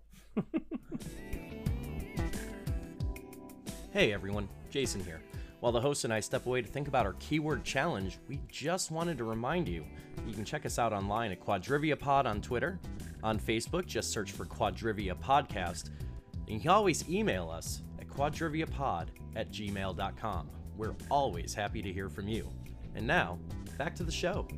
Hey 3.94 4.12
everyone, 4.12 4.48
Jason 4.70 5.04
here. 5.04 5.20
While 5.60 5.70
the 5.70 5.80
host 5.80 6.02
and 6.02 6.12
I 6.12 6.18
step 6.18 6.46
away 6.46 6.60
to 6.60 6.66
think 6.66 6.88
about 6.88 7.06
our 7.06 7.12
keyword 7.20 7.62
challenge, 7.62 8.18
we 8.28 8.40
just 8.50 8.90
wanted 8.90 9.16
to 9.18 9.22
remind 9.22 9.68
you 9.68 9.84
you 10.26 10.34
can 10.34 10.44
check 10.44 10.66
us 10.66 10.80
out 10.80 10.92
online 10.92 11.30
at 11.30 11.38
Quadrivia 11.38 11.96
Pod 11.96 12.26
on 12.26 12.40
Twitter. 12.40 12.80
On 13.22 13.38
Facebook, 13.38 13.86
just 13.86 14.10
search 14.10 14.32
for 14.32 14.46
Quadrivia 14.46 15.14
Podcast. 15.14 15.90
And 16.32 16.56
you 16.56 16.58
can 16.58 16.70
always 16.70 17.08
email 17.08 17.48
us 17.48 17.82
at 18.00 18.08
quadriviapod 18.08 19.10
at 19.36 19.52
gmail.com. 19.52 20.50
We're 20.76 20.96
always 21.08 21.54
happy 21.54 21.80
to 21.80 21.92
hear 21.92 22.08
from 22.08 22.26
you. 22.26 22.50
And 22.96 23.06
now, 23.06 23.38
back 23.78 23.94
to 23.94 24.02
the 24.02 24.10
show. 24.10 24.48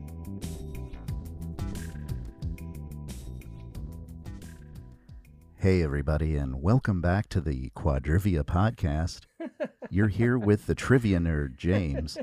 Hey, 5.66 5.82
everybody, 5.82 6.36
and 6.36 6.62
welcome 6.62 7.00
back 7.00 7.28
to 7.30 7.40
the 7.40 7.70
Quadrivia 7.70 8.44
podcast. 8.44 9.22
You're 9.90 10.06
here 10.06 10.38
with 10.38 10.66
the 10.66 10.76
trivia 10.76 11.18
nerd, 11.18 11.56
James. 11.56 12.16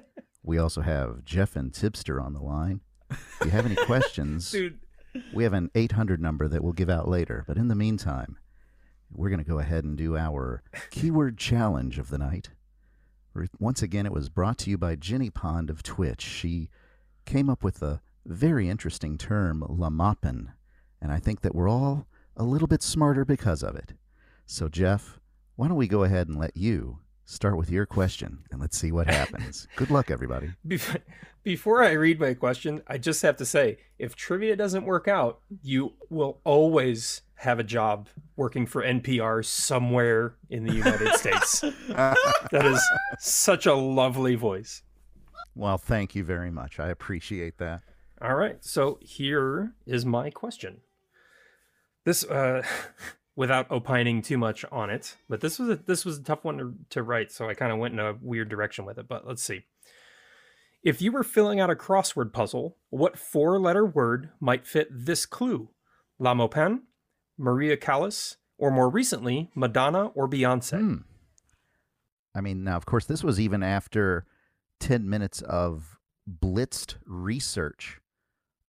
We 0.44 0.58
also 0.58 0.80
have 0.80 1.26
Jeff 1.26 1.58
and 1.58 1.74
Tipster 1.74 2.22
on 2.22 2.32
the 2.32 2.40
line. 2.40 2.80
If 3.12 3.40
you 3.44 3.50
have 3.50 3.66
any 3.66 3.76
questions, 3.86 4.50
Dude, 4.50 4.80
we 5.34 5.44
have 5.44 5.52
an 5.52 5.72
800 5.76 6.22
number 6.22 6.48
that 6.48 6.64
we'll 6.64 6.72
give 6.72 6.90
out 6.90 7.10
later. 7.10 7.44
But 7.46 7.58
in 7.58 7.68
the 7.68 7.76
meantime, 7.76 8.38
we're 9.12 9.28
going 9.28 9.44
to 9.44 9.50
go 9.50 9.60
ahead 9.60 9.84
and 9.84 9.98
do 9.98 10.16
our 10.16 10.64
keyword 10.90 11.38
challenge 11.38 12.00
of 12.00 12.10
the 12.10 12.18
night. 12.18 12.52
Once 13.60 13.82
again, 13.82 14.06
it 14.06 14.14
was 14.14 14.30
brought 14.30 14.58
to 14.60 14.70
you 14.70 14.78
by 14.78 14.96
Jenny 14.96 15.30
Pond 15.30 15.70
of 15.70 15.84
Twitch. 15.84 16.22
She 16.22 16.70
came 17.26 17.50
up 17.50 17.62
with 17.62 17.82
a 17.82 18.00
very 18.26 18.70
interesting 18.70 19.18
term, 19.18 19.66
La 19.68 19.90
Maupin, 19.90 20.54
and 21.02 21.12
I 21.12 21.20
think 21.20 21.42
that 21.42 21.54
we're 21.54 21.68
all 21.68 22.08
a 22.38 22.44
little 22.44 22.68
bit 22.68 22.82
smarter 22.84 23.26
because 23.26 23.64
of 23.64 23.76
it. 23.76 23.94
So, 24.46 24.68
Jeff, 24.70 25.20
why 25.56 25.68
don't 25.68 25.78
we 25.78 25.88
go 25.88 26.04
ahead 26.04 26.28
and 26.28 26.38
let 26.40 26.56
you 26.58 27.00
start 27.26 27.58
with 27.58 27.70
your 27.70 27.86
question 27.86 28.40
and 28.52 28.60
let's 28.60 28.78
see 28.78 28.92
what 28.92 29.08
happens. 29.08 29.68
Good 29.76 29.90
luck, 29.90 30.12
everybody. 30.12 30.52
bef- 30.68 31.00
before 31.44 31.84
I 31.84 31.92
read 31.92 32.20
my 32.20 32.34
question, 32.34 32.82
I 32.88 32.98
just 32.98 33.22
have 33.22 33.38
to 33.38 33.46
say 33.46 33.78
if 33.98 34.16
trivia 34.16 34.56
doesn't 34.56 34.86
work 34.86 35.08
out, 35.08 35.40
you 35.62 35.94
will 36.10 36.40
always 36.44 37.22
have 37.36 37.60
a 37.60 37.64
job 37.64 38.08
working 38.36 38.66
for 38.66 38.84
NPR 38.84 39.44
somewhere 39.46 40.36
in 40.50 40.64
the 40.66 40.74
United 40.74 41.14
States. 41.16 41.62
that 41.90 42.66
is 42.66 42.82
such 43.20 43.66
a 43.66 43.74
lovely 43.74 44.36
voice. 44.36 44.82
Well, 45.56 45.78
thank 45.78 46.16
you 46.16 46.24
very 46.24 46.50
much. 46.52 46.80
I 46.80 46.88
appreciate 46.90 47.58
that. 47.60 47.82
All 48.22 48.36
right. 48.36 48.58
So 48.64 48.98
here 49.02 49.74
is 49.86 50.06
my 50.06 50.30
question. 50.30 50.82
This, 52.06 52.24
uh, 52.24 52.64
without 53.36 53.68
opining 53.72 54.22
too 54.22 54.38
much 54.38 54.64
on 54.72 54.90
it, 54.90 55.16
but 55.28 55.42
this 55.42 55.58
was 55.60 55.70
a 55.70 55.76
this 55.76 56.06
was 56.06 56.20
a 56.20 56.24
tough 56.24 56.44
one 56.44 56.58
to, 56.58 56.74
to 56.92 57.04
write, 57.04 57.32
so 57.32 57.50
I 57.50 57.54
kind 57.54 57.72
of 57.72 57.80
went 57.80 57.94
in 57.94 58.00
a 58.00 58.16
weird 58.22 58.50
direction 58.50 58.86
with 58.86 58.98
it. 58.98 59.08
But 59.08 59.28
let's 59.28 59.44
see. 59.44 59.64
If 60.84 61.02
you 61.02 61.14
were 61.14 61.24
filling 61.24 61.62
out 61.62 61.70
a 61.70 61.76
crossword 61.76 62.34
puzzle, 62.34 62.78
what 62.90 63.18
four-letter 63.18 63.86
word 63.86 64.32
might 64.42 64.68
fit 64.68 64.90
this 64.92 65.26
clue? 65.26 65.70
La 66.20 66.34
Maupin, 66.34 66.82
Maria 67.38 67.78
Callas, 67.78 68.36
or 68.58 68.70
more 68.70 68.90
recently, 68.90 69.50
Madonna 69.56 70.08
or 70.08 70.28
Beyonce? 70.28 70.80
Hmm. 70.80 70.96
I 72.36 72.42
mean, 72.42 72.64
now, 72.64 72.76
of 72.76 72.86
course, 72.86 73.06
this 73.06 73.24
was 73.24 73.40
even 73.40 73.64
after 73.64 74.26
10 74.80 75.10
minutes 75.10 75.42
of 75.42 75.98
blitzed 76.30 76.96
research 77.06 78.00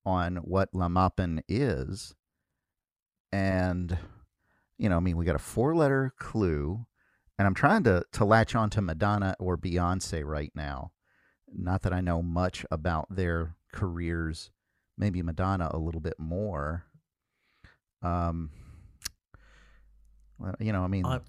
on 0.05 0.37
what 0.37 0.69
La 0.73 0.89
Maupin 0.89 1.43
is. 1.49 2.15
And, 3.35 3.99
you 4.79 4.89
know, 4.89 4.97
I 4.97 5.01
mean, 5.01 5.17
we 5.17 5.25
got 5.25 5.35
a 5.35 5.41
four 5.41 5.75
letter 5.75 6.15
clue, 6.19 6.87
and 7.37 7.47
I'm 7.49 7.55
trying 7.55 7.83
to, 7.85 8.05
to 8.13 8.25
latch 8.25 8.55
on 8.55 8.71
to 8.71 8.81
Madonna 8.81 9.35
or 9.41 9.59
Beyonce 9.59 10.25
right 10.25 10.53
now. 10.55 10.93
Not 11.53 11.83
that 11.83 11.93
I 11.93 12.01
know 12.01 12.23
much 12.23 12.65
about 12.71 13.07
their 13.11 13.57
careers, 13.73 14.51
maybe 14.97 15.21
Madonna 15.23 15.69
a 15.73 15.79
little 15.79 16.01
bit 16.01 16.15
more. 16.19 16.85
Um, 18.03 18.51
well, 20.39 20.55
you 20.61 20.73
know, 20.73 20.85
I 20.85 20.89
mean, 20.89 21.05
I'm- 21.05 21.25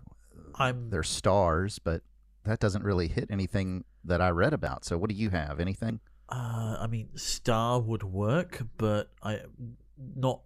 I'm 0.57 0.90
they're 0.90 1.03
stars, 1.03 1.80
but 1.80 2.02
that 2.44 2.60
doesn't 2.60 2.84
really 2.84 3.07
hit 3.07 3.30
anything 3.32 3.84
that 4.03 4.22
I 4.22 4.30
read 4.30 4.53
about. 4.53 4.86
So, 4.86 4.98
what 4.98 5.10
do 5.10 5.15
you 5.15 5.32
have? 5.32 5.60
Anything? 5.60 5.99
Uh, 6.30 6.77
I 6.80 6.88
mean, 6.88 7.10
star 7.18 7.80
would 7.82 8.03
work, 8.03 8.61
but 8.77 9.11
I 9.23 9.41
not 9.98 10.41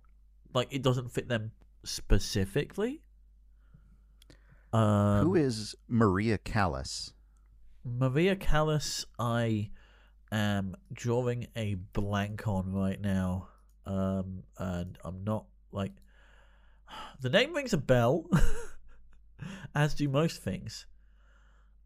like 0.54 0.68
it 0.72 0.82
doesn't 0.82 1.12
fit 1.12 1.28
them 1.28 1.52
specifically. 1.84 3.02
Um, 4.72 5.26
Who 5.26 5.36
is 5.36 5.76
Maria 5.88 6.38
Callas? 6.38 7.14
Maria 7.84 8.36
Callas? 8.36 9.06
I 9.18 9.72
am 10.32 10.76
drawing 10.94 11.48
a 11.56 11.76
blank 11.76 12.48
on 12.48 12.72
right 12.72 13.00
now, 13.00 13.50
um, 13.86 14.44
and 14.58 14.98
I'm 15.04 15.24
not 15.24 15.46
like 15.72 15.94
the 17.22 17.30
name 17.30 17.56
rings 17.56 17.74
a 17.74 17.78
bell, 17.78 18.30
as 19.76 19.96
do 19.96 20.08
most 20.08 20.42
things. 20.42 20.86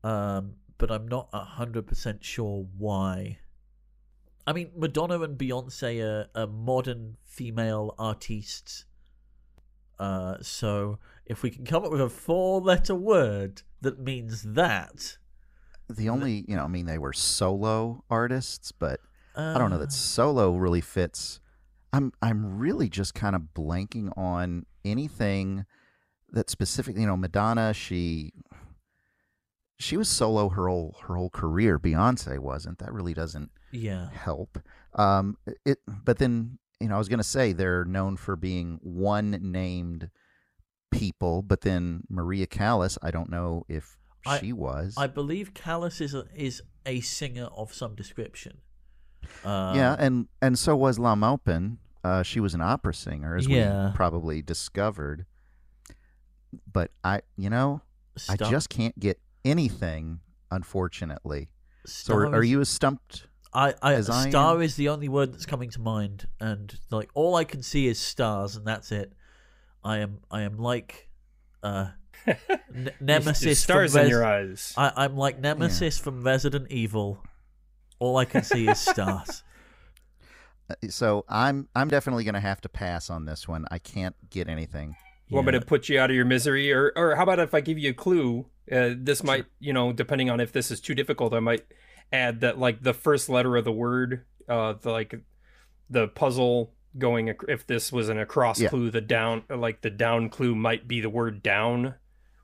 Um, 0.04 0.56
but 0.78 0.92
I'm 0.92 1.08
not 1.08 1.30
a 1.32 1.40
hundred 1.40 1.88
percent 1.88 2.24
sure 2.26 2.66
why. 2.78 3.40
I 4.46 4.54
mean, 4.54 4.72
Madonna 4.76 5.22
and 5.22 5.38
Beyonce 5.38 6.04
are, 6.04 6.28
are 6.36 6.48
modern 6.48 7.18
female 7.24 7.96
artists. 7.98 8.86
Uh, 10.00 10.36
so 10.42 11.00
if 11.26 11.44
we 11.44 11.50
can 11.50 11.66
come 11.66 11.86
up 11.86 11.92
with 11.92 12.02
a 12.02 12.10
four-letter 12.10 12.96
word 12.96 13.62
that 13.82 14.00
means 14.00 14.42
that, 14.44 15.18
The 15.90 16.10
only, 16.10 16.46
you 16.48 16.56
know, 16.56 16.64
I 16.64 16.68
mean, 16.68 16.86
they 16.86 16.98
were 16.98 17.14
solo 17.14 18.04
artists, 18.10 18.72
but 18.72 19.00
uh, 19.36 19.54
I 19.56 19.58
don't 19.58 19.70
know 19.70 19.78
that 19.80 19.92
solo 19.92 20.56
really 20.56 20.82
fits. 20.82 21.40
I'm 21.92 22.12
I'm 22.22 22.58
really 22.58 22.90
just 22.90 23.14
kind 23.14 23.36
of 23.36 23.50
blanking 23.54 24.16
on 24.18 24.66
anything 24.84 25.66
that 26.32 26.50
specifically. 26.50 27.02
You 27.02 27.08
know, 27.08 27.18
Madonna, 27.18 27.74
she 27.74 28.34
she 29.78 29.98
was 29.98 30.10
solo 30.10 30.50
her 30.50 30.68
whole 30.68 30.96
her 31.08 31.16
whole 31.16 31.30
career. 31.30 31.78
Beyonce 31.78 32.40
wasn't. 32.40 32.80
That 32.80 32.94
really 32.94 33.14
doesn't 33.14 33.52
Yeah, 33.74 34.10
help. 34.12 34.60
Um, 34.94 35.38
it, 35.66 35.80
but 35.88 36.20
then 36.20 36.60
you 36.80 36.88
know, 36.88 36.96
I 36.96 36.98
was 37.00 37.10
gonna 37.10 37.24
say 37.24 37.52
they're 37.54 37.84
known 37.86 38.16
for 38.18 38.36
being 38.36 38.80
one 38.82 39.32
named 39.42 40.10
people, 40.92 41.42
but 41.42 41.62
then 41.62 42.04
Maria 42.10 42.46
Callas, 42.46 42.98
I 43.02 43.10
don't 43.12 43.30
know 43.30 43.66
if 43.68 43.98
I- 44.26 44.40
she 44.40 44.54
was. 44.54 44.94
I 44.98 45.08
believe 45.08 45.54
Callas 45.54 46.00
is 46.02 46.14
a, 46.14 46.26
is 46.36 46.62
a 46.86 47.02
singer 47.02 47.46
of 47.46 47.74
some 47.74 47.96
description. 47.96 48.60
Uh, 49.44 49.74
yeah, 49.76 49.96
and 49.98 50.28
and 50.42 50.58
so 50.60 50.76
was 50.76 51.00
La 51.00 51.16
Maupin. 51.16 51.80
Uh, 52.04 52.22
she 52.22 52.40
was 52.42 52.54
an 52.54 52.62
opera 52.62 52.94
singer, 52.94 53.36
as 53.38 53.48
Yeah. 53.48 53.88
we 53.88 53.96
probably 53.96 54.42
discovered. 54.42 55.26
But 56.72 56.92
I, 57.04 57.22
you 57.38 57.50
know, 57.50 57.82
I 58.30 58.36
just 58.36 58.70
can't 58.70 58.98
get 59.00 59.20
anything, 59.46 60.20
unfortunately. 60.52 61.50
So 61.86 62.14
are, 62.16 62.28
are 62.36 62.44
you 62.44 62.60
as 62.62 62.68
stumped? 62.70 63.28
I, 63.54 63.74
I 63.82 63.94
as 63.94 64.10
I 64.10 64.30
star 64.30 64.56
am? 64.56 64.62
is 64.62 64.76
the 64.76 64.90
only 64.90 65.10
word 65.10 65.34
that's 65.34 65.46
coming 65.46 65.70
to 65.72 65.80
mind, 65.82 66.28
and 66.40 66.74
like 66.90 67.10
all 67.14 67.36
I 67.36 67.44
can 67.44 67.62
see 67.62 67.88
is 67.88 68.00
stars, 68.00 68.56
and 68.56 68.66
that's 68.66 68.92
it. 68.92 69.14
I 69.84 70.00
am 70.00 70.20
I 70.32 70.42
am 70.42 70.58
like 70.58 71.10
uh, 71.62 71.88
N- 72.28 72.92
Nemesis. 73.00 73.42
There's 73.42 73.64
from 73.66 73.74
stars 73.90 73.96
in 73.96 74.02
Res- 74.04 74.10
your 74.10 74.26
eyes. 74.26 74.74
I, 74.78 74.92
I'm 74.96 75.16
like 75.18 75.40
Nemesis 75.40 75.98
from 76.00 76.24
Resident 76.24 76.72
Evil. 76.72 77.22
All 78.00 78.18
I 78.18 78.26
can 78.26 78.44
see 78.44 78.68
is 78.68 78.80
stars. 78.92 79.44
Uh, 80.70 80.76
So 80.90 81.26
I'm 81.28 81.68
I'm 81.76 81.90
definitely 81.90 82.24
going 82.24 82.34
to 82.36 82.40
have 82.40 82.62
to 82.62 82.70
pass 82.70 83.10
on 83.10 83.26
this 83.26 83.48
one. 83.48 83.66
I 83.72 83.80
can't 83.80 84.16
get 84.30 84.48
anything. 84.48 84.96
You 85.28 85.36
Want 85.36 85.48
me 85.48 85.54
to 85.54 85.62
put 85.62 85.90
you 85.90 86.00
out 86.00 86.10
of 86.10 86.16
your 86.16 86.26
misery, 86.26 86.72
or 86.72 86.92
or 86.96 87.16
how 87.16 87.24
about 87.24 87.40
if 87.40 87.54
I 87.54 87.62
give 87.62 87.78
you 87.78 87.90
a 87.92 87.94
clue? 87.94 88.46
Uh, 88.72 88.92
this 88.98 89.24
might, 89.24 89.46
you 89.60 89.74
know, 89.74 89.92
depending 89.92 90.30
on 90.30 90.40
if 90.40 90.54
this 90.54 90.72
is 90.72 90.80
too 90.80 90.96
difficult, 90.96 91.34
I 91.34 91.40
might 91.42 91.66
add 92.12 92.42
that 92.42 92.58
like 92.60 92.84
the 92.84 92.94
first 92.94 93.30
letter 93.30 93.56
of 93.58 93.66
the 93.66 93.72
word, 93.72 94.26
uh, 94.48 94.74
the 94.74 94.92
like 94.92 95.22
the 95.90 96.08
puzzle 96.08 96.74
going. 96.98 97.30
ac- 97.30 97.38
If 97.48 97.66
this 97.68 97.92
was 97.92 98.10
an 98.10 98.18
across 98.20 98.60
Yeah. 98.62 98.70
clue, 98.70 98.92
the 98.92 99.02
down, 99.02 99.44
like 99.50 99.82
the 99.82 99.90
down 99.90 100.30
clue 100.30 100.56
might 100.56 100.88
be 100.88 101.02
the 101.02 101.10
word 101.10 101.42
down, 101.44 101.96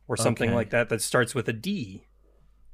or 0.08 0.18
something 0.18 0.50
Okay. 0.50 0.56
like 0.56 0.70
that 0.72 0.90
that 0.90 1.02
starts 1.02 1.36
with 1.36 1.48
a 1.50 1.54
D. 1.54 2.06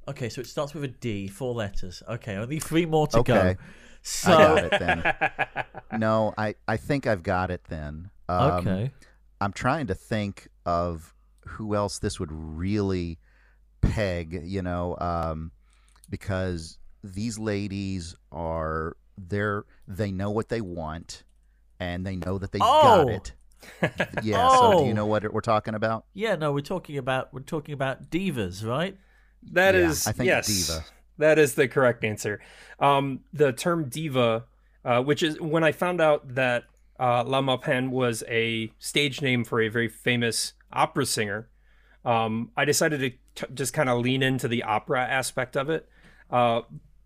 Okay, 0.07 0.30
so 0.30 0.41
it 0.41 0.48
starts 0.48 0.74
with 0.76 0.84
a 0.84 0.88
D, 0.88 1.28
four 1.28 1.53
letters. 1.56 2.03
Okay, 2.07 2.36
only 2.36 2.60
three 2.60 2.86
more 2.86 3.07
to 3.07 3.20
Okay. 3.20 3.56
go. 3.57 3.64
So 4.03 4.32
I 4.32 4.38
got 4.38 4.64
it 4.74 4.80
then. 4.80 5.03
No, 5.91 6.34
I 6.38 6.56
I 6.68 6.78
think 6.78 7.07
I've 7.07 7.24
got 7.24 7.49
it 7.52 7.64
then. 7.70 8.10
Um, 8.28 8.68
okay, 8.68 8.91
I'm 9.40 9.53
trying 9.53 9.88
to 9.88 9.95
think 9.95 10.49
of 10.66 11.14
who 11.45 11.74
else 11.76 11.99
this 11.99 12.20
would 12.20 12.32
really 12.32 13.18
peg, 13.82 14.41
you 14.44 14.62
know, 14.62 14.98
um, 14.99 15.52
because 16.06 16.77
these 17.03 17.38
ladies 17.38 18.15
are 18.32 18.98
they're 19.18 19.65
they 19.88 20.11
know 20.11 20.32
what 20.32 20.49
they 20.49 20.61
want 20.61 21.23
and 21.80 22.06
they 22.06 22.15
know 22.15 22.38
that 22.38 22.52
they 22.52 22.60
got 22.60 23.07
Oh! 23.07 23.10
it. 23.10 23.34
Yeah. 24.22 24.48
So 24.49 24.72
do 24.73 24.84
Oh! 24.84 24.88
you 24.88 24.94
know 24.94 25.06
what 25.06 25.32
we're 25.34 25.41
talking 25.41 25.73
about? 25.76 26.06
yeah, 26.14 26.36
no, 26.36 26.52
we're 26.52 26.60
talking 26.61 26.98
about 26.98 27.34
we're 27.34 27.40
talking 27.41 27.73
about 27.73 28.10
divas, 28.10 28.65
right? 28.65 28.98
That 29.52 29.76
Yeah, 29.76 29.90
is 29.90 30.07
I 30.07 30.11
think 30.11 30.27
yes, 30.27 30.48
diva. 30.48 30.86
That 31.18 31.40
is 31.40 31.56
the 31.56 31.68
correct 31.68 32.03
answer. 32.03 32.41
Um, 32.80 33.22
the 33.34 33.53
term 33.53 33.88
diva, 33.90 34.45
uh, 34.84 35.02
which 35.02 35.23
is 35.23 35.40
when 35.40 35.64
I 35.64 35.72
found 35.72 36.02
out 36.02 36.36
that 36.36 36.65
uh, 36.99 37.23
La 37.23 37.41
Maupin 37.41 37.90
was 37.91 38.23
a 38.27 38.72
stage 38.80 39.22
name 39.22 39.44
for 39.44 39.61
a 39.61 39.68
very 39.69 39.88
famous 39.88 40.53
opera 40.73 41.06
singer, 41.06 41.49
um, 42.03 42.52
I 42.57 42.65
decided 42.65 42.99
to 42.99 43.45
t- 43.48 43.53
just 43.53 43.73
kind 43.73 43.90
of 43.90 43.99
lean 43.99 44.22
into 44.23 44.48
the 44.48 44.64
opera 44.64 45.02
aspect 45.06 45.56
of 45.57 45.69
it. 45.69 45.88
Uh, 46.30 46.62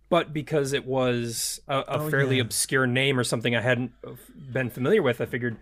but 0.09 0.33
because 0.33 0.73
it 0.73 0.85
was 0.85 1.59
a, 1.67 1.79
a 1.79 1.85
Oh, 1.89 2.09
fairly 2.09 2.37
yeah. 2.37 2.41
obscure 2.43 2.87
name 2.87 3.19
or 3.19 3.23
something 3.23 3.55
I 3.55 3.61
hadn't 3.61 3.91
been 4.51 4.69
familiar 4.69 5.01
with, 5.03 5.21
I 5.21 5.25
figured 5.25 5.57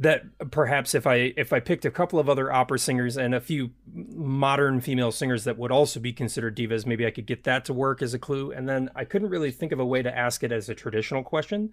that 0.00 0.50
perhaps 0.50 0.94
if 0.96 1.06
I 1.06 1.32
if 1.36 1.52
I 1.52 1.60
picked 1.60 1.84
a 1.84 1.90
couple 1.90 2.18
of 2.18 2.28
other 2.28 2.52
opera 2.52 2.78
singers 2.80 3.16
and 3.16 3.34
a 3.34 3.40
few 3.40 3.70
modern 3.94 4.80
female 4.80 5.12
singers 5.12 5.44
that 5.44 5.56
would 5.58 5.70
also 5.70 6.00
be 6.00 6.12
considered 6.12 6.56
divas, 6.56 6.84
maybe 6.86 7.06
I 7.06 7.12
could 7.12 7.26
get 7.26 7.44
that 7.44 7.64
to 7.66 7.72
work 7.72 8.02
as 8.02 8.12
a 8.12 8.18
clue. 8.18 8.50
And 8.50 8.68
then 8.68 8.90
I 8.96 9.04
couldn't 9.04 9.28
really 9.28 9.52
think 9.52 9.70
of 9.70 9.78
a 9.78 9.84
way 9.86 10.02
to 10.02 10.16
ask 10.18 10.42
it 10.42 10.50
as 10.50 10.68
a 10.68 10.74
traditional 10.74 11.22
question, 11.22 11.70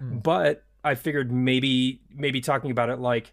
but 0.00 0.64
I 0.84 0.94
figured 0.94 1.32
maybe 1.32 2.00
maybe 2.14 2.40
talking 2.40 2.70
about 2.70 2.90
it 2.90 3.00
like 3.00 3.32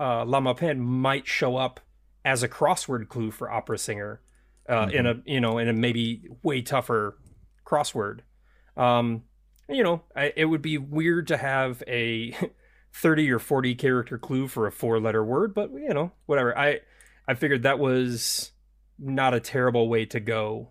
uh, 0.00 0.24
La 0.24 0.40
Maupin 0.40 0.80
might 0.80 1.26
show 1.26 1.56
up 1.56 1.80
as 2.24 2.42
a 2.42 2.48
crossword 2.48 3.08
clue 3.08 3.30
for 3.30 3.50
opera 3.50 3.76
singer 3.78 4.20
uh, 4.68 4.88
in 4.92 5.06
a 5.06 5.20
you 5.24 5.40
know 5.40 5.58
in 5.58 5.68
a 5.68 5.72
maybe 5.72 6.22
way 6.42 6.62
tougher 6.62 7.18
crossword. 7.66 8.20
Um, 8.76 9.24
you 9.68 9.82
know, 9.82 10.02
I, 10.16 10.32
it 10.36 10.46
would 10.46 10.62
be 10.62 10.78
weird 10.78 11.26
to 11.28 11.36
have 11.36 11.82
a 11.86 12.34
30 12.94 13.30
or 13.30 13.38
40 13.38 13.74
character 13.74 14.18
clue 14.18 14.48
for 14.48 14.66
a 14.66 14.72
four 14.72 15.00
letter 15.00 15.24
word, 15.24 15.54
but 15.54 15.70
you 15.72 15.92
know, 15.92 16.12
whatever. 16.26 16.56
I 16.56 16.80
I 17.26 17.34
figured 17.34 17.62
that 17.62 17.78
was 17.78 18.52
not 18.98 19.34
a 19.34 19.40
terrible 19.40 19.88
way 19.88 20.04
to 20.06 20.20
go 20.20 20.70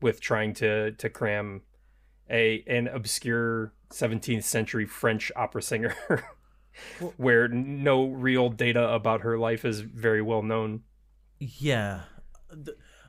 with 0.00 0.20
trying 0.20 0.54
to 0.54 0.92
to 0.92 1.08
cram 1.08 1.62
a 2.30 2.64
an 2.66 2.88
obscure 2.88 3.72
17th 3.90 4.44
century 4.44 4.86
French 4.86 5.30
opera 5.36 5.62
singer 5.62 5.94
where 7.16 7.48
no 7.48 8.06
real 8.06 8.48
data 8.48 8.88
about 8.88 9.20
her 9.20 9.38
life 9.38 9.64
is 9.64 9.80
very 9.80 10.22
well 10.22 10.42
known. 10.42 10.82
Yeah. 11.38 12.02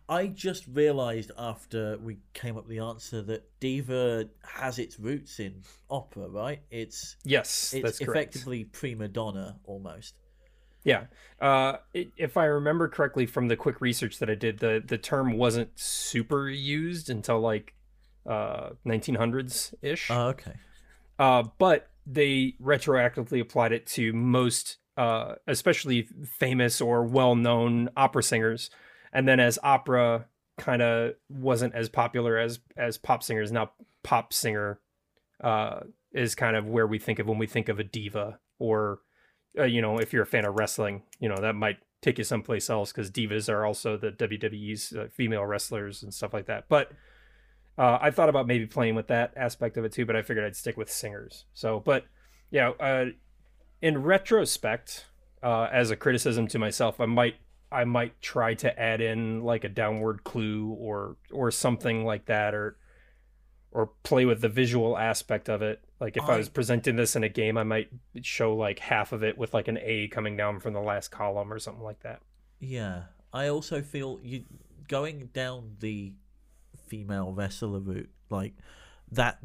I 0.07 0.27
just 0.27 0.65
realized 0.72 1.32
after 1.38 1.98
we 1.98 2.18
came 2.34 2.57
up 2.57 2.68
with 2.68 2.77
the 2.77 2.84
answer 2.84 3.22
that 3.23 3.60
diva 3.60 4.30
has 4.44 4.77
its 4.77 4.99
roots 4.99 5.40
in 5.40 5.64
opera, 5.90 6.27
right? 6.27 6.61
It's 6.69 7.15
Yes, 7.23 7.73
it's 7.73 7.84
that's 7.84 7.99
correct. 7.99 8.36
effectively 8.36 8.65
prima 8.65 9.07
donna 9.07 9.60
almost. 9.65 10.15
Yeah. 10.84 11.06
Uh, 11.41 11.77
i 11.95 12.07
if 12.15 12.38
I 12.38 12.45
remember 12.45 12.88
correctly 12.88 13.26
from 13.26 13.48
the 13.48 13.56
quick 13.56 13.82
research 13.82 14.19
that 14.19 14.30
I 14.30 14.36
did, 14.36 14.60
the, 14.60 14.82
the 14.86 14.98
term 14.98 15.38
wasn't 15.38 15.72
super 15.80 16.48
used 16.49 17.10
until 17.10 17.40
like 17.40 17.73
uh, 18.27 18.72
1900s 18.86 19.73
ish. 19.82 20.10
Oh, 20.11 20.27
okay. 20.27 20.53
Uh, 21.18 21.44
but 21.57 21.90
they 22.06 22.53
retroactively 22.61 23.41
applied 23.41 23.72
it 23.72 23.88
to 23.88 24.14
most, 24.14 24.77
uh, 24.98 25.36
especially 25.48 26.07
famous 26.40 26.80
or 26.80 27.03
well 27.03 27.36
known 27.36 27.90
opera 27.98 28.22
singers. 28.22 28.69
And 29.15 29.27
then 29.27 29.39
as 29.39 29.57
opera 29.63 30.25
kind 30.57 30.81
of 30.81 31.13
wasn't 31.29 31.73
as 31.73 31.87
popular 31.89 32.37
as 32.37 32.59
as 32.77 32.97
pop 32.97 33.23
singers, 33.23 33.51
now 33.51 33.71
pop 34.03 34.33
singer 34.33 34.81
uh, 35.41 35.79
is 36.11 36.35
kind 36.35 36.57
of 36.57 36.67
where 36.67 36.85
we 36.85 36.99
think 36.99 37.19
of 37.19 37.25
when 37.25 37.37
we 37.37 37.47
think 37.47 37.69
of 37.69 37.79
a 37.79 37.83
diva 37.83 38.39
or 38.59 38.99
uh, 39.57 39.63
you 39.63 39.81
know, 39.81 39.97
if 39.97 40.11
you're 40.11 40.23
a 40.23 40.27
fan 40.27 40.43
of 40.43 40.55
wrestling, 40.59 41.03
you 41.19 41.29
know, 41.29 41.37
that 41.37 41.55
might 41.55 41.77
take 42.01 42.17
you 42.17 42.25
someplace 42.25 42.69
else 42.69 42.91
because 42.91 43.09
divas 43.09 43.47
are 43.47 43.65
also 43.65 43.95
the 43.95 44.11
WWE's 44.11 44.91
uh, 44.91 45.07
female 45.13 45.45
wrestlers 45.45 46.03
and 46.03 46.13
stuff 46.13 46.33
like 46.33 46.47
that. 46.47 46.65
But 46.67 46.91
uh, 47.77 47.97
I 48.01 48.11
thought 48.11 48.27
about 48.27 48.47
maybe 48.47 48.65
playing 48.65 48.95
with 48.95 49.07
that 49.07 49.31
aspect 49.37 49.77
of 49.77 49.85
it 49.85 49.93
too, 49.93 50.05
but 50.05 50.17
I 50.17 50.23
figured 50.23 50.45
I'd 50.45 50.57
stick 50.57 50.75
with 50.75 50.91
singers. 50.91 51.45
So, 51.53 51.79
but 51.79 52.05
yeah, 52.51 52.71
uh, 52.81 53.05
in 53.81 54.03
retrospect, 54.03 55.05
uh, 55.41 55.69
as 55.71 55.89
a 55.89 55.95
criticism 55.95 56.47
to 56.47 56.59
myself, 56.59 56.99
I 56.99 57.05
might 57.05 57.35
I 57.76 57.85
might 57.85 58.22
try 58.22 58.53
to 58.56 58.80
add 58.80 59.02
in 59.02 59.43
like 59.43 59.64
a 59.64 59.69
downward 59.69 60.23
clue 60.23 60.69
or 60.80 61.18
or 61.31 61.52
something 61.52 62.06
like 62.06 62.26
that, 62.26 62.53
or 62.56 62.77
or 63.72 63.88
play 64.03 64.26
with 64.26 64.39
the 64.41 64.49
visual 64.49 64.97
aspect 64.97 65.49
of 65.49 65.61
it. 65.61 65.84
Like 65.99 66.15
if 66.18 66.23
I, 66.23 66.34
I- 66.35 66.38
was 66.38 66.49
presenting 66.49 66.95
this 66.95 67.15
in 67.15 67.23
a 67.23 67.30
game, 67.30 67.57
I 67.57 67.64
might 67.64 67.89
show 68.22 68.56
like 68.56 68.80
half 68.80 69.11
of 69.11 69.23
it 69.23 69.38
with 69.38 69.53
like 69.53 69.68
an 69.68 69.77
A 69.81 70.07
coming 70.07 70.38
down 70.38 70.60
from 70.60 70.73
the 70.73 70.80
last 70.81 71.10
column 71.11 71.52
or 71.52 71.60
something 71.60 71.84
like 71.84 71.99
that. 72.03 72.22
Yeah. 72.60 73.03
I 73.34 73.49
also 73.49 73.81
feel 73.81 74.19
you 74.23 74.45
going 74.88 75.30
down 75.34 75.76
the 75.80 76.14
female 76.88 77.34
wrestler 77.34 77.80
route, 77.80 78.10
like 78.30 78.53
that 79.11 79.39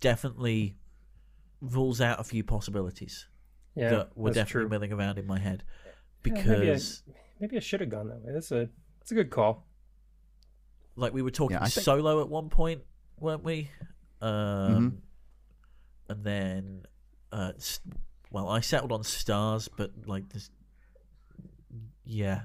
definitely 0.00 0.76
rules 1.60 2.00
out 2.00 2.20
a 2.20 2.24
few 2.24 2.42
possibilities 2.44 3.26
Yeah, 3.74 3.90
that 3.90 4.16
were 4.16 4.30
definitely 4.30 4.52
true. 4.62 4.68
milling 4.68 4.92
around 4.92 5.18
in 5.18 5.26
my 5.26 5.38
head. 5.40 5.64
Yeah, 6.24 6.78
maybe 7.40 7.56
I- 7.56 7.56
Because 7.56 7.56
Maybe 7.56 7.56
I 7.56 7.60
should 7.60 7.80
have 7.80 7.90
gone 7.90 8.08
that 8.08 8.20
way. 8.22 8.32
That's 8.32 8.52
a 8.52 8.68
that's 9.00 9.10
a 9.12 9.14
good 9.14 9.30
call. 9.30 9.66
like 10.96 11.12
we 11.14 11.22
were 11.22 11.30
talking 11.30 11.56
I 11.56 11.68
think- 11.68 11.84
solo 11.84 12.20
at 12.20 12.28
one 12.28 12.48
point, 12.50 12.82
weren't 13.18 13.42
we? 13.44 13.70
Um, 14.20 15.00
and 16.08 16.22
then, 16.24 16.82
uh, 17.32 17.52
well, 18.30 18.48
I 18.48 18.60
settled 18.60 18.92
on 18.92 19.02
stars, 19.02 19.68
but 19.68 19.92
like 20.06 20.28
this, 20.28 20.50
yeah. 22.04 22.42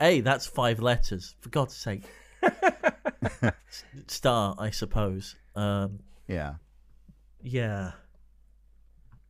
A, 0.00 0.20
that's 0.22 0.46
five 0.46 0.80
letters. 0.80 1.36
For 1.40 1.50
God's 1.50 1.76
sake. 1.76 2.02
Star, 4.06 4.54
I 4.58 4.70
suppose. 4.70 5.36
Um, 5.54 6.00
Yeah. 6.26 6.54
yeah. 7.42 7.92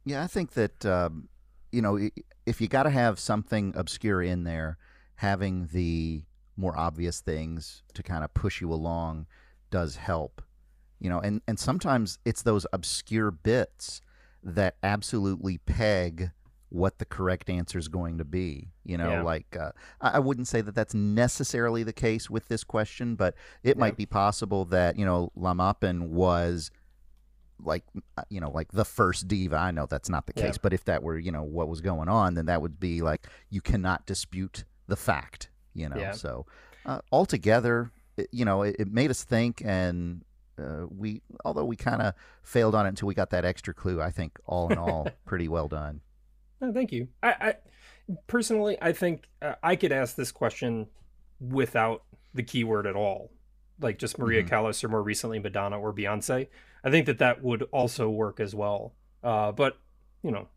Yeah, 0.04 0.22
I 0.22 0.26
think 0.26 0.52
that 0.52 0.86
um, 0.86 1.28
you 1.72 1.82
know 1.82 1.98
i- 1.98 2.12
if 2.48 2.60
you 2.60 2.68
got 2.68 2.84
to 2.84 2.90
have 2.90 3.18
something 3.18 3.72
obscure 3.76 4.22
in 4.22 4.44
there, 4.44 4.78
having 5.16 5.68
the 5.72 6.24
more 6.56 6.76
obvious 6.76 7.20
things 7.20 7.82
to 7.94 8.02
kind 8.02 8.24
of 8.24 8.32
push 8.34 8.60
you 8.60 8.72
along 8.72 9.26
does 9.70 9.96
help. 9.96 10.42
You 10.98 11.08
know, 11.10 11.20
and 11.20 11.40
and 11.46 11.58
sometimes 11.58 12.18
it's 12.24 12.42
those 12.42 12.66
obscure 12.72 13.30
bits 13.30 14.00
that 14.42 14.76
absolutely 14.82 15.58
peg 15.58 16.30
what 16.70 16.98
the 16.98 17.04
correct 17.04 17.48
answer 17.48 17.78
is 17.78 17.88
going 17.88 18.18
to 18.18 18.24
be. 18.24 18.68
You 18.84 18.98
know, 18.98 19.10
Yeah. 19.12 19.22
like 19.22 19.56
uh, 19.58 19.72
I 20.00 20.18
wouldn't 20.18 20.48
say 20.48 20.60
that 20.60 20.74
that's 20.74 20.94
necessarily 20.94 21.82
the 21.82 21.92
case 21.92 22.28
with 22.28 22.48
this 22.48 22.64
question, 22.64 23.14
but 23.14 23.34
it 23.62 23.76
Yeah. 23.76 23.80
might 23.80 23.96
be 23.96 24.06
possible 24.06 24.64
that 24.66 24.98
you 24.98 25.04
know 25.04 25.30
La 25.36 25.54
Maupin 25.54 26.10
was 26.10 26.70
like 27.62 27.84
uh, 28.16 28.22
you 28.28 28.40
know 28.40 28.50
like 28.50 28.70
the 28.72 28.84
first 28.84 29.26
diva 29.28 29.56
i 29.56 29.70
know 29.70 29.86
that's 29.86 30.08
not 30.08 30.26
the 30.26 30.32
Yeah. 30.36 30.46
case 30.46 30.58
but 30.58 30.72
if 30.72 30.84
that 30.84 31.02
were 31.02 31.18
you 31.18 31.32
know 31.32 31.42
what 31.42 31.68
was 31.68 31.80
going 31.80 32.08
on 32.08 32.34
then 32.34 32.46
that 32.46 32.62
would 32.62 32.78
be 32.78 33.02
like 33.02 33.26
you 33.50 33.60
cannot 33.60 34.06
dispute 34.06 34.64
the 34.86 34.96
fact 34.96 35.50
you 35.74 35.88
know 35.88 35.96
Yeah. 35.98 36.12
so 36.12 36.46
uh, 36.86 37.00
altogether 37.10 37.90
it, 38.16 38.28
you 38.32 38.44
know 38.44 38.62
it, 38.62 38.76
it 38.78 38.88
made 38.92 39.10
us 39.10 39.24
think 39.24 39.62
and 39.64 40.22
uh, 40.58 40.86
we 40.88 41.22
although 41.44 41.64
we 41.64 41.76
kind 41.76 42.02
of 42.02 42.14
failed 42.42 42.74
on 42.74 42.86
it 42.86 42.90
until 42.90 43.06
we 43.08 43.14
got 43.14 43.30
that 43.30 43.44
extra 43.44 43.72
clue 43.74 44.00
i 44.00 44.10
think 44.10 44.38
all 44.46 44.70
in 44.72 44.78
all 44.78 45.08
pretty 45.26 45.48
well 45.48 45.68
done 45.68 46.00
No, 46.60 46.72
thank 46.72 46.90
you. 46.92 47.06
I, 47.22 47.28
I 47.40 47.54
personally, 48.26 48.76
I 48.82 48.92
think 48.92 49.28
uh, 49.42 49.54
I 49.62 49.76
could 49.76 49.92
ask 49.92 50.16
this 50.16 50.32
question 50.32 50.88
without 51.40 52.02
the 52.34 52.42
keyword 52.42 52.86
at 52.86 52.96
all, 52.96 53.30
like 53.80 53.98
just 53.98 54.18
Maria 54.18 54.42
Mhm. 54.42 54.48
Callas 54.48 54.82
or 54.82 54.88
more 54.88 55.02
recently 55.02 55.38
Madonna 55.38 55.78
or 55.78 55.92
Beyonce. 55.92 56.48
I 56.84 56.90
think 56.90 57.06
that 57.06 57.18
that 57.18 57.42
would 57.42 57.62
also 57.72 58.08
work 58.08 58.40
as 58.40 58.54
well. 58.54 58.94
Uh, 59.22 59.52
but 59.52 59.78
you 60.22 60.30
know, 60.30 60.48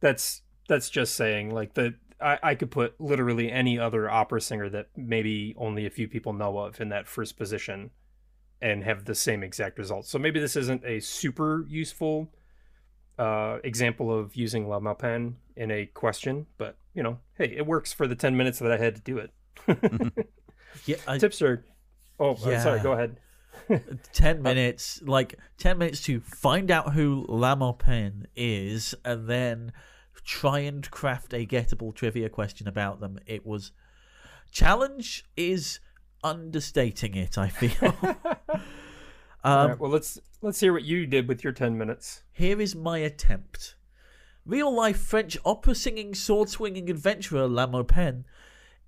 that's 0.00 0.42
that's 0.68 0.90
just 0.90 1.14
saying 1.14 1.54
like 1.54 1.74
that. 1.74 1.94
I, 2.18 2.38
I 2.42 2.54
could 2.54 2.70
put 2.70 2.98
literally 2.98 3.52
any 3.52 3.78
other 3.78 4.08
opera 4.08 4.40
singer 4.40 4.70
that 4.70 4.88
maybe 4.96 5.54
only 5.58 5.84
a 5.84 5.90
few 5.90 6.08
people 6.08 6.32
know 6.32 6.58
of 6.58 6.80
in 6.80 6.88
that 6.88 7.06
first 7.06 7.36
position 7.36 7.90
and 8.62 8.84
have 8.84 9.04
the 9.04 9.14
same 9.14 9.42
exact 9.42 9.78
results. 9.78 10.08
So 10.08 10.18
maybe 10.18 10.40
this 10.40 10.56
isn't 10.56 10.82
a 10.82 11.00
super 11.00 11.66
useful 11.68 12.32
uh, 13.18 13.58
example 13.64 14.18
of 14.18 14.34
using 14.34 14.66
La 14.66 14.80
Maupin 14.80 15.36
in 15.56 15.70
a 15.70 15.84
question, 15.84 16.46
but 16.56 16.78
you 16.94 17.02
know, 17.02 17.18
hey, 17.34 17.52
it 17.54 17.66
works 17.66 17.92
for 17.92 18.06
the 18.06 18.14
10 18.14 18.34
minutes 18.34 18.60
that 18.60 18.72
I 18.72 18.78
had 18.78 18.94
to 18.96 19.02
do 19.02 19.18
it. 19.18 19.30
Yeah. 20.84 20.96
I, 21.06 21.18
Tipster, 21.18 21.64
oh, 22.20 22.32
uh, 22.34 22.60
sorry, 22.60 22.80
go 22.80 22.92
ahead. 22.92 23.16
10 24.12 24.42
minutes 24.42 25.00
like 25.02 25.38
10 25.58 25.78
minutes 25.78 26.02
to 26.02 26.20
find 26.20 26.70
out 26.70 26.92
who 26.92 27.24
La 27.28 27.54
Maupin 27.54 28.26
is 28.34 28.94
and 29.04 29.28
then 29.28 29.72
try 30.24 30.60
and 30.60 30.90
craft 30.90 31.32
a 31.32 31.46
gettable 31.46 31.94
trivia 31.94 32.28
question 32.28 32.68
about 32.68 33.00
them. 33.00 33.18
It 33.26 33.46
was 33.46 33.72
challenge 34.50 35.24
is 35.36 35.80
understating 36.24 37.14
it 37.14 37.38
i 37.38 37.48
feel. 37.48 37.94
Um, 39.44 39.68
right, 39.68 39.78
well, 39.78 39.92
let's 39.92 40.18
let's 40.42 40.58
hear 40.58 40.72
what 40.72 40.82
you 40.82 41.06
did 41.06 41.28
with 41.28 41.44
your 41.44 41.52
10 41.52 41.78
minutes. 41.78 42.24
here 42.32 42.60
is 42.60 42.74
my 42.74 42.98
attempt. 42.98 43.76
Real 44.44 44.74
life 44.74 44.98
french 44.98 45.38
opera 45.44 45.76
singing 45.76 46.16
sword 46.16 46.48
swinging 46.48 46.90
adventurer 46.90 47.46
La 47.46 47.68
Maupin 47.68 48.24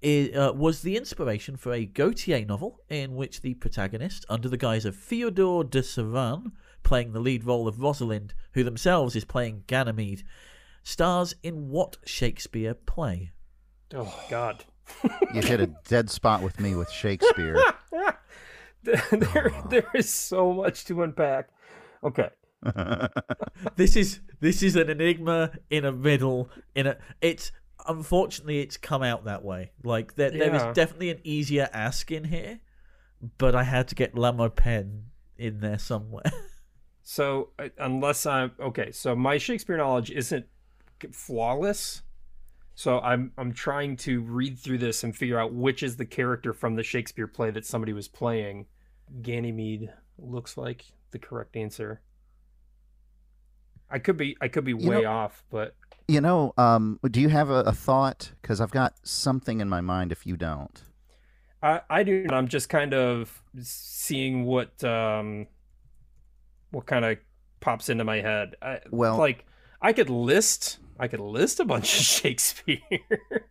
i- 0.02 0.30
uh, 0.34 0.52
was 0.52 0.82
the 0.82 0.96
inspiration 0.96 1.56
for 1.56 1.72
a 1.72 1.84
Gautier 1.86 2.44
novel 2.44 2.80
in 2.88 3.14
which 3.14 3.40
the 3.40 3.54
protagonist, 3.54 4.24
under 4.28 4.48
the 4.48 4.56
guise 4.56 4.84
of 4.84 4.96
Theodore 4.96 5.64
de 5.64 5.82
Savan, 5.82 6.52
playing 6.82 7.12
the 7.12 7.20
lead 7.20 7.44
role 7.44 7.66
of 7.68 7.80
Rosalind, 7.80 8.34
who 8.52 8.62
themselves 8.64 9.16
is 9.16 9.24
playing 9.24 9.64
Ganymede, 9.66 10.22
stars 10.82 11.34
in 11.42 11.68
what 11.68 11.96
Shakespeare 12.04 12.74
play? 12.74 13.32
Oh, 13.94 14.24
God. 14.30 14.64
you 15.34 15.42
hit 15.42 15.60
a 15.60 15.66
dead 15.88 16.08
spot 16.10 16.42
with 16.42 16.58
me 16.60 16.74
with 16.74 16.90
shakespeare 16.90 17.62
there, 18.82 19.52
there 19.68 19.86
is 19.94 20.08
so 20.12 20.52
much 20.52 20.84
to 20.86 21.02
unpack. 21.02 21.48
Okay. 22.02 22.30
This 23.76 23.96
is 23.96 24.20
this 24.40 24.62
is 24.62 24.76
an 24.76 24.88
enigma 24.88 25.52
in 25.70 25.84
a 25.84 25.92
riddle. 25.92 26.48
In 26.74 26.86
a 26.86 26.96
it's 27.20 27.52
unfortunately 27.88 28.60
it's 28.60 28.76
come 28.76 29.02
out 29.02 29.24
that 29.24 29.44
way. 29.44 29.72
Like 29.82 30.14
there 30.14 30.30
there 30.30 30.54
is 30.54 30.62
definitely 30.74 31.10
an 31.10 31.20
easier 31.24 31.68
ask 31.72 32.10
in 32.10 32.24
here, 32.24 32.60
but 33.38 33.54
I 33.54 33.64
had 33.64 33.88
to 33.88 33.94
get 33.94 34.14
La 34.14 34.32
Maupin 34.32 35.06
in 35.36 35.60
there 35.60 35.78
somewhere. 35.78 36.22
So 37.10 37.48
unless 37.78 38.26
I'm 38.26 38.52
okay, 38.60 38.92
so 38.92 39.16
my 39.16 39.38
Shakespeare 39.38 39.78
knowledge 39.78 40.10
isn't 40.10 40.44
flawless. 41.10 42.02
So 42.74 43.00
I'm 43.00 43.32
I'm 43.38 43.54
trying 43.54 43.96
to 44.08 44.20
read 44.20 44.58
through 44.58 44.76
this 44.76 45.02
and 45.02 45.16
figure 45.16 45.40
out 45.40 45.54
which 45.54 45.82
is 45.82 45.96
the 45.96 46.04
character 46.04 46.52
from 46.52 46.76
the 46.76 46.82
Shakespeare 46.82 47.26
play 47.26 47.50
that 47.50 47.64
somebody 47.64 47.94
was 47.94 48.08
playing. 48.08 48.66
Ganymede 49.22 49.90
looks 50.18 50.58
like 50.58 50.84
the 51.10 51.18
correct 51.18 51.56
answer. 51.56 52.02
I 53.90 53.98
could 53.98 54.16
be 54.16 54.36
I 54.40 54.48
could 54.48 54.64
be 54.64 54.72
You 54.72 54.90
way 54.90 55.02
know- 55.02 55.10
off, 55.10 55.44
but 55.50 55.74
you 56.10 56.20
know 56.22 56.54
um, 56.56 56.98
do 57.10 57.20
you 57.20 57.28
have 57.28 57.50
a, 57.50 57.60
a 57.64 57.72
thought 57.72 58.32
because 58.40 58.62
i've 58.62 58.70
got 58.70 58.94
something 59.02 59.60
in 59.60 59.68
my 59.68 59.82
mind 59.82 60.10
if 60.10 60.26
you 60.26 60.36
don't 60.38 60.82
I 61.62 61.80
I 61.90 62.02
do. 62.02 62.22
And 62.22 62.32
I'm 62.32 62.48
just 62.48 62.68
kind 62.70 62.94
of 62.94 63.42
seeing 63.60 64.44
what 64.44 64.82
um 64.84 65.48
what 66.70 66.86
kind 66.86 67.04
of 67.04 67.18
pops 67.60 67.88
into 67.88 68.04
my 68.04 68.20
head. 68.20 68.54
I, 68.62 68.80
Well- 68.90 69.16
like 69.18 69.44
I 69.82 69.92
could 69.92 70.08
list 70.08 70.78
I 71.00 71.08
could 71.08 71.20
list 71.20 71.60
a 71.60 71.64
bunch 71.64 71.94
of 71.98 72.04
Shakespeare. 72.16 72.78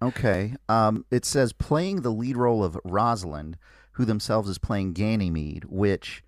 Okay. 0.02 0.56
Um, 0.68 1.06
it 1.12 1.26
says 1.26 1.54
playing 1.54 2.02
the 2.02 2.12
lead 2.12 2.36
role 2.38 2.64
of 2.64 2.78
Rosalind, 2.84 3.58
who 3.94 4.04
themselves 4.06 4.50
is 4.50 4.58
playing 4.58 4.92
Ganymede, 4.94 5.64
which, 5.66 6.24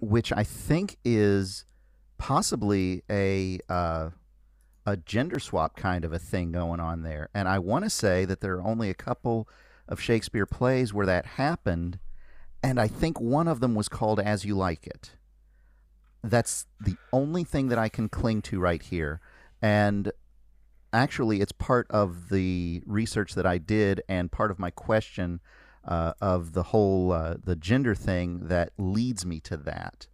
which 0.00 0.32
I 0.32 0.44
think 0.44 0.98
is 1.04 1.64
possibly 2.18 3.02
a 3.10 3.58
uh, 3.68 4.10
a 4.86 4.96
gender 4.96 5.38
swap 5.38 5.76
kind 5.76 6.04
of 6.04 6.12
a 6.12 6.18
thing 6.18 6.52
going 6.52 6.80
on 6.80 7.02
there. 7.02 7.28
And 7.34 7.48
I 7.48 7.58
want 7.58 7.84
to 7.84 7.90
say 7.90 8.24
that 8.24 8.40
there 8.40 8.56
are 8.56 8.62
only 8.62 8.90
a 8.90 8.94
couple 8.94 9.48
of 9.86 10.00
Shakespeare 10.00 10.46
plays 10.46 10.92
where 10.92 11.06
that 11.06 11.24
happened, 11.24 11.98
and 12.62 12.80
I 12.80 12.88
think 12.88 13.20
one 13.20 13.48
of 13.48 13.60
them 13.60 13.74
was 13.74 13.88
called 13.88 14.20
As 14.20 14.44
You 14.44 14.56
Like 14.56 14.86
It. 14.86 15.12
That's 16.22 16.66
the 16.80 16.96
only 17.12 17.44
thing 17.44 17.68
that 17.68 17.78
I 17.78 17.88
can 17.88 18.08
cling 18.08 18.42
to 18.42 18.58
right 18.58 18.82
here. 18.82 19.20
And 19.62 20.12
actually 20.92 21.40
it's 21.40 21.52
part 21.52 21.86
of 21.90 22.28
the 22.28 22.82
research 22.86 23.34
that 23.34 23.46
I 23.46 23.58
did 23.58 24.02
and 24.08 24.32
part 24.32 24.50
of 24.50 24.58
my 24.58 24.70
question 24.70 25.40
uh, 25.84 26.12
of 26.20 26.52
the 26.52 26.64
whole 26.64 27.12
uh, 27.12 27.36
the 27.42 27.56
gender 27.56 27.94
thing 27.94 28.48
that 28.48 28.72
leads 28.78 29.24
me 29.24 29.40
to 29.40 29.56
that. 29.56 30.06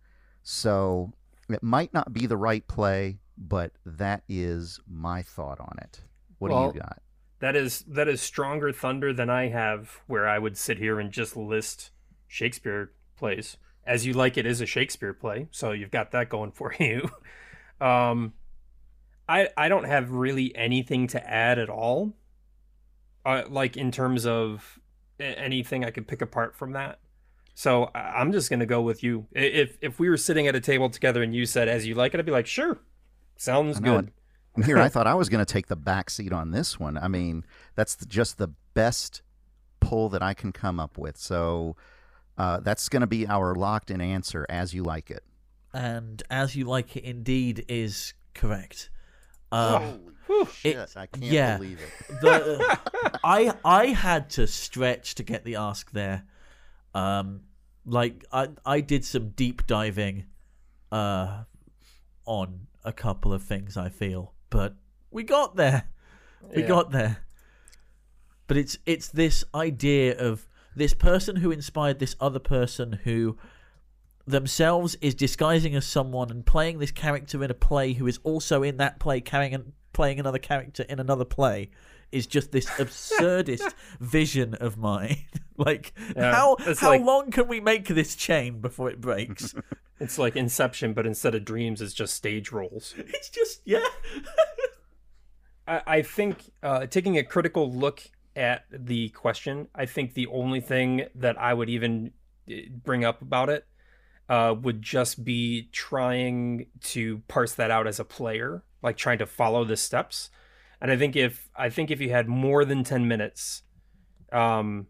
So 0.42 1.12
it 1.54 1.62
might 1.62 1.94
not 1.94 2.12
be 2.12 2.26
the 2.26 2.36
right 2.36 2.66
play, 2.66 3.18
but 3.38 3.72
that 3.86 4.22
is 4.28 4.80
my 4.86 5.22
thought 5.22 5.60
on 5.60 5.76
it. 5.80 6.02
What 6.38 6.50
Well, 6.50 6.70
do 6.72 6.76
you 6.78 6.80
got? 6.82 7.00
that 7.40 7.56
is 7.56 7.80
that 7.88 8.08
is 8.08 8.20
stronger 8.20 8.72
thunder 8.72 9.12
than 9.12 9.30
I 9.30 9.48
have 9.48 10.00
where 10.06 10.28
I 10.28 10.38
would 10.38 10.56
sit 10.56 10.78
here 10.78 11.00
and 11.00 11.10
just 11.10 11.36
list 11.36 11.90
Shakespeare 12.26 12.92
plays. 13.16 13.56
As 13.86 14.06
you 14.06 14.12
like 14.14 14.36
it 14.38 14.46
is 14.46 14.60
a 14.60 14.66
Shakespeare 14.66 15.12
play, 15.12 15.48
so 15.50 15.72
you've 15.72 15.90
got 15.90 16.10
that 16.12 16.28
going 16.30 16.52
for 16.52 16.74
you. 16.80 17.10
um 17.80 18.34
I 19.28 19.48
I 19.56 19.68
don't 19.68 19.84
have 19.84 20.10
really 20.10 20.54
anything 20.56 21.06
to 21.08 21.30
add 21.30 21.58
at 21.58 21.70
all. 21.70 22.14
Uh, 23.26 23.42
like 23.48 23.76
in 23.78 23.90
terms 23.90 24.26
of 24.26 24.78
anything 25.18 25.82
I 25.84 25.90
could 25.90 26.06
pick 26.06 26.20
apart 26.20 26.54
from 26.54 26.72
that. 26.72 26.98
So 27.54 27.90
I- 27.94 28.20
I'm 28.20 28.32
just 28.32 28.50
gonna 28.50 28.66
go 28.66 28.82
with 28.82 29.02
you. 29.02 29.26
If 29.32 29.78
if 29.80 29.98
we 29.98 30.08
were 30.08 30.16
sitting 30.16 30.46
at 30.48 30.54
a 30.56 30.60
table 30.60 30.90
together 30.90 31.22
and 31.22 31.34
you 31.34 31.46
said 31.46 31.68
as 31.68 31.86
you 31.86 31.94
like 31.94 32.12
it, 32.14 32.18
I'd 32.20 32.26
be 32.26 32.32
like, 32.32 32.46
sure, 32.46 32.78
sounds 33.36 33.76
I 33.76 33.80
know 33.80 34.00
good. 34.02 34.12
Here 34.66 34.78
I 34.78 34.88
thought 34.88 35.06
I 35.08 35.14
was 35.14 35.28
going 35.28 35.44
to 35.44 35.52
take 35.52 35.66
the 35.66 35.74
back 35.76 36.08
seat 36.10 36.32
on 36.32 36.52
this 36.52 36.78
one. 36.78 36.96
I 36.96 37.08
mean, 37.08 37.44
that's 37.74 37.96
the- 37.96 38.06
just 38.06 38.38
the 38.38 38.48
best 38.74 39.20
pull 39.80 40.08
that 40.10 40.22
I 40.22 40.32
can 40.32 40.52
come 40.52 40.78
up 40.78 40.96
with. 40.96 41.16
So 41.16 41.74
uh, 42.38 42.60
that's 42.60 42.88
going 42.88 43.00
to 43.00 43.06
be 43.08 43.26
our 43.26 43.54
locked 43.56 43.90
in 43.90 44.00
answer 44.00 44.46
as 44.48 44.72
you 44.72 44.82
like 44.84 45.10
it. 45.10 45.24
and 45.72 46.22
as 46.30 46.54
you 46.54 46.64
like 46.66 46.96
it 46.96 47.02
indeed 47.04 47.64
is 47.68 48.14
correct. 48.34 48.90
Um, 49.52 50.00
Holy 50.28 50.42
It- 50.42 50.48
shit! 50.52 50.96
I 50.96 51.06
can't 51.06 51.24
yeah. 51.24 51.56
believe 51.56 51.80
it. 51.80 52.20
the 52.20 52.78
I 53.24 53.54
I 53.64 53.86
had 53.86 54.30
to 54.30 54.46
stretch 54.46 55.14
to 55.16 55.22
get 55.24 55.44
the 55.44 55.56
ask 55.56 55.90
there. 55.92 56.24
Um, 56.94 57.42
Like 57.86 58.24
I 58.32 58.48
I 58.64 58.80
did 58.80 59.04
some 59.04 59.30
deep 59.30 59.66
diving 59.66 60.24
uh 60.90 61.44
on 62.24 62.66
a 62.84 62.92
couple 62.92 63.32
of 63.32 63.42
things 63.42 63.76
I 63.76 63.88
feel, 63.90 64.32
but 64.48 64.74
we 65.10 65.22
got 65.22 65.56
there. 65.56 65.88
We 66.54 66.62
Yeah. 66.62 66.68
got 66.68 66.90
there. 66.92 67.18
But 68.46 68.56
it's 68.56 68.78
it's 68.86 69.08
this 69.08 69.44
idea 69.54 70.16
of 70.18 70.48
this 70.76 70.94
person 70.94 71.36
who 71.36 71.50
inspired 71.50 71.98
this 71.98 72.16
other 72.20 72.38
person 72.38 73.00
who 73.04 73.36
themselves 74.26 74.94
is 75.00 75.14
disguising 75.14 75.74
as 75.76 75.84
someone 75.86 76.30
and 76.30 76.46
playing 76.46 76.78
this 76.78 76.90
character 76.90 77.44
in 77.44 77.50
a 77.50 77.54
play 77.54 77.92
who 77.92 78.06
is 78.06 78.18
also 78.22 78.62
in 78.62 78.78
that 78.78 78.98
play 78.98 79.20
carrying 79.20 79.54
and 79.54 79.72
playing 79.92 80.18
another 80.18 80.38
character 80.38 80.82
in 80.88 80.98
another 80.98 81.24
play 81.26 81.70
is 82.14 82.26
just 82.26 82.52
this 82.52 82.66
absurdist 82.66 83.74
vision 84.00 84.54
of 84.54 84.76
mine. 84.78 85.18
like 85.56 85.92
Yeah, 86.16 86.32
how 86.34 86.56
how 86.78 86.90
like- 86.90 87.02
long 87.04 87.30
can 87.30 87.48
we 87.48 87.60
make 87.60 87.88
this 87.88 88.14
chain 88.16 88.60
before 88.60 88.88
it 88.90 89.00
breaks? 89.00 89.54
It's 90.00 90.18
like 90.18 90.34
Inception, 90.34 90.92
but 90.92 91.06
instead 91.06 91.36
of 91.36 91.44
dreams, 91.44 91.80
it's 91.80 91.94
just 91.94 92.14
stage 92.14 92.50
roles. 92.50 92.94
it's 92.98 93.30
just 93.30 93.60
yeah. 93.64 93.84
I, 95.68 95.82
I 95.86 96.02
think 96.02 96.50
uh, 96.62 96.86
taking 96.86 97.16
a 97.16 97.22
critical 97.22 97.70
look 97.72 98.02
at 98.36 98.64
the 98.70 99.10
question, 99.10 99.68
I 99.74 99.86
think 99.86 100.14
the 100.14 100.26
only 100.26 100.60
thing 100.60 101.06
that 101.14 101.40
I 101.40 101.54
would 101.54 101.70
even 101.70 102.10
uh, 102.50 102.54
bring 102.82 103.04
up 103.04 103.22
about 103.22 103.48
it 103.48 103.66
uh, 104.28 104.54
would 104.60 104.82
just 104.82 105.24
be 105.24 105.68
trying 105.72 106.66
to 106.80 107.22
parse 107.28 107.54
that 107.54 107.70
out 107.70 107.86
as 107.86 108.00
a 108.00 108.04
player, 108.04 108.64
like 108.82 108.96
trying 108.96 109.18
to 109.18 109.26
follow 109.26 109.64
the 109.64 109.76
steps. 109.76 110.28
And 110.84 110.92
I 110.92 110.98
think 110.98 111.16
if 111.16 111.48
I 111.56 111.70
think 111.70 111.90
if 111.90 112.02
you 112.02 112.10
had 112.10 112.28
more 112.28 112.62
than 112.66 112.84
ten 112.84 113.08
minutes, 113.08 113.62
um, 114.30 114.86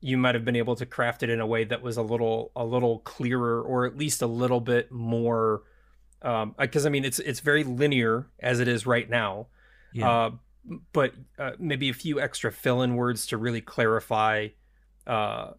you 0.00 0.18
might 0.18 0.34
have 0.34 0.44
been 0.44 0.56
able 0.56 0.74
to 0.74 0.84
craft 0.84 1.22
it 1.22 1.30
in 1.30 1.38
a 1.38 1.46
way 1.46 1.62
that 1.62 1.82
was 1.82 1.96
a 1.96 2.02
little 2.02 2.50
a 2.56 2.64
little 2.64 2.98
clearer, 2.98 3.62
or 3.62 3.86
at 3.86 3.96
least 3.96 4.22
a 4.22 4.26
little 4.26 4.58
bit 4.58 4.90
more. 4.90 5.62
Because 6.58 6.84
I 6.84 6.88
mean, 6.88 7.04
it's 7.04 7.20
it's 7.20 7.38
very 7.38 7.62
linear 7.62 8.26
as 8.40 8.58
it 8.58 8.66
is 8.66 8.86
right 8.86 9.08
now. 9.08 9.46
Yeah. 9.92 10.10
Uh, 10.10 10.30
but 10.92 11.14
uh, 11.38 11.52
maybe 11.60 11.90
a 11.90 11.94
few 11.94 12.20
extra 12.20 12.50
fill-in 12.50 12.96
words 12.96 13.28
to 13.28 13.36
really 13.36 13.60
clarify 13.60 14.48
uh, 15.06 15.52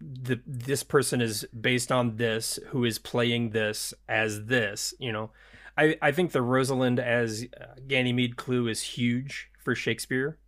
the 0.00 0.40
this 0.46 0.84
person 0.84 1.20
is 1.20 1.44
based 1.60 1.90
on 1.90 2.18
this, 2.18 2.60
who 2.68 2.84
is 2.84 3.00
playing 3.00 3.50
this 3.50 3.94
as 4.08 4.44
this. 4.44 4.94
You 5.00 5.10
know, 5.10 5.30
I 5.76 5.96
I 6.02 6.12
think 6.12 6.32
the 6.32 6.42
Rosalind 6.42 7.00
as 7.00 7.46
uh, 7.60 7.74
Ganymede 7.86 8.36
clue 8.36 8.68
is 8.68 8.82
huge 8.82 9.50
for 9.58 9.74
Shakespeare. 9.74 10.38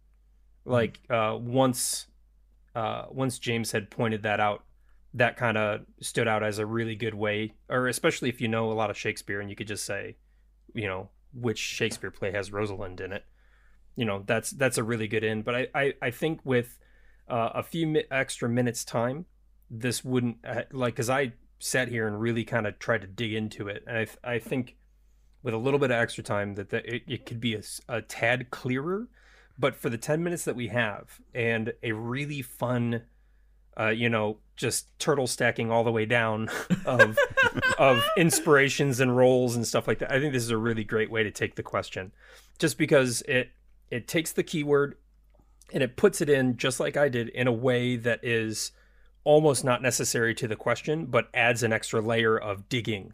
Like 0.64 1.00
uh, 1.10 1.36
once 1.40 2.06
uh, 2.74 3.06
once 3.10 3.38
James 3.38 3.72
had 3.72 3.90
pointed 3.90 4.22
that 4.22 4.40
out, 4.40 4.64
that 5.14 5.36
kind 5.36 5.56
of 5.56 5.82
stood 6.00 6.26
out 6.26 6.42
as 6.42 6.58
a 6.58 6.66
really 6.66 6.96
good 6.96 7.14
way, 7.14 7.54
or 7.68 7.86
especially 7.88 8.28
if 8.28 8.40
you 8.40 8.48
know 8.48 8.70
a 8.70 8.74
lot 8.74 8.90
of 8.90 8.98
Shakespeare 8.98 9.40
and 9.40 9.48
you 9.48 9.56
could 9.56 9.68
just 9.68 9.84
say, 9.84 10.16
you 10.74 10.86
know, 10.86 11.10
which 11.32 11.58
Shakespeare 11.58 12.10
play 12.10 12.32
has 12.32 12.52
Rosalind 12.52 13.00
in 13.00 13.12
it. 13.12 13.24
You 13.96 14.04
know, 14.04 14.24
that's 14.26 14.50
that's 14.50 14.78
a 14.78 14.82
really 14.82 15.06
good 15.06 15.24
end. 15.24 15.44
But 15.44 15.54
I 15.54 15.66
I, 15.74 15.92
I 16.02 16.10
think 16.10 16.40
with 16.44 16.78
uh, 17.28 17.50
a 17.54 17.62
few 17.62 17.86
mi- 17.86 18.04
extra 18.10 18.48
minutes 18.48 18.84
time, 18.84 19.26
this 19.70 20.04
wouldn't 20.04 20.38
uh, 20.46 20.62
like 20.72 20.94
because 20.94 21.10
I 21.10 21.34
sat 21.60 21.88
here 21.88 22.06
and 22.06 22.20
really 22.20 22.44
kind 22.44 22.66
of 22.66 22.78
tried 22.78 23.02
to 23.02 23.06
dig 23.06 23.32
into 23.32 23.68
it, 23.68 23.84
and 23.86 23.98
I 23.98 24.32
I 24.32 24.38
think 24.38 24.76
with 25.44 25.54
a 25.54 25.58
little 25.58 25.78
bit 25.78 25.92
of 25.92 25.96
extra 25.98 26.24
time 26.24 26.56
that 26.56 26.70
the, 26.70 26.78
it, 26.92 27.02
it 27.06 27.26
could 27.26 27.40
be 27.40 27.56
a 27.88 28.02
tad 28.02 28.50
clearer. 28.50 29.06
But 29.56 29.76
for 29.76 29.88
the 29.88 29.98
ten 29.98 30.24
minutes 30.24 30.44
that 30.46 30.56
we 30.56 30.68
have 30.68 31.20
and 31.32 31.72
a 31.84 31.92
really 31.92 32.42
fun 32.42 33.02
uh, 33.78 33.88
you 33.88 34.08
know, 34.08 34.38
just 34.56 34.96
turtle 34.98 35.26
stacking 35.26 35.70
all 35.70 35.84
the 35.84 35.90
way 35.90 36.06
down 36.06 36.48
of 36.86 37.18
of 37.78 38.04
inspirations 38.16 39.00
and 39.00 39.16
roles 39.16 39.56
and 39.56 39.66
stuff 39.66 39.88
like 39.88 39.98
that. 39.98 40.12
I 40.12 40.20
think 40.20 40.32
this 40.32 40.44
is 40.44 40.50
a 40.50 40.56
really 40.56 40.84
great 40.84 41.10
way 41.10 41.22
to 41.22 41.30
take 41.30 41.56
the 41.56 41.62
question, 41.62 42.12
just 42.58 42.78
because 42.78 43.22
it 43.22 43.50
it 43.90 44.06
takes 44.06 44.32
the 44.32 44.42
keyword 44.42 44.96
and 45.72 45.82
it 45.82 45.96
puts 45.96 46.20
it 46.20 46.28
in 46.28 46.56
just 46.56 46.78
like 46.78 46.96
I 46.96 47.08
did 47.08 47.28
in 47.28 47.46
a 47.46 47.52
way 47.52 47.96
that 47.96 48.20
is 48.22 48.72
almost 49.24 49.64
not 49.64 49.82
necessary 49.82 50.34
to 50.34 50.46
the 50.46 50.56
question, 50.56 51.06
but 51.06 51.28
adds 51.34 51.62
an 51.62 51.72
extra 51.72 52.00
layer 52.00 52.38
of 52.38 52.68
digging. 52.68 53.12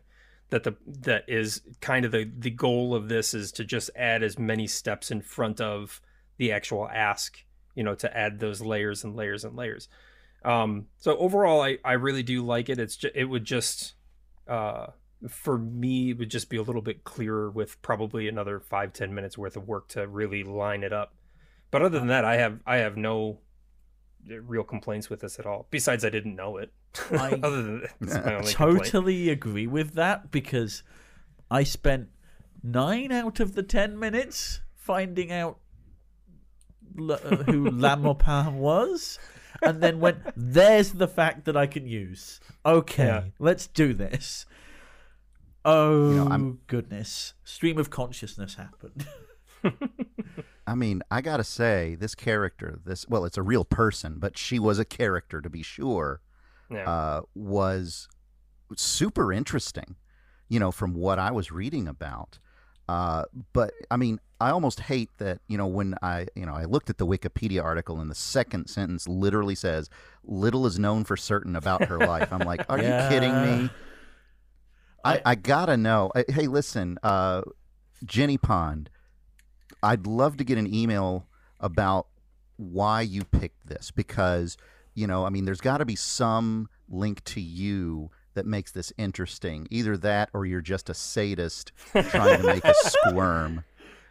That 0.50 0.64
the 0.64 0.76
that 0.86 1.24
is 1.28 1.62
kind 1.80 2.04
of 2.04 2.12
the 2.12 2.30
the 2.38 2.50
goal 2.50 2.94
of 2.94 3.08
this 3.08 3.34
is 3.34 3.52
to 3.52 3.64
just 3.64 3.90
add 3.94 4.22
as 4.22 4.38
many 4.38 4.66
steps 4.66 5.10
in 5.10 5.22
front 5.22 5.60
of 5.60 6.00
the 6.38 6.52
actual 6.52 6.88
ask, 6.88 7.44
you 7.74 7.84
know, 7.84 7.94
to 7.94 8.16
add 8.16 8.40
those 8.40 8.60
layers 8.60 9.04
and 9.04 9.14
layers 9.14 9.44
and 9.44 9.56
layers. 9.56 9.88
Um, 10.44 10.86
so 10.98 11.16
overall, 11.18 11.60
I, 11.60 11.78
I 11.84 11.92
really 11.92 12.22
do 12.22 12.42
like 12.42 12.68
it. 12.68 12.78
It's 12.78 12.96
just, 12.96 13.14
it 13.14 13.26
would 13.26 13.44
just, 13.44 13.94
uh, 14.48 14.86
for 15.28 15.58
me, 15.58 16.10
it 16.10 16.18
would 16.18 16.30
just 16.30 16.48
be 16.48 16.56
a 16.56 16.62
little 16.62 16.80
bit 16.80 17.04
clearer 17.04 17.50
with 17.50 17.80
probably 17.82 18.26
another 18.26 18.58
five 18.58 18.92
ten 18.92 19.14
minutes 19.14 19.36
worth 19.36 19.56
of 19.56 19.68
work 19.68 19.88
to 19.88 20.08
really 20.08 20.42
line 20.42 20.82
it 20.82 20.92
up. 20.94 21.14
But 21.70 21.82
other 21.82 21.98
than 21.98 22.08
that, 22.08 22.24
I 22.24 22.36
have, 22.38 22.60
I 22.66 22.78
have 22.78 22.96
no 22.96 23.38
real 24.26 24.64
complaints 24.64 25.10
with 25.10 25.20
this 25.20 25.38
at 25.38 25.46
all. 25.46 25.68
Besides, 25.70 26.04
I 26.04 26.10
didn't 26.10 26.36
know 26.36 26.56
it. 26.56 26.72
I 27.12 27.32
other 27.42 27.62
than 27.62 27.80
that, 27.80 27.90
that's 28.00 28.14
my 28.26 28.34
only 28.34 28.52
complaint. 28.52 28.84
totally 28.84 29.28
agree 29.30 29.66
with 29.66 29.94
that 29.94 30.30
because 30.30 30.82
I 31.50 31.62
spent 31.64 32.08
nine 32.62 33.12
out 33.12 33.40
of 33.40 33.54
the 33.54 33.62
ten 33.62 33.98
minutes 33.98 34.60
finding 34.74 35.30
out 35.32 35.58
l- 36.98 37.12
uh, 37.12 37.36
who 37.44 37.70
La 37.70 37.96
Maupin 37.96 38.56
was, 38.58 39.18
and 39.62 39.80
then 39.82 40.00
went, 40.00 40.18
"There's 40.36 40.92
the 40.92 41.08
fact 41.08 41.44
that 41.44 41.56
I 41.56 41.66
can 41.66 41.86
use." 41.86 42.40
Okay, 42.66 43.04
Yeah. 43.06 43.24
let's 43.38 43.66
do 43.66 43.94
this. 43.94 44.46
Oh 45.64 46.12
know, 46.26 46.56
goodness! 46.66 47.34
Stream 47.44 47.78
of 47.78 47.90
consciousness 47.90 48.54
happened. 48.54 49.06
I 50.66 50.74
mean, 50.74 51.02
I 51.10 51.20
gotta 51.20 51.44
say, 51.44 51.96
this 51.96 52.14
character, 52.14 52.78
this 52.84 53.06
well, 53.08 53.24
it's 53.24 53.36
a 53.36 53.42
real 53.42 53.64
person, 53.64 54.16
but 54.18 54.38
she 54.38 54.58
was 54.58 54.78
a 54.78 54.84
character 54.84 55.40
to 55.40 55.50
be 55.50 55.62
sure. 55.62 56.20
Yeah. 56.70 56.88
Uh, 56.88 57.20
was 57.34 58.08
super 58.76 59.32
interesting, 59.32 59.96
you 60.48 60.60
know, 60.60 60.70
from 60.70 60.94
what 60.94 61.18
I 61.18 61.30
was 61.30 61.50
reading 61.50 61.88
about. 61.88 62.38
Uh, 62.88 63.24
but 63.52 63.72
I 63.90 63.96
mean, 63.96 64.20
I 64.40 64.50
almost 64.50 64.80
hate 64.80 65.10
that, 65.18 65.40
you 65.48 65.56
know, 65.58 65.66
when 65.66 65.94
I, 66.02 66.26
you 66.34 66.46
know, 66.46 66.54
I 66.54 66.64
looked 66.64 66.90
at 66.90 66.98
the 66.98 67.06
Wikipedia 67.06 67.62
article 67.62 68.00
and 68.00 68.10
the 68.10 68.14
second 68.14 68.68
sentence 68.68 69.06
literally 69.06 69.54
says, 69.54 69.88
"Little 70.24 70.66
is 70.66 70.78
known 70.78 71.04
for 71.04 71.16
certain 71.16 71.54
about 71.54 71.84
her 71.84 71.98
life." 71.98 72.32
I'm 72.32 72.40
like, 72.40 72.64
are 72.68 72.78
you 72.78 73.08
kidding 73.08 73.42
me? 73.42 73.70
I, 75.04 75.22
I 75.24 75.34
gotta 75.34 75.76
know. 75.76 76.10
Hey, 76.28 76.46
listen, 76.46 76.98
uh, 77.02 77.42
Jenny 78.04 78.38
Pond, 78.38 78.90
I'd 79.82 80.06
love 80.06 80.36
to 80.38 80.44
get 80.44 80.58
an 80.58 80.72
email 80.72 81.26
about 81.58 82.06
why 82.56 83.02
you 83.02 83.24
picked 83.24 83.66
this 83.66 83.90
because, 83.90 84.56
you 85.00 85.06
know, 85.06 85.24
I 85.24 85.30
mean, 85.30 85.46
there's 85.46 85.62
got 85.62 85.78
to 85.78 85.86
be 85.86 85.96
some 85.96 86.68
link 86.88 87.24
to 87.24 87.40
you 87.40 88.10
that 88.34 88.44
makes 88.44 88.70
this 88.70 88.92
interesting. 88.98 89.66
Either 89.70 89.96
that 89.96 90.28
or 90.34 90.44
you're 90.44 90.60
just 90.60 90.90
a 90.90 90.94
sadist 90.94 91.72
trying 91.92 92.40
to 92.40 92.46
make 92.46 92.64
us 92.64 92.94
squirm. 93.08 93.64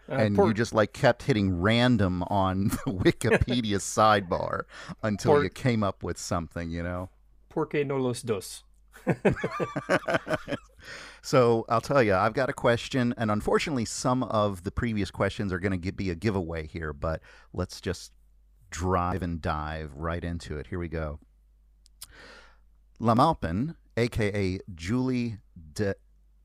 Uh, 0.10 0.16
and 0.16 0.36
poor- 0.36 0.48
you 0.48 0.54
just 0.56 0.74
like 0.74 0.92
kept 0.92 1.24
hitting 1.24 1.62
random 1.62 2.24
on 2.24 2.64
the 2.86 2.92
Wikipedia 2.92 3.78
sidebar 3.78 4.64
until 5.04 5.34
Poor- 5.34 5.44
you 5.44 5.50
came 5.50 5.84
up 5.84 6.02
with 6.02 6.18
something, 6.18 6.72
you 6.72 6.82
know? 6.82 7.10
Porque 7.50 7.86
no 7.86 7.98
los 7.98 8.24
dos. 8.24 8.64
So 11.22 11.66
I'll 11.68 11.82
tell 11.82 12.02
you, 12.02 12.16
I've 12.16 12.34
got 12.34 12.50
a 12.50 12.54
question, 12.54 13.14
and 13.18 13.30
unfortunately, 13.30 13.86
some 13.86 14.24
of 14.24 14.64
the 14.64 14.72
previous 14.72 15.12
questions 15.12 15.52
are 15.52 15.60
going 15.60 15.80
to 15.80 15.92
be 15.92 16.10
a 16.10 16.16
giveaway 16.16 16.66
here, 16.66 16.94
but 16.94 17.22
let's 17.54 17.82
just 17.82 18.14
drive 18.70 19.22
and 19.22 19.42
dive 19.42 19.94
right 19.96 20.24
into 20.24 20.58
it. 20.58 20.68
Here 20.68 20.80
we 20.80 20.88
go. 20.88 21.20
La 23.00 23.16
Maupin, 23.16 23.76
aka 23.96 24.60
Julie 24.76 25.38
de 25.74 25.96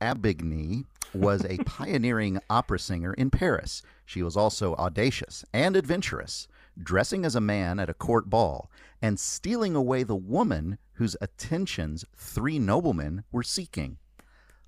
Abigny, 0.01 0.85
was 1.13 1.45
a 1.45 1.59
pioneering 1.65 2.39
opera 2.49 2.79
singer 2.79 3.15
in 3.15 3.31
Paris. 3.31 3.83
She 4.05 4.23
was 4.23 4.37
also 4.37 4.75
audacious 4.75 5.45
and 5.53 5.77
adventurous, 5.77 6.47
dressing 6.81 7.25
as 7.25 7.35
a 7.35 7.41
man 7.41 7.79
at 7.79 7.91
a 7.91 7.95
court 7.95 8.29
ball 8.29 8.71
and 9.01 9.19
stealing 9.19 9.75
away 9.75 10.03
the 10.03 10.17
woman 10.17 10.79
whose 10.95 11.17
attentions 11.21 12.05
three 12.17 12.59
noblemen 12.59 13.25
were 13.33 13.43
seeking. 13.43 13.99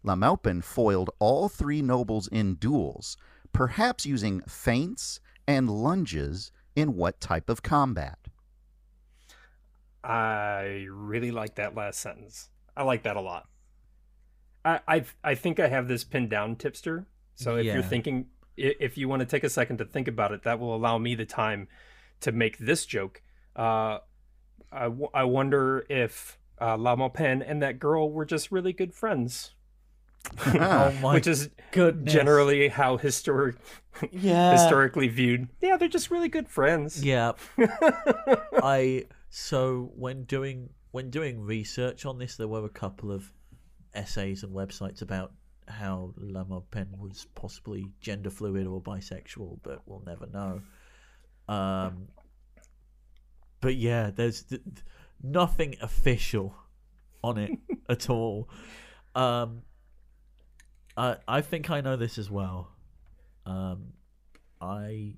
La 0.03 0.15
Maupin 0.15 0.62
foiled 0.62 1.11
all 1.19 1.49
three 1.49 1.83
nobles 1.83 2.28
in 2.28 2.55
duels, 2.55 3.16
perhaps 3.53 4.07
using 4.07 4.41
feints 4.43 5.20
and 5.49 5.69
lunges 5.69 6.53
in 6.77 6.94
what 6.94 7.20
type 7.20 7.48
of 7.51 7.62
combat? 7.62 8.19
I 10.05 10.86
really 10.89 11.32
like 11.32 11.57
that 11.57 11.74
last 11.74 11.98
sentence. 11.98 12.51
I 12.77 12.85
like 12.85 13.03
that 13.03 13.16
a 13.16 13.20
lot. 13.20 13.48
I 14.65 14.81
I, 14.86 15.05
I 15.24 15.35
think 15.35 15.59
I 15.59 15.66
have 15.69 15.89
this 15.89 16.05
pinned 16.05 16.31
down, 16.31 16.55
tipster. 16.55 17.09
So 17.35 17.57
if 17.57 17.66
Yeah. 17.66 17.74
you're 17.74 17.82
thinking, 17.82 18.27
if 18.57 18.97
you 18.97 19.09
want 19.09 19.20
to 19.20 19.27
take 19.27 19.43
a 19.43 19.51
second 19.51 19.78
to 19.78 19.85
think 19.85 20.07
about 20.07 20.31
it, 20.32 20.44
that 20.44 20.61
will 20.61 20.77
allow 20.77 20.98
me 20.98 21.15
the 21.15 21.27
time 21.27 21.66
to 22.20 22.31
make 22.31 22.59
this 22.59 22.86
joke. 22.86 23.23
Uh, 23.57 23.98
I, 24.70 24.85
w- 24.85 25.11
I 25.12 25.24
wonder 25.24 25.85
if 25.90 26.39
uh, 26.61 26.77
La 26.77 26.94
Maupin 26.97 27.43
and 27.43 27.61
that 27.62 27.78
girl 27.78 28.11
were 28.11 28.24
just 28.24 28.53
really 28.53 28.73
good 28.73 28.94
friends, 28.94 29.55
oh 30.47 30.93
my 31.03 31.15
which 31.15 31.27
is 31.27 31.48
goodness. 31.73 32.12
generally 32.12 32.69
how 32.69 32.97
historic 32.97 33.57
yeah. 34.11 34.53
historically 34.53 35.09
viewed. 35.09 35.48
Yeah, 35.61 35.77
they're 35.77 35.89
just 35.89 36.11
really 36.11 36.28
good 36.28 36.48
friends. 36.48 37.05
Yeah. 37.05 37.32
I 38.62 39.05
so 39.31 39.90
when 39.97 40.24
doing 40.24 40.70
when 40.90 41.11
doing 41.11 41.40
research 41.40 42.07
on 42.07 42.19
this, 42.19 42.36
there 42.36 42.48
were 42.48 42.65
a 42.65 42.70
couple 42.70 43.12
of 43.12 43.31
essays 43.94 44.43
and 44.43 44.55
websites 44.55 45.03
about 45.03 45.32
how 45.69 46.15
La 46.16 46.44
Pen 46.70 46.89
was 46.98 47.27
possibly 47.35 47.86
gender 48.01 48.31
fluid 48.31 48.66
or 48.66 48.81
bisexual, 48.81 49.59
but 49.62 49.82
we'll 49.86 50.03
never 50.07 50.27
know. 50.27 50.62
Um, 51.48 52.09
but 53.61 53.77
yeah, 53.77 54.11
there's 54.11 54.43
th- 54.44 54.62
th- 54.62 54.85
nothing 55.23 55.77
official 55.81 56.55
on 57.23 57.39
it 57.39 57.51
at 57.89 58.09
all. 58.09 58.48
Um, 59.15 59.62
I 60.97 61.16
I 61.28 61.40
think 61.40 61.70
I 61.70 61.81
know 61.81 61.97
this 61.97 62.18
as 62.18 62.31
well. 62.31 62.73
Um, 63.44 63.93
I 64.60 65.14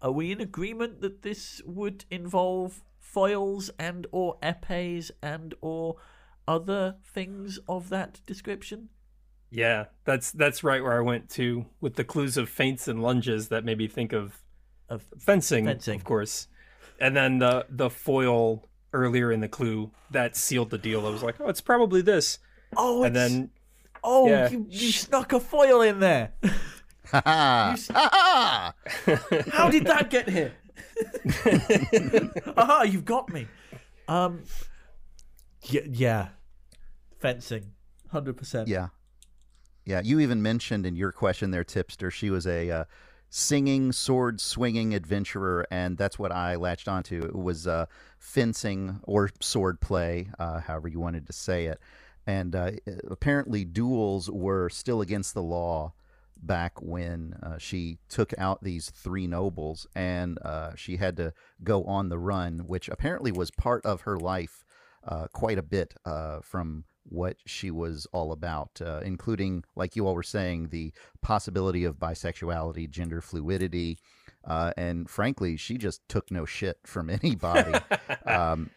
are 0.00 0.12
we 0.12 0.32
in 0.32 0.40
agreement 0.40 1.00
that 1.00 1.22
this 1.22 1.62
would 1.64 2.04
involve 2.10 2.82
foils 2.98 3.70
and 3.78 4.06
or 4.12 4.36
épées 4.42 5.10
and 5.22 5.54
or 5.60 5.96
other 6.46 6.96
things 7.04 7.58
of 7.68 7.88
that 7.90 8.20
description? 8.26 8.88
Yeah, 9.50 9.86
that's 10.04 10.32
that's 10.32 10.64
right 10.64 10.82
where 10.82 10.96
I 10.96 11.00
went 11.02 11.28
to 11.30 11.66
with 11.80 11.94
the 11.96 12.04
clues 12.04 12.36
of 12.36 12.48
feints 12.48 12.88
and 12.88 13.02
lunges 13.02 13.48
that 13.48 13.64
made 13.64 13.78
me 13.78 13.86
think 13.88 14.12
of 14.12 14.42
Of 14.88 15.04
fencing, 15.18 15.66
Fencing. 15.66 15.96
of 15.96 16.04
course, 16.04 16.48
and 17.00 17.14
then 17.16 17.38
the 17.38 17.66
the 17.68 17.90
foil 17.90 18.68
earlier 18.94 19.30
in 19.32 19.40
the 19.40 19.48
clue 19.48 19.90
that 20.10 20.36
sealed 20.36 20.70
the 20.70 20.78
deal. 20.78 21.06
I 21.06 21.10
was 21.10 21.22
like, 21.22 21.36
oh, 21.40 21.48
it's 21.48 21.60
probably 21.62 22.02
this, 22.02 22.38
oh, 22.76 23.02
and 23.04 23.16
it's- 23.16 23.30
then 23.30 23.50
oh, 24.02 24.28
yeah. 24.28 24.50
you, 24.50 24.66
you 24.68 24.92
snuck 24.92 25.32
a 25.32 25.40
foil 25.40 25.82
in 25.82 26.00
there. 26.00 26.32
How 27.12 27.74
did 29.70 29.86
that 29.86 30.08
get 30.10 30.28
here? 30.28 30.52
Aha, 32.56 32.82
you've 32.82 33.04
got 33.04 33.28
me. 33.32 33.46
Um, 34.08 34.42
yeah, 35.62 35.82
yeah. 35.88 36.28
fencing, 37.18 37.72
hundred 38.10 38.36
percent. 38.36 38.68
Yeah. 38.68 38.88
Yeah. 39.84 40.00
You 40.02 40.20
even 40.20 40.42
mentioned 40.42 40.86
in 40.86 40.96
your 40.96 41.12
question 41.12 41.50
there, 41.50 41.64
Tipster, 41.64 42.10
she 42.10 42.30
was 42.30 42.46
a 42.46 42.70
uh, 42.70 42.84
singing, 43.28 43.92
sword 43.92 44.40
swinging 44.40 44.94
adventurer, 44.94 45.66
and 45.70 45.96
that's 45.96 46.18
what 46.18 46.32
I 46.32 46.56
latched 46.56 46.88
onto. 46.88 47.22
It 47.22 47.34
was 47.34 47.66
uh, 47.66 47.86
fencing 48.18 49.00
or 49.04 49.30
sword 49.40 49.80
play, 49.80 50.28
uh, 50.38 50.60
however 50.60 50.88
you 50.88 51.00
wanted 51.00 51.26
to 51.26 51.32
say 51.32 51.66
it. 51.66 51.80
And 52.26 52.54
uh, 52.54 52.72
apparently, 53.10 53.64
duels 53.64 54.30
were 54.30 54.68
still 54.68 55.00
against 55.00 55.34
the 55.34 55.42
law 55.42 55.92
back 56.42 56.80
when 56.82 57.36
uh, 57.42 57.58
she 57.58 57.98
took 58.08 58.34
out 58.36 58.62
these 58.62 58.90
three 58.90 59.26
nobles 59.26 59.86
and 59.94 60.38
uh, 60.42 60.74
she 60.74 60.96
had 60.96 61.16
to 61.16 61.32
go 61.62 61.84
on 61.84 62.08
the 62.08 62.18
run, 62.18 62.60
which 62.66 62.88
apparently 62.88 63.30
was 63.32 63.50
part 63.50 63.84
of 63.86 64.02
her 64.02 64.18
life 64.18 64.64
uh, 65.06 65.26
quite 65.32 65.58
a 65.58 65.62
bit 65.62 65.94
uh, 66.04 66.40
from 66.40 66.84
what 67.04 67.36
she 67.46 67.70
was 67.70 68.06
all 68.12 68.32
about, 68.32 68.80
uh, 68.84 69.00
including, 69.04 69.64
like 69.74 69.96
you 69.96 70.06
all 70.06 70.14
were 70.14 70.22
saying, 70.22 70.68
the 70.68 70.92
possibility 71.20 71.84
of 71.84 71.98
bisexuality, 71.98 72.88
gender 72.88 73.20
fluidity. 73.20 73.98
Uh, 74.44 74.72
and 74.76 75.10
frankly, 75.10 75.56
she 75.56 75.76
just 75.76 76.00
took 76.08 76.30
no 76.30 76.44
shit 76.44 76.78
from 76.84 77.10
anybody. 77.22 77.78
um, 78.26 78.70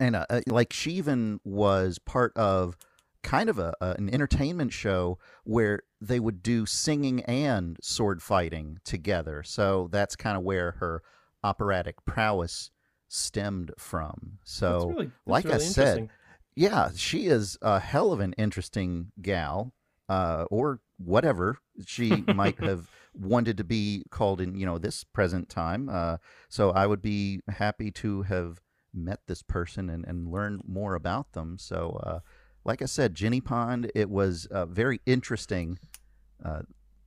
and 0.00 0.16
uh, 0.16 0.26
uh, 0.28 0.40
like 0.46 0.72
she 0.72 0.92
even 0.92 1.40
was 1.44 1.98
part 1.98 2.36
of 2.36 2.76
kind 3.22 3.48
of 3.48 3.58
a, 3.58 3.74
an 3.80 4.12
entertainment 4.12 4.72
show 4.72 5.18
where 5.44 5.80
they 6.00 6.20
would 6.20 6.42
do 6.42 6.64
singing 6.64 7.22
and 7.24 7.76
sword 7.82 8.22
fighting 8.22 8.78
together. 8.84 9.42
So 9.42 9.88
that's 9.90 10.14
kind 10.14 10.36
of 10.36 10.44
where 10.44 10.72
her 10.78 11.02
operatic 11.42 12.04
prowess 12.04 12.70
stemmed 13.08 13.72
from. 13.78 14.38
So, 14.44 14.72
That's 14.72 14.84
really, 14.84 15.04
that's 15.06 15.14
like 15.26 15.46
I 15.46 15.58
said, 15.58 16.08
yeah, 16.54 16.90
she 16.94 17.26
is 17.26 17.58
a 17.62 17.80
hell 17.80 18.12
of 18.12 18.20
an 18.20 18.32
interesting 18.34 19.12
gal, 19.20 19.72
uh, 20.08 20.44
or 20.50 20.80
whatever 20.98 21.58
she 21.84 22.24
might 22.34 22.58
have 22.64 22.88
wanted 23.12 23.56
to 23.56 23.64
be 23.64 24.04
called 24.10 24.40
in, 24.40 24.54
you 24.54 24.66
know, 24.66 24.78
this 24.78 25.04
present 25.04 25.48
time. 25.48 25.88
Uh, 25.88 26.18
so 26.48 26.70
I 26.70 26.86
would 26.86 27.02
be 27.02 27.40
happy 27.48 27.90
to 27.92 28.22
have 28.22 28.60
met 28.96 29.20
this 29.26 29.42
person 29.42 29.90
and, 29.90 30.04
and 30.06 30.28
learn 30.28 30.60
more 30.66 30.94
about 30.94 31.32
them. 31.32 31.58
So, 31.58 32.00
uh, 32.02 32.20
like 32.64 32.82
I 32.82 32.86
said, 32.86 33.14
Jenny 33.14 33.40
Pond, 33.40 33.90
it 33.94 34.10
was 34.10 34.46
uh, 34.46 34.66
very 34.66 35.00
interesting, 35.06 35.78
uh, 36.44 36.62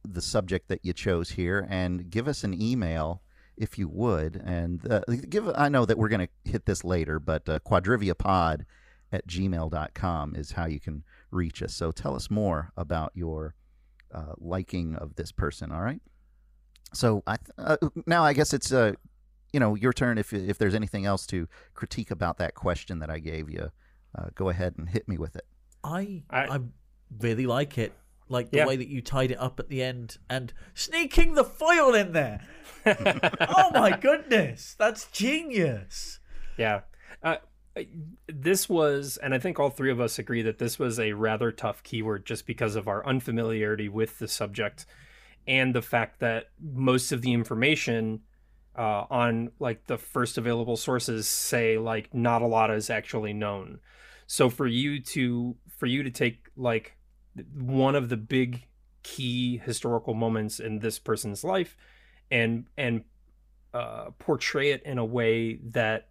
the 0.07 0.22
subject 0.22 0.70
that 0.70 0.84
you 0.84 0.94
chose 0.94 1.32
here, 1.32 1.68
and 1.70 2.10
give 2.10 2.28
us 2.28 2.44
an 2.44 2.60
email 2.60 3.22
if 3.57 3.78
you 3.78 3.90
would, 3.90 4.41
and 4.45 4.90
uh, 4.90 5.02
give. 5.28 5.49
I 5.53 5.68
know 5.68 5.86
that 5.86 5.98
we're 5.98 6.07
going 6.07 6.28
to 6.45 6.52
hit 6.52 6.66
this 6.66 6.86
later, 6.86 7.20
but 7.20 7.48
uh, 7.49 7.60
quadriviapod 7.60 8.66
at 9.11 9.28
gmail.com 9.28 10.36
is 10.36 10.52
how 10.53 10.66
you 10.66 10.80
can 10.80 11.03
reach 11.32 11.61
us. 11.61 11.74
So 11.74 11.91
tell 11.91 12.16
us 12.16 12.30
more 12.30 12.72
about 12.78 13.11
your 13.16 13.56
uh, 14.14 14.34
liking 14.38 14.95
of 14.95 15.16
this 15.16 15.32
person. 15.32 15.72
All 15.72 15.82
right. 15.82 16.02
So 16.94 17.22
I 17.28 17.38
th- 17.38 17.49
uh, 17.57 17.78
now 18.06 18.24
I 18.24 18.34
guess 18.34 18.53
it's 18.53 18.72
uh, 18.72 18.94
you 19.53 19.59
know 19.59 19.76
your 19.76 19.93
turn. 19.93 20.17
If 20.17 20.34
if 20.34 20.57
there's 20.57 20.76
anything 20.76 21.05
else 21.05 21.26
to 21.27 21.47
critique 21.73 22.11
about 22.11 22.38
that 22.38 22.55
question 22.55 22.99
that 22.99 23.09
I 23.09 23.19
gave 23.19 23.49
you, 23.49 23.71
uh, 24.17 24.27
go 24.35 24.49
ahead 24.49 24.76
and 24.77 24.89
hit 24.89 25.07
me 25.07 25.17
with 25.17 25.35
it. 25.35 25.45
I, 25.84 26.23
I- 26.30 26.47
I 26.47 26.59
really 27.19 27.45
like 27.45 27.77
it. 27.77 27.93
Like 28.31 28.51
the 28.51 28.57
Yeah. 28.57 28.67
way 28.67 28.76
that 28.76 28.88
you 28.88 29.01
tied 29.01 29.31
it 29.31 29.39
up 29.39 29.59
at 29.59 29.69
the 29.69 29.81
end 29.81 30.17
and 30.30 30.53
sneaking 30.76 31.34
the 31.34 31.43
foil 31.43 31.95
in 31.95 32.11
there. 32.11 32.41
oh 32.85 33.71
my 33.73 33.97
goodness, 33.99 34.76
that's 34.77 35.07
genius. 35.11 36.19
Yeah. 36.57 36.81
Uh, 37.23 37.38
this 38.27 38.69
was, 38.69 39.17
and 39.17 39.34
I 39.34 39.39
think 39.39 39.59
all 39.59 39.69
three 39.71 39.89
of 39.91 39.99
us 39.99 40.19
agree 40.19 40.41
that 40.43 40.59
this 40.59 40.77
was 40.77 40.99
a 40.99 41.13
rather 41.13 41.51
tough 41.51 41.81
keyword 41.81 42.26
just 42.26 42.45
because 42.45 42.76
of 42.76 42.88
our 42.88 43.03
unfamiliarity 43.05 43.89
with 43.89 44.19
the 44.19 44.27
subject 44.27 44.85
and 45.47 45.73
the 45.73 45.81
fact 45.81 46.19
that 46.19 46.49
most 46.61 47.11
of 47.11 47.21
the 47.21 47.34
information 47.34 48.21
uh, 48.80 49.06
on 49.10 49.51
like 49.60 49.85
the 49.88 49.97
first 49.97 50.38
available 50.38 50.77
sources 50.77 51.27
say 51.27 51.77
like 51.77 52.14
not 52.14 52.41
a 52.41 52.47
lot 52.47 52.72
is 52.72 52.89
actually 52.89 53.34
known. 53.34 53.80
So 54.26 54.49
for 54.49 54.65
you 54.65 55.01
to 55.01 55.57
for 55.77 55.85
you 55.85 56.01
to 56.01 56.10
take 56.10 56.47
like 56.56 56.95
one 57.53 57.95
of 57.95 58.07
the 58.07 58.15
big 58.15 58.68
key 59.03 59.57
historical 59.57 60.14
moments 60.14 60.61
in 60.61 60.80
this 60.80 60.97
person's 60.97 61.43
life 61.43 61.76
and 62.31 62.68
and 62.77 63.03
uh, 63.73 64.11
portray 64.18 64.72
it 64.72 64.81
in 64.84 64.97
a 64.97 65.06
way 65.06 65.56
that 65.72 66.07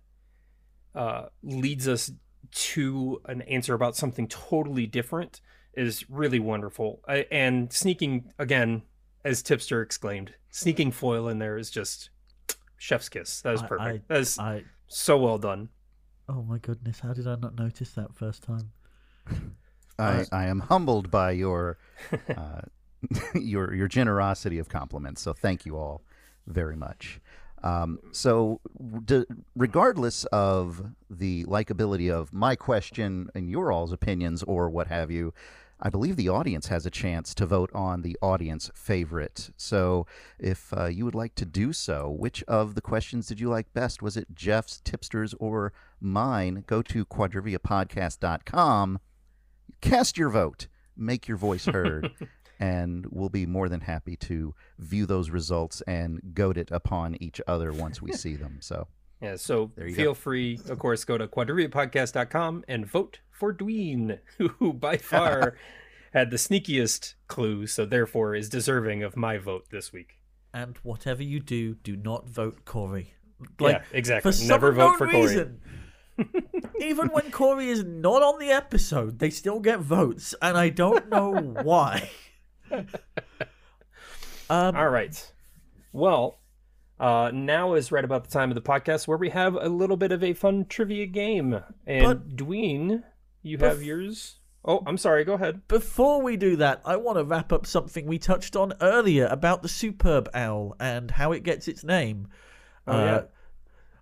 uh, 0.94 1.26
leads 1.42 1.88
us 1.88 2.10
to 2.50 3.20
an 3.24 3.40
answer 3.42 3.72
about 3.72 3.96
something 3.96 4.28
totally 4.28 4.86
different 4.86 5.40
is 5.72 6.08
really 6.10 6.38
wonderful. 6.38 7.00
I, 7.08 7.26
and 7.30 7.72
sneaking 7.72 8.32
again, 8.38 8.82
as 9.24 9.42
Tipster 9.42 9.80
exclaimed, 9.80 10.34
sneaking 10.50 10.92
foil 10.92 11.28
in 11.28 11.38
there 11.38 11.56
is 11.56 11.70
just 11.70 12.10
chef's 12.78 13.08
kiss. 13.08 13.42
That 13.42 13.54
is 13.54 13.62
I- 13.62 13.66
perfect. 13.66 14.04
I- 14.10 14.14
that 14.14 14.20
is 14.20 14.38
I 14.38 14.64
so 14.86 15.18
well 15.18 15.38
done. 15.38 15.68
oh 16.28 16.42
my 16.42 16.58
goodness, 16.58 17.00
how 17.00 17.12
did 17.12 17.26
I 17.26 17.36
not 17.36 17.56
notice 17.58 17.90
that 17.92 18.14
first 18.14 18.42
time? 18.42 18.72
I, 19.98 20.02
Uh, 20.20 20.24
I 20.32 20.46
am 20.46 20.60
humbled 20.60 21.10
by 21.10 21.32
your 21.32 21.76
uh, 22.36 22.60
your 23.34 23.74
your 23.74 23.88
generosity 23.88 24.58
of 24.58 24.68
compliments. 24.68 25.20
So 25.22 25.32
thank 25.32 25.66
you 25.66 25.76
all 25.76 26.02
very 26.46 26.76
much. 26.76 27.20
Um, 27.64 27.98
so, 28.12 28.60
d- 29.04 29.24
regardless 29.56 30.24
of 30.26 30.92
the 31.10 31.44
likability 31.46 32.08
of 32.08 32.32
my 32.32 32.54
question 32.54 33.30
and 33.34 33.50
your 33.50 33.72
all's 33.72 33.90
opinions 33.92 34.44
or 34.44 34.70
what 34.70 34.86
have 34.86 35.10
you, 35.10 35.34
I 35.80 35.90
believe 35.90 36.16
the 36.16 36.28
audience 36.28 36.68
has 36.68 36.86
a 36.86 36.90
chance 36.90 37.34
to 37.34 37.46
vote 37.46 37.70
on 37.72 38.02
the 38.02 38.16
audience 38.20 38.70
favorite. 38.74 39.50
So, 39.56 40.06
if 40.38 40.72
uh, 40.76 40.86
you 40.86 41.04
would 41.04 41.14
like 41.14 41.34
to 41.36 41.44
do 41.44 41.72
so, 41.72 42.10
which 42.10 42.42
of 42.48 42.74
the 42.74 42.80
questions 42.80 43.26
did 43.26 43.38
you 43.38 43.48
like 43.48 43.72
best? 43.72 44.02
Was 44.02 44.16
it 44.16 44.34
Jeff's, 44.34 44.80
Tipster's, 44.80 45.34
or 45.34 45.72
mine? 46.00 46.64
Go 46.66 46.82
to 46.82 47.04
quadriviapodcast.com 47.04 48.98
cast 49.80 50.18
your 50.18 50.30
vote, 50.30 50.68
make 50.96 51.28
your 51.28 51.36
voice 51.36 51.64
heard, 51.66 52.10
and 52.58 53.06
we'll 53.10 53.28
be 53.28 53.46
more 53.46 53.68
than 53.68 53.82
happy 53.82 54.16
to 54.16 54.54
view 54.78 55.06
those 55.06 55.30
results 55.30 55.82
and 55.86 56.20
goad 56.34 56.58
it 56.58 56.70
upon 56.70 57.20
each 57.22 57.40
other 57.46 57.72
once 57.72 58.02
we 58.02 58.12
see 58.12 58.36
them. 58.36 58.58
So, 58.60 58.88
Yeah, 59.20 59.36
so 59.36 59.72
feel 59.76 60.10
go. 60.10 60.14
free, 60.14 60.60
of 60.68 60.78
course, 60.78 61.04
go 61.04 61.18
to 61.18 61.26
quadriviapodcast.com 61.26 62.64
and 62.68 62.86
vote 62.86 63.20
for 63.30 63.52
Dween, 63.52 64.18
who 64.38 64.72
by 64.72 64.96
far 64.96 65.56
had 66.12 66.30
the 66.30 66.36
sneakiest 66.36 67.14
clue, 67.26 67.66
so 67.66 67.84
therefore 67.84 68.34
is 68.34 68.48
deserving 68.48 69.02
of 69.02 69.16
my 69.16 69.38
vote 69.38 69.66
this 69.70 69.92
week. 69.92 70.14
And 70.54 70.76
whatever 70.78 71.22
you 71.22 71.40
do, 71.40 71.74
do 71.74 71.96
not 71.96 72.28
vote 72.28 72.64
Corey. 72.64 73.14
yeah, 73.60 73.82
exactly. 73.92 74.32
For 74.32 74.44
Never 74.44 74.72
vote 74.72 74.98
for 74.98 75.08
Corey. 75.08 75.46
Even 76.80 77.08
when 77.08 77.30
Corey 77.30 77.68
is 77.68 77.84
not 77.84 78.22
on 78.22 78.38
the 78.38 78.50
episode, 78.50 79.18
they 79.18 79.30
still 79.30 79.60
get 79.60 79.80
votes, 79.80 80.34
and 80.42 80.56
I 80.56 80.68
don't 80.68 81.08
know 81.08 81.32
why. 81.62 82.10
um, 82.70 84.76
All 84.76 84.88
right. 84.88 85.32
Well, 85.92 86.37
uh, 87.00 87.30
now 87.32 87.74
is 87.74 87.92
right 87.92 88.04
about 88.04 88.24
the 88.24 88.30
time 88.30 88.50
of 88.50 88.54
the 88.54 88.62
podcast 88.62 89.06
where 89.06 89.18
we 89.18 89.30
have 89.30 89.54
a 89.54 89.68
little 89.68 89.96
bit 89.96 90.12
of 90.12 90.22
a 90.24 90.32
fun 90.32 90.66
trivia 90.68 91.06
game. 91.06 91.60
And 91.86 92.04
But- 92.04 92.36
Dween, 92.36 93.04
you 93.42 93.58
Bef- 93.58 93.68
have 93.68 93.82
yours. 93.82 94.36
Oh, 94.64 94.82
I'm 94.86 94.98
sorry. 94.98 95.24
Go 95.24 95.34
ahead. 95.34 95.66
Before 95.68 96.20
we 96.20 96.36
do 96.36 96.56
that, 96.56 96.82
I 96.84 96.96
want 96.96 97.16
to 97.16 97.24
wrap 97.24 97.52
up 97.52 97.64
something 97.64 98.06
we 98.06 98.18
touched 98.18 98.56
on 98.56 98.74
earlier 98.80 99.26
about 99.30 99.62
the 99.62 99.68
superb 99.68 100.28
owl 100.34 100.74
and 100.80 101.12
how 101.12 101.32
it 101.32 101.42
gets 101.44 101.68
its 101.68 101.84
name. 101.84 102.28
Oh, 102.86 102.98
yeah. 103.04 103.14
Uh, 103.16 103.22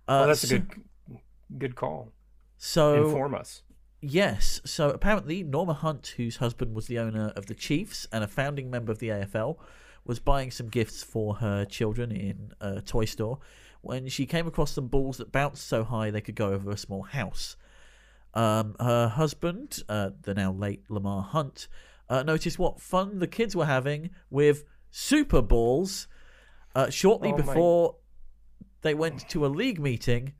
Oh, 0.09 0.27
that's 0.27 0.43
a 0.45 0.59
good, 0.59 0.71
good 1.57 1.75
call. 1.75 2.11
So 2.57 3.05
Inform 3.05 3.35
us. 3.35 3.61
Yes. 4.01 4.61
So 4.65 4.89
apparently, 4.89 5.43
Norma 5.43 5.73
Hunt, 5.73 6.13
whose 6.17 6.37
husband 6.37 6.73
was 6.73 6.87
the 6.87 6.97
owner 6.99 7.33
of 7.35 7.45
the 7.47 7.53
Chiefs 7.55 8.07
and 8.11 8.23
a 8.23 8.27
founding 8.27 8.69
member 8.69 8.91
of 8.91 8.99
the 8.99 9.09
AFL, 9.09 9.57
was 10.07 10.19
buying 10.19 10.49
some 10.51 10.67
gifts 10.69 11.03
for 11.03 11.35
her 11.35 11.65
children 11.65 12.11
in 12.11 12.53
a 12.61 12.81
toy 12.81 13.05
store 13.05 13.39
when 13.81 14.07
she 14.07 14.25
came 14.25 14.47
across 14.47 14.71
some 14.71 14.87
balls 14.87 15.17
that 15.17 15.31
bounced 15.31 15.67
so 15.67 15.83
high 15.83 16.09
they 16.09 16.21
could 16.21 16.35
go 16.35 16.49
over 16.53 16.71
a 16.71 16.77
small 16.77 17.03
house. 17.03 17.55
Um, 18.33 18.75
her 18.79 19.07
husband, 19.09 19.83
uh, 19.89 20.11
the 20.21 20.33
now 20.33 20.51
late 20.51 20.83
Lamar 20.89 21.21
Hunt, 21.23 21.67
uh, 22.09 22.23
noticed 22.23 22.57
what 22.57 22.79
fun 22.81 23.19
the 23.19 23.27
kids 23.27 23.55
were 23.55 23.65
having 23.65 24.09
with 24.29 24.63
super 24.91 25.41
balls 25.41 26.07
uh, 26.75 26.89
shortly 26.89 27.29
Oh 27.29 27.37
my- 27.37 27.37
before 27.37 27.95
they 28.81 28.93
went 28.93 29.27
to 29.29 29.45
a 29.45 29.47
league 29.47 29.79
meeting 29.79 30.33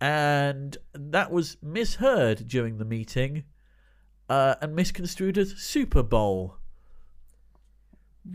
and 0.00 0.76
that 0.94 1.30
was 1.30 1.56
misheard 1.62 2.46
during 2.46 2.78
the 2.78 2.84
meeting 2.84 3.44
uh, 4.28 4.54
and 4.60 4.74
misconstrued 4.74 5.38
as 5.38 5.52
Super 5.56 6.02
Bowl. 6.02 6.56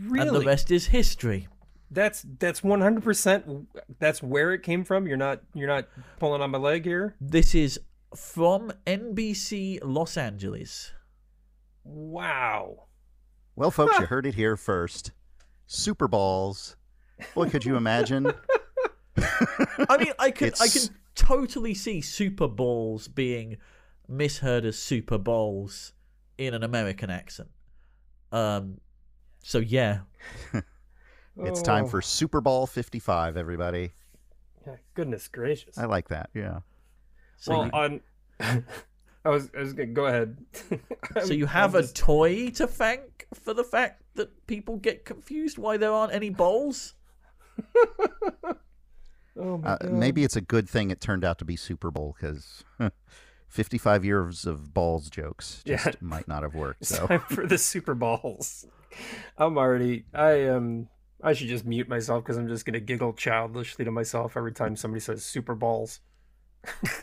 Really? 0.00 0.28
And 0.28 0.36
the 0.36 0.40
rest 0.44 0.70
is 0.70 0.86
history. 0.86 1.48
That's 1.90 2.24
that's 2.38 2.62
100%. 2.62 3.66
That's 3.98 4.22
where 4.22 4.52
it 4.54 4.62
came 4.62 4.84
from. 4.84 5.06
You're 5.06 5.16
not 5.18 5.42
you're 5.54 5.68
not 5.68 5.88
pulling 6.18 6.40
on 6.40 6.50
my 6.50 6.58
leg 6.58 6.84
here. 6.84 7.14
This 7.20 7.54
is 7.54 7.78
from 8.16 8.72
NBC 8.86 9.78
Los 9.82 10.16
Angeles. 10.16 10.92
Wow. 11.84 12.84
Well, 13.56 13.70
folks, 13.70 13.98
you 13.98 14.06
heard 14.14 14.26
it 14.26 14.34
here 14.36 14.56
first. 14.56 15.12
Super 15.66 16.08
Balls. 16.08 16.76
Boy, 17.34 17.48
could 17.50 17.64
you 17.64 17.76
imagine? 17.76 18.32
I 19.18 19.96
mean, 19.98 20.12
I 20.18 20.30
can 20.30 20.46
I 20.46 20.64
It's- 20.66 20.86
can 20.88 20.96
totally 21.14 21.74
see 21.74 22.00
Super 22.00 22.48
Bowls 22.48 23.08
being 23.08 23.58
misheard 24.08 24.64
as 24.64 24.78
Super 24.78 25.18
Bowls 25.18 25.92
in 26.38 26.54
an 26.54 26.62
American 26.62 27.10
accent. 27.10 27.50
Um, 28.32 28.78
so 29.42 29.58
yeah, 29.58 30.00
It's 31.38 31.62
time 31.62 31.84
Oh, 31.84 31.88
for 31.88 32.02
Super 32.02 32.40
Bowl 32.40 32.66
55, 32.66 33.36
everybody. 33.36 33.92
yeah, 34.66 34.76
goodness 34.94 35.28
gracious. 35.28 35.78
I 35.78 35.86
like 35.86 36.08
that. 36.08 36.28
Yeah. 36.34 36.60
so 37.38 37.52
well, 37.52 37.64
you, 37.66 37.70
on 37.72 38.00
I 39.24 39.28
was 39.30 39.50
I 39.56 39.60
was 39.60 39.72
gonna 39.72 39.86
go 39.92 40.06
ahead. 40.06 40.36
so 41.24 41.32
you 41.32 41.44
I'm 41.44 41.48
have 41.50 41.74
a 41.74 41.86
toy 41.86 42.50
to 42.50 42.66
thank 42.66 43.26
for 43.34 43.54
the 43.54 43.64
fact 43.64 44.02
that 44.14 44.46
people 44.46 44.76
get 44.76 45.04
confused 45.04 45.56
why 45.58 45.76
there 45.78 45.92
aren't 45.92 46.12
any 46.12 46.28
bowls. 46.30 46.94
Oh 49.38 49.56
my 49.58 49.70
Uh, 49.70 49.76
God. 49.78 49.92
maybe 49.92 50.24
it's 50.24 50.36
a 50.36 50.40
good 50.42 50.68
thing 50.68 50.90
it 50.90 51.00
turned 51.00 51.24
out 51.24 51.38
to 51.38 51.44
be 51.44 51.56
Super 51.56 51.90
Bowl 51.90 52.14
because 52.20 52.62
55 53.48 54.04
years 54.04 54.44
of 54.44 54.74
balls 54.74 55.08
jokes 55.08 55.62
just 55.64 55.86
Yeah. 55.86 55.92
might 56.00 56.28
not 56.28 56.42
have 56.42 56.54
worked. 56.54 56.82
It's 56.82 56.90
So 56.90 57.06
time 57.06 57.20
for 57.20 57.46
the 57.46 57.56
Super 57.58 57.94
Balls. 57.94 58.66
I'm 59.38 59.58
already. 59.58 60.04
I 60.14 60.30
am. 60.32 60.88
I 61.22 61.34
should 61.34 61.48
just 61.48 61.64
mute 61.64 61.88
myself 61.88 62.24
because 62.24 62.36
I'm 62.36 62.48
just 62.48 62.64
gonna 62.64 62.80
giggle 62.80 63.12
childishly 63.12 63.84
to 63.84 63.90
myself 63.90 64.36
every 64.36 64.52
time 64.52 64.76
somebody 64.76 65.00
says 65.00 65.24
Super 65.24 65.54
Balls. 65.54 66.00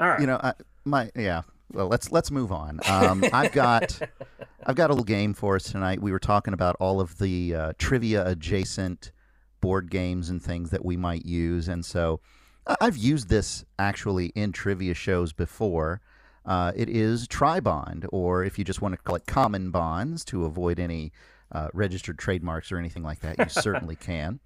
All 0.00 0.08
right. 0.08 0.20
you 0.20 0.26
know, 0.26 0.40
I, 0.42 0.54
my 0.84 1.10
yeah. 1.14 1.42
Well, 1.72 1.88
let's 1.88 2.10
let's 2.10 2.30
move 2.30 2.52
on. 2.52 2.80
Um, 2.88 3.22
I've 3.32 3.52
got 3.52 4.00
I've 4.66 4.74
got 4.74 4.90
a 4.90 4.94
little 4.94 5.04
game 5.04 5.34
for 5.34 5.56
us 5.56 5.64
tonight. 5.64 6.00
We 6.00 6.10
were 6.10 6.18
talking 6.18 6.54
about 6.54 6.76
all 6.80 7.00
of 7.00 7.18
the 7.18 7.54
uh, 7.54 7.72
trivia 7.78 8.26
adjacent 8.26 9.12
board 9.60 9.90
games 9.90 10.30
and 10.30 10.42
things 10.42 10.70
that 10.70 10.84
we 10.84 10.96
might 10.96 11.26
use, 11.26 11.68
and 11.68 11.84
so 11.84 12.20
I've 12.66 12.96
used 12.96 13.28
this 13.28 13.64
actually 13.78 14.26
in 14.34 14.52
trivia 14.52 14.94
shows 14.94 15.32
before. 15.32 16.00
Uh, 16.44 16.72
it 16.74 16.88
is 16.88 17.26
Tribond, 17.26 18.06
or 18.12 18.44
if 18.44 18.58
you 18.58 18.64
just 18.64 18.80
want 18.80 18.94
to 18.94 18.98
call 18.98 19.16
it 19.16 19.26
Common 19.26 19.70
Bonds 19.70 20.24
to 20.26 20.44
avoid 20.44 20.78
any 20.78 21.12
uh, 21.52 21.68
registered 21.72 22.18
trademarks 22.18 22.70
or 22.70 22.78
anything 22.78 23.02
like 23.02 23.20
that, 23.20 23.38
you 23.38 23.48
certainly 23.48 23.96
can. 23.96 24.40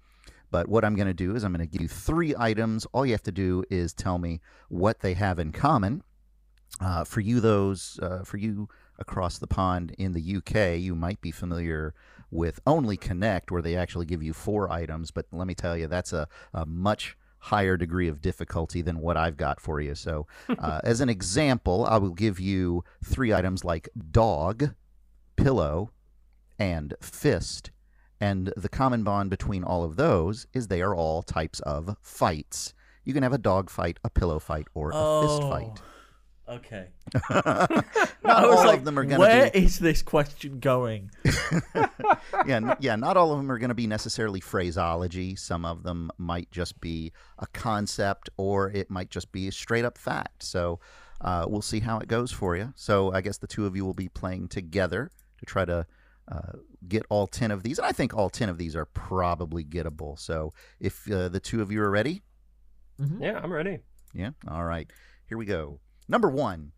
But 0.51 0.67
what 0.67 0.85
I'm 0.85 0.95
going 0.95 1.07
to 1.07 1.13
do 1.13 1.35
is 1.35 1.43
I'm 1.43 1.53
going 1.53 1.67
to 1.67 1.71
give 1.71 1.81
you 1.81 1.87
three 1.87 2.33
items. 2.37 2.85
All 2.93 3.05
you 3.05 3.13
have 3.13 3.23
to 3.23 3.31
do 3.31 3.63
is 3.69 3.93
tell 3.93 4.17
me 4.17 4.41
what 4.69 4.99
they 4.99 5.13
have 5.13 5.39
in 5.39 5.51
common. 5.51 6.03
Uh, 6.79 7.03
for 7.03 7.21
you, 7.21 7.39
those 7.39 7.99
uh, 8.01 8.23
for 8.23 8.37
you 8.37 8.67
across 8.99 9.37
the 9.37 9.47
pond 9.47 9.95
in 9.97 10.13
the 10.13 10.37
UK, 10.37 10.79
you 10.79 10.95
might 10.95 11.21
be 11.21 11.31
familiar 11.31 11.93
with 12.31 12.59
Only 12.65 12.97
Connect, 12.97 13.51
where 13.51 13.61
they 13.61 13.75
actually 13.75 14.05
give 14.05 14.23
you 14.23 14.33
four 14.33 14.71
items. 14.71 15.11
But 15.11 15.25
let 15.31 15.47
me 15.47 15.55
tell 15.55 15.77
you, 15.77 15.87
that's 15.87 16.13
a, 16.13 16.27
a 16.53 16.65
much 16.65 17.17
higher 17.45 17.77
degree 17.77 18.07
of 18.07 18.21
difficulty 18.21 18.81
than 18.81 18.99
what 18.99 19.17
I've 19.17 19.37
got 19.37 19.59
for 19.61 19.79
you. 19.79 19.93
So, 19.93 20.25
uh, 20.49 20.81
as 20.83 20.99
an 20.99 21.09
example, 21.09 21.85
I 21.85 21.97
will 21.97 22.13
give 22.13 22.39
you 22.39 22.83
three 23.03 23.31
items 23.33 23.63
like 23.63 23.87
dog, 24.11 24.73
pillow, 25.35 25.91
and 26.57 26.95
fist. 27.01 27.69
And 28.19 28.51
the 28.57 28.69
common 28.69 29.03
bond 29.03 29.29
between 29.29 29.63
all 29.63 29.83
of 29.83 29.95
those 29.95 30.47
is 30.53 30.67
they 30.67 30.81
are 30.81 30.95
all 30.95 31.21
types 31.21 31.59
of 31.59 31.95
fights. 32.01 32.73
You 33.03 33.13
can 33.13 33.21
have 33.21 33.33
a 33.33 33.37
dog 33.37 33.69
fight, 33.69 33.99
a 34.03 34.09
pillow 34.09 34.39
fight, 34.39 34.67
or 34.73 34.89
a 34.93 35.21
fist 35.21 35.41
fight. 35.43 35.81
Okay. 36.47 36.87
Not 37.29 37.85
all 38.23 38.65
like, 38.65 38.79
of 38.79 38.85
them 38.85 38.99
are 38.99 39.05
going 39.05 39.19
where 39.19 39.49
be. 39.49 39.63
is 39.63 39.79
this 39.79 40.01
question 40.03 40.59
going? 40.59 41.09
yeah, 41.75 42.57
n- 42.57 42.77
yeah. 42.79 42.95
Not 42.95 43.17
all 43.17 43.31
of 43.31 43.37
them 43.37 43.51
are 43.51 43.57
going 43.57 43.69
to 43.69 43.75
be 43.75 43.87
necessarily 43.87 44.39
phraseology. 44.39 45.35
Some 45.35 45.65
of 45.65 45.81
them 45.83 46.11
might 46.19 46.51
just 46.51 46.79
be 46.81 47.13
a 47.39 47.47
concept, 47.47 48.29
or 48.37 48.69
it 48.71 48.91
might 48.91 49.09
just 49.09 49.31
be 49.31 49.47
a 49.47 49.51
straight 49.51 49.85
up 49.85 49.97
fact. 49.97 50.43
So 50.43 50.79
uh, 51.21 51.45
we'll 51.47 51.63
see 51.63 51.79
how 51.79 51.97
it 51.97 52.07
goes 52.07 52.31
for 52.31 52.55
you. 52.55 52.73
So 52.75 53.11
I 53.11 53.21
guess 53.21 53.37
the 53.37 53.47
two 53.47 53.65
of 53.65 53.75
you 53.75 53.83
will 53.83 53.95
be 53.95 54.09
playing 54.09 54.49
together 54.49 55.09
to 55.39 55.45
try 55.45 55.65
to 55.65 55.87
uh, 56.31 56.51
get 56.87 57.05
all 57.09 57.25
ten 57.25 57.49
of 57.49 57.63
these. 57.63 57.79
And 57.79 57.87
I 57.87 57.91
think 57.91 58.13
all 58.13 58.29
ten 58.29 58.49
of 58.49 58.59
these 58.59 58.75
are 58.75 58.85
probably 58.85 59.63
gettable. 59.63 60.19
So 60.19 60.53
if 60.79 61.09
uh, 61.11 61.29
the 61.29 61.39
two 61.39 61.63
of 61.63 61.71
you 61.71 61.81
are 61.81 61.89
ready, 61.89 62.21
yeah, 63.19 63.39
I'm 63.41 63.51
ready. 63.51 63.79
yeah. 64.13 64.31
All 64.47 64.63
right. 64.63 64.89
Here 65.27 65.39
we 65.39 65.45
go. 65.45 65.79
Number 66.07 66.29
one 66.29 66.71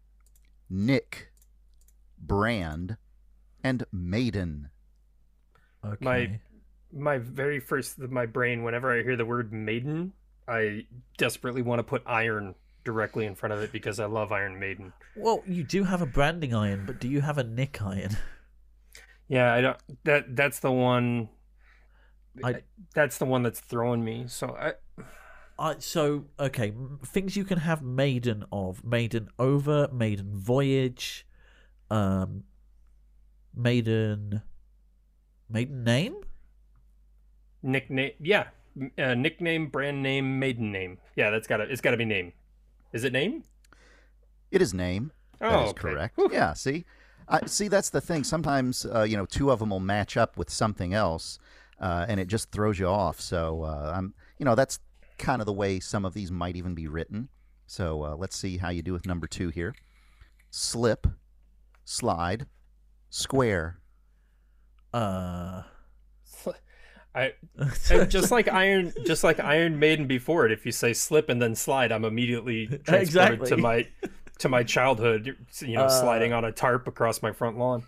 Nick, 0.70 1.32
Brand, 2.20 2.98
and 3.64 3.86
Maiden. 3.91 4.70
Okay. 5.86 6.06
My 6.06 6.40
my 6.94 7.18
very 7.18 7.60
first 7.60 7.99
my 7.99 8.26
brain 8.26 8.64
whenever 8.64 8.98
I 8.98 9.04
hear 9.04 9.16
the 9.16 9.26
word 9.26 9.52
maiden, 9.54 10.14
I 10.48 10.86
desperately 11.18 11.62
want 11.62 11.80
to 11.80 11.84
put 11.84 12.02
iron 12.06 12.56
directly 12.84 13.26
in 13.26 13.36
front 13.36 13.52
of 13.54 13.62
it 13.62 13.72
because 13.74 13.99
I 13.99 14.06
love 14.06 14.32
Iron 14.32 14.58
Maiden. 14.60 14.94
Well, 15.18 15.44
you 15.45 15.64
do 15.64 15.84
have 15.84 16.02
a 16.02 16.06
branding 16.06 16.54
iron, 16.56 16.86
but 16.86 16.99
do 17.02 17.10
you 17.10 17.20
have 17.22 17.38
a 17.38 17.44
nick 17.44 17.82
iron? 17.82 18.18
Yeah, 19.30 19.54
I 19.54 19.60
don't 19.60 19.78
that 20.06 20.38
that's 20.38 20.60
the 20.60 20.72
one 20.72 21.28
I- 22.41 22.64
that's 22.95 23.18
the 23.18 23.26
one 23.26 23.44
that's 23.44 23.60
throwing 23.60 24.02
me. 24.02 24.24
So 24.30 24.56
I 24.58 24.76
Uh, 25.59 25.75
so 25.79 26.25
okay, 26.39 26.71
things 27.03 27.35
you 27.35 27.43
can 27.43 27.59
have 27.59 27.81
maiden 27.81 28.45
of: 28.51 28.84
maiden 28.84 29.29
over, 29.39 29.88
maiden 29.91 30.31
voyage, 30.35 31.25
um, 31.89 32.43
maiden, 33.55 34.43
maiden 35.49 35.84
name. 35.84 36.15
nickname 37.63 38.11
yeah, 38.19 38.47
uh, 38.99 39.15
nickname, 39.15 39.67
brand 39.67 40.03
name, 40.03 40.39
maiden 40.39 40.71
name. 40.71 40.99
Yeah, 41.15 41.31
that's 41.31 41.47
got 41.47 41.57
to 41.57 41.63
it's 41.63 41.81
got 41.81 41.91
to 41.91 41.97
be 41.97 42.05
name. 42.05 42.34
Is 42.93 43.03
it 43.03 43.13
name? 43.13 43.43
It 44.51 44.61
is 44.61 44.73
name. 44.73 45.11
Oh, 45.41 45.49
that 45.49 45.63
is 45.63 45.69
okay. 45.71 45.79
correct. 45.79 46.17
Whew. 46.17 46.29
Yeah. 46.31 46.53
See, 46.53 46.85
I 47.27 47.45
see. 47.47 47.67
That's 47.67 47.89
the 47.89 48.01
thing. 48.01 48.23
Sometimes 48.23 48.85
uh, 48.85 49.03
you 49.03 49.17
know, 49.17 49.25
two 49.25 49.51
of 49.51 49.59
them 49.59 49.71
will 49.71 49.79
match 49.79 50.17
up 50.17 50.38
with 50.38 50.49
something 50.49 50.93
else, 50.93 51.39
uh, 51.79 52.05
and 52.07 52.19
it 52.19 52.27
just 52.27 52.51
throws 52.51 52.77
you 52.77 52.88
off. 52.88 53.19
So 53.19 53.63
uh, 53.63 53.93
I'm, 53.95 54.13
you 54.38 54.45
know, 54.45 54.55
that's 54.55 54.79
kind 55.18 55.41
of 55.41 55.45
the 55.45 55.53
way 55.53 55.80
some 55.80 56.06
of 56.06 56.14
these 56.14 56.31
might 56.31 56.56
even 56.56 56.73
be 56.76 56.88
written. 56.88 57.30
So 57.65 58.03
uh, 58.03 58.15
let's 58.15 58.38
see 58.38 58.57
how 58.57 58.69
you 58.69 58.81
do 58.81 58.94
with 58.94 59.06
number 59.06 59.27
two 59.27 59.49
here. 59.49 59.76
Slip, 60.52 61.07
slide, 61.84 62.45
square. 63.10 63.80
Uh, 64.94 65.64
I 67.14 67.34
just 68.07 68.31
like 68.31 68.48
Iron, 68.48 68.94
just 69.06 69.23
like 69.23 69.39
Iron 69.39 69.80
Maiden 69.80 70.06
before 70.07 70.45
it. 70.45 70.52
If 70.52 70.65
you 70.65 70.72
say 70.72 70.94
slip 70.94 71.30
and 71.30 71.41
then 71.41 71.56
slide, 71.56 71.91
I'm 71.91 72.06
immediately 72.06 72.68
transported 72.85 73.02
Exactly. 73.02 73.49
to 73.49 73.57
my 73.57 73.88
to 74.39 74.49
my 74.49 74.64
childhood. 74.64 75.35
You 75.61 75.76
know, 75.77 75.85
Uh, 75.85 75.89
sliding 75.89 76.31
on 76.31 76.45
a 76.45 76.52
tarp 76.52 76.88
across 76.88 77.22
my 77.22 77.31
front 77.31 77.57
lawn. 77.57 77.84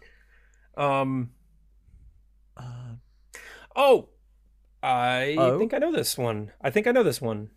Um. 0.76 1.31
Uh, 2.57 2.64
Oh, 3.76 4.10
I 4.81 5.35
Oh? 5.38 5.60
think 5.60 5.73
I 5.73 5.77
know 5.77 5.91
this 5.91 6.18
one. 6.18 6.51
I 6.61 6.69
think 6.69 6.88
I 6.88 6.91
know 6.91 7.03
this 7.03 7.22
one. 7.22 7.49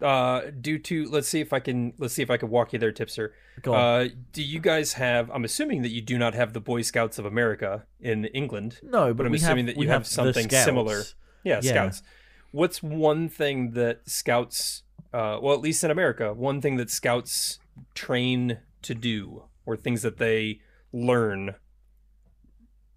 Uh, 0.00 0.50
due 0.60 0.78
to 0.80 1.08
let's 1.10 1.28
see 1.28 1.40
if 1.40 1.52
I 1.52 1.60
can 1.60 1.92
let's 1.96 2.12
see 2.14 2.22
if 2.22 2.30
I 2.30 2.36
can 2.36 2.50
walk 2.50 2.72
you 2.72 2.78
there, 2.78 2.90
tipster. 2.90 3.34
go 3.62 3.72
on. 3.74 3.78
Uh, 3.80 4.08
do 4.32 4.42
you 4.42 4.58
guys 4.58 4.94
have? 4.94 5.30
I'm 5.30 5.44
assuming 5.44 5.82
that 5.82 5.90
you 5.90 6.00
do 6.00 6.18
not 6.18 6.34
have 6.34 6.52
the 6.52 6.60
Boy 6.60 6.82
Scouts 6.82 7.18
of 7.18 7.24
America 7.26 7.86
in 8.00 8.24
England. 8.26 8.80
no, 8.82 9.14
but 9.14 9.26
I'm 9.26 9.32
we 9.32 9.38
assuming 9.38 9.66
have, 9.68 9.76
that 9.76 9.82
you 9.82 9.88
have 9.88 10.02
the 10.04 10.08
something 10.10 10.48
similar. 10.50 11.02
Yeah, 11.44 11.60
Yeah. 11.62 11.70
Scouts. 11.72 12.02
What's 12.50 12.82
one 12.82 13.28
thing 13.28 13.70
that 13.72 14.00
Scouts, 14.08 14.82
uh, 15.14 15.38
well, 15.40 15.54
at 15.54 15.60
least 15.60 15.84
in 15.84 15.90
America, 15.90 16.34
one 16.34 16.60
thing 16.60 16.76
that 16.78 16.90
Scouts 16.90 17.58
train 17.94 18.58
to 18.82 18.94
do, 18.94 19.44
or 19.64 19.76
things 19.76 20.02
that 20.02 20.18
they 20.18 20.60
learn? 20.92 21.54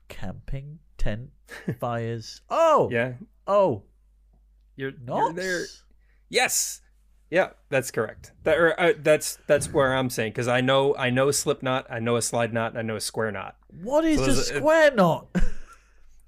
Camping, 0.07 0.79
tent, 0.97 1.29
fires. 1.79 2.41
Oh, 2.49 2.89
Yeah, 2.91 3.13
oh, 3.47 3.83
you're, 4.75 4.93
not 5.03 5.17
you're 5.17 5.33
there. 5.33 5.65
Yes. 6.29 6.81
Yeah, 7.31 7.49
that's 7.69 7.89
correct. 7.91 8.31
That 8.43 8.57
or, 8.57 8.79
uh, 8.79 8.93
that's 8.99 9.39
that's 9.47 9.71
where 9.73 9.95
I'm 9.95 10.09
saying 10.09 10.31
because 10.31 10.47
I 10.47 10.61
know 10.61 10.95
I 10.95 11.09
know 11.09 11.27
a 11.27 11.33
slip 11.33 11.63
knot, 11.63 11.87
I 11.89 11.99
know 11.99 12.15
a 12.17 12.21
slide 12.21 12.53
knot, 12.53 12.77
I 12.77 12.81
know 12.83 12.95
a 12.95 13.01
square 13.01 13.31
knot. 13.31 13.55
What 13.81 14.05
is 14.05 14.17
So 14.19 14.23
a 14.23 14.25
there's 14.27 14.49
a- 14.51 14.55
square 14.57 14.91
knot? 14.91 15.27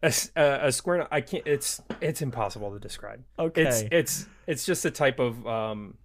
A, 0.04 0.08
s- 0.08 0.30
uh, 0.36 0.60
a 0.62 0.72
square 0.72 1.00
knot, 1.00 1.08
I 1.12 1.22
can't. 1.22 1.42
It's 1.48 1.82
it's 2.02 2.22
impossible 2.22 2.72
to 2.72 2.80
describe. 2.80 3.24
okay. 3.40 3.64
It's 3.64 3.84
it's 3.92 4.28
it's 4.46 4.66
just 4.66 4.86
a 4.86 4.92
type 4.92 5.18
of 5.20 5.46
um. 5.48 5.96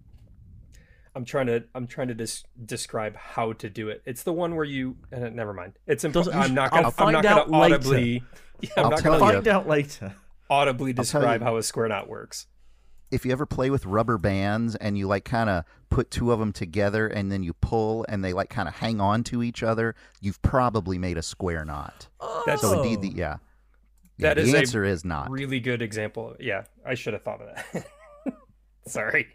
I'm 1.15 1.25
trying 1.25 1.45
to 1.45 1.63
I'm 1.75 1.85
trying 1.85 2.07
to 2.07 2.15
dis- 2.15 2.43
describe 2.65 3.15
how 3.15 3.53
to 3.53 3.69
do 3.69 3.89
it. 3.89 4.01
It's 4.05 4.23
the 4.23 4.33
one 4.33 4.55
where 4.55 4.65
you 4.65 4.97
uh, 5.15 5.29
never 5.29 5.53
mind. 5.53 5.73
It's 5.85 6.03
imp- 6.03 6.15
I'm 6.33 6.55
not 6.55 6.73
I'll 6.73 6.77
gonna 6.81 6.87
I'm 6.87 6.91
find 6.91 7.13
not 7.13 7.25
out 7.25 7.49
gonna 7.51 7.61
later. 7.61 7.75
audibly 7.75 8.23
yeah, 8.61 8.69
I'm 8.77 8.83
I'll 8.85 8.89
not 8.91 8.99
tell 8.99 9.19
gonna 9.19 9.25
you. 9.25 9.31
Find 9.37 9.47
out 9.47 9.67
later. 9.67 10.15
Audibly 10.49 10.93
describe 10.93 11.41
you. 11.41 11.45
how 11.45 11.57
a 11.57 11.63
square 11.63 11.87
knot 11.87 12.07
works. 12.07 12.47
if 13.11 13.25
you 13.25 13.31
ever 13.31 13.45
play 13.45 13.69
with 13.69 13.85
rubber 13.85 14.17
bands 14.17 14.75
and 14.77 14.97
you 14.97 15.07
like 15.07 15.23
kind 15.25 15.49
of 15.49 15.63
put 15.89 16.09
two 16.09 16.31
of 16.31 16.39
them 16.39 16.51
together 16.51 17.07
and 17.07 17.31
then 17.31 17.43
you 17.43 17.53
pull 17.53 18.05
and 18.09 18.23
they 18.23 18.33
like 18.33 18.49
kind 18.49 18.67
of 18.67 18.73
hang 18.75 18.99
on 18.99 19.23
to 19.23 19.43
each 19.43 19.61
other, 19.63 19.93
you've 20.21 20.41
probably 20.41 20.97
made 20.97 21.17
a 21.17 21.21
square 21.21 21.63
knot. 21.63 22.07
That's- 22.45 22.61
So 22.61 22.79
Oh. 22.79 22.81
indeed, 22.81 23.01
the 23.01 23.09
oh. 23.09 23.19
yeah, 23.19 23.37
yeah 24.17 24.27
That 24.29 24.37
the 24.37 24.41
is 24.43 24.53
a 24.53 24.57
answer 24.57 24.83
is 24.83 25.05
not. 25.05 25.29
Really 25.29 25.59
good 25.59 25.81
example. 25.83 26.35
Yeah, 26.39 26.63
I 26.85 26.95
should 26.95 27.13
have 27.13 27.21
thought 27.23 27.41
of 27.41 27.55
that. 27.73 27.85
Sorry. 28.87 29.27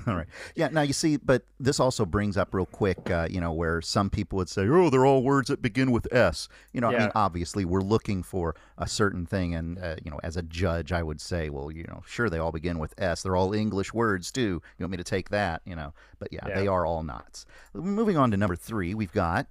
All 0.06 0.14
right. 0.16 0.26
Yeah. 0.54 0.68
Now 0.68 0.82
you 0.82 0.92
see, 0.92 1.16
but 1.16 1.44
this 1.60 1.78
also 1.80 2.04
brings 2.06 2.36
up 2.36 2.54
real 2.54 2.66
quick, 2.66 3.10
uh, 3.10 3.28
you 3.30 3.40
know, 3.40 3.52
where 3.52 3.80
some 3.82 4.08
people 4.10 4.36
would 4.38 4.48
say, 4.48 4.66
"Oh, 4.68 4.90
they're 4.90 5.04
all 5.06 5.22
words 5.22 5.48
that 5.48 5.60
begin 5.60 5.90
with 5.92 6.06
S." 6.12 6.48
You 6.72 6.80
know, 6.80 6.88
I 6.88 6.98
mean, 6.98 7.10
obviously, 7.14 7.64
we're 7.64 7.80
looking 7.82 8.22
for 8.22 8.54
a 8.78 8.86
certain 8.86 9.26
thing, 9.26 9.54
and 9.54 9.78
uh, 9.78 9.96
you 10.04 10.10
know, 10.10 10.20
as 10.22 10.36
a 10.36 10.42
judge, 10.42 10.92
I 10.92 11.02
would 11.02 11.20
say, 11.20 11.50
well, 11.50 11.70
you 11.70 11.84
know, 11.84 12.02
sure, 12.06 12.30
they 12.30 12.38
all 12.38 12.52
begin 12.52 12.78
with 12.78 12.94
S. 12.98 13.22
They're 13.22 13.36
all 13.36 13.52
English 13.52 13.92
words 13.92 14.32
too. 14.32 14.62
You 14.78 14.84
want 14.84 14.92
me 14.92 14.96
to 14.98 15.04
take 15.04 15.28
that? 15.30 15.62
You 15.64 15.76
know, 15.76 15.92
but 16.18 16.28
yeah, 16.32 16.46
Yeah. 16.48 16.54
they 16.54 16.66
are 16.68 16.86
all 16.86 17.02
knots. 17.02 17.44
Moving 17.74 18.16
on 18.16 18.30
to 18.30 18.36
number 18.36 18.56
three, 18.56 18.94
we've 18.94 19.12
got 19.12 19.46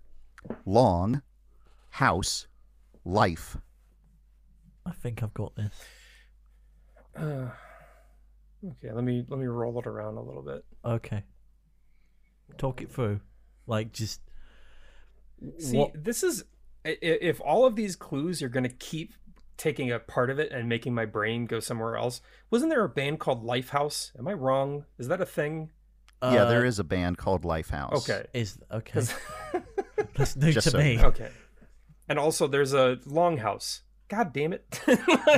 long, 0.65 1.21
house, 1.89 2.47
life. 3.05 3.57
I 4.85 4.91
think 4.91 5.21
I've 5.21 5.33
got 5.33 5.55
this. 5.55 5.83
Uh, 7.15 7.49
okay, 8.65 8.91
let 8.93 9.03
me 9.03 9.25
let 9.27 9.39
me 9.39 9.45
roll 9.47 9.77
it 9.79 9.87
around 9.87 10.17
a 10.17 10.21
little 10.21 10.41
bit. 10.43 10.63
Okay. 10.85 11.23
Talk 12.57 12.81
it 12.81 12.91
through. 12.91 13.21
Like 13.67 13.91
just 13.93 14.21
See, 15.59 15.77
what 15.77 15.91
this 16.03 16.23
is 16.23 16.43
i- 16.85 16.89
i- 16.89 16.97
if 17.01 17.39
all 17.41 17.65
of 17.65 17.75
these 17.75 17.95
clues 17.95 18.41
are 18.43 18.49
going 18.49 18.63
to 18.63 18.69
keep 18.69 19.13
taking 19.57 19.91
a 19.91 19.99
part 19.99 20.29
of 20.29 20.39
it 20.39 20.51
and 20.51 20.67
making 20.67 20.93
my 20.93 21.05
brain 21.05 21.45
go 21.45 21.59
somewhere 21.59 21.95
else. 21.95 22.19
Wasn't 22.49 22.71
there 22.71 22.83
a 22.83 22.89
band 22.89 23.19
called 23.19 23.43
Lifehouse? 23.45 24.11
Am 24.17 24.27
I 24.27 24.33
wrong? 24.33 24.85
Is 24.97 25.07
that 25.07 25.21
a 25.21 25.25
thing? 25.25 25.69
yeah, 26.23 26.45
there 26.45 26.61
uh, 26.61 26.67
is 26.67 26.77
a 26.79 26.83
band 26.83 27.17
called 27.17 27.43
Lifehouse. 27.43 27.93
Okay. 27.93 28.25
is 28.33 28.57
okay. 28.71 29.01
That's 30.15 30.35
new 30.35 30.51
Just 30.51 30.65
to 30.65 30.71
so 30.71 30.77
me. 30.79 30.93
you 30.93 30.97
know. 30.97 31.05
Okay. 31.07 31.29
And 32.09 32.17
also 32.19 32.47
there's 32.47 32.73
a 32.73 32.97
Longhouse. 33.07 33.81
God 34.09 34.33
damn 34.33 34.53
it. 34.53 34.65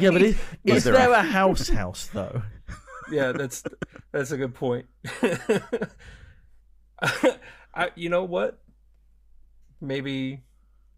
Yeah, 0.01 0.09
but 0.11 0.21
is, 0.21 0.37
Was 0.65 0.77
is 0.77 0.83
there 0.85 0.93
there 0.93 1.09
a- 1.11 1.19
a 1.19 1.21
house 1.39 1.69
house 1.69 2.09
though? 2.13 2.41
Yeah, 3.07 3.31
that's 3.31 3.63
that's 4.11 4.31
a 4.31 4.37
good 4.37 4.53
point. 4.55 4.87
I, 7.73 7.91
you 7.95 8.09
know 8.09 8.23
what? 8.23 8.59
Maybe 9.81 10.43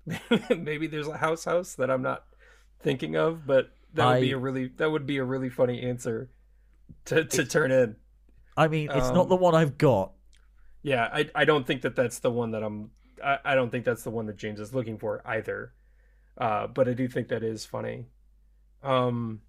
maybe 0.57 0.87
there's 0.87 1.07
a 1.07 1.17
house 1.17 1.45
house 1.45 1.75
that 1.75 1.89
I'm 1.91 2.01
not 2.01 2.25
thinking 2.81 3.15
of, 3.15 3.45
but 3.47 3.71
that 3.93 4.05
would 4.07 4.19
be 4.19 4.31
a 4.31 4.37
really 4.37 4.67
that 4.77 4.91
would 4.91 5.05
be 5.05 5.17
a 5.17 5.23
really 5.23 5.49
funny 5.49 5.81
answer 5.83 6.29
to 7.05 7.25
to 7.25 7.45
turn 7.45 7.71
in. 7.71 7.97
I 8.57 8.67
mean, 8.67 8.91
it's 8.93 9.09
Um, 9.09 9.15
not 9.15 9.29
the 9.29 9.35
one 9.37 9.55
I've 9.55 9.77
got. 9.77 10.13
Yeah, 10.83 11.09
I 11.11 11.29
I 11.33 11.45
don't 11.45 11.65
think 11.65 11.81
that 11.81 11.95
that's 11.95 12.19
the 12.19 12.31
one 12.31 12.51
that 12.51 12.63
I'm 12.63 12.91
I, 13.23 13.39
I 13.43 13.55
don't 13.55 13.69
think 13.71 13.85
that's 13.85 14.03
the 14.03 14.11
one 14.11 14.25
that 14.27 14.37
James 14.37 14.59
is 14.59 14.73
looking 14.73 14.97
for 14.97 15.21
either. 15.25 15.73
Uh, 16.37 16.67
but 16.67 16.87
I 16.89 16.93
do 16.93 17.07
think 17.07 17.29
that 17.29 17.43
is 17.43 17.65
funny. 17.65 18.07
Um, 18.83 19.41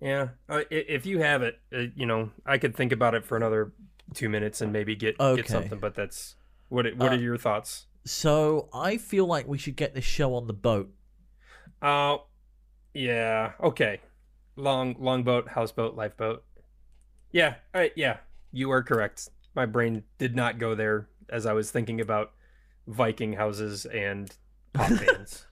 yeah, 0.00 0.28
uh, 0.48 0.62
if 0.70 1.06
you 1.06 1.20
have 1.20 1.42
it, 1.42 1.58
uh, 1.74 1.84
you 1.94 2.06
know, 2.06 2.30
I 2.46 2.58
could 2.58 2.74
think 2.76 2.92
about 2.92 3.14
it 3.14 3.24
for 3.24 3.36
another 3.36 3.72
two 4.14 4.28
minutes 4.28 4.60
and 4.60 4.72
maybe 4.72 4.94
get 4.96 5.18
Okay. 5.18 5.42
get 5.42 5.50
something. 5.50 5.78
But 5.78 5.94
that's 5.94 6.36
what 6.68 6.86
what 6.96 7.12
Uh, 7.12 7.16
are 7.16 7.18
your 7.20 7.38
thoughts? 7.38 7.86
So 8.04 8.68
I 8.74 8.98
feel 8.98 9.26
like 9.26 9.46
we 9.48 9.56
should 9.58 9.76
get 9.76 9.94
this 9.94 10.04
show 10.04 10.34
on 10.34 10.46
the 10.46 10.52
boat. 10.52 10.90
Uh, 11.80 12.18
yeah, 12.92 13.52
okay. 13.62 14.00
Long 14.56 14.94
longboat, 14.98 15.48
houseboat, 15.48 15.96
lifeboat. 15.96 16.44
Yeah, 17.32 17.54
right, 17.74 17.92
yeah, 17.96 18.18
you 18.52 18.70
are 18.70 18.82
correct. 18.82 19.28
My 19.54 19.66
brain 19.66 20.04
did 20.18 20.36
not 20.36 20.58
go 20.58 20.74
there 20.74 21.08
as 21.28 21.46
I 21.46 21.52
was 21.54 21.70
thinking 21.70 22.00
about 22.00 22.32
Viking 22.86 23.32
houses 23.32 23.86
and 23.86 24.30
pop 24.74 24.90
bands. 24.90 25.46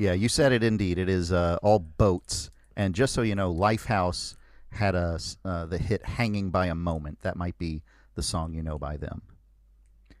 Yeah, 0.00 0.14
you 0.14 0.28
said 0.30 0.52
it 0.52 0.62
indeed. 0.62 0.98
It 0.98 1.08
is 1.10 1.30
uh, 1.30 1.58
all 1.62 1.78
boats. 1.78 2.50
And 2.76 2.94
just 2.94 3.12
so 3.12 3.20
you 3.22 3.34
know, 3.34 3.52
Lifehouse 3.52 4.34
had 4.70 4.94
a, 4.94 5.18
uh, 5.44 5.66
the 5.66 5.76
hit 5.76 6.04
Hanging 6.06 6.50
by 6.50 6.66
a 6.66 6.74
Moment. 6.74 7.18
That 7.20 7.36
might 7.36 7.58
be 7.58 7.82
the 8.14 8.22
song 8.22 8.54
you 8.54 8.62
know 8.62 8.78
by 8.78 8.96
them. 8.96 9.20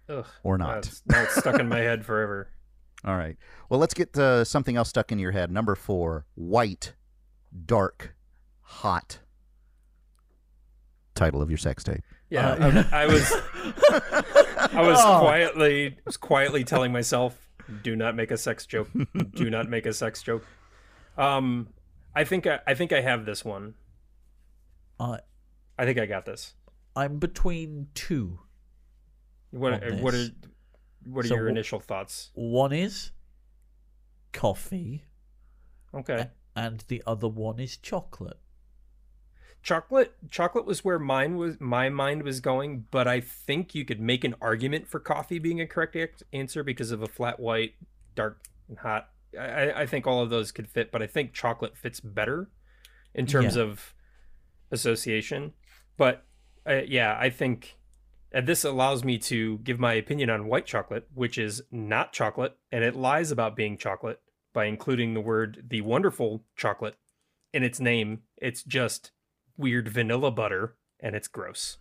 Ugh, 0.08 0.26
Or 0.42 0.58
not. 0.58 0.82
That's, 0.82 1.00
that's 1.06 1.36
stuck 1.36 1.58
in 1.60 1.68
my 1.68 1.78
head 1.78 2.04
forever. 2.04 2.48
All 3.06 3.16
right. 3.16 3.38
Well, 3.70 3.80
let's 3.80 3.94
get 3.94 4.16
uh, 4.18 4.44
something 4.44 4.76
else 4.76 4.90
stuck 4.90 5.10
in 5.12 5.18
your 5.18 5.30
head. 5.32 5.50
Number 5.50 5.74
four 5.74 6.26
white, 6.34 6.92
dark, 7.64 8.14
hot. 8.60 9.20
Title 11.14 11.40
of 11.40 11.48
your 11.50 11.58
sex 11.58 11.82
tape. 11.84 12.02
Yeah, 12.28 12.50
Uh, 12.50 12.84
I, 12.92 13.02
I 13.02 13.06
was 13.06 13.32
I 14.72 14.82
was 14.82 14.98
Oh. 15.00 15.18
quietly 15.20 15.96
was 16.04 16.16
quietly 16.16 16.64
telling 16.64 16.92
myself, 16.92 17.48
"Do 17.82 17.96
not 17.96 18.14
make 18.16 18.30
a 18.30 18.36
sex 18.36 18.66
joke. 18.66 18.88
Do 19.34 19.50
not 19.50 19.68
make 19.68 19.86
a 19.86 19.92
sex 19.92 20.22
joke." 20.22 20.44
Um, 21.16 21.68
I 22.14 22.24
think 22.24 22.46
I, 22.46 22.60
I 22.66 22.74
think 22.74 22.92
I 22.92 23.00
have 23.00 23.24
this 23.24 23.44
one. 23.44 23.74
I 24.98 25.20
I 25.78 25.84
think 25.84 25.98
I 25.98 26.06
got 26.06 26.26
this. 26.26 26.54
I'm 26.96 27.18
between 27.18 27.88
two. 27.94 28.40
What 29.50 29.82
what 30.00 30.14
are 30.14 30.26
what 31.04 31.24
are 31.24 31.28
So 31.28 31.34
your 31.34 31.48
initial 31.48 31.80
thoughts? 31.80 32.30
One 32.34 32.72
is 32.72 33.12
coffee, 34.32 35.04
Okay, 35.94 36.30
and 36.54 36.84
the 36.88 37.02
other 37.06 37.28
one 37.28 37.58
is 37.58 37.76
chocolate. 37.76 38.38
Chocolate 39.62 40.14
chocolate 40.30 40.64
was 40.66 40.84
where 40.84 40.98
mine 40.98 41.36
was 41.36 41.60
my 41.60 41.88
mind 41.88 42.22
was 42.22 42.40
going, 42.40 42.86
but 42.90 43.06
I 43.06 43.20
think 43.20 43.74
you 43.74 43.84
could 43.84 44.00
make 44.00 44.24
an 44.24 44.34
argument 44.40 44.88
for 44.88 45.00
coffee 45.00 45.38
being 45.38 45.60
a 45.60 45.66
correct 45.66 46.22
answer 46.32 46.62
because 46.62 46.90
of 46.90 47.02
a 47.02 47.06
flat 47.06 47.38
white, 47.40 47.74
dark 48.14 48.42
and 48.68 48.78
hot. 48.78 49.10
I, 49.38 49.72
I 49.82 49.86
think 49.86 50.06
all 50.06 50.22
of 50.22 50.30
those 50.30 50.50
could 50.50 50.68
fit, 50.68 50.90
but 50.90 51.02
I 51.02 51.06
think 51.06 51.32
chocolate 51.32 51.76
fits 51.76 52.00
better 52.00 52.50
in 53.14 53.26
terms 53.26 53.56
Yeah. 53.56 53.62
of 53.62 53.94
association. 54.70 55.52
But 55.96 56.24
uh, 56.68 56.82
yeah, 56.86 57.16
I 57.18 57.30
think 57.30 57.76
and 58.32 58.46
this 58.46 58.64
allows 58.64 59.02
me 59.04 59.18
to 59.18 59.58
give 59.58 59.80
my 59.80 59.94
opinion 59.94 60.30
on 60.30 60.46
white 60.46 60.66
chocolate, 60.66 61.08
which 61.14 61.36
is 61.36 61.62
not 61.72 62.12
chocolate, 62.12 62.56
and 62.70 62.84
it 62.84 62.94
lies 62.94 63.30
about 63.30 63.56
being 63.56 63.76
chocolate 63.76 64.20
by 64.52 64.66
including 64.66 65.14
the 65.14 65.20
word 65.20 65.64
the 65.68 65.80
wonderful 65.80 66.44
chocolate 66.56 66.96
in 67.52 67.62
its 67.62 67.80
name. 67.80 68.20
It's 68.36 68.62
just 68.62 69.10
weird 69.60 69.88
vanilla 69.88 70.30
butter, 70.30 70.74
and 70.98 71.14
it's 71.14 71.28
gross. 71.28 71.76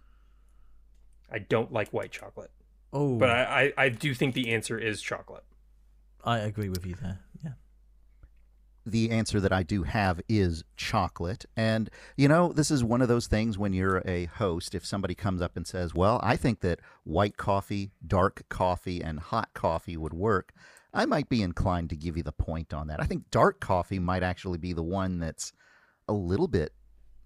I 1.31 1.39
don't 1.39 1.71
like 1.71 1.89
white 1.89 2.11
chocolate, 2.11 2.51
Oh, 2.91 3.17
but 3.17 3.29
I, 3.29 3.73
I, 3.77 3.85
I 3.85 3.89
do 3.89 4.13
think 4.13 4.33
the 4.33 4.51
answer 4.51 4.77
is 4.77 5.01
chocolate. 5.01 5.43
I 6.23 6.39
agree 6.39 6.69
with 6.69 6.85
you 6.85 6.95
there. 7.01 7.19
Yeah. 7.43 7.51
the 8.85 9.11
answer 9.11 9.39
that 9.39 9.53
I 9.53 9.61
do 9.63 9.83
have 9.83 10.19
is 10.27 10.63
chocolate. 10.75 11.45
And, 11.55 11.89
you 12.17 12.27
know, 12.27 12.51
this 12.51 12.71
is 12.71 12.83
one 12.83 13.01
of 13.01 13.07
those 13.07 13.27
things 13.27 13.57
when 13.57 13.73
you're 13.73 14.01
a 14.05 14.25
host, 14.25 14.73
if 14.73 14.85
somebody 14.85 15.13
comes 15.15 15.41
up 15.41 15.55
and 15.55 15.67
says, 15.67 15.93
Well, 15.93 16.19
I 16.23 16.35
think 16.35 16.61
that 16.61 16.79
white 17.03 17.37
coffee, 17.37 17.91
dark 18.05 18.43
coffee, 18.49 19.03
and 19.03 19.19
hot 19.19 19.49
coffee 19.53 19.95
would 19.97 20.13
work, 20.13 20.51
I 20.93 21.05
might 21.05 21.29
be 21.29 21.43
inclined 21.43 21.89
to 21.91 21.95
give 21.95 22.17
you 22.17 22.23
the 22.23 22.31
point 22.31 22.73
on 22.73 22.87
that. 22.87 22.99
I 22.99 23.05
think 23.05 23.29
dark 23.29 23.59
coffee 23.59 23.99
might 23.99 24.23
actually 24.23 24.57
be 24.57 24.73
the 24.73 24.83
one 24.83 25.19
that's 25.19 25.53
a 26.07 26.13
little 26.13 26.47
bit, 26.47 26.73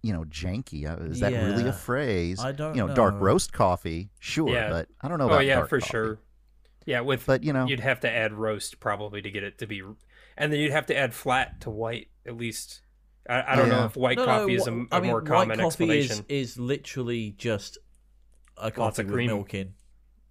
you 0.04 0.14
know, 0.14 0.24
janky. 0.26 0.86
Uh, 0.88 1.04
Is 1.06 1.22
that 1.22 1.32
really 1.34 1.68
a 1.68 1.74
phrase? 1.74 2.40
I 2.40 2.52
don't 2.52 2.76
You 2.76 2.86
know, 2.88 2.94
dark 2.94 3.16
roast 3.20 3.52
coffee, 3.54 4.12
sure, 4.20 4.50
Yeah. 4.54 4.70
but 4.70 4.88
I 5.02 5.08
don't 5.08 5.18
know 5.18 5.26
about. 5.26 5.38
Oh 5.38 5.42
yeah, 5.42 5.56
dark 5.56 5.70
for 5.70 5.80
coffee. 5.80 5.90
sure. 5.92 6.20
Yeah, 6.86 7.00
with 7.00 7.26
But, 7.26 7.44
you 7.44 7.54
know, 7.54 7.66
you'd 7.66 7.80
have 7.80 8.02
to 8.02 8.10
add 8.12 8.34
roast 8.34 8.80
probably 8.82 9.22
to 9.22 9.32
get 9.32 9.42
it 9.44 9.58
to 9.60 9.66
be, 9.68 9.82
and 10.38 10.52
then 10.52 10.60
you'd 10.60 10.74
have 10.74 10.86
to 10.88 10.96
add 10.98 11.14
flat 11.14 11.62
to 11.62 11.70
white 11.70 12.10
at 12.26 12.36
least. 12.38 12.82
I, 13.30 13.54
I 13.54 13.56
don't 13.56 13.70
know 13.70 13.86
if 13.86 13.96
white 13.96 14.18
No, 14.18 14.26
no, 14.26 14.40
coffee 14.40 14.56
is 14.56 14.68
a, 14.68 14.74
a 14.74 14.86
I 14.92 15.00
mean, 15.00 15.12
more 15.12 15.22
common 15.22 15.48
white 15.48 15.60
coffee 15.60 15.66
explanation. 15.86 16.26
is 16.28 16.52
is 16.52 16.60
literally 16.60 17.34
just 17.38 17.78
a 18.58 18.64
Lots 18.66 18.76
coffee 18.76 19.02
of 19.04 19.08
with 19.08 19.14
cream. 19.16 19.28
milk 19.28 19.54
in. 19.54 19.74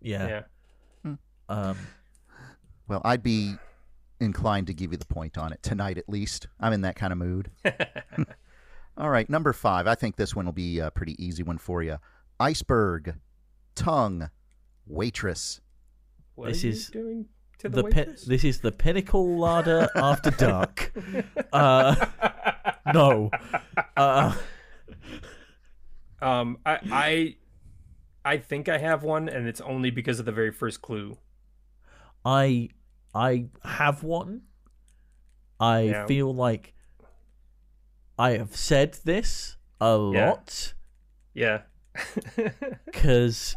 Yeah. 0.02 0.42
Yeah. 1.04 1.14
Um. 1.48 1.76
well, 2.86 3.00
I'd 3.04 3.22
be 3.22 3.54
inclined 4.20 4.66
to 4.66 4.74
give 4.74 4.92
you 4.92 4.98
the 4.98 5.06
point 5.06 5.38
on 5.38 5.52
it 5.54 5.62
tonight 5.62 5.96
at 5.96 6.06
least. 6.08 6.48
I'm 6.60 6.74
in 6.74 6.82
that 6.82 6.96
kind 6.96 7.12
of 7.14 7.18
mood. 7.18 7.50
All 8.96 9.10
right, 9.10 9.28
number 9.28 9.52
five. 9.52 9.86
I 9.86 9.94
think 9.94 10.16
this 10.16 10.34
one 10.36 10.44
will 10.44 10.52
be 10.52 10.78
a 10.78 10.90
pretty 10.90 11.22
easy 11.24 11.42
one 11.42 11.58
for 11.58 11.82
you. 11.82 11.98
Iceberg, 12.38 13.14
tongue, 13.74 14.30
waitress. 14.86 15.60
What 16.34 16.48
This 16.48 16.62
are 16.64 16.66
you 16.66 16.72
is 16.72 16.86
doing 16.88 17.26
to 17.58 17.68
the, 17.68 17.82
The 17.82 17.88
pin- 17.88 17.98
waitress? 18.08 18.24
this 18.24 18.44
is 18.44 18.60
the 18.60 18.72
pinnacle 18.72 19.36
larder 19.38 19.88
after 19.96 20.30
dark. 20.30 20.92
Uh, 21.52 22.06
no. 22.92 23.30
Uh, 23.96 24.34
Um, 26.20 26.58
I, 26.64 26.78
I, 26.92 27.36
I 28.24 28.36
think 28.38 28.68
I 28.68 28.78
have 28.78 29.02
one, 29.02 29.28
and 29.28 29.48
it's 29.48 29.60
only 29.60 29.90
because 29.90 30.20
of 30.20 30.24
the 30.26 30.30
very 30.30 30.52
first 30.52 30.80
clue. 30.80 31.18
I 32.24 32.68
I 33.12 33.46
have 33.64 34.04
one. 34.04 34.42
I 35.58 35.80
Yeah. 35.80 36.06
feel 36.06 36.32
like 36.32 36.74
I 38.18 38.32
have 38.32 38.54
said 38.56 38.94
this 39.04 39.56
a 39.80 40.10
Yeah. 40.12 40.30
lot 40.30 40.74
Yeah. 41.34 41.62
because 42.86 43.54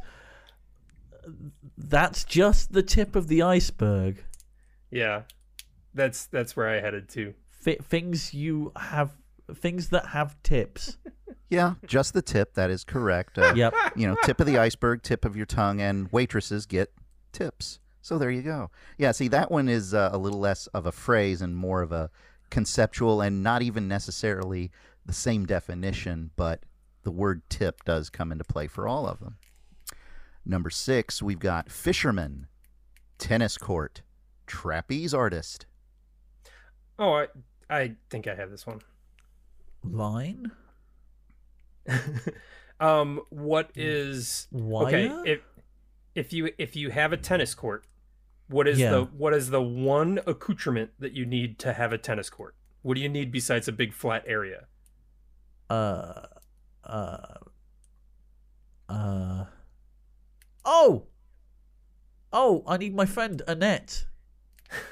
that's 1.77 2.23
just 2.23 2.73
the 2.73 2.83
tip 2.83 3.15
of 3.15 3.27
the 3.27 3.41
iceberg. 3.41 4.23
yeah. 4.91 5.23
That's 5.93 6.25
that's 6.25 6.57
where 6.57 6.67
I 6.67 6.81
headed 6.81 7.07
to. 7.09 7.33
Fi 7.51 7.77
things 7.81 8.33
you 8.33 8.73
have, 8.75 9.11
things 9.53 9.89
that 9.89 10.07
have 10.07 10.41
tips. 10.43 10.97
Yeah, 11.47 11.75
just 11.85 12.15
the 12.15 12.23
tip. 12.23 12.55
That 12.55 12.71
is 12.71 12.83
correct. 12.83 13.37
Uh, 13.37 13.53
Yep. 13.55 13.73
You 13.95 14.07
know, 14.07 14.17
tip 14.23 14.39
of 14.39 14.47
the 14.47 14.57
iceberg, 14.57 15.03
tip 15.03 15.23
of 15.25 15.37
your 15.37 15.45
tongue, 15.45 15.79
and 15.79 16.11
waitresses 16.11 16.65
get 16.65 16.91
tips. 17.31 17.79
So 18.01 18.17
there 18.17 18.31
you 18.31 18.41
go. 18.41 18.71
Yeah, 18.97 19.11
see, 19.11 19.27
that 19.27 19.51
one 19.51 19.69
is 19.69 19.93
uh, 19.93 20.09
a 20.11 20.17
little 20.17 20.39
less 20.39 20.65
of 20.67 20.87
a 20.87 20.91
phrase 20.91 21.43
and 21.43 21.55
more 21.55 21.83
of 21.83 21.91
a 21.91 22.09
conceptual 22.49 23.21
and 23.21 23.43
not 23.43 23.61
even 23.61 23.87
necessarily 23.87 24.71
the 25.05 25.13
same 25.13 25.45
definition, 25.45 26.31
but 26.35 26.63
the 27.03 27.11
word 27.11 27.43
tip 27.49 27.83
does 27.85 28.09
come 28.09 28.31
into 28.31 28.43
play 28.43 28.67
for 28.67 28.87
all 28.87 29.07
of 29.07 29.19
them. 29.19 29.37
Number 30.45 30.69
six, 30.69 31.21
we've 31.21 31.39
got 31.39 31.71
fisherman, 31.71 32.47
tennis 33.17 33.57
court, 33.57 34.01
trapeze 34.45 35.13
artist. 35.13 35.65
Oh, 36.99 37.13
I 37.13 37.27
I 37.69 37.95
think 38.09 38.27
I 38.27 38.35
have 38.35 38.51
this 38.51 38.65
one. 38.67 38.81
Line. 39.83 40.51
um, 42.79 43.21
what 43.29 43.71
is 43.75 44.47
Wire. 44.51 44.87
okay? 44.87 45.31
If 45.31 45.39
if 46.13 46.33
you 46.33 46.49
if 46.57 46.75
you 46.75 46.89
have 46.89 47.11
a 47.11 47.17
tennis 47.17 47.53
court, 47.53 47.85
what 48.47 48.67
is 48.67 48.79
Yeah. 48.79 48.91
the 48.91 49.03
what 49.05 49.33
is 49.33 49.49
the 49.49 49.61
one 49.61 50.19
accoutrement 50.27 50.91
that 50.99 51.13
you 51.13 51.25
need 51.25 51.57
to 51.59 51.73
have 51.73 51.91
a 51.93 51.97
tennis 51.97 52.29
court? 52.29 52.55
What 52.81 52.95
do 52.95 53.01
you 53.01 53.09
need 53.09 53.31
besides 53.31 53.67
a 53.67 53.71
big 53.71 53.93
flat 53.93 54.23
area? 54.27 54.67
uh, 55.69 56.27
uh, 56.83 57.17
uh. 58.87 59.45
Oh, 60.63 61.07
oh! 62.31 62.63
I 62.67 62.77
need 62.77 62.95
my 62.95 63.05
friend 63.05 63.41
Annette. 63.47 64.05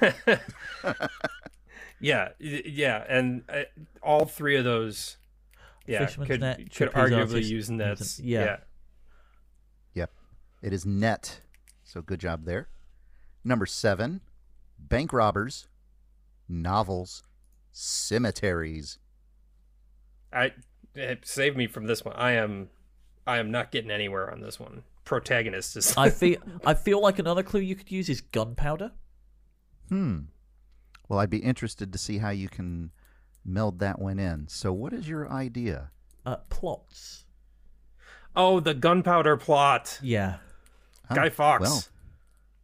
yeah, 2.00 2.30
yeah, 2.38 3.04
and 3.08 3.42
uh, 3.48 3.62
all 4.02 4.24
three 4.24 4.56
of 4.56 4.64
those, 4.64 5.16
yeah, 5.86 6.06
Fisherman's 6.06 6.28
could 6.28 6.40
net, 6.40 6.74
could 6.74 6.90
arguably 6.92 7.20
artist, 7.34 7.50
use 7.50 7.70
nets. 7.70 8.20
yeah. 8.20 8.44
yeah. 8.44 8.56
Yep. 9.94 10.10
It 10.62 10.72
is 10.72 10.84
net. 10.86 11.40
So 11.84 12.02
good 12.02 12.20
job 12.20 12.44
there. 12.44 12.68
Number 13.44 13.66
seven, 13.66 14.22
bank 14.78 15.12
robbers, 15.12 15.68
novels, 16.48 17.22
cemeteries. 17.72 18.98
I 20.32 20.52
eh, 20.96 21.16
save 21.22 21.56
me 21.56 21.66
from 21.66 21.86
this 21.86 22.04
one. 22.04 22.16
I 22.16 22.32
am, 22.32 22.70
I 23.26 23.38
am 23.38 23.50
not 23.50 23.70
getting 23.70 23.90
anywhere 23.90 24.30
on 24.30 24.40
this 24.40 24.58
one. 24.58 24.84
Protagonist 25.04 25.76
is. 25.76 25.94
I 25.96 26.08
feel 26.10 26.38
I 26.64 26.72
feel 26.72 27.00
like 27.00 27.18
another 27.18 27.42
clue 27.42 27.60
you 27.60 27.76
could 27.76 27.92
use 27.92 28.08
is 28.08 28.22
gunpowder. 28.22 28.92
Hmm. 29.90 30.20
Well, 31.08 31.18
I'd 31.18 31.28
be 31.28 31.38
interested 31.38 31.92
to 31.92 31.98
see 31.98 32.18
how 32.18 32.30
you 32.30 32.48
can 32.48 32.90
meld 33.44 33.78
that 33.80 33.98
one 33.98 34.18
in. 34.18 34.48
So, 34.48 34.72
what 34.72 34.94
is 34.94 35.06
your 35.06 35.30
idea? 35.30 35.90
Uh, 36.24 36.36
plots. 36.48 37.26
oh, 38.34 38.60
the 38.60 38.72
gunpowder 38.72 39.36
plot. 39.36 39.98
Yeah. 40.02 40.36
Oh, 41.10 41.14
Guy 41.14 41.28
Fawkes. 41.28 41.60
Well, 41.60 41.84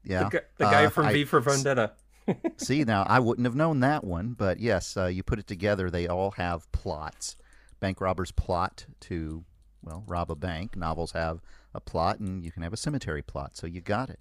yeah. 0.04 0.28
the, 0.28 0.44
the 0.58 0.64
guy 0.64 0.86
Uh, 0.86 0.90
from 0.90 1.06
I- 1.06 1.12
V 1.12 1.24
for 1.24 1.40
Vendetta. 1.40 1.92
See, 2.58 2.84
now 2.84 3.04
I 3.08 3.18
wouldn't 3.18 3.44
have 3.46 3.56
known 3.56 3.80
that 3.80 4.04
one, 4.04 4.34
but 4.38 4.60
yes, 4.60 4.96
uh, 4.96 5.06
you 5.06 5.22
put 5.22 5.38
it 5.38 5.46
together. 5.46 5.90
They 5.90 6.06
all 6.06 6.32
have 6.32 6.70
plots. 6.70 7.36
Bank 7.80 8.00
robbers 8.00 8.30
plot 8.30 8.86
to, 9.00 9.44
well, 9.82 10.04
rob 10.06 10.30
a 10.30 10.36
bank. 10.36 10.76
Novels 10.76 11.12
have 11.12 11.40
a 11.74 11.80
plot, 11.80 12.20
and 12.20 12.44
you 12.44 12.52
can 12.52 12.62
have 12.62 12.72
a 12.72 12.76
cemetery 12.76 13.22
plot. 13.22 13.56
So 13.56 13.66
you 13.66 13.80
got 13.80 14.10
it. 14.10 14.20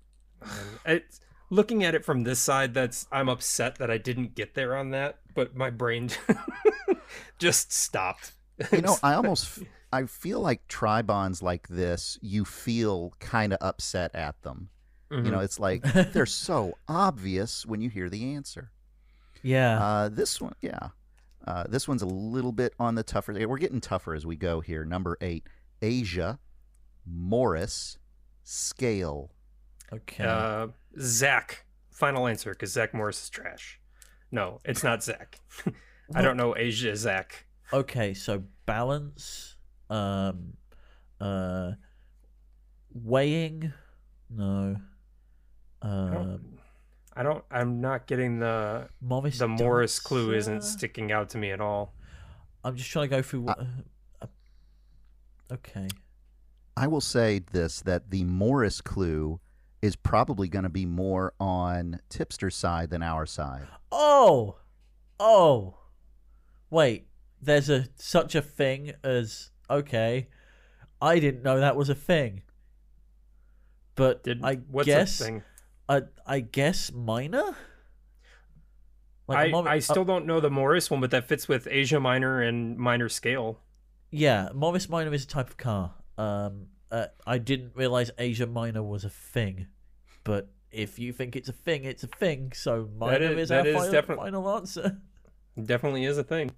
It's 0.85 1.19
looking 1.51 1.83
at 1.83 1.93
it 1.93 2.03
from 2.05 2.23
this 2.23 2.39
side. 2.39 2.73
That's 2.73 3.05
I'm 3.11 3.29
upset 3.29 3.75
that 3.79 3.91
I 3.91 3.97
didn't 3.97 4.33
get 4.33 4.55
there 4.55 4.75
on 4.75 4.89
that, 4.91 5.19
but 5.35 5.55
my 5.55 5.69
brain 5.69 6.09
just 7.37 7.71
stopped. 7.71 8.31
You 8.71 8.81
know, 8.81 8.97
I 9.03 9.13
almost, 9.15 9.59
I 9.91 10.05
feel 10.05 10.39
like 10.39 10.67
Tribonds 10.67 11.41
like 11.41 11.67
this. 11.67 12.17
You 12.21 12.45
feel 12.45 13.13
kind 13.19 13.53
of 13.53 13.59
upset 13.61 14.15
at 14.15 14.41
them. 14.41 14.69
Mm-hmm. 15.11 15.25
You 15.25 15.31
know, 15.31 15.39
it's 15.39 15.59
like 15.59 15.81
they're 16.13 16.25
so 16.27 16.77
obvious 16.87 17.65
when 17.65 17.81
you 17.81 17.89
hear 17.89 18.09
the 18.09 18.33
answer. 18.35 18.71
Yeah. 19.41 19.83
Uh, 19.83 20.09
this 20.09 20.39
one, 20.41 20.53
yeah. 20.61 20.89
Uh, 21.47 21.63
this 21.67 21.87
one's 21.87 22.01
a 22.01 22.07
little 22.07 22.51
bit 22.51 22.73
on 22.79 22.95
the 22.95 23.03
tougher. 23.03 23.33
We're 23.47 23.57
getting 23.57 23.81
tougher 23.81 24.13
as 24.13 24.25
we 24.25 24.35
go 24.35 24.59
here. 24.59 24.85
Number 24.85 25.17
eight, 25.21 25.47
Asia, 25.81 26.37
Morris, 27.05 27.97
Scale. 28.43 29.31
okay. 29.91 30.23
Uh, 30.25 30.67
Zach. 30.99 31.65
Final 31.91 32.27
answer, 32.27 32.51
because 32.51 32.71
Zach 32.71 32.93
Morris 32.93 33.23
is 33.23 33.29
trash. 33.29 33.79
No, 34.31 34.59
it's 34.63 34.83
not 34.83 35.03
Zach. 35.03 35.39
I 36.15 36.21
don't 36.21 36.37
know 36.37 36.55
Asia 36.55 36.95
Zach. 36.95 37.45
okay. 37.73 38.13
So 38.13 38.43
balance. 38.65 39.55
Um. 39.89 40.53
Uh. 41.19 41.71
Weighing. 42.93 43.73
No. 44.29 44.77
I 45.81 45.87
Uh. 45.87 46.09
don't, 46.09 46.59
I 47.15 47.23
don't. 47.23 47.43
I'm 47.51 47.81
not 47.81 48.07
getting 48.07 48.39
the 48.39 48.89
Morris. 49.01 49.39
the 49.39 49.47
Morris 49.47 49.99
clue 49.99 50.33
isn't 50.33 50.63
sticking 50.63 51.11
out 51.11 51.29
to 51.29 51.37
me 51.37 51.51
at 51.51 51.61
all. 51.61 51.93
I'm 52.63 52.75
just 52.75 52.89
trying 52.91 53.09
to 53.09 53.15
go 53.15 53.21
through. 53.21 53.41
What, 53.41 53.59
uh, 54.21 54.25
okay. 55.51 55.87
I 56.77 56.87
will 56.87 57.01
say 57.01 57.39
this 57.51 57.81
that 57.81 58.09
the 58.11 58.23
Morris 58.23 58.81
clue 58.81 59.39
is 59.81 59.95
probably 59.95 60.47
going 60.49 60.63
to 60.63 60.69
be 60.69 60.85
more 60.85 61.33
on 61.39 61.99
tipster's 62.09 62.55
side 62.55 62.89
than 62.89 63.01
our 63.01 63.25
side. 63.25 63.67
Oh. 63.91 64.57
Oh. 65.19 65.75
Wait. 66.69 67.07
There's 67.41 67.69
a 67.69 67.87
such 67.95 68.35
a 68.35 68.41
thing 68.41 68.91
as 69.03 69.51
okay. 69.69 70.27
I 71.01 71.19
didn't 71.19 71.43
know 71.43 71.59
that 71.61 71.77
was 71.77 71.87
a 71.89 71.95
thing. 71.95 72.41
But 73.95 74.23
Did 74.23 74.43
I 74.43 74.55
what's 74.69 74.85
guess 74.85 75.17
that 75.19 75.23
thing? 75.25 75.43
I 75.89 76.03
I 76.25 76.39
guess 76.39 76.91
minor. 76.93 77.55
I, 79.27 79.49
Mom- 79.49 79.67
I 79.67 79.77
uh, 79.77 79.81
still 79.81 80.05
don't 80.05 80.25
know 80.25 80.39
the 80.39 80.49
Morris 80.49 80.89
one, 80.89 81.01
but 81.01 81.11
that 81.11 81.27
fits 81.27 81.47
with 81.47 81.67
Asia 81.69 81.99
minor 81.99 82.41
and 82.41 82.77
minor 82.77 83.09
scale. 83.09 83.59
yeah, 84.09 84.49
Morris 84.55 84.89
Minor 84.89 85.13
is 85.13 85.23
a 85.23 85.27
type 85.27 85.49
of 85.49 85.57
car. 85.57 85.93
Um, 86.17 86.67
uh, 86.91 87.07
I 87.27 87.37
didn't 87.37 87.73
realize 87.75 88.09
Asia 88.17 88.47
Minor 88.47 88.81
was 88.81 89.03
a 89.05 89.09
thing, 89.09 89.67
but 90.23 90.49
if 90.71 90.97
you 90.97 91.13
think 91.13 91.35
it's 91.35 91.47
a 91.49 91.53
thing, 91.53 91.83
it's 91.83 92.03
a 92.03 92.07
thing. 92.07 92.53
So 92.55 92.89
minor 92.97 93.33
is- 93.33 93.43
is, 93.43 93.49
that 93.49 93.59
our 93.61 93.67
is 93.67 93.75
final, 93.75 93.91
definite- 93.91 94.17
final 94.17 94.49
answer. 94.55 94.97
definitely 95.63 96.05
is 96.05 96.17
a 96.17 96.23
thing. 96.23 96.49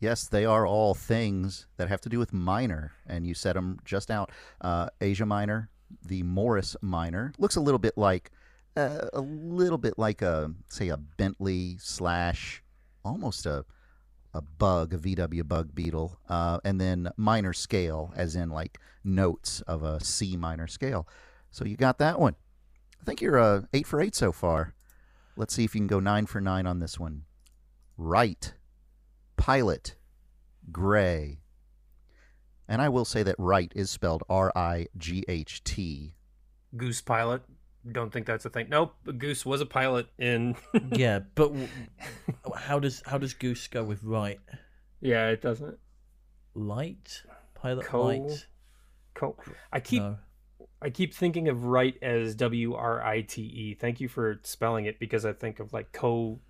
Yes, 0.00 0.28
they 0.28 0.44
are 0.46 0.66
all 0.66 0.94
things 0.94 1.66
that 1.76 1.88
have 1.88 2.00
to 2.02 2.08
do 2.08 2.18
with 2.18 2.32
minor, 2.32 2.92
and 3.06 3.26
you 3.26 3.34
said 3.34 3.56
them 3.56 3.80
just 3.84 4.10
out. 4.10 4.30
Uh, 4.62 4.88
Asia 5.00 5.26
Minor, 5.26 5.68
the 6.06 6.22
Morris 6.22 6.74
Minor, 6.80 7.32
looks 7.36 7.56
a 7.56 7.60
little 7.60 7.80
bit 7.80 7.98
like 7.98 8.30
a 8.78 9.20
little 9.20 9.78
bit 9.78 9.98
like 9.98 10.22
a 10.22 10.52
say 10.68 10.88
a 10.88 10.96
Bentley 10.96 11.76
slash 11.80 12.62
almost 13.04 13.46
a 13.46 13.64
a 14.34 14.42
bug, 14.42 14.92
a 14.92 14.98
VW 14.98 15.46
bug 15.46 15.74
beetle, 15.74 16.18
uh, 16.28 16.58
and 16.64 16.80
then 16.80 17.10
minor 17.16 17.52
scale, 17.52 18.12
as 18.14 18.36
in 18.36 18.50
like 18.50 18.78
notes 19.02 19.62
of 19.62 19.82
a 19.82 20.02
C 20.04 20.36
minor 20.36 20.66
scale. 20.66 21.08
So 21.50 21.64
you 21.64 21.76
got 21.76 21.98
that 21.98 22.20
one. 22.20 22.36
I 23.00 23.04
think 23.04 23.20
you're 23.20 23.38
uh, 23.38 23.62
eight 23.72 23.86
for 23.86 24.00
eight 24.00 24.14
so 24.14 24.32
far. 24.32 24.74
Let's 25.36 25.54
see 25.54 25.64
if 25.64 25.74
you 25.74 25.80
can 25.80 25.86
go 25.86 26.00
nine 26.00 26.26
for 26.26 26.40
nine 26.40 26.66
on 26.66 26.80
this 26.80 26.98
one. 26.98 27.22
Right, 27.96 28.52
pilot, 29.36 29.96
gray. 30.70 31.40
And 32.68 32.82
I 32.82 32.90
will 32.90 33.06
say 33.06 33.22
that 33.22 33.36
right 33.38 33.72
is 33.74 33.90
spelled 33.90 34.22
R 34.28 34.52
I 34.54 34.88
G 34.96 35.24
H 35.26 35.64
T. 35.64 36.14
Goose 36.76 37.00
pilot. 37.00 37.42
Don't 37.90 38.12
think 38.12 38.26
that's 38.26 38.44
a 38.44 38.50
thing. 38.50 38.68
Nope, 38.68 38.94
Goose 39.18 39.46
was 39.46 39.60
a 39.60 39.66
pilot 39.66 40.08
in. 40.18 40.56
yeah, 40.92 41.20
but 41.34 41.48
w- 41.48 41.68
how 42.56 42.78
does 42.78 43.02
how 43.06 43.18
does 43.18 43.34
Goose 43.34 43.66
go 43.68 43.84
with 43.84 44.02
right? 44.02 44.40
yeah, 45.00 45.28
it 45.28 45.40
doesn't. 45.40 45.78
Light 46.54 47.22
pilot 47.54 47.86
Co- 47.86 48.04
light. 48.04 48.46
Co- 49.14 49.36
I 49.72 49.80
keep 49.80 50.02
No. 50.02 50.16
I 50.82 50.90
keep 50.90 51.14
thinking 51.14 51.48
of 51.48 51.64
right 51.64 51.96
as 52.02 52.34
W 52.36 52.74
R 52.74 53.02
I 53.02 53.22
T 53.22 53.42
E. 53.42 53.74
Thank 53.74 54.00
you 54.00 54.08
for 54.08 54.38
spelling 54.42 54.84
it 54.86 54.98
because 54.98 55.24
I 55.24 55.32
think 55.32 55.60
of 55.60 55.72
like 55.72 55.92
co 55.92 56.40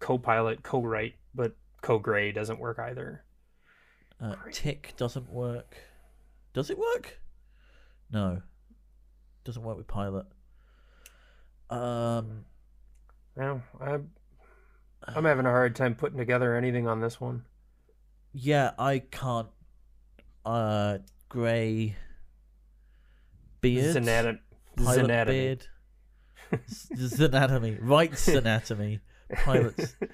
co-pilot, 0.00 0.62
co-write, 0.62 1.14
but 1.34 1.56
co-gray 1.82 2.30
doesn't 2.30 2.60
work 2.60 2.78
either. 2.78 3.24
Uh, 4.20 4.34
tick 4.52 4.94
doesn't 4.96 5.28
work. 5.28 5.76
Does 6.52 6.70
it 6.70 6.78
work? 6.78 7.18
No. 8.12 8.42
Doesn't 9.44 9.62
work 9.62 9.76
with 9.76 9.86
pilot. 9.88 10.26
Um. 11.70 12.44
No, 13.36 13.62
I 13.80 13.98
I'm 15.06 15.24
having 15.24 15.46
a 15.46 15.50
hard 15.50 15.76
time 15.76 15.94
putting 15.94 16.18
together 16.18 16.56
anything 16.56 16.88
on 16.88 17.00
this 17.00 17.20
one. 17.20 17.44
Yeah, 18.32 18.72
I 18.78 18.98
can't. 19.00 19.48
Uh, 20.44 20.98
grey 21.28 21.94
beard. 23.60 23.96
Zanatom- 23.96 24.38
pilot 24.76 25.06
Zanatomy. 25.06 25.26
beard. 25.26 25.66
Z- 26.70 26.94
Zanatomy. 27.16 27.78
Right's 27.80 28.28
anatomy. 28.28 29.00
Pilots. 29.44 29.96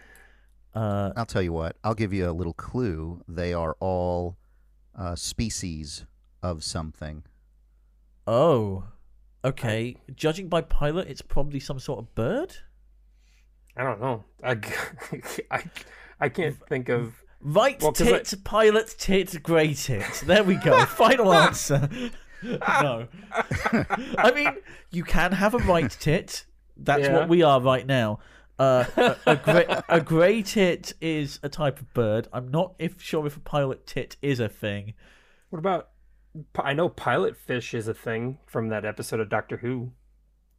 Uh, 0.74 1.12
I'll 1.16 1.24
tell 1.24 1.40
you 1.40 1.52
what, 1.52 1.76
I'll 1.84 1.94
give 1.94 2.12
you 2.12 2.28
a 2.28 2.32
little 2.32 2.52
clue. 2.52 3.22
They 3.28 3.52
are 3.54 3.76
all 3.78 4.36
uh, 4.98 5.14
species 5.14 6.04
of 6.42 6.64
something. 6.64 7.22
oh. 8.26 8.82
Okay. 9.44 9.96
Judging 10.14 10.48
by 10.48 10.62
pilot, 10.62 11.08
it's 11.08 11.22
probably 11.22 11.60
some 11.60 11.78
sort 11.78 11.98
of 11.98 12.14
bird. 12.14 12.54
I 13.76 13.82
don't 13.84 14.00
know. 14.00 14.24
I, 14.42 14.58
I, 15.50 15.64
I 16.20 16.28
can't 16.28 16.56
think 16.68 16.88
of. 16.88 17.14
Right 17.40 17.80
Well, 17.82 17.92
'cause 17.92 18.06
I- 18.08 18.18
tit, 18.20 18.44
pilot 18.44 18.94
tit, 18.98 19.42
grey 19.42 19.74
tit. 19.74 20.22
There 20.26 20.42
we 20.44 20.54
go. 20.54 20.84
Final 20.86 21.32
answer. 21.34 21.88
no. 22.42 23.06
I 24.18 24.32
mean, 24.34 24.56
you 24.90 25.04
can 25.04 25.32
have 25.32 25.54
a 25.54 25.58
right 25.58 25.90
tit. 25.90 26.44
That's 26.76 27.06
Yeah. 27.06 27.14
what 27.14 27.28
we 27.28 27.42
are 27.42 27.60
right 27.60 27.86
now. 27.86 28.20
Uh, 28.58 28.84
a, 28.96 29.16
a, 29.26 29.36
grey, 29.36 29.66
a 29.88 30.00
grey 30.00 30.40
tit 30.42 30.92
is 31.00 31.40
a 31.42 31.48
type 31.48 31.80
of 31.80 31.92
bird. 31.92 32.28
I'm 32.32 32.48
not 32.48 32.74
if 32.78 33.00
sure 33.02 33.26
if 33.26 33.36
a 33.36 33.40
pilot 33.40 33.86
tit 33.86 34.16
is 34.22 34.40
a 34.40 34.48
thing. 34.48 34.94
What 35.50 35.58
about? 35.58 35.88
I 36.58 36.72
know 36.72 36.88
pilot 36.88 37.36
fish 37.36 37.74
is 37.74 37.86
a 37.88 37.94
thing 37.94 38.38
from 38.46 38.68
that 38.68 38.84
episode 38.84 39.20
of 39.20 39.28
Doctor 39.28 39.58
Who, 39.58 39.92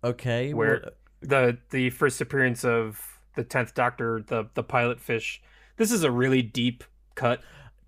Okay. 0.03 0.53
where 0.53 0.81
well, 0.84 0.85
uh, 0.85 0.89
the 1.22 1.57
the 1.72 1.89
first 1.89 2.22
appearance 2.22 2.64
of 2.64 3.02
the 3.35 3.43
tenth 3.43 3.73
Doctor, 3.73 4.23
the 4.26 4.49
the 4.53 4.64
pilot 4.64 4.99
fish. 4.99 5.41
This 5.77 5.91
is 5.91 6.03
a 6.03 6.11
really 6.11 6.41
deep 6.41 6.84
cut 7.15 7.41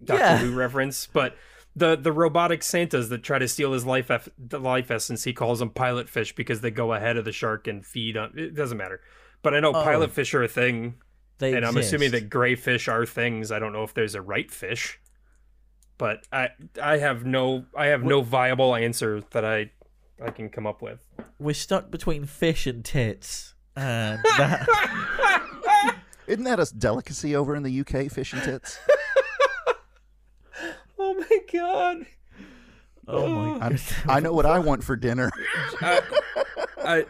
Doctor 0.03 0.23
Yeah. 0.23 0.37
Who 0.39 0.55
reference, 0.55 1.07
but 1.07 1.35
the 1.75 1.95
the 1.95 2.11
robotic 2.11 2.63
Santas 2.63 3.09
that 3.09 3.23
try 3.23 3.39
to 3.39 3.47
steal 3.47 3.71
his 3.73 3.85
life 3.85 4.09
eff- 4.11 4.29
the 4.37 4.59
life 4.59 4.91
essence, 4.91 5.23
he 5.23 5.33
calls 5.33 5.59
them 5.59 5.69
pilot 5.69 6.09
fish 6.09 6.35
because 6.35 6.61
they 6.61 6.71
go 6.71 6.93
ahead 6.93 7.17
of 7.17 7.23
the 7.25 7.31
shark 7.31 7.67
and 7.67 7.85
feed 7.85 8.17
on. 8.17 8.33
It 8.37 8.53
doesn't 8.55 8.77
matter, 8.77 8.99
but 9.43 9.53
I 9.53 9.59
know 9.59 9.69
Oh. 9.69 9.83
pilot 9.83 10.11
fish 10.11 10.33
are 10.33 10.43
a 10.43 10.47
thing, 10.47 10.95
they 11.37 11.53
and 11.53 11.65
I'm 11.65 11.77
assuming 11.77 12.11
that 12.11 12.29
gray 12.29 12.55
fish 12.55 12.87
are 12.87 13.05
things. 13.05 13.51
I 13.51 13.59
don't 13.59 13.71
know 13.73 13.83
if 13.83 13.93
there's 13.93 14.15
a 14.15 14.21
right 14.21 14.49
fish, 14.51 14.99
but 15.97 16.25
I 16.31 16.49
I 16.81 16.97
have 16.97 17.25
no 17.25 17.65
I 17.75 17.87
have 17.87 18.03
no 18.03 18.21
viable 18.21 18.75
answer 18.75 19.21
that 19.31 19.43
I 19.45 19.71
I 20.23 20.31
can 20.31 20.49
come 20.49 20.65
up 20.65 20.81
with. 20.81 20.99
we're 21.39 21.53
stuck 21.53 21.91
between 21.91 22.25
fish 22.25 22.65
and 22.65 22.83
tits, 22.83 23.53
um, 23.75 23.83
and 23.83 24.19
that. 24.37 25.95
Isn't 26.25 26.43
that 26.43 26.59
a 26.59 26.65
delicacy 26.75 27.35
over 27.35 27.55
in 27.55 27.63
the 27.63 27.79
UK, 27.81 28.11
fish 28.11 28.33
and 28.33 28.43
tits? 28.43 28.79
Oh 30.99 31.13
my 31.13 31.37
god! 31.53 32.05
oh 33.07 33.27
my 33.27 33.65
I, 33.65 33.69
god. 33.69 33.81
I 34.07 34.19
know 34.19 34.33
what 34.33 34.47
I 34.47 34.57
want 34.59 34.83
for 34.83 34.95
dinner. 34.95 35.29
I, 35.79 36.01
I, 36.83 37.05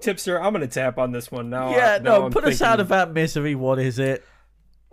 tipster, 0.00 0.40
I'm 0.40 0.52
gonna 0.52 0.66
tap 0.66 0.98
on 0.98 1.12
this 1.12 1.32
one 1.32 1.48
now. 1.48 1.70
Yeah, 1.70 1.98
now 2.02 2.18
no, 2.18 2.26
I'm 2.26 2.32
put 2.32 2.44
us 2.44 2.60
out 2.60 2.80
of 2.80 2.88
that 2.88 3.12
misery. 3.12 3.54
What 3.54 3.78
is 3.78 3.98
it? 3.98 4.24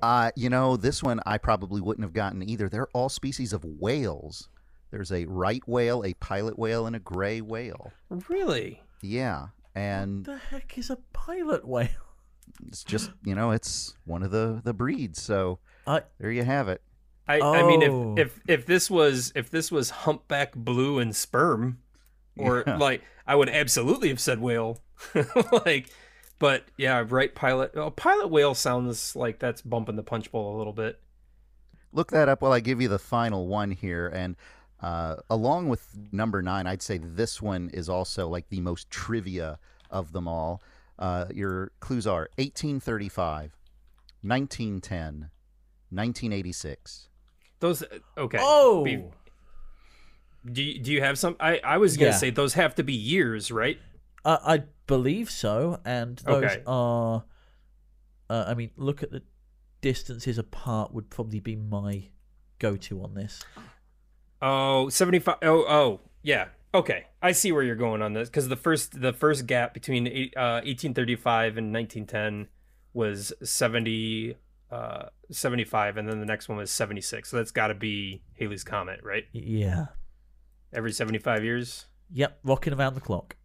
Uh, 0.02 0.32
you 0.36 0.49
know, 0.49 0.78
this 0.78 1.02
one 1.03 1.19
I 1.26 1.38
probably 1.38 1.82
wouldn't 1.82 2.03
have 2.06 2.14
gotten 2.14 2.48
either. 2.48 2.69
They're 2.69 2.88
all 2.94 3.10
species 3.10 3.53
of 3.53 3.64
whales. 3.64 4.49
There's 4.91 5.11
a 5.11 5.26
right 5.26 5.61
whale, 5.68 6.03
a 6.03 6.14
pilot 6.15 6.57
whale, 6.60 6.86
and 6.86 6.95
a 6.95 6.99
gray 6.99 7.40
whale. 7.41 7.91
Really? 8.28 8.82
Yeah, 9.02 9.48
and 9.73 10.26
The 10.26 10.38
heck 10.38 10.78
is 10.78 10.90
a 10.90 10.98
pilot 11.14 11.65
whale? 11.68 11.88
it's 12.68 12.84
just 12.84 13.11
you 13.23 13.34
know, 13.34 13.52
it's 13.52 13.95
one 14.06 14.23
of 14.23 14.32
the 14.32 14.61
the 14.64 14.73
breeds. 14.73 15.22
So 15.22 15.60
I 15.88 16.02
there 16.19 16.32
you 16.32 16.44
have 16.44 16.68
it. 16.68 16.82
I, 17.28 17.40
I 17.40 17.64
mean, 17.64 17.82
Oh. 17.84 18.15
if 18.18 18.28
if 18.28 18.41
if 18.60 18.65
this 18.65 18.90
was 18.90 19.32
if 19.36 19.49
this 19.49 19.72
was 19.72 19.90
humpback 19.91 20.53
blue 20.56 20.99
and 20.99 21.15
sperm, 21.15 21.78
or 22.38 22.64
Yeah. 22.68 22.76
like 22.78 23.02
I 23.26 23.36
would 23.36 23.48
absolutely 23.49 24.10
have 24.10 24.19
said 24.19 24.40
whale, 24.40 24.84
like, 25.65 25.90
but 26.41 26.65
yeah, 26.76 27.05
right 27.07 27.34
pilot. 27.35 27.73
Oh, 27.76 27.91
pilot 27.91 28.30
whale 28.30 28.55
sounds 28.55 29.15
like 29.15 29.38
that's 29.38 29.61
bumping 29.61 29.95
the 29.95 30.01
punch 30.01 30.31
bowl 30.31 30.55
a 30.55 30.57
little 30.57 30.73
bit. 30.73 30.99
Look 31.93 32.09
that 32.09 32.27
up 32.27 32.41
while 32.41 32.51
I 32.51 32.59
give 32.61 32.81
you 32.81 32.88
the 32.88 32.97
final 32.97 33.45
one 33.47 33.69
here. 33.69 34.07
And 34.07 34.35
uh, 34.81 35.18
along 35.30 35.69
with 35.69 35.88
number 36.11 36.41
nine, 36.41 36.65
I'd 36.65 36.81
say 36.81 36.97
this 36.97 37.43
one 37.43 37.69
is 37.72 37.89
also 37.89 38.27
like 38.27 38.49
the 38.49 38.59
most 38.59 38.89
trivia 38.89 39.59
of 39.91 40.13
them 40.13 40.27
all. 40.27 40.63
Uh, 40.97 41.26
your 41.31 41.73
clues 41.80 42.07
are 42.07 42.27
1835, 42.38 43.55
1910, 44.23 45.30
1986. 45.91 47.07
Those 47.59 47.84
okay. 48.18 48.39
oh, 48.41 48.84
Be- 48.84 49.03
do 50.51 50.63
you, 50.63 50.80
do 50.80 50.91
you 50.91 51.01
have 51.01 51.19
some? 51.19 51.35
I 51.39 51.59
I 51.63 51.77
was 51.77 51.97
gonna 51.97 52.09
Yeah. 52.11 52.18
say 52.18 52.31
those 52.31 52.55
have 52.55 52.73
to 52.76 52.84
be 52.84 52.93
years, 52.93 53.51
right? 53.51 53.77
I, 54.26 54.38
I 54.55 54.63
believe 54.91 55.30
so, 55.31 55.80
and 55.85 56.18
those 56.19 56.43
Okay. 56.43 56.63
are. 56.68 57.23
Uh, 58.30 58.45
I 58.47 58.53
mean, 58.53 58.72
look 58.77 59.01
at 59.03 59.11
the 59.11 59.23
distances 59.81 60.38
apart. 60.38 60.93
Would 60.93 61.09
probably 61.09 61.39
be 61.39 61.55
my 61.55 62.09
go-to 62.59 63.01
on 63.03 63.13
this. 63.15 63.41
Oh, 64.41 64.89
75 64.89 65.38
oh 65.43 65.65
oh 65.68 65.99
yeah 66.23 66.47
okay 66.73 67.05
i 67.22 67.31
see 67.31 67.51
where 67.51 67.61
you're 67.63 67.76
going 67.76 68.01
on 68.01 68.13
this 68.13 68.30
because 68.30 68.47
the 68.47 68.55
first 68.55 68.99
the 69.01 69.11
first 69.13 69.45
gap 69.45 69.73
between 69.73 70.07
uh 70.38 70.61
1835 70.63 71.57
and 71.57 71.73
1910 71.73 72.47
was 72.93 73.34
70 73.43 74.35
uh 74.72 75.05
75 75.31 75.97
and 75.97 76.07
then 76.07 76.19
the 76.19 76.26
next 76.26 76.47
one 76.49 76.57
was 76.57 76.72
76 76.72 77.30
so 77.30 77.38
that's 77.38 77.51
got 77.51 77.68
to 77.68 77.76
be 77.76 78.23
haley's 78.35 78.63
comet 78.63 78.99
right 79.03 79.26
Yeah. 79.34 79.88
every 80.73 80.91
75 80.91 81.43
years 81.43 81.85
Yep. 82.13 82.39
Rocking 82.43 82.73
around 82.73 82.95
the 82.95 83.01
clock. 83.01 83.35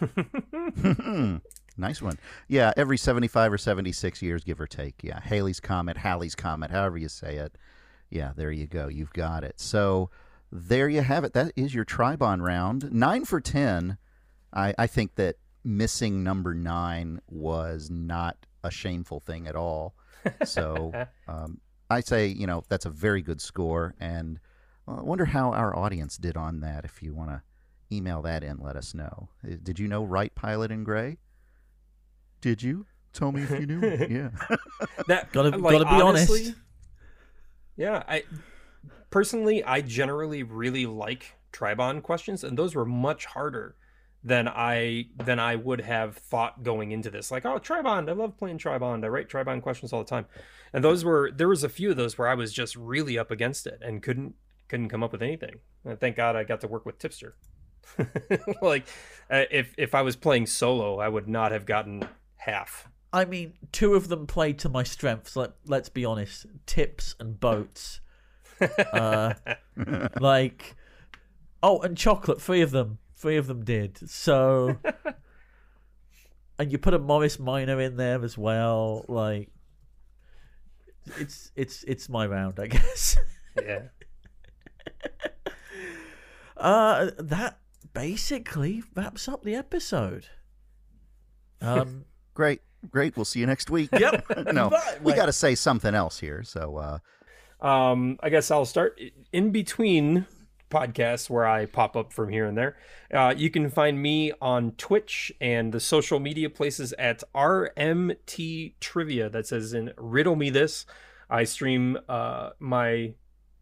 nice 1.76 2.02
one. 2.02 2.18
Yeah, 2.48 2.72
every 2.76 2.96
75 2.96 3.52
or 3.52 3.58
76 3.58 4.22
years, 4.22 4.44
give 4.44 4.60
or 4.60 4.66
take. 4.66 5.02
Yeah, 5.02 5.20
Haley's 5.20 5.60
Comet, 5.60 5.96
Halley's 5.96 6.34
Comet, 6.34 6.70
however 6.70 6.98
you 6.98 7.08
say 7.08 7.36
it. 7.36 7.56
Yeah, 8.10 8.32
there 8.36 8.50
you 8.50 8.66
go. 8.66 8.88
You've 8.88 9.12
got 9.12 9.44
it. 9.44 9.60
So 9.60 10.10
there 10.50 10.88
you 10.88 11.02
have 11.02 11.24
it. 11.24 11.32
That 11.32 11.52
is 11.56 11.74
your 11.74 11.84
Tribond 11.84 12.42
round. 12.42 12.92
Nine 12.92 13.24
for 13.24 13.40
10. 13.40 13.98
I, 14.52 14.74
I 14.76 14.86
think 14.86 15.14
that 15.14 15.36
missing 15.64 16.22
number 16.24 16.54
nine 16.54 17.20
was 17.28 17.88
not 17.90 18.36
a 18.64 18.70
shameful 18.70 19.20
thing 19.20 19.46
at 19.46 19.54
all. 19.54 19.94
So 20.44 20.92
um, 21.28 21.60
I 21.88 22.00
say, 22.00 22.26
you 22.26 22.46
know, 22.46 22.64
that's 22.68 22.86
a 22.86 22.90
very 22.90 23.22
good 23.22 23.40
score. 23.40 23.94
And 24.00 24.40
I 24.88 25.02
wonder 25.02 25.26
how 25.26 25.52
our 25.52 25.76
audience 25.76 26.16
did 26.16 26.36
on 26.36 26.60
that. 26.60 26.84
If 26.84 27.02
you 27.02 27.14
want 27.14 27.30
to 27.30 27.42
email 27.92 28.22
that 28.22 28.42
in, 28.44 28.58
let 28.58 28.76
us 28.76 28.94
know. 28.94 29.28
Uh, 29.44 29.56
Did 29.62 29.78
you 29.78 29.88
know 29.88 30.04
Right 30.04 30.34
Pilot 30.34 30.70
in 30.70 30.84
Gray? 30.84 31.18
Did 32.40 32.62
you? 32.62 32.86
Tell 33.12 33.32
me 33.32 33.42
if 33.42 33.50
you 33.50 33.66
knew. 33.66 33.80
yeah. 34.10 34.30
that 35.08 35.32
Gotta- 35.32 35.58
like, 35.58 35.72
gotta 35.72 35.84
be 35.96 36.00
honest. 36.00 36.30
honestly, 36.30 36.54
Yeah, 37.76 38.02
I 38.08 38.22
personally 39.10 39.64
I 39.64 39.80
generally 39.80 40.42
really 40.42 40.86
like 40.86 41.34
Tribond 41.52 42.02
questions, 42.02 42.44
and 42.44 42.56
those 42.56 42.74
were 42.74 42.84
much 42.84 43.26
harder 43.26 43.74
than 44.22 44.46
I 44.46 45.06
than 45.24 45.40
I 45.40 45.56
would 45.56 45.80
have 45.80 46.16
thought 46.18 46.62
going 46.62 46.92
into 46.92 47.10
this. 47.10 47.30
Like, 47.32 47.44
oh, 47.44 47.58
Tribond, 47.58 48.08
I 48.08 48.12
love 48.12 48.36
playing 48.38 48.58
Tribond. 48.58 49.04
I 49.04 49.08
write 49.08 49.28
Tribond 49.28 49.62
questions 49.62 49.92
all 49.92 50.04
the 50.04 50.08
time, 50.08 50.26
and 50.72 50.84
those 50.84 51.04
were 51.04 51.30
there 51.34 51.48
was 51.48 51.64
a 51.64 51.68
few 51.68 51.90
of 51.90 51.96
those 51.96 52.16
where 52.16 52.28
I 52.28 52.34
was 52.34 52.52
just 52.52 52.76
really 52.76 53.18
up 53.18 53.32
against 53.32 53.66
it 53.66 53.80
and 53.82 54.02
couldn't 54.02 54.34
couldn't 54.68 54.88
come 54.90 55.02
up 55.02 55.10
with 55.10 55.22
anything. 55.22 55.58
And 55.84 55.98
thank 55.98 56.14
God 56.16 56.36
I 56.36 56.44
got 56.44 56.60
to 56.60 56.68
work 56.68 56.86
with 56.86 56.98
Tipster. 56.98 57.34
like, 58.62 58.86
uh, 59.30 59.44
if 59.50 59.74
if 59.78 59.94
I 59.94 60.02
was 60.02 60.16
playing 60.16 60.46
solo, 60.46 60.98
I 60.98 61.08
would 61.08 61.28
not 61.28 61.52
have 61.52 61.66
gotten 61.66 62.06
half. 62.36 62.88
I 63.12 63.24
mean, 63.24 63.54
two 63.72 63.94
of 63.94 64.08
them 64.08 64.26
played 64.26 64.58
to 64.60 64.68
my 64.68 64.82
strengths. 64.82 65.36
Let 65.36 65.52
Let's 65.66 65.88
be 65.88 66.04
honest, 66.04 66.46
tips 66.66 67.14
and 67.18 67.38
boats. 67.38 68.00
Uh, 68.92 69.34
like, 70.20 70.76
oh, 71.62 71.80
and 71.80 71.96
chocolate. 71.96 72.40
Three 72.40 72.60
of 72.60 72.70
them. 72.70 72.98
Three 73.16 73.36
of 73.36 73.46
them 73.46 73.64
did. 73.64 74.08
So, 74.08 74.78
and 76.58 76.72
you 76.72 76.78
put 76.78 76.94
a 76.94 76.98
Morris 76.98 77.38
Minor 77.38 77.80
in 77.80 77.96
there 77.96 78.24
as 78.24 78.38
well. 78.38 79.04
Like, 79.08 79.50
it's 81.18 81.50
it's 81.56 81.84
it's 81.84 82.08
my 82.08 82.26
round, 82.26 82.58
I 82.58 82.66
guess. 82.68 83.16
yeah. 83.60 83.82
Uh, 86.56 87.10
that 87.18 87.58
basically 87.92 88.82
wraps 88.94 89.28
up 89.28 89.42
the 89.42 89.54
episode. 89.54 90.26
Um, 91.62 92.06
Great. 92.32 92.62
Great. 92.90 93.14
We'll 93.16 93.26
see 93.26 93.40
you 93.40 93.46
next 93.46 93.68
week. 93.68 93.90
Yep. 93.92 94.24
no, 94.54 94.70
But, 94.70 95.00
we 95.02 95.10
like- 95.12 95.16
got 95.16 95.26
to 95.26 95.32
say 95.32 95.54
something 95.54 95.94
else 95.94 96.18
here. 96.18 96.42
So, 96.42 96.76
uh, 96.78 96.98
Um, 97.66 98.18
I 98.22 98.30
guess 98.30 98.50
I'll 98.50 98.64
start 98.64 98.98
in 99.30 99.50
between 99.50 100.24
podcasts 100.70 101.28
where 101.28 101.46
I 101.46 101.66
pop 101.66 101.96
up 101.96 102.14
from 102.14 102.30
here 102.30 102.46
and 102.46 102.56
there. 102.56 102.76
Uh, 103.12 103.34
you 103.36 103.50
can 103.50 103.68
find 103.68 104.00
me 104.00 104.32
on 104.40 104.70
Twitch 104.78 105.30
and 105.38 105.70
the 105.74 105.80
social 105.80 106.18
media 106.18 106.48
places 106.48 106.94
at 106.98 107.22
RMT 107.34 108.74
Trivia. 108.80 109.28
That 109.28 109.46
says 109.46 109.74
in 109.74 109.92
Riddle 109.98 110.36
Me 110.36 110.48
This. 110.48 110.86
I 111.28 111.44
stream 111.44 111.98
uh, 112.08 112.50
my 112.58 113.12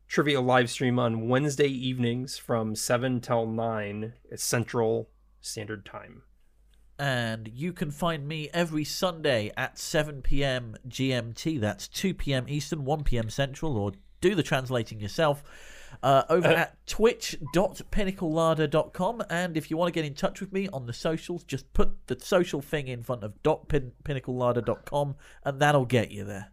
trivia 0.08 0.40
live 0.40 0.70
stream 0.70 0.98
on 0.98 1.28
Wednesday 1.28 1.66
evenings 1.68 2.38
from 2.38 2.74
7 2.74 3.20
till 3.20 3.46
9 3.46 4.14
Central 4.36 5.10
Standard 5.40 5.84
Time. 5.84 6.22
and 6.98 7.48
you 7.54 7.72
can 7.72 7.90
find 7.90 8.26
me 8.26 8.48
every 8.52 8.84
Sunday 8.84 9.52
at 9.56 9.78
7 9.78 10.22
p.m. 10.22 10.76
GMT. 10.88 11.60
That's 11.60 11.86
2 11.88 12.14
p.m. 12.14 12.46
Eastern, 12.48 12.84
1 12.84 13.04
p.m. 13.04 13.30
Central, 13.30 13.76
or 13.76 13.92
do 14.20 14.34
the 14.34 14.42
translating 14.42 15.00
yourself. 15.00 15.42
Uh, 16.02 16.22
over 16.28 16.48
at 16.48 16.76
twitch.pinnaclelarder.com. 16.86 19.22
And 19.30 19.56
if 19.56 19.70
you 19.70 19.76
want 19.76 19.88
to 19.88 19.92
get 19.92 20.04
in 20.04 20.14
touch 20.14 20.40
with 20.40 20.52
me 20.52 20.68
on 20.72 20.86
the 20.86 20.92
socials, 20.92 21.44
just 21.44 21.72
put 21.72 22.06
the 22.08 22.18
social 22.20 22.60
thing 22.60 22.88
in 22.88 23.02
front 23.02 23.22
of 23.24 23.42
dot 23.42 23.68
pin- 23.68 23.92
pinnaclelarder.com 24.04 25.16
and 25.44 25.60
that'll 25.60 25.86
get 25.86 26.10
you 26.10 26.24
there. 26.24 26.50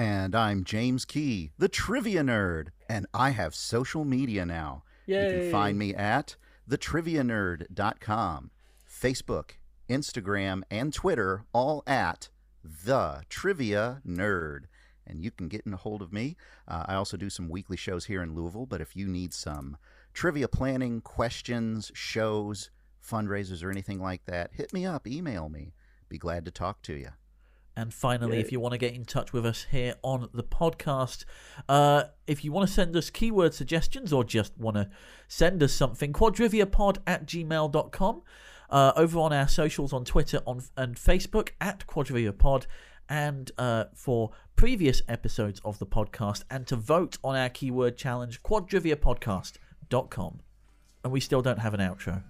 And 0.00 0.34
I'm 0.34 0.64
James 0.64 1.04
Key, 1.04 1.50
the 1.58 1.68
trivia 1.68 2.22
nerd, 2.22 2.68
and 2.88 3.06
I 3.12 3.30
have 3.30 3.54
social 3.54 4.06
media 4.06 4.46
now. 4.46 4.82
You 5.26 5.40
can 5.42 5.50
find 5.50 5.78
me 5.78 5.94
at 5.94 6.36
thetrivianerd.com, 6.70 8.50
Facebook, 8.90 9.50
Instagram, 9.90 10.62
and 10.70 10.94
Twitter, 10.94 11.44
all 11.52 11.82
at 11.86 12.30
the 12.64 13.24
Trivia 13.28 14.00
Nerd. 14.08 14.60
And 15.06 15.22
you 15.22 15.30
can 15.30 15.48
get 15.48 15.66
in 15.66 15.74
a 15.74 15.76
hold 15.76 16.00
of 16.00 16.14
me. 16.14 16.34
Uh, 16.66 16.84
I 16.86 16.94
also 16.94 17.18
do 17.18 17.28
some 17.28 17.50
weekly 17.50 17.76
shows 17.76 18.06
here 18.06 18.22
in 18.22 18.34
Louisville, 18.34 18.64
but 18.64 18.80
if 18.80 18.96
you 18.96 19.06
need 19.06 19.34
some 19.34 19.76
trivia 20.14 20.48
planning, 20.48 21.02
questions, 21.02 21.92
shows, 21.92 22.70
fundraisers, 23.06 23.62
or 23.62 23.70
anything 23.70 24.00
like 24.00 24.24
that, 24.24 24.52
hit 24.54 24.72
me 24.72 24.86
up, 24.86 25.06
email 25.06 25.50
me. 25.50 25.74
Be 26.08 26.16
glad 26.16 26.46
to 26.46 26.50
talk 26.50 26.80
to 26.84 26.94
you. 26.94 27.10
And 27.76 27.94
finally, 27.94 28.36
Yay. 28.36 28.40
if 28.42 28.52
you 28.52 28.60
want 28.60 28.72
to 28.72 28.78
get 28.78 28.94
in 28.94 29.04
touch 29.04 29.32
with 29.32 29.46
us 29.46 29.66
here 29.70 29.94
on 30.02 30.28
the 30.34 30.42
podcast, 30.42 31.24
uh, 31.68 32.04
if 32.26 32.44
you 32.44 32.52
want 32.52 32.68
to 32.68 32.74
send 32.74 32.96
us 32.96 33.10
keyword 33.10 33.54
suggestions 33.54 34.12
or 34.12 34.24
just 34.24 34.58
want 34.58 34.76
to 34.76 34.90
send 35.28 35.62
us 35.62 35.72
something, 35.72 36.12
quadriviapod 36.12 36.98
at 37.06 37.26
gmail.com. 37.26 38.22
Uh, 38.68 38.92
over 38.94 39.18
on 39.18 39.32
our 39.32 39.48
socials 39.48 39.92
on 39.92 40.04
Twitter 40.04 40.40
on 40.46 40.62
and 40.76 40.94
Facebook 40.94 41.50
at 41.60 41.84
quadriviapod. 41.88 42.66
And 43.08 43.50
uh, 43.58 43.86
for 43.94 44.30
previous 44.54 45.02
episodes 45.08 45.60
of 45.64 45.80
the 45.80 45.86
podcast 45.86 46.44
and 46.48 46.66
to 46.68 46.76
vote 46.76 47.18
on 47.24 47.34
our 47.34 47.48
keyword 47.48 47.96
challenge, 47.96 48.42
quadriviapodcast.com. 48.44 50.40
And 51.02 51.12
we 51.12 51.18
still 51.18 51.42
don't 51.42 51.58
have 51.58 51.74
an 51.74 51.80
outro. 51.80 52.22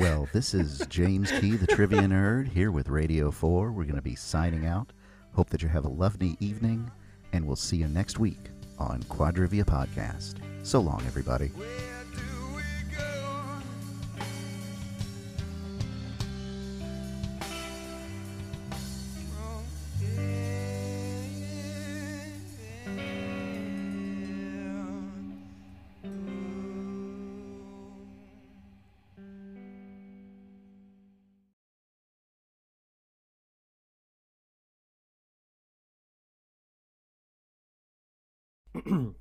Well, 0.00 0.30
this 0.32 0.54
is 0.54 0.82
James 0.88 1.30
Key, 1.30 1.56
the 1.56 1.66
Trivia 1.66 2.00
Nerd, 2.00 2.48
here 2.48 2.70
with 2.70 2.88
Radio 2.88 3.30
4. 3.30 3.70
We're 3.70 3.84
going 3.84 3.96
to 3.96 4.00
be 4.00 4.14
signing 4.14 4.64
out. 4.64 4.94
Hope 5.34 5.50
that 5.50 5.60
you 5.60 5.68
have 5.68 5.84
a 5.84 5.90
lovely 5.90 6.38
evening, 6.40 6.90
and 7.34 7.46
we'll 7.46 7.54
see 7.54 7.76
you 7.76 7.86
next 7.86 8.18
week 8.18 8.48
on 8.78 9.02
Quadrivia 9.02 9.64
Podcast. 9.64 10.36
So 10.62 10.80
long, 10.80 11.02
everybody. 11.06 11.50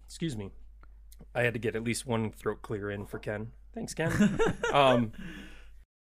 Excuse 0.10 0.36
me. 0.36 0.50
I 1.36 1.44
had 1.44 1.54
to 1.54 1.60
get 1.60 1.76
at 1.76 1.84
least 1.84 2.08
one 2.08 2.32
throat 2.32 2.64
clear 2.64 2.90
in 2.90 3.06
for 3.06 3.20
Ken. 3.20 3.52
Thanks, 3.76 3.94
Ken. 3.94 4.40
um, 4.74 5.12